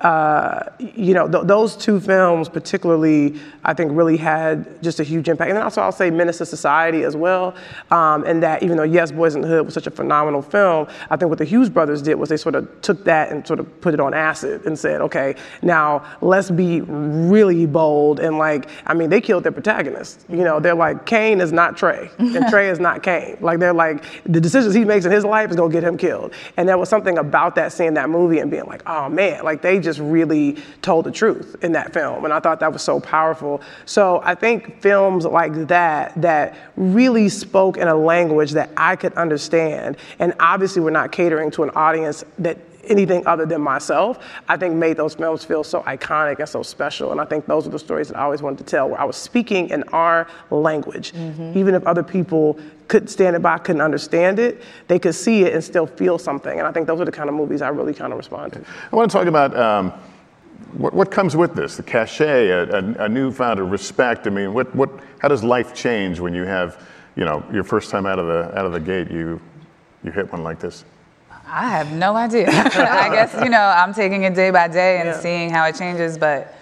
uh, 0.01 0.71
you 0.79 1.13
know, 1.13 1.27
th- 1.27 1.45
those 1.45 1.75
two 1.75 1.99
films, 1.99 2.49
particularly, 2.49 3.39
I 3.63 3.73
think 3.73 3.91
really 3.93 4.17
had 4.17 4.81
just 4.83 4.99
a 4.99 5.03
huge 5.03 5.27
impact. 5.29 5.49
And 5.49 5.57
then 5.57 5.63
also, 5.63 5.81
I'll 5.81 5.91
say 5.91 6.11
Menace 6.11 6.37
to 6.39 6.45
Society 6.45 7.03
as 7.03 7.15
well. 7.15 7.55
Um, 7.91 8.23
and 8.25 8.43
that 8.43 8.61
even 8.63 8.77
though 8.77 8.83
Yes, 8.83 9.11
Boyz 9.11 9.35
n 9.35 9.41
the 9.41 9.47
Hood 9.47 9.65
was 9.65 9.73
such 9.73 9.87
a 9.87 9.91
phenomenal 9.91 10.41
film, 10.41 10.87
I 11.09 11.15
think 11.17 11.29
what 11.29 11.39
the 11.39 11.45
Hughes 11.45 11.69
brothers 11.69 12.01
did 12.01 12.15
was 12.15 12.29
they 12.29 12.37
sort 12.37 12.55
of 12.55 12.69
took 12.81 13.03
that 13.05 13.31
and 13.31 13.45
sort 13.45 13.59
of 13.59 13.81
put 13.81 13.93
it 13.93 13.99
on 13.99 14.13
acid 14.13 14.65
and 14.65 14.77
said, 14.77 15.01
okay, 15.01 15.35
now 15.61 16.03
let's 16.21 16.51
be 16.51 16.81
really 16.81 17.65
bold. 17.65 18.19
And 18.19 18.37
like, 18.37 18.69
I 18.85 18.93
mean, 18.93 19.09
they 19.09 19.21
killed 19.21 19.43
their 19.43 19.51
protagonist. 19.51 20.25
You 20.29 20.43
know, 20.43 20.59
they're 20.59 20.75
like, 20.75 21.05
Caine 21.05 21.41
is 21.41 21.51
not 21.51 21.77
Trey, 21.77 22.09
and 22.17 22.47
Trey 22.49 22.69
is 22.69 22.79
not 22.79 23.03
Caine. 23.03 23.37
Like, 23.41 23.59
they're 23.59 23.73
like, 23.73 24.03
the 24.23 24.39
decisions 24.39 24.73
he 24.73 24.85
makes 24.85 25.05
in 25.05 25.11
his 25.11 25.25
life 25.25 25.49
is 25.49 25.55
gonna 25.55 25.71
get 25.71 25.83
him 25.83 25.97
killed. 25.97 26.33
And 26.57 26.67
there 26.69 26.77
was 26.77 26.89
something 26.89 27.17
about 27.17 27.55
that, 27.55 27.71
seeing 27.71 27.95
that 27.95 28.09
movie 28.09 28.39
and 28.39 28.51
being 28.51 28.65
like, 28.65 28.83
oh 28.85 29.09
man, 29.09 29.34
like 29.43 29.61
they 29.61 29.79
just 29.79 29.99
really 29.99 30.57
told 30.81 31.05
the 31.05 31.11
truth 31.11 31.55
in 31.61 31.71
that 31.73 31.93
film. 31.93 32.23
And 32.23 32.33
I 32.33 32.39
thought 32.39 32.59
that 32.59 32.71
was 32.71 32.81
so 32.81 32.99
powerful. 32.99 33.61
So 33.86 34.21
I 34.23 34.36
think 34.36 34.81
films 34.81 35.25
like 35.25 35.67
that, 35.67 36.13
that 36.21 36.55
really 36.77 37.29
spoke 37.29 37.77
in 37.77 37.88
a 37.88 37.95
language 37.95 38.51
that 38.51 38.69
I 38.77 38.95
could 38.95 39.13
understand, 39.13 39.97
and 40.19 40.33
obviously 40.39 40.81
we're 40.81 40.91
not 40.91 41.11
catering 41.11 41.51
to 41.51 41.63
an 41.63 41.71
audience 41.71 42.23
that 42.39 42.57
anything 42.88 43.25
other 43.27 43.45
than 43.45 43.61
myself, 43.61 44.19
I 44.47 44.57
think 44.57 44.75
made 44.75 44.97
those 44.97 45.15
films 45.15 45.43
feel 45.43 45.63
so 45.63 45.81
iconic 45.81 46.39
and 46.39 46.47
so 46.47 46.63
special. 46.63 47.11
And 47.11 47.21
I 47.21 47.25
think 47.25 47.45
those 47.45 47.67
are 47.67 47.69
the 47.69 47.79
stories 47.79 48.07
that 48.09 48.17
I 48.17 48.23
always 48.23 48.41
wanted 48.41 48.59
to 48.59 48.63
tell, 48.65 48.89
where 48.89 48.99
I 48.99 49.03
was 49.03 49.17
speaking 49.17 49.69
in 49.69 49.83
our 49.93 50.27
language. 50.51 51.13
Even 51.55 51.75
if 51.75 51.86
other 51.86 52.03
people 52.03 52.59
couldn't 52.88 53.07
stand 53.07 53.36
it 53.36 53.41
by, 53.41 53.57
couldn't 53.57 53.81
understand 53.81 54.39
it, 54.39 54.61
they 54.88 54.99
could 54.99 55.15
see 55.15 55.43
it 55.43 55.53
and 55.53 55.63
still 55.63 55.88
feel 55.88 56.17
something. 56.17 56.59
And 56.59 56.67
I 56.67 56.71
think 56.71 56.88
those 56.88 57.01
are 57.01 57.05
the 57.05 57.11
kind 57.11 57.29
of 57.29 57.36
movies 57.36 57.61
I 57.61 57.69
really 57.69 57.93
kind 57.93 58.11
of 58.13 58.17
respond 58.17 58.53
to. 58.53 58.63
I 58.91 58.95
want 58.95 59.09
to 59.09 59.17
talk 59.17 59.27
about 59.27 59.57
um, 59.57 59.91
what, 60.73 60.93
what 60.93 61.11
comes 61.11 61.36
with 61.36 61.55
this, 61.55 61.77
the 61.77 61.83
cachet, 61.83 62.49
a, 62.49 62.63
a, 62.69 63.05
a 63.05 63.09
newfound 63.09 63.59
respect. 63.71 64.27
I 64.27 64.29
mean, 64.29 64.53
what, 64.53 64.73
what, 64.75 64.89
how 65.19 65.27
does 65.27 65.43
life 65.43 65.73
change 65.73 66.19
when 66.19 66.33
you 66.33 66.43
have, 66.43 66.81
you 67.15 67.25
know, 67.25 67.43
your 67.51 67.63
first 67.63 67.89
time 67.89 68.05
out 68.05 68.19
of 68.19 68.27
the 68.27 68.57
out 68.59 68.65
of 68.65 68.73
the 68.73 68.79
gate, 68.79 69.09
you 69.09 69.39
you 70.03 70.11
hit 70.11 70.31
one 70.31 70.43
like 70.43 70.59
this? 70.59 70.86
I 71.56 71.70
have 71.70 71.93
no 71.93 72.18
idea. 72.18 72.49
I 72.49 73.10
guess, 73.10 73.34
you 73.41 73.49
know, 73.49 73.62
I'm 73.62 73.93
taking 73.93 74.24
it 74.24 74.36
day 74.36 74.51
by 74.51 74.68
day 74.68 74.99
and 74.99 75.16
seeing 75.16 75.49
how 75.49 75.66
it 75.66 75.76
changes, 75.76 76.18
but 76.18 76.53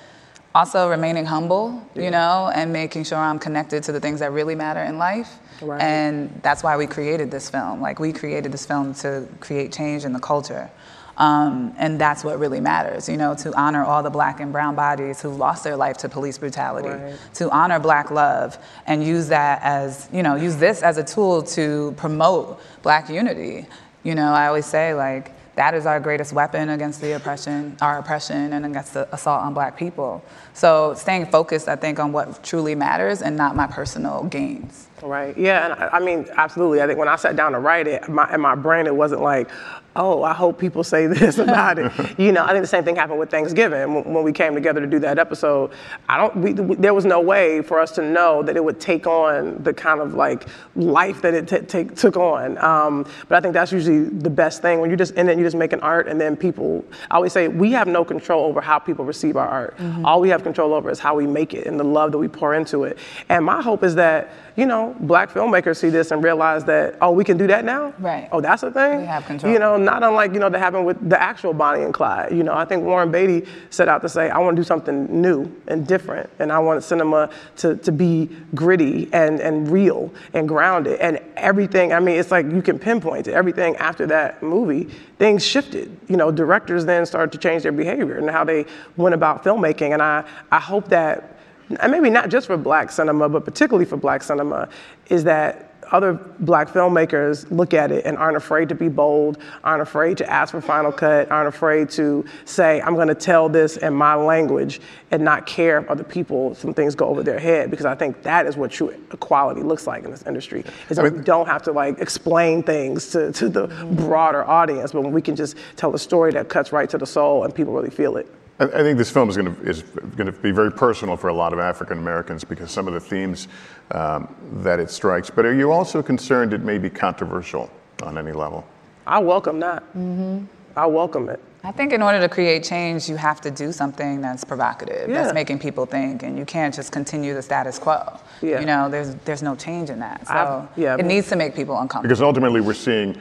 also 0.54 0.88
remaining 0.88 1.26
humble, 1.26 1.82
you 1.96 2.12
know, 2.12 2.52
and 2.54 2.72
making 2.72 3.06
sure 3.06 3.18
I'm 3.18 3.40
connected 3.40 3.82
to 3.84 3.92
the 3.92 4.00
things 4.00 4.20
that 4.20 4.32
really 4.32 4.54
matter 4.54 4.82
in 4.84 5.00
life. 5.00 5.40
Right. 5.64 5.82
And 5.82 6.40
that's 6.44 6.62
why 6.62 6.78
we 6.78 6.86
created 6.86 7.32
this 7.32 7.50
film. 7.50 7.82
Like, 7.82 8.00
we 8.00 8.14
created 8.14 8.52
this 8.52 8.68
film 8.68 8.94
to 8.96 9.28
create 9.40 9.72
change 9.72 10.06
in 10.06 10.14
the 10.14 10.20
culture. 10.20 10.70
Um, 11.18 11.74
and 11.78 12.00
that's 12.02 12.24
what 12.24 12.40
really 12.40 12.60
matters, 12.60 13.08
you 13.08 13.18
know, 13.18 13.36
to 13.36 13.54
honor 13.56 13.84
all 13.84 14.02
the 14.02 14.10
black 14.10 14.40
and 14.40 14.52
brown 14.52 14.76
bodies 14.76 15.22
who 15.22 15.30
lost 15.30 15.64
their 15.64 15.76
life 15.76 15.98
to 15.98 16.10
police 16.10 16.40
brutality, 16.40 16.90
Right. 16.90 17.16
to 17.36 17.52
honor 17.52 17.80
black 17.80 18.10
love, 18.10 18.58
and 18.88 19.04
use 19.04 19.28
that 19.28 19.62
as, 19.64 20.10
you 20.12 20.24
know, 20.24 20.36
use 20.36 20.56
this 20.58 20.82
as 20.82 20.98
a 20.98 21.04
tool 21.04 21.44
to 21.44 21.94
promote 21.98 22.60
black 22.82 23.10
unity. 23.10 23.68
You 24.04 24.16
know, 24.16 24.34
I 24.34 24.48
always 24.48 24.66
say, 24.66 24.94
like, 24.94 25.32
that 25.56 25.76
is 25.76 25.86
our 25.86 26.00
greatest 26.00 26.34
weapon 26.34 26.70
against 26.70 27.00
the 27.00 27.16
oppression, 27.16 27.78
our 27.80 28.00
oppression, 28.00 28.54
and 28.54 28.66
against 28.66 28.96
the 28.96 29.14
assault 29.14 29.44
on 29.44 29.54
black 29.54 29.78
people. 29.78 30.24
So 30.54 30.96
staying 30.96 31.28
focused, 31.28 31.68
I 31.68 31.76
think, 31.76 32.00
on 32.00 32.12
what 32.12 32.44
truly 32.44 32.74
matters 32.74 33.22
and 33.22 33.38
not 33.38 33.56
my 33.56 33.68
personal 33.68 34.24
gains. 34.24 34.88
Right. 35.02 35.38
Yeah. 35.38 35.66
And 35.66 35.74
I, 35.74 35.98
I 35.98 36.00
mean, 36.00 36.26
absolutely. 36.36 36.82
I 36.82 36.88
think 36.88 36.98
when 36.98 37.08
I 37.08 37.18
sat 37.18 37.36
down 37.36 37.52
to 37.52 37.60
write 37.60 37.88
it, 37.88 38.10
my, 38.10 38.34
in 38.34 38.42
my 38.42 38.56
brain, 38.56 38.88
it 38.88 38.96
wasn't 38.96 39.22
like, 39.22 39.50
oh, 39.96 40.24
I 40.24 40.34
hope 40.34 40.58
people 40.60 40.84
say 40.84 41.08
this 41.14 41.38
about 41.38 41.80
it. 41.80 41.92
you 42.20 42.32
know, 42.32 42.44
I 42.44 42.50
think 42.50 42.62
the 42.64 42.68
same 42.68 42.84
thing 42.84 42.96
happened 42.96 43.20
with 43.20 43.30
Thanksgiving 43.30 43.94
when, 43.94 44.14
when 44.14 44.24
we 44.24 44.32
came 44.32 44.54
together 44.54 44.82
to 44.82 44.88
do 44.88 45.00
that 45.00 45.20
episode. 45.20 45.72
I 46.10 46.18
don't. 46.18 46.36
We, 46.38 46.54
we- 46.54 46.76
there 46.76 46.94
was 46.94 47.06
no 47.06 47.22
way 47.22 47.62
for 47.62 47.80
us 47.80 47.92
to 47.94 48.02
know 48.02 48.44
that 48.44 48.56
it 48.58 48.64
would 48.64 48.80
take 48.80 49.08
on 49.08 49.62
the 49.64 49.74
kind 49.74 50.00
of 50.02 50.14
like 50.16 50.48
life 50.76 51.22
that 51.22 51.34
it 51.34 51.48
t- 51.48 51.60
take, 51.60 51.96
took 51.96 52.18
on. 52.18 52.58
Um, 52.58 53.06
but 53.28 53.38
I 53.38 53.42
think 53.42 53.54
that's 53.54 53.72
usually 53.72 54.06
the 54.06 54.30
best 54.30 54.62
thing 54.62 54.80
when 54.80 54.90
you're 54.90 54.98
just 54.98 55.14
in 55.16 55.30
it, 55.30 55.38
you 55.38 55.44
just 55.44 55.56
make 55.56 55.74
an 55.74 55.80
art, 55.82 56.08
and 56.08 56.20
then 56.20 56.36
people. 56.36 56.84
I 57.12 57.16
always 57.16 57.32
say 57.34 57.48
we 57.48 57.72
have 57.72 57.88
no 57.88 58.04
control 58.04 58.46
over 58.46 58.62
how 58.62 58.80
people 58.80 59.06
receive 59.06 59.38
our 59.38 59.48
art. 59.48 59.76
All 60.04 60.20
we 60.22 60.30
have 60.30 60.44
control 60.44 60.74
over 60.74 60.90
is 60.90 61.00
how 61.00 61.16
we 61.16 61.28
make 61.28 61.54
it 61.54 61.68
and 61.68 61.80
the 61.80 61.84
love 61.84 62.12
that 62.12 62.18
we 62.18 62.28
pour 62.28 62.54
into 62.54 62.84
it. 62.84 62.98
And 63.30 63.46
my 63.46 63.62
hope 63.62 63.84
is 63.84 63.96
that 63.96 64.30
you 64.56 64.66
know, 64.68 64.96
black 65.00 65.32
filmmakers 65.32 65.78
see 65.78 65.90
this 65.90 66.12
and 66.12 66.24
realize 66.24 66.64
that, 66.66 66.96
oh, 67.02 67.12
we 67.12 67.24
can 67.24 67.38
do 67.38 67.48
that 67.48 67.66
now? 67.66 67.94
Right. 67.98 68.30
Oh, 68.32 68.40
that's 68.40 68.62
a 68.62 68.72
thing? 68.72 69.02
We 69.02 69.06
have 69.06 69.26
control. 69.26 69.52
You 69.52 69.58
know, 69.58 69.78
not 69.78 70.04
unlike, 70.04 70.34
you 70.34 70.40
know, 70.40 70.50
that 70.50 70.60
happened 70.60 70.86
with 70.86 71.10
the 71.10 71.20
actual 71.20 71.54
Bonnie 71.54 71.84
and 71.84 71.94
Clyde. 71.94 72.32
You 72.32 72.44
know, 72.44 72.54
I 72.54 72.64
think 72.66 72.84
Warren 72.84 73.12
Beatty 73.12 73.48
set 73.72 73.88
out 73.88 74.02
to 74.04 74.10
say, 74.10 74.30
I 74.30 74.38
want 74.38 74.56
to 74.56 74.60
do 74.62 74.66
something 74.66 75.22
new 75.22 75.52
and 75.68 75.88
different. 75.88 76.30
And 76.38 76.52
I 76.52 76.60
want 76.60 76.84
cinema 76.84 77.32
to, 77.58 77.78
to 77.78 77.92
be 77.92 78.30
gritty 78.54 79.10
and, 79.12 79.40
and 79.40 79.70
real 79.70 80.14
and 80.34 80.48
grounded. 80.48 81.00
And 81.00 81.20
everything, 81.36 81.92
I 81.92 82.00
mean, 82.00 82.20
it's 82.20 82.32
like 82.32 82.46
you 82.52 82.62
can 82.62 82.78
pinpoint 82.78 83.28
it. 83.28 83.34
Everything 83.34 83.76
after 83.78 84.06
that 84.08 84.44
movie, 84.44 84.84
things 85.18 85.44
shifted. 85.44 85.98
You 86.08 86.18
know, 86.18 86.32
directors 86.32 86.86
then 86.86 87.06
started 87.08 87.32
to 87.32 87.40
change 87.40 87.64
their 87.64 87.72
behavior 87.72 88.20
and 88.20 88.30
how 88.30 88.44
they 88.44 88.66
went 88.98 89.16
about 89.16 89.44
filmmaking. 89.44 89.94
And 89.94 90.02
I, 90.02 90.24
I 90.52 90.60
hope 90.60 90.90
that 90.90 91.33
and 91.82 91.92
maybe 91.92 92.10
not 92.10 92.30
just 92.30 92.48
for 92.48 92.58
black 92.58 92.92
cinema, 92.92 93.30
but 93.30 93.46
particularly 93.46 93.86
for 93.86 93.98
black 93.98 94.24
cinema, 94.24 94.70
is 95.08 95.24
that 95.24 95.70
other 95.92 96.14
black 96.40 96.70
filmmakers 96.70 97.50
look 97.52 97.74
at 97.74 97.92
it 97.92 98.06
and 98.06 98.18
aren't 98.18 98.38
afraid 98.38 98.68
to 98.70 98.76
be 98.76 98.88
bold, 98.88 99.38
aren't 99.64 99.82
afraid 99.82 100.18
to 100.18 100.30
ask 100.30 100.52
for 100.52 100.62
final 100.62 100.92
cut, 100.92 101.30
aren't 101.30 101.48
afraid 101.48 101.90
to 101.92 102.26
say, 102.46 102.82
I'm 102.82 102.96
gonna 102.96 103.14
tell 103.14 103.48
this 103.48 103.78
in 103.78 103.94
my 103.94 104.16
language 104.16 104.82
and 105.12 105.24
not 105.24 105.46
care 105.46 105.78
if 105.78 105.88
other 105.90 106.04
people, 106.04 106.56
some 106.56 106.74
things 106.74 106.96
go 106.96 107.08
over 107.08 107.22
their 107.22 107.40
head, 107.40 107.70
because 107.70 107.86
I 107.86 107.96
think 107.96 108.24
that 108.24 108.48
is 108.48 108.58
what 108.58 108.72
true 108.72 108.90
equality 109.12 109.62
looks 109.62 109.86
like 109.86 110.04
in 110.04 110.12
this 110.12 110.24
industry, 110.24 110.64
is 110.90 110.98
that 110.98 111.12
we 111.12 111.22
don't 111.22 111.48
have 111.48 111.62
to 111.64 111.72
like 111.72 112.00
explain 112.00 112.64
things 112.64 113.10
to, 113.12 113.32
to 113.34 113.50
the 113.50 113.68
broader 113.92 114.44
audience, 114.46 114.94
but 114.94 115.02
when 115.04 115.14
we 115.14 115.22
can 115.22 115.36
just 115.36 115.58
tell 115.76 115.94
a 115.94 116.00
story 116.00 116.32
that 116.32 116.50
cuts 116.50 116.72
right 116.72 116.90
to 116.90 116.98
the 116.98 117.06
soul 117.06 117.44
and 117.44 117.54
people 117.54 117.74
really 117.74 117.92
feel 117.92 118.18
it. 118.18 118.28
I, 118.60 118.66
I 118.66 118.68
think 118.84 118.98
this 118.98 119.10
film 119.10 119.30
is 119.30 119.38
going 119.38 119.54
to 119.56 119.62
is 119.64 119.82
going 119.82 120.28
to 120.28 120.32
be 120.32 120.52
very 120.52 120.72
personal 120.72 121.18
for 121.18 121.28
a 121.30 121.34
lot 121.34 121.54
of 121.54 121.60
African 121.60 121.98
Americans 121.98 122.44
because 122.44 122.72
some 122.72 122.88
of 122.88 122.94
the 122.94 123.00
themes 123.00 123.48
um, 123.92 124.34
that 124.64 124.80
it 124.80 124.90
strikes. 124.90 125.30
But 125.30 125.46
are 125.46 125.54
you 125.54 125.72
also 125.72 126.02
concerned 126.04 126.54
it 126.54 126.62
may 126.62 126.78
be 126.78 126.90
controversial 126.90 127.70
on 128.04 128.18
any 128.18 128.32
level? 128.32 128.66
I 129.08 129.20
welcome 129.20 129.60
that. 129.60 129.84
Mm-hmm. 129.96 130.46
I 130.76 130.86
welcome 130.86 131.30
it. 131.30 131.40
I 131.66 131.72
think 131.72 131.94
in 131.94 132.02
order 132.02 132.20
to 132.20 132.28
create 132.28 132.64
change, 132.64 133.08
you 133.08 133.16
have 133.16 133.40
to 133.42 133.52
do 133.52 133.72
something 133.72 134.20
that's 134.22 134.44
provocative, 134.44 135.10
Yeah. 135.10 135.22
that's 135.24 135.34
making 135.34 135.60
people 135.60 135.86
think, 135.86 136.22
and 136.24 136.38
you 136.38 136.44
can't 136.46 136.76
just 136.76 136.92
continue 136.92 137.34
the 137.34 137.42
status 137.42 137.80
quo. 137.80 138.20
Yeah. 138.42 138.60
You 138.60 138.66
know, 138.66 138.90
there's 138.90 139.16
there's 139.26 139.42
no 139.44 139.56
change 139.56 139.90
in 139.90 140.00
that. 140.00 140.28
So 140.28 140.34
I've- 140.34 140.82
yeah, 140.82 140.94
it 140.96 140.98
but- 140.98 141.06
needs 141.06 141.30
to 141.30 141.36
make 141.36 141.56
people 141.56 141.76
uncomfortable. 141.76 142.04
Because 142.10 142.22
ultimately, 142.22 142.62
we're 142.62 142.74
seeing 142.74 143.16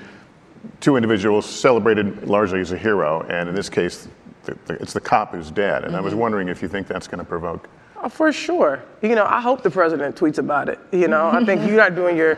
two 0.80 0.97
individuals 0.97 1.47
celebrated 1.47 2.28
largely 2.28 2.61
as 2.61 2.72
a 2.72 2.78
hero, 2.78 3.22
and 3.28 3.49
in 3.49 3.55
this 3.55 3.68
case, 3.68 4.09
the, 4.45 4.57
the, 4.66 4.74
it's 4.74 4.93
the 4.93 5.01
cop 5.01 5.32
who's 5.32 5.51
dead. 5.51 5.84
And 5.84 5.97
I 5.97 6.01
was 6.01 6.14
Mhm. 6.14 6.18
wondering 6.18 6.49
if 6.49 6.62
you 6.62 6.68
think 6.68 6.86
that's 6.86 7.07
going 7.07 7.18
to 7.18 7.24
provoke. 7.24 7.68
Oh, 8.03 8.09
for 8.09 8.32
sure. 8.32 8.80
You 9.01 9.14
know, 9.14 9.24
I 9.28 9.40
hope 9.40 9.62
the 9.62 9.70
president 9.70 10.16
tweets 10.16 10.38
about 10.38 10.68
it. 10.68 10.78
You 10.90 11.07
know, 11.09 11.28
I 11.28 11.45
think 11.45 11.62
you're 11.66 11.76
not 11.76 11.95
doing 11.95 12.16
your 12.16 12.36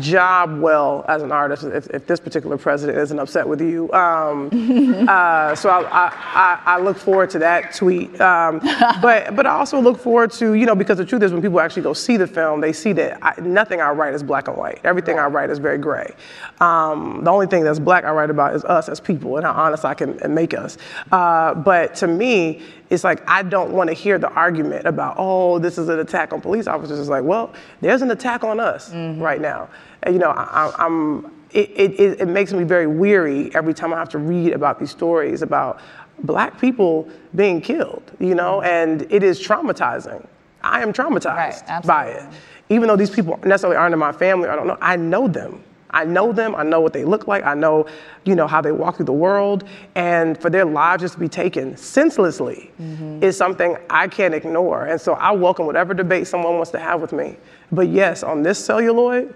job 0.00 0.60
well 0.60 1.04
as 1.08 1.22
an 1.22 1.32
artist 1.32 1.64
if, 1.64 1.86
if 1.90 2.06
this 2.06 2.20
particular 2.20 2.56
president 2.56 2.98
isn't 2.98 3.18
upset 3.18 3.48
with 3.48 3.60
you. 3.60 3.92
Um, 3.92 4.48
uh, 5.08 5.54
so 5.54 5.70
I, 5.70 6.10
I, 6.12 6.62
I, 6.64 6.80
look 6.80 6.96
forward 6.96 7.30
to 7.30 7.38
that 7.40 7.74
tweet. 7.74 8.20
Um, 8.20 8.60
but 9.00 9.34
but 9.36 9.46
I 9.46 9.50
also 9.50 9.80
look 9.80 9.98
forward 9.98 10.32
to 10.32 10.54
you 10.54 10.66
know 10.66 10.74
because 10.74 10.98
the 10.98 11.04
truth 11.04 11.22
is 11.22 11.32
when 11.32 11.42
people 11.42 11.60
actually 11.60 11.82
go 11.82 11.92
see 11.92 12.16
the 12.16 12.26
film, 12.26 12.60
they 12.60 12.72
see 12.72 12.92
that 12.94 13.18
I, 13.22 13.40
nothing 13.40 13.80
I 13.80 13.90
write 13.90 14.14
is 14.14 14.22
black 14.22 14.48
and 14.48 14.56
white. 14.56 14.80
Everything 14.84 15.18
I 15.18 15.26
write 15.26 15.50
is 15.50 15.58
very 15.58 15.78
gray. 15.78 16.14
Um, 16.60 17.22
the 17.24 17.30
only 17.30 17.46
thing 17.46 17.64
that's 17.64 17.78
black 17.78 18.04
I 18.04 18.10
write 18.12 18.30
about 18.30 18.54
is 18.54 18.64
us 18.64 18.88
as 18.88 19.00
people 19.00 19.36
and 19.36 19.46
how 19.46 19.52
honest 19.52 19.84
I 19.84 19.94
can 19.94 20.18
make 20.34 20.54
us. 20.54 20.78
Uh, 21.12 21.54
but 21.54 21.94
to 21.96 22.06
me, 22.06 22.62
it's 22.90 23.04
like 23.04 23.28
I 23.28 23.42
don't 23.42 23.72
want 23.72 23.88
to 23.88 23.94
hear 23.94 24.18
the 24.18 24.30
argument 24.30 24.86
about 24.86 25.16
oh 25.18 25.58
this 25.58 25.78
is 25.78 25.88
an 25.88 25.98
attack 26.00 26.32
on 26.32 26.40
police 26.40 26.66
officers. 26.66 26.98
It's 26.98 27.08
like 27.08 27.24
well 27.24 27.52
there's 27.80 28.02
an 28.02 28.10
attack 28.10 28.44
on 28.44 28.60
us 28.60 28.90
mm-hmm. 28.90 29.22
right 29.22 29.40
now. 29.40 29.68
And, 30.02 30.14
you 30.14 30.20
know 30.20 30.30
I, 30.30 30.72
I'm 30.78 31.30
it, 31.50 31.70
it, 31.70 32.00
it, 32.00 32.20
it 32.20 32.28
makes 32.28 32.52
me 32.52 32.64
very 32.64 32.86
weary 32.86 33.54
every 33.54 33.74
time 33.74 33.94
I 33.94 33.98
have 33.98 34.08
to 34.10 34.18
read 34.18 34.52
about 34.52 34.80
these 34.80 34.90
stories 34.90 35.40
about 35.40 35.80
black 36.20 36.60
people 36.60 37.08
being 37.34 37.60
killed, 37.60 38.02
you 38.18 38.34
know, 38.34 38.58
mm-hmm. 38.58 38.66
and 38.66 39.12
it 39.12 39.22
is 39.22 39.40
traumatizing. 39.40 40.26
I 40.62 40.82
am 40.82 40.92
traumatized 40.92 41.86
by 41.86 42.06
it. 42.06 42.28
Even 42.70 42.88
though 42.88 42.96
these 42.96 43.10
people 43.10 43.38
necessarily 43.44 43.76
aren't 43.76 43.92
in 43.92 43.98
my 43.98 44.12
family, 44.12 44.48
I 44.48 44.56
don't 44.56 44.66
know, 44.66 44.78
I 44.80 44.96
know 44.96 45.28
them. 45.28 45.62
I 45.94 46.04
know 46.04 46.32
them, 46.32 46.54
I 46.56 46.64
know 46.64 46.80
what 46.80 46.92
they 46.92 47.04
look 47.04 47.28
like, 47.28 47.44
I 47.44 47.54
know, 47.54 47.86
you 48.24 48.34
know, 48.34 48.46
how 48.46 48.60
they 48.60 48.72
walk 48.72 48.96
through 48.96 49.06
the 49.06 49.12
world, 49.12 49.64
and 49.94 50.36
for 50.36 50.50
their 50.50 50.64
lives 50.64 51.02
just 51.02 51.14
to 51.14 51.20
be 51.20 51.28
taken 51.28 51.76
senselessly 51.76 52.72
mm-hmm. 52.80 53.22
is 53.22 53.36
something 53.36 53.76
I 53.88 54.08
can't 54.08 54.34
ignore. 54.34 54.86
And 54.86 55.00
so 55.00 55.14
I 55.14 55.30
welcome 55.30 55.66
whatever 55.66 55.94
debate 55.94 56.26
someone 56.26 56.54
wants 56.54 56.72
to 56.72 56.80
have 56.80 57.00
with 57.00 57.12
me. 57.12 57.36
But 57.70 57.88
yes, 57.88 58.24
on 58.24 58.42
this 58.42 58.62
celluloid, 58.62 59.34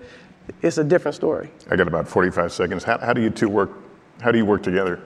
it's 0.60 0.78
a 0.78 0.85
different 0.85 1.14
story. 1.14 1.48
I 1.70 1.76
got 1.76 1.86
about 1.86 2.09
45 2.09 2.52
seconds. 2.52 2.82
How, 2.82 2.98
how 2.98 3.12
do 3.12 3.22
you 3.22 3.30
two 3.30 3.48
work? 3.48 3.70
How 4.20 4.32
do 4.32 4.39
you 4.39 4.44
work 4.44 4.62
together? 4.64 5.01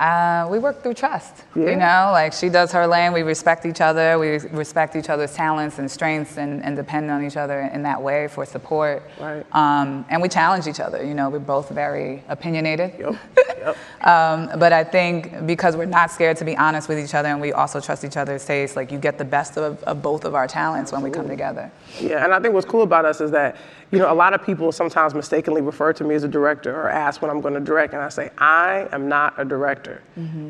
Uh, 0.00 0.48
we 0.50 0.58
work 0.58 0.82
through 0.82 0.94
trust. 0.94 1.44
You 1.54 1.76
know, 1.76 2.08
like 2.12 2.32
she 2.32 2.48
does 2.48 2.72
her 2.72 2.86
lane, 2.86 3.12
we 3.12 3.20
respect 3.20 3.66
each 3.66 3.82
other, 3.82 4.18
we 4.18 4.38
respect 4.48 4.96
each 4.96 5.10
other's 5.10 5.34
talents 5.34 5.78
and 5.78 5.90
strengths 5.90 6.38
and, 6.38 6.64
and 6.64 6.74
depend 6.74 7.10
on 7.10 7.22
each 7.22 7.36
other 7.36 7.60
in 7.74 7.82
that 7.82 8.00
way 8.00 8.26
for 8.26 8.46
support. 8.46 9.02
Right. 9.20 9.44
Um, 9.52 10.06
and 10.08 10.22
we 10.22 10.30
challenge 10.30 10.66
each 10.66 10.80
other. 10.80 11.04
You 11.04 11.12
know, 11.12 11.28
we're 11.28 11.38
both 11.38 11.68
very 11.68 12.24
opinionated. 12.28 12.94
Yep. 12.98 13.76
um, 14.06 14.58
but 14.58 14.72
I 14.72 14.84
think 14.84 15.46
because 15.46 15.76
we're 15.76 15.84
not 15.84 16.10
scared 16.10 16.38
to 16.38 16.46
be 16.46 16.56
honest 16.56 16.88
with 16.88 16.98
each 16.98 17.14
other 17.14 17.28
and 17.28 17.38
we 17.38 17.52
also 17.52 17.78
trust 17.78 18.02
each 18.02 18.16
other's 18.16 18.46
tastes, 18.46 18.76
like 18.76 18.90
you 18.90 18.98
get 18.98 19.18
the 19.18 19.24
best 19.26 19.58
of, 19.58 19.82
of 19.82 20.00
both 20.00 20.24
of 20.24 20.34
our 20.34 20.48
talents 20.48 20.92
when 20.92 21.02
we 21.02 21.10
come 21.10 21.28
together. 21.28 21.70
Yeah, 22.00 22.24
and 22.24 22.32
I 22.32 22.40
think 22.40 22.54
what's 22.54 22.66
cool 22.66 22.82
about 22.82 23.04
us 23.04 23.20
is 23.20 23.30
that, 23.32 23.56
you 23.90 23.98
know, 23.98 24.10
a 24.10 24.14
lot 24.14 24.32
of 24.32 24.42
people 24.46 24.72
sometimes 24.72 25.14
mistakenly 25.14 25.60
refer 25.60 25.92
to 25.92 26.04
me 26.04 26.14
as 26.14 26.24
a 26.24 26.28
director 26.28 26.74
or 26.74 26.88
ask 26.88 27.20
when 27.20 27.30
I'm 27.30 27.42
going 27.42 27.54
to 27.54 27.60
direct, 27.60 27.92
and 27.92 28.02
I 28.02 28.08
say, 28.08 28.30
I 28.38 28.88
am 28.92 29.08
not 29.08 29.34
a 29.36 29.44
director. 29.44 29.89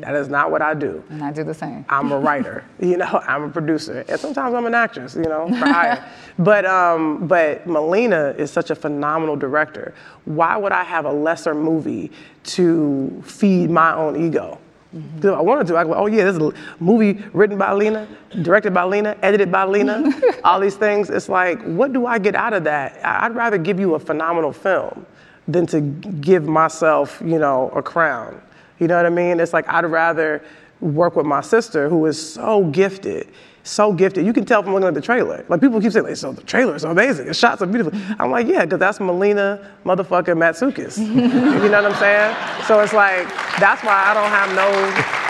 That 0.01 0.15
is 0.15 0.27
not 0.27 0.51
what 0.51 0.61
I 0.61 0.73
do. 0.73 1.03
And 1.09 1.23
I 1.23 1.31
do 1.31 1.43
the 1.43 1.53
same. 1.53 1.85
I'm 1.89 2.11
a 2.11 2.19
writer, 2.19 2.63
you 2.79 2.97
know, 2.97 3.23
I'm 3.27 3.43
a 3.43 3.49
producer, 3.49 4.03
and 4.07 4.19
sometimes 4.19 4.53
I'm 4.53 4.65
an 4.65 4.75
actress, 4.75 5.15
you 5.15 5.23
know, 5.23 5.47
for 5.47 5.65
hire. 5.65 6.05
but 6.39 6.65
um, 6.65 7.27
but 7.27 7.65
Melina 7.67 8.35
is 8.37 8.51
such 8.51 8.69
a 8.69 8.75
phenomenal 8.75 9.35
director. 9.35 9.93
Why 10.25 10.57
would 10.57 10.71
I 10.71 10.83
have 10.83 11.05
a 11.05 11.11
lesser 11.11 11.53
movie 11.53 12.11
to 12.43 13.21
feed 13.25 13.69
my 13.69 13.93
own 13.93 14.21
ego? 14.21 14.59
If 14.93 15.25
I 15.25 15.39
wanted 15.39 15.67
to, 15.67 15.77
I 15.77 15.85
go, 15.85 15.93
oh 15.93 16.07
yeah, 16.07 16.25
this 16.25 16.35
is 16.35 16.41
a 16.41 16.53
movie 16.81 17.23
written 17.31 17.57
by 17.57 17.71
Lena, 17.71 18.07
directed 18.41 18.73
by 18.73 18.83
Lena, 18.83 19.15
edited 19.21 19.49
by 19.49 19.63
Lena, 19.63 20.11
all 20.43 20.59
these 20.59 20.75
things. 20.75 21.09
It's 21.09 21.29
like, 21.29 21.61
what 21.63 21.93
do 21.93 22.05
I 22.05 22.19
get 22.19 22.35
out 22.35 22.51
of 22.51 22.65
that? 22.65 22.99
I'd 23.05 23.33
rather 23.33 23.57
give 23.57 23.79
you 23.79 23.95
a 23.95 23.99
phenomenal 23.99 24.51
film 24.51 25.05
than 25.47 25.65
to 25.67 25.79
give 25.79 26.45
myself, 26.45 27.21
you 27.23 27.39
know, 27.39 27.69
a 27.69 27.81
crown. 27.81 28.41
You 28.81 28.87
know 28.87 28.97
what 28.97 29.05
I 29.05 29.09
mean? 29.09 29.39
It's 29.39 29.53
like 29.53 29.69
I'd 29.69 29.85
rather 29.85 30.43
work 30.81 31.15
with 31.15 31.25
my 31.25 31.41
sister 31.41 31.87
who 31.87 32.03
is 32.07 32.33
so 32.33 32.65
gifted, 32.65 33.29
so 33.61 33.93
gifted. 33.93 34.25
You 34.25 34.33
can 34.33 34.43
tell 34.43 34.63
from 34.63 34.73
looking 34.73 34.87
at 34.87 34.95
the 34.95 35.01
trailer. 35.01 35.45
Like 35.47 35.61
people 35.61 35.79
keep 35.79 35.91
saying, 35.91 36.07
like, 36.07 36.15
so 36.15 36.31
the 36.33 36.41
trailer 36.41 36.75
is 36.75 36.83
amazing, 36.83 37.27
the 37.27 37.33
shots 37.35 37.61
are 37.61 37.67
beautiful. 37.67 37.97
I'm 38.19 38.31
like, 38.31 38.47
yeah, 38.47 38.65
because 38.65 38.79
that's 38.79 38.99
Melina 38.99 39.71
motherfucking 39.85 40.35
Matsoukas. 40.35 40.97
you 41.07 41.69
know 41.69 41.83
what 41.83 41.93
I'm 41.93 41.99
saying? 41.99 42.65
So 42.65 42.79
it's 42.79 42.91
like, 42.91 43.27
that's 43.59 43.83
why 43.83 44.03
I 44.07 44.13
don't 44.15 44.29
have 44.29 44.55
no 44.55 45.21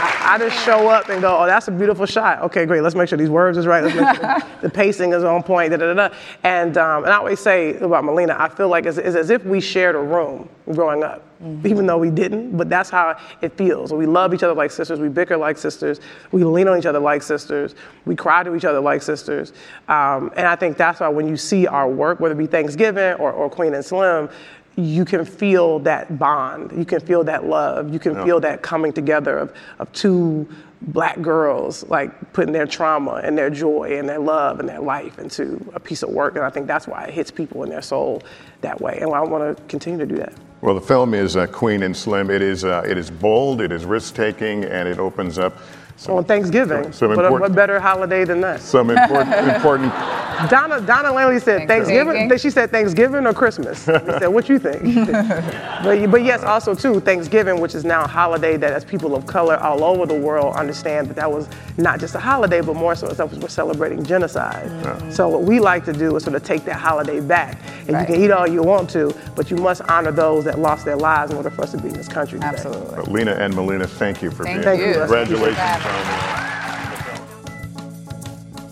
I, 0.00 0.34
I 0.34 0.38
just 0.38 0.64
show 0.64 0.88
up 0.88 1.10
and 1.10 1.20
go, 1.20 1.36
oh, 1.38 1.44
that's 1.44 1.68
a 1.68 1.70
beautiful 1.70 2.06
shot. 2.06 2.40
Okay, 2.42 2.64
great. 2.64 2.80
Let's 2.80 2.94
make 2.94 3.10
sure 3.10 3.18
these 3.18 3.28
words 3.28 3.58
is 3.58 3.66
right. 3.66 3.84
Let's 3.84 3.94
make 3.94 4.16
sure 4.16 4.38
the 4.62 4.70
pacing 4.70 5.12
is 5.12 5.24
on 5.24 5.42
point. 5.42 5.72
Da, 5.72 5.76
da, 5.76 5.92
da, 5.92 6.08
da. 6.08 6.14
And, 6.42 6.78
um, 6.78 7.04
and 7.04 7.12
I 7.12 7.16
always 7.16 7.40
say 7.40 7.76
about 7.76 8.04
Melina, 8.04 8.36
I 8.38 8.48
feel 8.48 8.68
like 8.70 8.86
it's, 8.86 8.96
it's 8.96 9.16
as 9.16 9.28
if 9.28 9.44
we 9.44 9.60
shared 9.60 9.94
a 9.94 10.00
room 10.00 10.48
growing 10.72 11.02
up, 11.02 11.22
even 11.64 11.86
though 11.86 11.98
we 11.98 12.10
didn't. 12.10 12.56
But 12.56 12.68
that's 12.68 12.90
how 12.90 13.16
it 13.40 13.56
feels. 13.56 13.92
We 13.92 14.06
love 14.06 14.34
each 14.34 14.42
other 14.42 14.54
like 14.54 14.70
sisters. 14.70 15.00
We 15.00 15.08
bicker 15.08 15.36
like 15.36 15.56
sisters. 15.58 16.00
We 16.32 16.44
lean 16.44 16.68
on 16.68 16.78
each 16.78 16.86
other 16.86 16.98
like 16.98 17.22
sisters. 17.22 17.74
We 18.04 18.14
cry 18.16 18.42
to 18.42 18.54
each 18.54 18.64
other 18.64 18.80
like 18.80 19.02
sisters. 19.02 19.52
Um, 19.88 20.30
and 20.36 20.46
I 20.46 20.56
think 20.56 20.76
that's 20.76 21.00
why 21.00 21.08
when 21.08 21.26
you 21.28 21.36
see 21.36 21.66
our 21.66 21.88
work, 21.88 22.20
whether 22.20 22.34
it 22.34 22.38
be 22.38 22.46
Thanksgiving 22.46 23.14
or, 23.14 23.32
or 23.32 23.48
Queen 23.48 23.74
and 23.74 23.84
Slim, 23.84 24.28
you 24.76 25.04
can 25.04 25.24
feel 25.24 25.78
that 25.80 26.18
bond. 26.18 26.72
You 26.76 26.84
can 26.84 27.00
feel 27.00 27.24
that 27.24 27.44
love. 27.44 27.92
You 27.92 27.98
can 27.98 28.14
Yeah. 28.14 28.24
feel 28.24 28.40
that 28.40 28.62
coming 28.62 28.92
together 28.92 29.38
of, 29.38 29.52
of 29.78 29.92
two 29.92 30.48
black 30.82 31.20
girls 31.20 31.84
like 31.88 32.32
putting 32.32 32.52
their 32.52 32.66
trauma 32.66 33.20
and 33.22 33.36
their 33.36 33.50
joy 33.50 33.98
and 33.98 34.08
their 34.08 34.18
love 34.18 34.60
and 34.60 34.68
their 34.68 34.80
life 34.80 35.18
into 35.18 35.60
a 35.74 35.80
piece 35.80 36.02
of 36.02 36.08
work. 36.10 36.36
And 36.36 36.44
I 36.44 36.50
think 36.50 36.66
that's 36.66 36.86
why 36.86 37.04
it 37.04 37.14
hits 37.14 37.30
people 37.30 37.62
in 37.62 37.70
their 37.70 37.82
soul 37.82 38.22
that 38.62 38.80
way. 38.80 38.98
And 39.00 39.12
I 39.12 39.20
want 39.20 39.56
to 39.56 39.62
continue 39.64 39.98
to 39.98 40.06
do 40.06 40.16
that. 40.16 40.32
Well, 40.62 40.74
the 40.74 40.80
film 40.80 41.14
is 41.14 41.36
uh, 41.36 41.46
Queen 41.46 41.82
and 41.82 41.96
Slim. 41.96 42.30
It 42.30 42.42
is 42.42 42.64
uh, 42.64 42.84
it 42.86 42.98
is 42.98 43.10
bold, 43.10 43.62
it 43.62 43.72
is 43.72 43.86
risk 43.86 44.14
taking, 44.14 44.64
and 44.64 44.86
it 44.86 44.98
opens 44.98 45.38
up 45.38 45.56
some, 46.00 46.14
On 46.14 46.24
Thanksgiving, 46.24 46.92
some 46.92 47.12
uh, 47.12 47.30
what, 47.30 47.40
what 47.40 47.54
better 47.54 47.78
holiday 47.78 48.24
than 48.24 48.40
that? 48.40 48.60
some 48.60 48.88
important 48.96 49.34
important. 49.54 49.92
Donna 50.48 50.80
Donna 50.80 51.12
Langley 51.12 51.38
said 51.40 51.68
Thanksgiving. 51.68 52.30
She 52.38 52.48
said 52.48 52.70
Thanksgiving 52.70 53.26
or 53.26 53.34
Christmas. 53.34 53.86
I 53.86 54.18
said, 54.20 54.28
"What 54.28 54.48
you 54.48 54.58
think?" 54.58 54.82
but, 55.84 56.10
but 56.10 56.24
yes, 56.24 56.42
also 56.42 56.74
too 56.74 57.00
Thanksgiving, 57.00 57.60
which 57.60 57.74
is 57.74 57.84
now 57.84 58.04
a 58.04 58.06
holiday 58.06 58.56
that 58.56 58.72
as 58.72 58.82
people 58.82 59.14
of 59.14 59.26
color 59.26 59.58
all 59.58 59.84
over 59.84 60.06
the 60.06 60.18
world 60.18 60.54
understand 60.56 61.08
that 61.08 61.16
that 61.16 61.30
was 61.30 61.48
not 61.76 62.00
just 62.00 62.14
a 62.14 62.20
holiday, 62.20 62.62
but 62.62 62.76
more 62.76 62.94
so 62.94 63.08
as 63.08 63.18
we're 63.18 63.48
celebrating 63.48 64.02
genocide. 64.02 64.70
Mm. 64.70 65.12
So 65.12 65.28
what 65.28 65.42
we 65.42 65.60
like 65.60 65.84
to 65.84 65.92
do 65.92 66.16
is 66.16 66.24
sort 66.24 66.36
of 66.36 66.42
take 66.42 66.64
that 66.64 66.76
holiday 66.76 67.20
back, 67.20 67.58
and 67.88 68.00
you 68.00 68.06
can 68.06 68.24
eat 68.24 68.30
all 68.30 68.46
you 68.46 68.62
want 68.62 68.88
to, 68.90 69.14
but 69.36 69.50
you 69.50 69.58
must 69.58 69.82
honor 69.82 70.12
those 70.12 70.44
that 70.44 70.58
lost 70.58 70.86
their 70.86 70.96
lives 70.96 71.30
in 71.32 71.36
order 71.36 71.50
for 71.50 71.62
us 71.62 71.72
to 71.72 71.78
be 71.78 71.88
in 71.88 71.94
this 71.94 72.08
country 72.08 72.38
today. 72.38 72.48
Absolutely. 72.48 72.96
But 72.96 73.08
Lena 73.08 73.32
and 73.32 73.54
Melina, 73.54 73.86
thank 73.86 74.22
you 74.22 74.30
for 74.30 74.44
Thank 74.44 74.64
being 74.64 74.78
you. 74.78 74.84
here. 74.86 75.06
Thank 75.06 75.28
you. 75.28 75.36
Congratulations. 75.36 75.89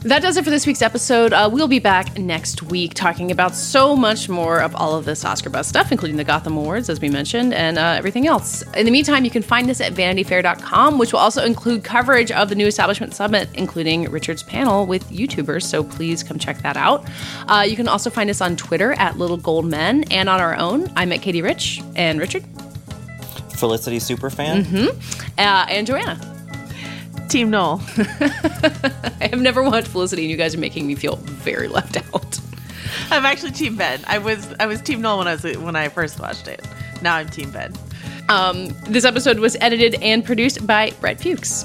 That 0.03 0.23
does 0.23 0.36
it 0.39 0.45
for 0.45 0.51
this 0.51 0.66
week's 0.66 0.81
episode. 0.81 1.32
Uh, 1.35 1.51
we'll 1.53 1.69
be 1.69 1.81
back 1.81 2.16
next 2.16 2.62
week 2.62 2.95
talking 2.95 3.31
about 3.31 3.55
so 3.55 3.95
much 3.95 4.28
more 4.28 4.61
of 4.61 4.74
all 4.74 4.95
of 4.97 5.05
this 5.05 5.23
Oscar 5.24 5.51
buzz 5.51 5.66
stuff, 5.66 5.93
including 5.93 6.16
the 6.16 6.24
Gotham 6.24 6.57
Awards, 6.57 6.89
as 6.89 7.01
we 7.01 7.11
mentioned, 7.11 7.53
and 7.53 7.77
uh, 7.77 7.95
everything 7.99 8.27
else. 8.27 8.62
In 8.74 8.86
the 8.86 8.93
meantime, 8.93 9.24
you 9.24 9.31
can 9.31 9.43
find 9.43 9.69
us 9.69 9.82
at 9.82 9.93
vanityfair.com, 9.93 10.97
which 10.99 11.12
will 11.12 11.19
also 11.19 11.45
include 11.45 11.85
coverage 11.85 12.31
of 12.31 12.49
the 12.49 12.55
New 12.55 12.66
Establishment 12.66 13.12
Summit, 13.12 13.51
including 13.55 14.05
Richard's 14.11 14.43
panel 14.45 14.86
with 14.86 15.05
YouTubers. 15.11 15.65
So 15.65 15.82
please 15.85 16.23
come 16.23 16.39
check 16.39 16.62
that 16.62 16.77
out. 16.78 17.05
Uh, 17.49 17.66
you 17.69 17.77
can 17.77 17.89
also 17.89 18.09
find 18.09 18.31
us 18.31 18.40
on 18.40 18.57
Twitter 18.57 18.93
at 18.93 19.19
Little 19.19 19.36
Gold 19.36 19.66
Men 19.66 20.05
and 20.12 20.28
on 20.28 20.40
our 20.40 20.57
own. 20.57 20.90
I'm 20.97 21.12
at 21.12 21.20
Katie 21.23 21.43
Rich 21.43 21.82
and 21.97 22.19
Richard 22.20 22.45
Felicity 23.57 23.99
Superfan. 23.99 24.65
hmm 24.65 24.86
uh, 25.39 25.66
and 25.69 25.86
Joanna. 25.86 26.38
Team 27.29 27.51
Noel. 27.51 27.83
I 29.21 29.29
have 29.31 29.41
never 29.41 29.63
watched 29.63 29.89
Felicity, 29.89 30.23
and 30.23 30.31
you 30.31 30.37
guys 30.37 30.55
are 30.55 30.59
making 30.59 30.87
me 30.87 30.95
feel 30.95 31.17
very 31.17 31.69
left 31.69 31.97
out. 31.97 32.41
I'm 33.11 33.25
actually 33.25 33.53
Team 33.53 33.77
Ben. 33.77 34.01
I 34.07 34.19
was 34.19 34.55
I 34.59 34.67
was 34.67 34.81
Team 34.81 35.01
Noel 35.01 35.19
when 35.19 35.29
I 35.29 35.35
was 35.35 35.57
when 35.59 35.77
I 35.77 35.89
first 35.89 36.21
watched 36.21 36.49
it. 36.49 36.67
Now 37.03 37.17
I'm 37.17 37.29
Team 37.29 37.51
Ben. 37.51 37.73
Um, 38.29 38.69
this 38.85 39.05
episode 39.05 39.39
was 39.39 39.57
edited 39.61 39.95
and 40.03 40.25
produced 40.25 40.67
by 40.67 40.93
Brett 41.01 41.21
Fuchs. 41.21 41.65